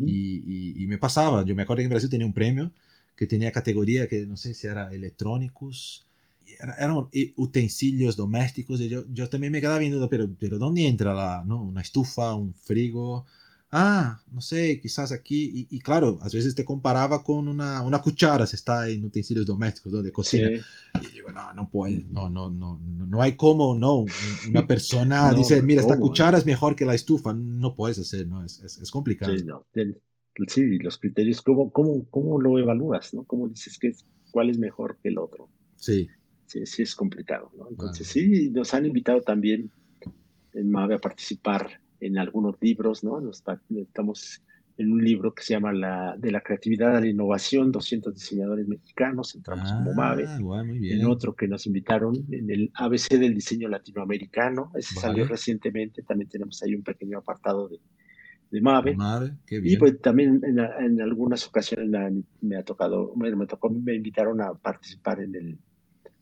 Y, 0.05 0.39
y- 0.81 0.85
y 0.85 0.87
me 0.87 0.99
pasaba, 0.99 1.45
yo 1.45 1.55
me 1.55 1.63
acuerdo 1.63 1.81
que 1.81 1.85
en 1.85 1.91
Brasil 1.91 2.11
tenía 2.11 2.27
un 2.27 2.35
premio 2.35 2.73
que 3.17 3.27
tenía 3.27 3.53
categoría 3.53 4.09
que 4.09 4.27
no 4.27 4.37
sé 4.37 4.55
si 4.55 4.67
era 4.67 4.93
electrónicos 4.93 6.07
eran 6.79 7.09
utensilios 7.37 8.17
domésticos 8.17 8.81
y 8.81 8.89
yo, 8.89 9.05
yo 9.13 9.29
también 9.29 9.53
me 9.53 9.61
quedaba 9.61 9.79
viendo, 9.79 10.09
pero, 10.09 10.29
pero 10.39 10.59
¿dónde 10.59 10.87
entra 10.87 11.15
la, 11.15 11.45
no? 11.45 11.63
una 11.63 11.81
estufa, 11.81 12.35
un 12.35 12.55
frigo? 12.55 13.27
Ah, 13.77 14.21
no 14.31 14.41
sé, 14.41 14.79
quizás 14.81 15.11
aquí. 15.11 15.67
Y, 15.69 15.81
claro, 15.81 16.21
a 16.21 16.27
veces 16.27 16.55
te 16.55 16.65
comparaba 16.65 17.25
con 17.25 17.49
una, 17.49 17.83
una 17.83 18.01
cuchara, 18.01 18.47
si 18.47 18.55
está 18.55 18.89
en 18.89 19.05
utensilios 19.05 19.45
domésticos 19.45 19.93
¿no? 19.93 20.01
de 20.01 20.13
cocina. 20.13 20.49
Y 21.03 21.07
digo, 21.13 21.33
no, 21.33 21.53
no 21.55 21.69
puede, 21.69 22.05
no, 22.09 22.31
no, 22.31 22.49
no, 22.51 22.79
no, 22.79 23.21
hay 23.21 23.35
cómo, 23.35 23.77
no. 23.77 24.05
Una 24.49 24.65
persona 24.69 25.33
dice, 25.35 25.61
mira, 25.61 25.81
esta 25.81 25.99
cuchara 25.99 26.39
es 26.39 26.47
mejor 26.47 26.77
que 26.77 26.85
la 26.85 26.95
estufa. 26.95 27.35
No 27.35 27.75
puedes 27.75 27.99
hacer, 27.99 28.29
¿no? 28.29 28.45
Es, 28.45 28.61
es, 28.63 28.91
complicado. 28.93 29.37
Sí, 29.37 29.45
no. 29.45 29.67
sí, 30.47 30.79
los 30.79 30.97
criterios, 30.99 31.43
¿cómo, 31.43 31.73
cómo, 31.73 32.07
cómo 32.11 32.41
lo 32.41 32.61
evalúas, 32.61 33.13
no? 33.13 33.25
¿Cómo 33.25 33.49
dices 33.49 33.77
que 33.81 33.93
cuál 34.31 34.51
es 34.51 34.59
mejor 34.59 34.99
que 35.03 35.09
el 35.09 35.19
otro? 35.19 35.49
Sí 35.75 36.09
sí, 36.47 36.67
sí 36.67 36.83
es 36.83 36.95
complicado, 36.95 37.51
¿no? 37.57 37.69
Entonces 37.69 38.07
sí, 38.07 38.51
nos 38.51 38.75
han 38.75 38.87
invitado 38.87 39.21
también 39.21 39.71
en 40.55 40.71
MAVE 40.71 40.95
a 40.95 40.99
participar 40.99 41.81
en 42.01 42.19
algunos 42.19 42.57
libros, 42.61 43.03
¿no? 43.03 43.21
estamos 43.31 44.43
en 44.77 44.93
un 44.93 45.05
libro 45.05 45.33
que 45.33 45.43
se 45.43 45.55
llama 45.55 45.73
la, 45.73 46.17
De 46.19 46.33
la 46.33 46.41
creatividad 46.41 46.97
a 46.97 47.01
la 47.01 47.07
innovación, 47.07 47.71
200 47.71 48.13
diseñadores 48.13 48.67
mexicanos, 48.67 49.35
entramos 49.35 49.71
como 49.73 49.93
ah, 49.93 49.95
MAVE. 49.95 50.93
En 50.93 51.07
otro 51.07 51.35
que 51.35 51.47
nos 51.47 51.67
invitaron 51.67 52.15
en 52.31 52.51
el 52.51 52.71
ABC 52.75 53.11
del 53.11 53.35
diseño 53.35 53.69
latinoamericano, 53.69 54.73
ese 54.75 54.97
salió 54.97 55.27
recientemente, 55.27 56.03
también 56.03 56.29
tenemos 56.29 56.63
ahí 56.63 56.75
un 56.75 56.83
pequeño 56.83 57.19
apartado 57.19 57.69
de, 57.69 57.79
de 58.51 58.61
MAVE. 58.61 58.97
Y 59.49 59.77
pues 59.77 60.01
también 60.01 60.41
en, 60.45 61.01
algunas 61.01 61.47
ocasiones 61.47 61.89
me, 62.41 62.57
ha 62.57 62.65
tocado, 62.65 63.15
me, 63.17 63.35
me, 63.35 63.47
tocó, 63.47 63.71
me 63.71 63.95
invitaron 63.95 64.41
a 64.41 64.55
participar 64.55 65.21
en 65.21 65.35
el 65.37 65.59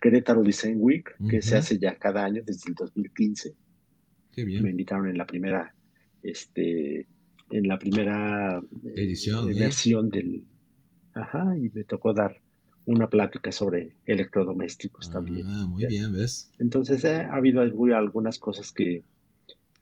Querétaro 0.02 0.42
Design 0.42 0.78
Week, 0.80 1.14
que 1.30 1.40
se 1.40 1.56
hace 1.56 1.78
ya 1.78 1.94
cada 1.94 2.24
año 2.24 2.42
desde 2.44 2.70
el 2.70 2.74
2015. 2.74 3.54
Qué 4.32 4.44
bien. 4.44 4.64
Me 4.64 4.70
invitaron 4.70 5.08
en 5.08 5.16
la 5.16 5.26
primera, 5.26 5.72
este, 6.24 7.06
en 7.50 7.68
la 7.68 7.78
primera 7.78 8.58
eh, 8.58 8.94
edición 8.96 9.48
eh, 9.48 9.54
versión 9.54 10.10
del, 10.10 10.44
ajá, 11.14 11.56
y 11.56 11.70
me 11.70 11.84
tocó 11.84 12.12
dar 12.12 12.36
una 12.84 13.08
plática 13.08 13.52
sobre 13.52 13.94
electrodomésticos 14.04 15.08
también. 15.08 15.46
Ah, 15.46 15.66
muy 15.68 15.86
bien, 15.86 16.12
¿ves? 16.12 16.50
Entonces 16.58 17.04
eh, 17.04 17.22
ha 17.22 17.36
habido 17.36 17.60
algunas 17.60 18.40
cosas 18.40 18.72
que, 18.72 19.04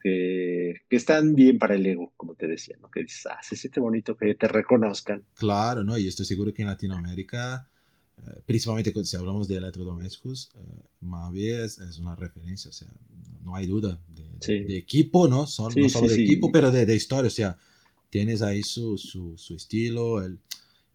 que, 0.03 0.83
están 0.91 1.35
bien 1.35 1.59
para 1.59 1.77
el 1.77 1.87
ego, 1.87 2.13
como 2.19 2.35
te 2.35 2.47
decía, 2.47 2.77
¿no? 2.83 2.91
Que 2.91 3.05
dices, 3.05 3.27
ah, 3.27 3.39
se 3.43 3.57
siente 3.57 3.81
bonito 3.81 4.19
que 4.19 4.35
te 4.35 4.49
reconozcan. 4.49 5.25
Claro, 5.33 5.83
¿no? 5.83 5.97
Y 5.97 6.09
estoy 6.09 6.27
seguro 6.27 6.53
que 6.53 6.61
en 6.61 6.69
Latinoamérica 6.69 7.70
principalmente 8.47 8.93
si 9.05 9.17
hablamos 9.17 9.49
de 9.49 9.57
electrodomésticos, 9.57 10.51
uh, 10.55 11.05
Mavi 11.05 11.49
es, 11.49 11.79
una 11.99 12.17
referencia, 12.17 12.71
o 12.71 12.73
sea, 12.73 12.89
no 13.43 13.55
hay 13.55 13.67
duda 13.67 14.01
de, 14.09 14.77
equipo, 14.77 15.29
¿no? 15.29 15.47
Son, 15.47 15.73
no 15.75 15.89
solo 15.89 16.09
de 16.09 16.23
equipo, 16.23 16.51
pero 16.53 16.71
de, 16.71 16.87
de, 16.87 16.95
historia, 16.95 17.29
o 17.29 17.31
sea, 17.31 17.59
tienes 18.09 18.43
ahí 18.43 18.63
su, 18.63 18.99
su, 18.99 19.37
su, 19.37 19.57
estilo, 19.57 20.23
el, 20.23 20.39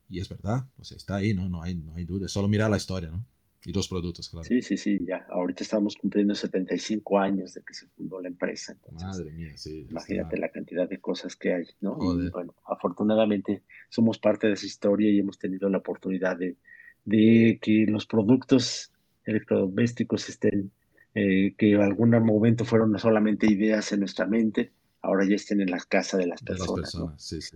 y 0.10 0.20
es 0.20 0.30
verdad, 0.30 0.68
o 0.78 0.84
sea, 0.84 0.98
está 0.98 1.16
ahí, 1.16 1.34
¿no? 1.34 1.50
No 1.50 1.62
hay, 1.62 1.76
no 1.76 1.96
hay 1.96 2.06
duda, 2.06 2.28
solo 2.28 2.48
mirar 2.48 2.70
la 2.70 2.78
historia, 2.78 3.10
¿no? 3.10 3.26
Y 3.66 3.74
los 3.74 3.88
productos, 3.88 4.30
claro. 4.30 4.44
Sí, 4.44 4.62
sí, 4.62 4.78
sí, 4.78 5.00
ya. 5.08 5.26
Ahorita 5.28 5.64
estamos 5.64 5.96
cumpliendo 5.96 6.36
75 6.36 7.18
años 7.18 7.56
de 7.56 7.64
que 7.64 7.74
se 7.74 7.88
fundó 7.88 8.22
la 8.22 8.28
empresa. 8.28 8.78
Madre 8.92 9.32
mía, 9.32 9.58
sí. 9.58 9.88
Imagínate 9.90 10.38
la 10.38 10.50
cantidad 10.50 10.88
de 10.88 11.00
cosas 11.00 11.36
que 11.36 11.52
hay, 11.52 11.66
¿no? 11.82 11.96
bueno, 11.96 12.54
afortunadamente 12.68 13.64
somos 13.90 14.20
parte 14.20 14.46
de 14.46 14.54
esa 14.54 14.68
historia 14.68 15.10
y 15.10 15.18
hemos 15.18 15.40
tenido 15.40 15.68
la 15.68 15.80
oportunidad 15.80 16.38
de, 16.38 16.58
de 17.06 17.60
que 17.62 17.86
los 17.88 18.06
productos 18.06 18.92
electrodomésticos 19.26 20.30
estén, 20.30 20.72
eh, 21.14 21.54
que 21.58 21.72
en 21.74 21.82
algún 21.82 22.10
momento 22.10 22.66
fueron 22.66 22.92
no 22.92 23.00
solamente 23.00 23.48
ideas 23.48 23.92
en 23.92 24.02
nuestra 24.02 24.26
mente, 24.26 24.72
ahora 25.02 25.26
ya 25.28 25.36
estén 25.36 25.62
en 25.62 25.72
la 25.72 25.80
casa 25.80 26.18
de 26.18 26.28
las 26.28 26.42
personas. 26.42 26.96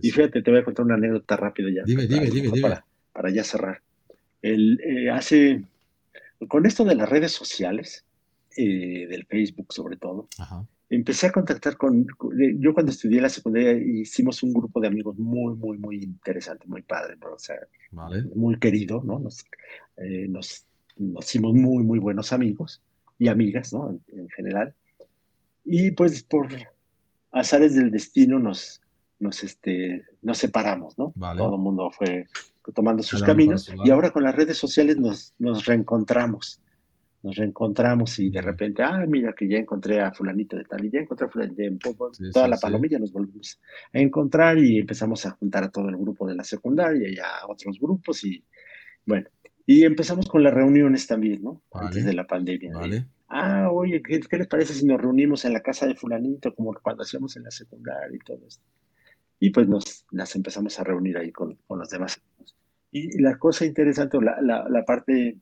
y 0.02 0.10
fíjate, 0.10 0.42
te 0.42 0.50
voy 0.50 0.60
a 0.60 0.64
contar 0.64 0.86
una 0.86 0.94
anécdota 0.94 1.36
rápida 1.36 1.68
ya. 1.70 1.82
Dime, 1.84 2.06
dime, 2.06 2.30
dime, 2.30 2.60
para, 2.60 2.84
Para, 3.12 3.30
ya 3.30 3.44
cerrar. 3.44 3.82
El, 4.40 4.80
eh, 4.80 5.10
hace, 5.10 5.64
con 6.48 6.64
esto 6.64 6.84
de 6.84 6.94
las 6.94 7.08
redes 7.08 7.32
sociales, 7.32 8.04
eh, 8.56 9.06
del 9.08 9.26
Facebook 9.26 9.72
sobre 9.72 9.96
todo, 9.96 10.28
empecé 10.90 11.28
a 11.28 11.32
contactar 11.32 11.76
con, 11.76 12.04
yo 12.58 12.74
cuando 12.74 12.90
estudié 12.90 13.20
la 13.20 13.28
secundaria 13.28 13.72
hicimos 13.72 14.42
un 14.42 14.52
grupo 14.52 14.80
de 14.80 14.88
amigos 14.88 15.16
muy, 15.16 15.54
muy, 15.54 15.78
muy 15.78 16.02
interesante, 16.02 16.66
muy 16.66 16.82
padre, 16.82 17.16
o 17.32 17.38
sea, 17.38 17.56
muy 18.34 18.58
querido, 18.58 19.00
¿no? 19.04 19.20
Nos, 19.20 19.44
eh, 19.96 20.26
nos, 20.28 20.66
hicimos 20.96 21.54
muy, 21.54 21.84
muy 21.84 22.00
buenos 22.00 22.32
amigos 22.32 22.82
y 23.18 23.28
amigas, 23.28 23.72
¿no? 23.72 24.00
En, 24.08 24.28
general. 24.30 24.74
Y 25.64 25.92
pues 25.92 26.24
por 26.24 26.48
azares 27.30 27.76
del 27.76 27.92
destino 27.92 28.40
nos, 28.40 28.82
nos, 29.20 29.44
este, 29.44 30.04
nos 30.22 30.38
separamos, 30.38 30.98
¿no? 30.98 31.14
Todo 31.36 31.54
el 31.54 31.60
mundo 31.60 31.90
fue 31.92 32.26
tomando 32.74 33.04
sus 33.04 33.22
caminos 33.22 33.72
y 33.84 33.90
ahora 33.90 34.10
con 34.10 34.24
las 34.24 34.34
redes 34.34 34.58
sociales 34.58 34.96
nos, 34.96 35.34
nos 35.38 35.64
reencontramos 35.66 36.60
nos 37.22 37.36
reencontramos 37.36 38.18
y 38.18 38.30
de 38.30 38.40
repente, 38.40 38.82
ah, 38.82 39.04
mira 39.06 39.34
que 39.34 39.48
ya 39.48 39.58
encontré 39.58 40.00
a 40.00 40.12
fulanito 40.12 40.56
de 40.56 40.64
tal 40.64 40.84
y 40.84 40.90
ya 40.90 41.00
encontré 41.00 41.26
a 41.26 41.30
fulanito 41.30 41.62
de 41.62 42.30
toda 42.32 42.48
la 42.48 42.56
palomilla, 42.56 42.98
nos 42.98 43.12
volvimos 43.12 43.60
a 43.92 43.98
encontrar 43.98 44.58
y 44.58 44.78
empezamos 44.78 45.26
a 45.26 45.32
juntar 45.32 45.64
a 45.64 45.70
todo 45.70 45.88
el 45.88 45.96
grupo 45.96 46.26
de 46.26 46.34
la 46.34 46.44
secundaria 46.44 47.08
y 47.08 47.18
a 47.18 47.46
otros 47.46 47.78
grupos 47.78 48.24
y 48.24 48.42
bueno, 49.04 49.28
y 49.66 49.84
empezamos 49.84 50.26
con 50.26 50.42
las 50.42 50.54
reuniones 50.54 51.06
también, 51.06 51.42
¿no? 51.42 51.62
Antes 51.72 52.04
de 52.04 52.12
la 52.12 52.26
pandemia. 52.26 52.72
Vale. 52.74 53.06
Ah, 53.28 53.68
oye, 53.70 54.02
¿qué, 54.02 54.20
les 54.36 54.48
parece 54.48 54.74
si 54.74 54.84
nos 54.84 55.00
reunimos 55.00 55.44
en 55.44 55.52
la 55.52 55.60
casa 55.60 55.86
de 55.86 55.94
fulanito 55.94 56.54
como 56.54 56.74
cuando 56.82 57.04
hacíamos 57.04 57.36
en 57.36 57.44
la 57.44 57.50
secundaria 57.50 58.16
y 58.16 58.18
todo 58.18 58.40
esto? 58.46 58.64
Y 59.38 59.50
pues 59.50 59.68
nos 59.68 60.04
las 60.10 60.34
empezamos 60.34 60.78
a 60.80 60.84
reunir 60.84 61.16
ahí 61.16 61.30
con, 61.30 61.56
con 61.66 61.78
los 61.78 61.88
demás. 61.88 62.20
Y 62.90 63.20
la 63.22 63.38
cosa 63.38 63.64
interesante, 63.64 64.20
la, 64.20 64.40
la, 64.42 64.68
la 64.68 64.84
parte 64.84 65.38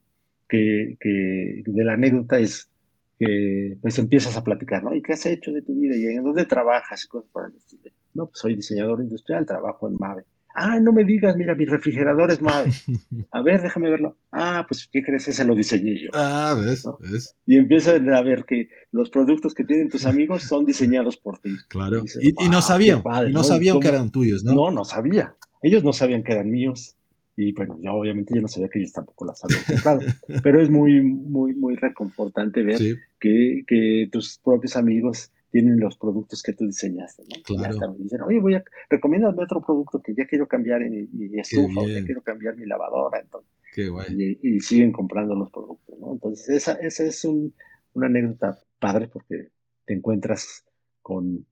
que, 0.48 0.96
que, 1.00 1.62
de 1.66 1.84
la 1.84 1.94
anécdota 1.94 2.38
es 2.38 2.70
que 3.18 3.76
pues 3.80 3.98
empiezas 3.98 4.36
a 4.36 4.44
platicar, 4.44 4.84
¿no? 4.84 4.94
¿Y 4.94 5.02
qué 5.02 5.12
has 5.12 5.26
hecho 5.26 5.52
de 5.52 5.62
tu 5.62 5.74
vida? 5.74 5.96
¿Y 5.96 6.06
en 6.06 6.22
dónde 6.22 6.46
trabajas? 6.46 7.04
Y 7.04 7.08
cosas 7.08 7.54
estilo. 7.56 7.92
No, 8.14 8.26
pues 8.26 8.38
soy 8.38 8.54
diseñador 8.54 9.00
industrial, 9.00 9.44
trabajo 9.44 9.88
en 9.88 9.96
MAVE. 9.98 10.24
Ah, 10.54 10.80
no 10.80 10.92
me 10.92 11.04
digas, 11.04 11.36
mira, 11.36 11.54
mi 11.54 11.66
refrigerador 11.66 12.30
es 12.30 12.40
MAVE. 12.40 12.72
A 13.30 13.42
ver, 13.42 13.62
déjame 13.62 13.90
verlo. 13.90 14.16
Ah, 14.32 14.64
pues, 14.68 14.88
¿qué 14.90 15.02
crees? 15.02 15.28
Ese 15.28 15.44
lo 15.44 15.54
diseñé 15.54 16.00
yo. 16.00 16.10
Ah, 16.14 16.56
ves, 16.58 16.84
ves. 16.98 17.36
Y 17.46 17.56
empiezas 17.56 18.00
a 18.00 18.22
ver 18.22 18.44
que 18.44 18.68
los 18.90 19.10
productos 19.10 19.54
que 19.54 19.64
tienen 19.64 19.88
tus 19.88 20.04
amigos 20.04 20.42
son 20.42 20.64
diseñados 20.64 21.16
por 21.16 21.38
ti. 21.38 21.50
Claro. 21.68 22.02
Y, 22.20 22.48
no 22.48 22.60
sabían, 22.60 23.02
no, 23.30 23.44
sabían 23.44 23.78
que 23.78 23.88
eran 23.88 24.10
tuyos, 24.10 24.42
¿no? 24.42 24.54
No, 24.54 24.70
no 24.70 24.84
sabía. 24.84 25.36
Ellos 25.62 25.84
no 25.84 25.92
sabían 25.92 26.24
que 26.24 26.32
eran 26.32 26.50
míos. 26.50 26.96
Y 27.40 27.52
bueno, 27.52 27.78
yo 27.80 27.94
obviamente 27.94 28.34
yo 28.34 28.42
no 28.42 28.48
sabía 28.48 28.68
que 28.68 28.80
ellos 28.80 28.92
tampoco 28.92 29.24
las 29.24 29.44
habían 29.44 29.60
comprado, 29.64 30.00
pero 30.42 30.60
es 30.60 30.68
muy, 30.68 31.00
muy, 31.00 31.54
muy 31.54 31.76
reconfortante 31.76 32.64
ver 32.64 32.80
que, 33.20 33.62
que, 33.64 34.08
tus 34.10 34.38
propios 34.38 34.74
amigos 34.74 35.30
tienen 35.52 35.78
los 35.78 35.96
productos 35.96 36.42
que 36.42 36.52
tú 36.52 36.66
diseñaste, 36.66 37.22
¿no? 37.22 37.40
Claro. 37.44 37.94
Y 37.96 38.02
dicen, 38.02 38.22
oye, 38.22 38.40
voy 38.40 38.56
a, 38.56 38.64
recomiéndame 38.90 39.44
otro 39.44 39.64
producto 39.64 40.02
que 40.02 40.16
ya 40.16 40.26
quiero 40.26 40.48
cambiar 40.48 40.82
en 40.82 41.08
mi, 41.12 41.38
estufa, 41.38 41.80
o 41.80 41.86
ya 41.86 42.04
quiero 42.04 42.22
cambiar 42.22 42.56
mi 42.56 42.66
lavadora, 42.66 43.20
entonces. 43.20 43.48
Qué 43.72 43.88
guay. 43.88 44.36
Y, 44.42 44.58
siguen 44.58 44.90
comprando 44.90 45.36
los 45.36 45.52
productos, 45.52 45.96
¿no? 46.00 46.14
Entonces, 46.14 46.48
esa, 46.48 46.72
esa 46.72 47.04
es 47.04 47.24
un, 47.24 47.54
una 47.92 48.08
anécdota 48.08 48.58
padre 48.80 49.06
porque 49.06 49.50
te 49.84 49.94
encuentras 49.94 50.64
con, 51.02 51.46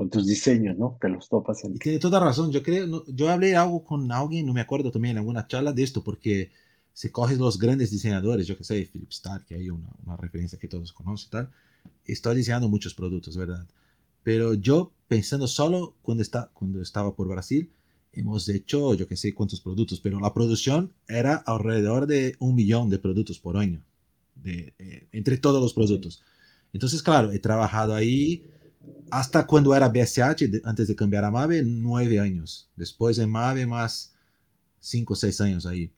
con 0.00 0.08
tus 0.08 0.26
diseños, 0.26 0.78
¿no? 0.78 0.98
Que 0.98 1.08
los 1.08 1.28
topas 1.28 1.62
en... 1.62 1.74
Y 1.74 1.78
tiene 1.78 1.98
toda 1.98 2.18
razón, 2.18 2.50
yo 2.50 2.62
creo, 2.62 3.04
yo 3.06 3.28
hablé 3.28 3.54
algo 3.54 3.84
con 3.84 4.10
alguien, 4.10 4.46
no 4.46 4.54
me 4.54 4.62
acuerdo 4.62 4.90
también 4.90 5.10
en 5.10 5.18
alguna 5.18 5.46
charla 5.46 5.74
de 5.74 5.82
esto, 5.82 6.02
porque 6.02 6.50
se 6.94 7.12
coges 7.12 7.36
los 7.36 7.58
grandes 7.58 7.90
diseñadores, 7.90 8.46
yo 8.46 8.56
que 8.56 8.64
sé, 8.64 8.88
Philip 8.90 9.10
Stark, 9.10 9.44
que 9.44 9.56
hay 9.56 9.68
una, 9.68 9.90
una 10.06 10.16
referencia 10.16 10.58
que 10.58 10.68
todos 10.68 10.94
conocen 10.94 11.28
y 11.28 11.30
tal, 11.32 11.50
estoy 12.06 12.34
diseñando 12.34 12.66
muchos 12.70 12.94
productos, 12.94 13.36
¿verdad? 13.36 13.66
Pero 14.22 14.54
yo 14.54 14.90
pensando 15.06 15.46
solo 15.46 15.92
cuando, 16.00 16.22
está, 16.22 16.50
cuando 16.54 16.80
estaba 16.80 17.14
por 17.14 17.28
Brasil, 17.28 17.70
hemos 18.14 18.48
hecho, 18.48 18.94
yo 18.94 19.06
que 19.06 19.18
sé 19.18 19.34
cuántos 19.34 19.60
productos, 19.60 20.00
pero 20.00 20.18
la 20.18 20.32
producción 20.32 20.94
era 21.08 21.34
alrededor 21.34 22.06
de 22.06 22.36
un 22.38 22.54
millón 22.54 22.88
de 22.88 22.98
productos 22.98 23.38
por 23.38 23.58
año, 23.58 23.82
de, 24.36 24.72
eh, 24.78 25.08
entre 25.12 25.36
todos 25.36 25.60
los 25.60 25.74
productos. 25.74 26.22
Entonces, 26.72 27.02
claro, 27.02 27.32
he 27.32 27.38
trabajado 27.38 27.94
ahí 27.94 28.46
hasta 29.10 29.46
cuando 29.46 29.74
era 29.74 29.88
BSH, 29.88 30.62
antes 30.64 30.88
de 30.88 30.96
cambiar 30.96 31.24
a 31.24 31.30
Mave, 31.30 31.62
nueve 31.64 32.20
años. 32.20 32.70
Después 32.76 33.18
en 33.18 33.30
Mave, 33.30 33.66
más 33.66 34.14
cinco 34.78 35.14
o 35.14 35.16
seis 35.16 35.40
años 35.40 35.66
ahí. 35.66 35.92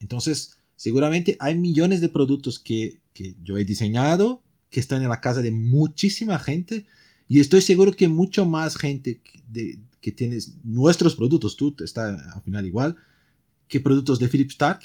Entonces, 0.00 0.56
seguramente 0.76 1.36
hay 1.40 1.58
millones 1.58 2.00
de 2.00 2.08
productos 2.08 2.58
que, 2.58 3.00
que, 3.12 3.36
yo 3.42 3.58
he 3.58 3.64
diseñado 3.64 4.42
que 4.70 4.80
están 4.80 5.02
en 5.02 5.08
la 5.08 5.20
casa 5.20 5.42
de 5.42 5.50
muchísima 5.50 6.38
gente 6.38 6.86
y 7.26 7.40
estoy 7.40 7.60
seguro 7.60 7.92
que 7.92 8.08
mucho 8.08 8.46
más 8.46 8.76
gente 8.76 9.20
de, 9.48 9.78
que 10.00 10.12
tienes 10.12 10.54
nuestros 10.64 11.16
productos, 11.16 11.56
tú 11.56 11.74
está 11.84 12.14
al 12.34 12.42
final 12.42 12.66
igual, 12.66 12.96
que 13.66 13.80
productos 13.80 14.18
de 14.18 14.28
Philip 14.28 14.50
Stark, 14.50 14.80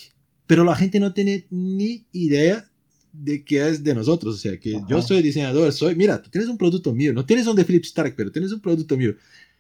pero 0.48 0.64
la 0.64 0.76
gente 0.76 1.00
no 1.00 1.14
tiene 1.14 1.48
ni 1.50 2.06
idea 2.12 2.70
de 3.14 3.46
que 3.46 3.68
es 3.68 3.84
de 3.84 3.94
nosotros, 3.94 4.36
o 4.36 4.38
sea, 4.38 4.60
que 4.60 4.82
yo 4.90 5.02
soy 5.02 5.22
diseñador, 5.22 5.72
soy, 5.72 5.96
mira, 5.96 6.22
tú 6.22 6.30
tienes 6.32 6.50
un 6.50 6.58
producto 6.58 6.94
mío, 6.94 7.14
no 7.14 7.26
tienes 7.26 7.46
un 7.46 7.56
de 7.56 7.64
Philip 7.64 7.86
Stark, 7.86 8.16
pero 8.18 8.32
tienes 8.32 8.52
un 8.52 8.60
producto 8.60 8.98
mío. 8.98 9.16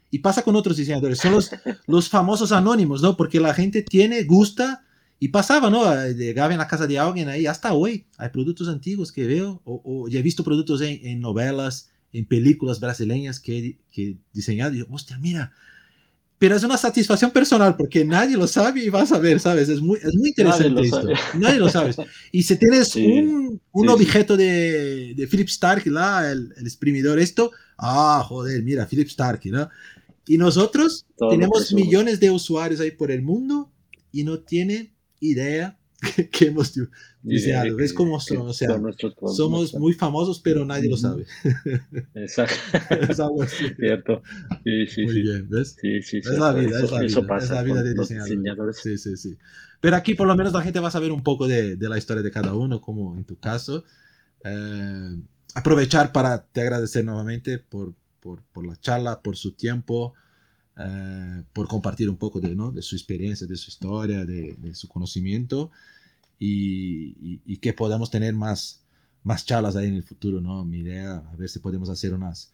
Y 0.09 0.19
pasa 0.19 0.41
con 0.41 0.55
otros 0.55 0.75
diseñadores, 0.75 1.19
son 1.19 1.33
los, 1.33 1.51
los 1.87 2.09
famosos 2.09 2.51
anónimos, 2.51 3.01
¿no? 3.01 3.15
Porque 3.15 3.39
la 3.39 3.53
gente 3.53 3.83
tiene, 3.83 4.23
gusta, 4.23 4.83
y 5.19 5.29
pasaba, 5.29 5.69
¿no? 5.69 5.83
Llegaba 6.11 6.51
en 6.51 6.59
la 6.59 6.67
casa 6.67 6.87
de 6.87 6.97
alguien 6.97 7.29
ahí, 7.29 7.45
hasta 7.45 7.73
hoy, 7.73 8.05
hay 8.17 8.29
productos 8.29 8.67
antiguos 8.67 9.11
que 9.11 9.25
veo, 9.27 9.61
o, 9.63 10.07
ya 10.09 10.19
he 10.19 10.23
visto 10.23 10.43
productos 10.43 10.81
en, 10.81 11.05
en, 11.05 11.21
novelas, 11.21 11.91
en 12.11 12.25
películas 12.25 12.79
brasileñas 12.79 13.39
que, 13.39 13.77
que 13.91 14.09
he 14.09 14.17
diseñado, 14.33 14.73
y 14.73 14.79
yo, 14.79 14.85
hostia, 14.89 15.19
mira, 15.19 15.53
pero 16.43 16.57
es 16.57 16.63
una 16.65 16.77
satisfacción 16.77 17.31
personal 17.31 17.77
porque 17.77 18.03
nadie 18.03 18.35
lo 18.35 18.47
sabe 18.47 18.83
y 18.83 18.89
vas 18.89 19.13
a 19.13 19.17
ver, 19.17 19.39
¿sabes? 19.39 19.69
Es 19.69 19.79
muy, 19.79 19.97
es 19.99 20.13
muy 20.13 20.27
interesante 20.27 20.71
nadie 20.71 20.87
esto. 20.87 21.37
Nadie 21.39 21.57
lo 21.57 21.69
sabe. 21.69 21.95
Y 22.33 22.43
si 22.43 22.57
tienes 22.57 22.93
un, 22.97 23.61
un 23.71 23.87
objeto 23.87 24.35
De, 24.35 25.13
de, 25.15 25.27
Philip 25.27 25.47
Stark, 25.47 25.87
¿la? 25.87 26.29
El, 26.29 26.53
el, 26.57 26.65
exprimidor, 26.65 27.17
esto, 27.17 27.51
ah, 27.77 28.25
joder, 28.27 28.61
mira, 28.61 28.85
Philip 28.85 29.07
Stark, 29.07 29.39
¿no? 29.45 29.69
Y 30.27 30.37
nosotros 30.37 31.05
tenemos 31.29 31.71
millones 31.71 32.19
de 32.19 32.29
usuarios 32.29 32.81
ahí 32.81 32.91
por 32.91 33.09
el 33.09 33.21
mundo 33.21 33.71
y 34.11 34.25
no 34.25 34.39
tienen 34.39 34.93
idea 35.21 35.79
que 36.31 36.45
hemos 36.45 36.73
diseñado. 37.21 37.75
¿Ves 37.75 37.93
cómo 37.93 38.19
son? 38.19 38.47
O 38.47 38.53
sea, 38.53 38.79
somos 39.33 39.73
muy 39.75 39.93
famosos, 39.93 40.39
pero 40.39 40.65
nadie 40.65 40.89
lo 40.89 40.97
sabe. 40.97 41.25
Exacto. 42.15 42.55
es 43.09 43.19
algo 43.19 43.43
así. 43.43 43.65
Cierto. 43.79 44.21
Sí, 44.63 44.87
sí, 44.87 45.03
muy 45.03 45.13
sí. 45.13 45.21
bien, 45.21 45.49
¿ves? 45.49 45.75
Sí, 45.79 46.01
sí, 46.01 46.17
es 46.17 46.27
la 46.37 46.53
vida, 46.53 46.77
eso, 46.77 46.85
es 46.85 46.91
la 46.91 46.99
vida. 46.99 47.07
Eso 47.07 47.27
pasa 47.27 47.45
es 47.45 47.51
la 47.51 47.63
vida 47.63 47.83
de 47.83 47.93
diseñadores. 47.93 48.29
diseñadores. 48.29 48.77
Sí, 48.77 48.97
sí, 48.97 49.17
sí. 49.17 49.37
Pero 49.79 49.95
aquí 49.95 50.13
por 50.13 50.27
lo 50.27 50.35
menos 50.35 50.53
la 50.53 50.61
gente 50.61 50.79
va 50.79 50.87
a 50.87 50.91
saber 50.91 51.11
un 51.11 51.23
poco 51.23 51.47
de, 51.47 51.75
de 51.75 51.89
la 51.89 51.97
historia 51.97 52.23
de 52.23 52.31
cada 52.31 52.53
uno, 52.53 52.81
como 52.81 53.17
en 53.17 53.25
tu 53.25 53.37
caso. 53.37 53.83
Eh, 54.43 55.17
aprovechar 55.55 56.11
para 56.11 56.45
te 56.45 56.61
agradecer 56.61 57.05
nuevamente 57.05 57.59
por, 57.59 57.93
por, 58.19 58.41
por 58.53 58.65
la 58.65 58.75
charla, 58.77 59.21
por 59.21 59.37
su 59.37 59.53
tiempo. 59.53 60.13
Uh, 60.75 61.43
por 61.53 61.67
compartir 61.67 62.09
un 62.09 62.17
poco 62.17 62.39
de, 62.39 62.55
¿no? 62.55 62.71
de, 62.71 62.81
su 62.81 62.95
experiencia, 62.95 63.45
de 63.45 63.55
su 63.57 63.69
historia, 63.69 64.25
de, 64.25 64.55
de 64.57 64.73
su 64.73 64.87
conocimiento 64.87 65.69
y, 66.39 67.15
y, 67.21 67.41
y, 67.45 67.57
que 67.57 67.73
podamos 67.73 68.09
tener 68.09 68.33
más, 68.33 68.81
más 69.23 69.45
charlas 69.45 69.75
ahí 69.75 69.87
en 69.87 69.93
el 69.93 70.03
futuro, 70.03 70.41
¿no? 70.41 70.65
Mi 70.65 70.79
idea, 70.79 71.17
a 71.17 71.35
ver 71.35 71.47
si 71.47 71.59
podemos 71.59 71.89
hacer 71.89 72.11
unas, 72.11 72.51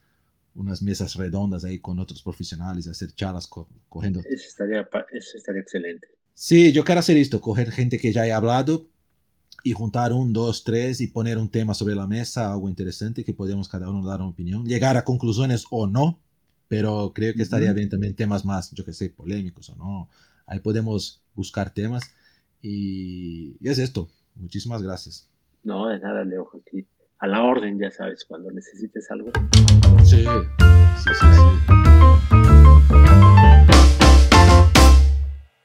unas 0.53 0.81
mesas 0.81 1.15
redondas 1.15 1.63
ahí 1.63 1.79
con 1.79 1.97
otros 1.97 2.21
profesionales, 2.21 2.87
hacer 2.87 3.13
charlas 3.13 3.47
co 3.47 3.69
cogiendo. 3.87 4.19
Eso 4.19 4.47
estaría, 4.47 4.87
eso 5.11 5.37
estaría 5.37 5.61
excelente. 5.61 6.07
Sí, 6.33 6.71
yo 6.73 6.83
quiero 6.83 6.99
hacer 6.99 7.17
esto, 7.17 7.39
coger 7.39 7.71
gente 7.71 7.99
que 7.99 8.11
ya 8.11 8.23
haya 8.23 8.37
hablado 8.37 8.85
y 9.63 9.73
juntar 9.73 10.13
un, 10.13 10.33
dos, 10.33 10.63
tres 10.63 11.01
y 11.01 11.07
poner 11.07 11.37
un 11.37 11.49
tema 11.49 11.73
sobre 11.73 11.95
la 11.95 12.07
mesa, 12.07 12.51
algo 12.51 12.69
interesante 12.69 13.23
que 13.23 13.33
podemos 13.33 13.67
cada 13.67 13.89
uno 13.89 14.05
dar 14.05 14.19
una 14.19 14.29
opinión, 14.29 14.65
llegar 14.65 14.97
a 14.97 15.03
conclusiones 15.03 15.65
o 15.69 15.87
no, 15.87 16.19
pero 16.69 17.11
creo 17.13 17.33
que 17.33 17.41
estaría 17.41 17.73
bien 17.73 17.89
también 17.89 18.15
temas 18.15 18.45
más, 18.45 18.71
yo 18.71 18.85
que 18.85 18.93
sé, 18.93 19.09
polémicos 19.09 19.69
o 19.71 19.75
no. 19.75 20.09
Ahí 20.45 20.59
podemos 20.59 21.21
buscar 21.35 21.73
temas 21.73 22.15
y, 22.61 23.57
y 23.59 23.69
es 23.69 23.79
esto. 23.79 24.07
Muchísimas 24.35 24.81
gracias. 24.81 25.27
No, 25.63 25.87
de 25.87 25.99
nada, 25.99 26.23
Leo, 26.23 26.49
aquí 26.55 26.85
a 27.17 27.27
la 27.27 27.43
orden, 27.43 27.77
ya 27.79 27.91
sabes, 27.91 28.23
cuando 28.23 28.49
necesites 28.51 29.11
algo. 29.11 29.31
Sí, 30.05 30.23
sí, 31.03 31.09
sí. 31.19 31.88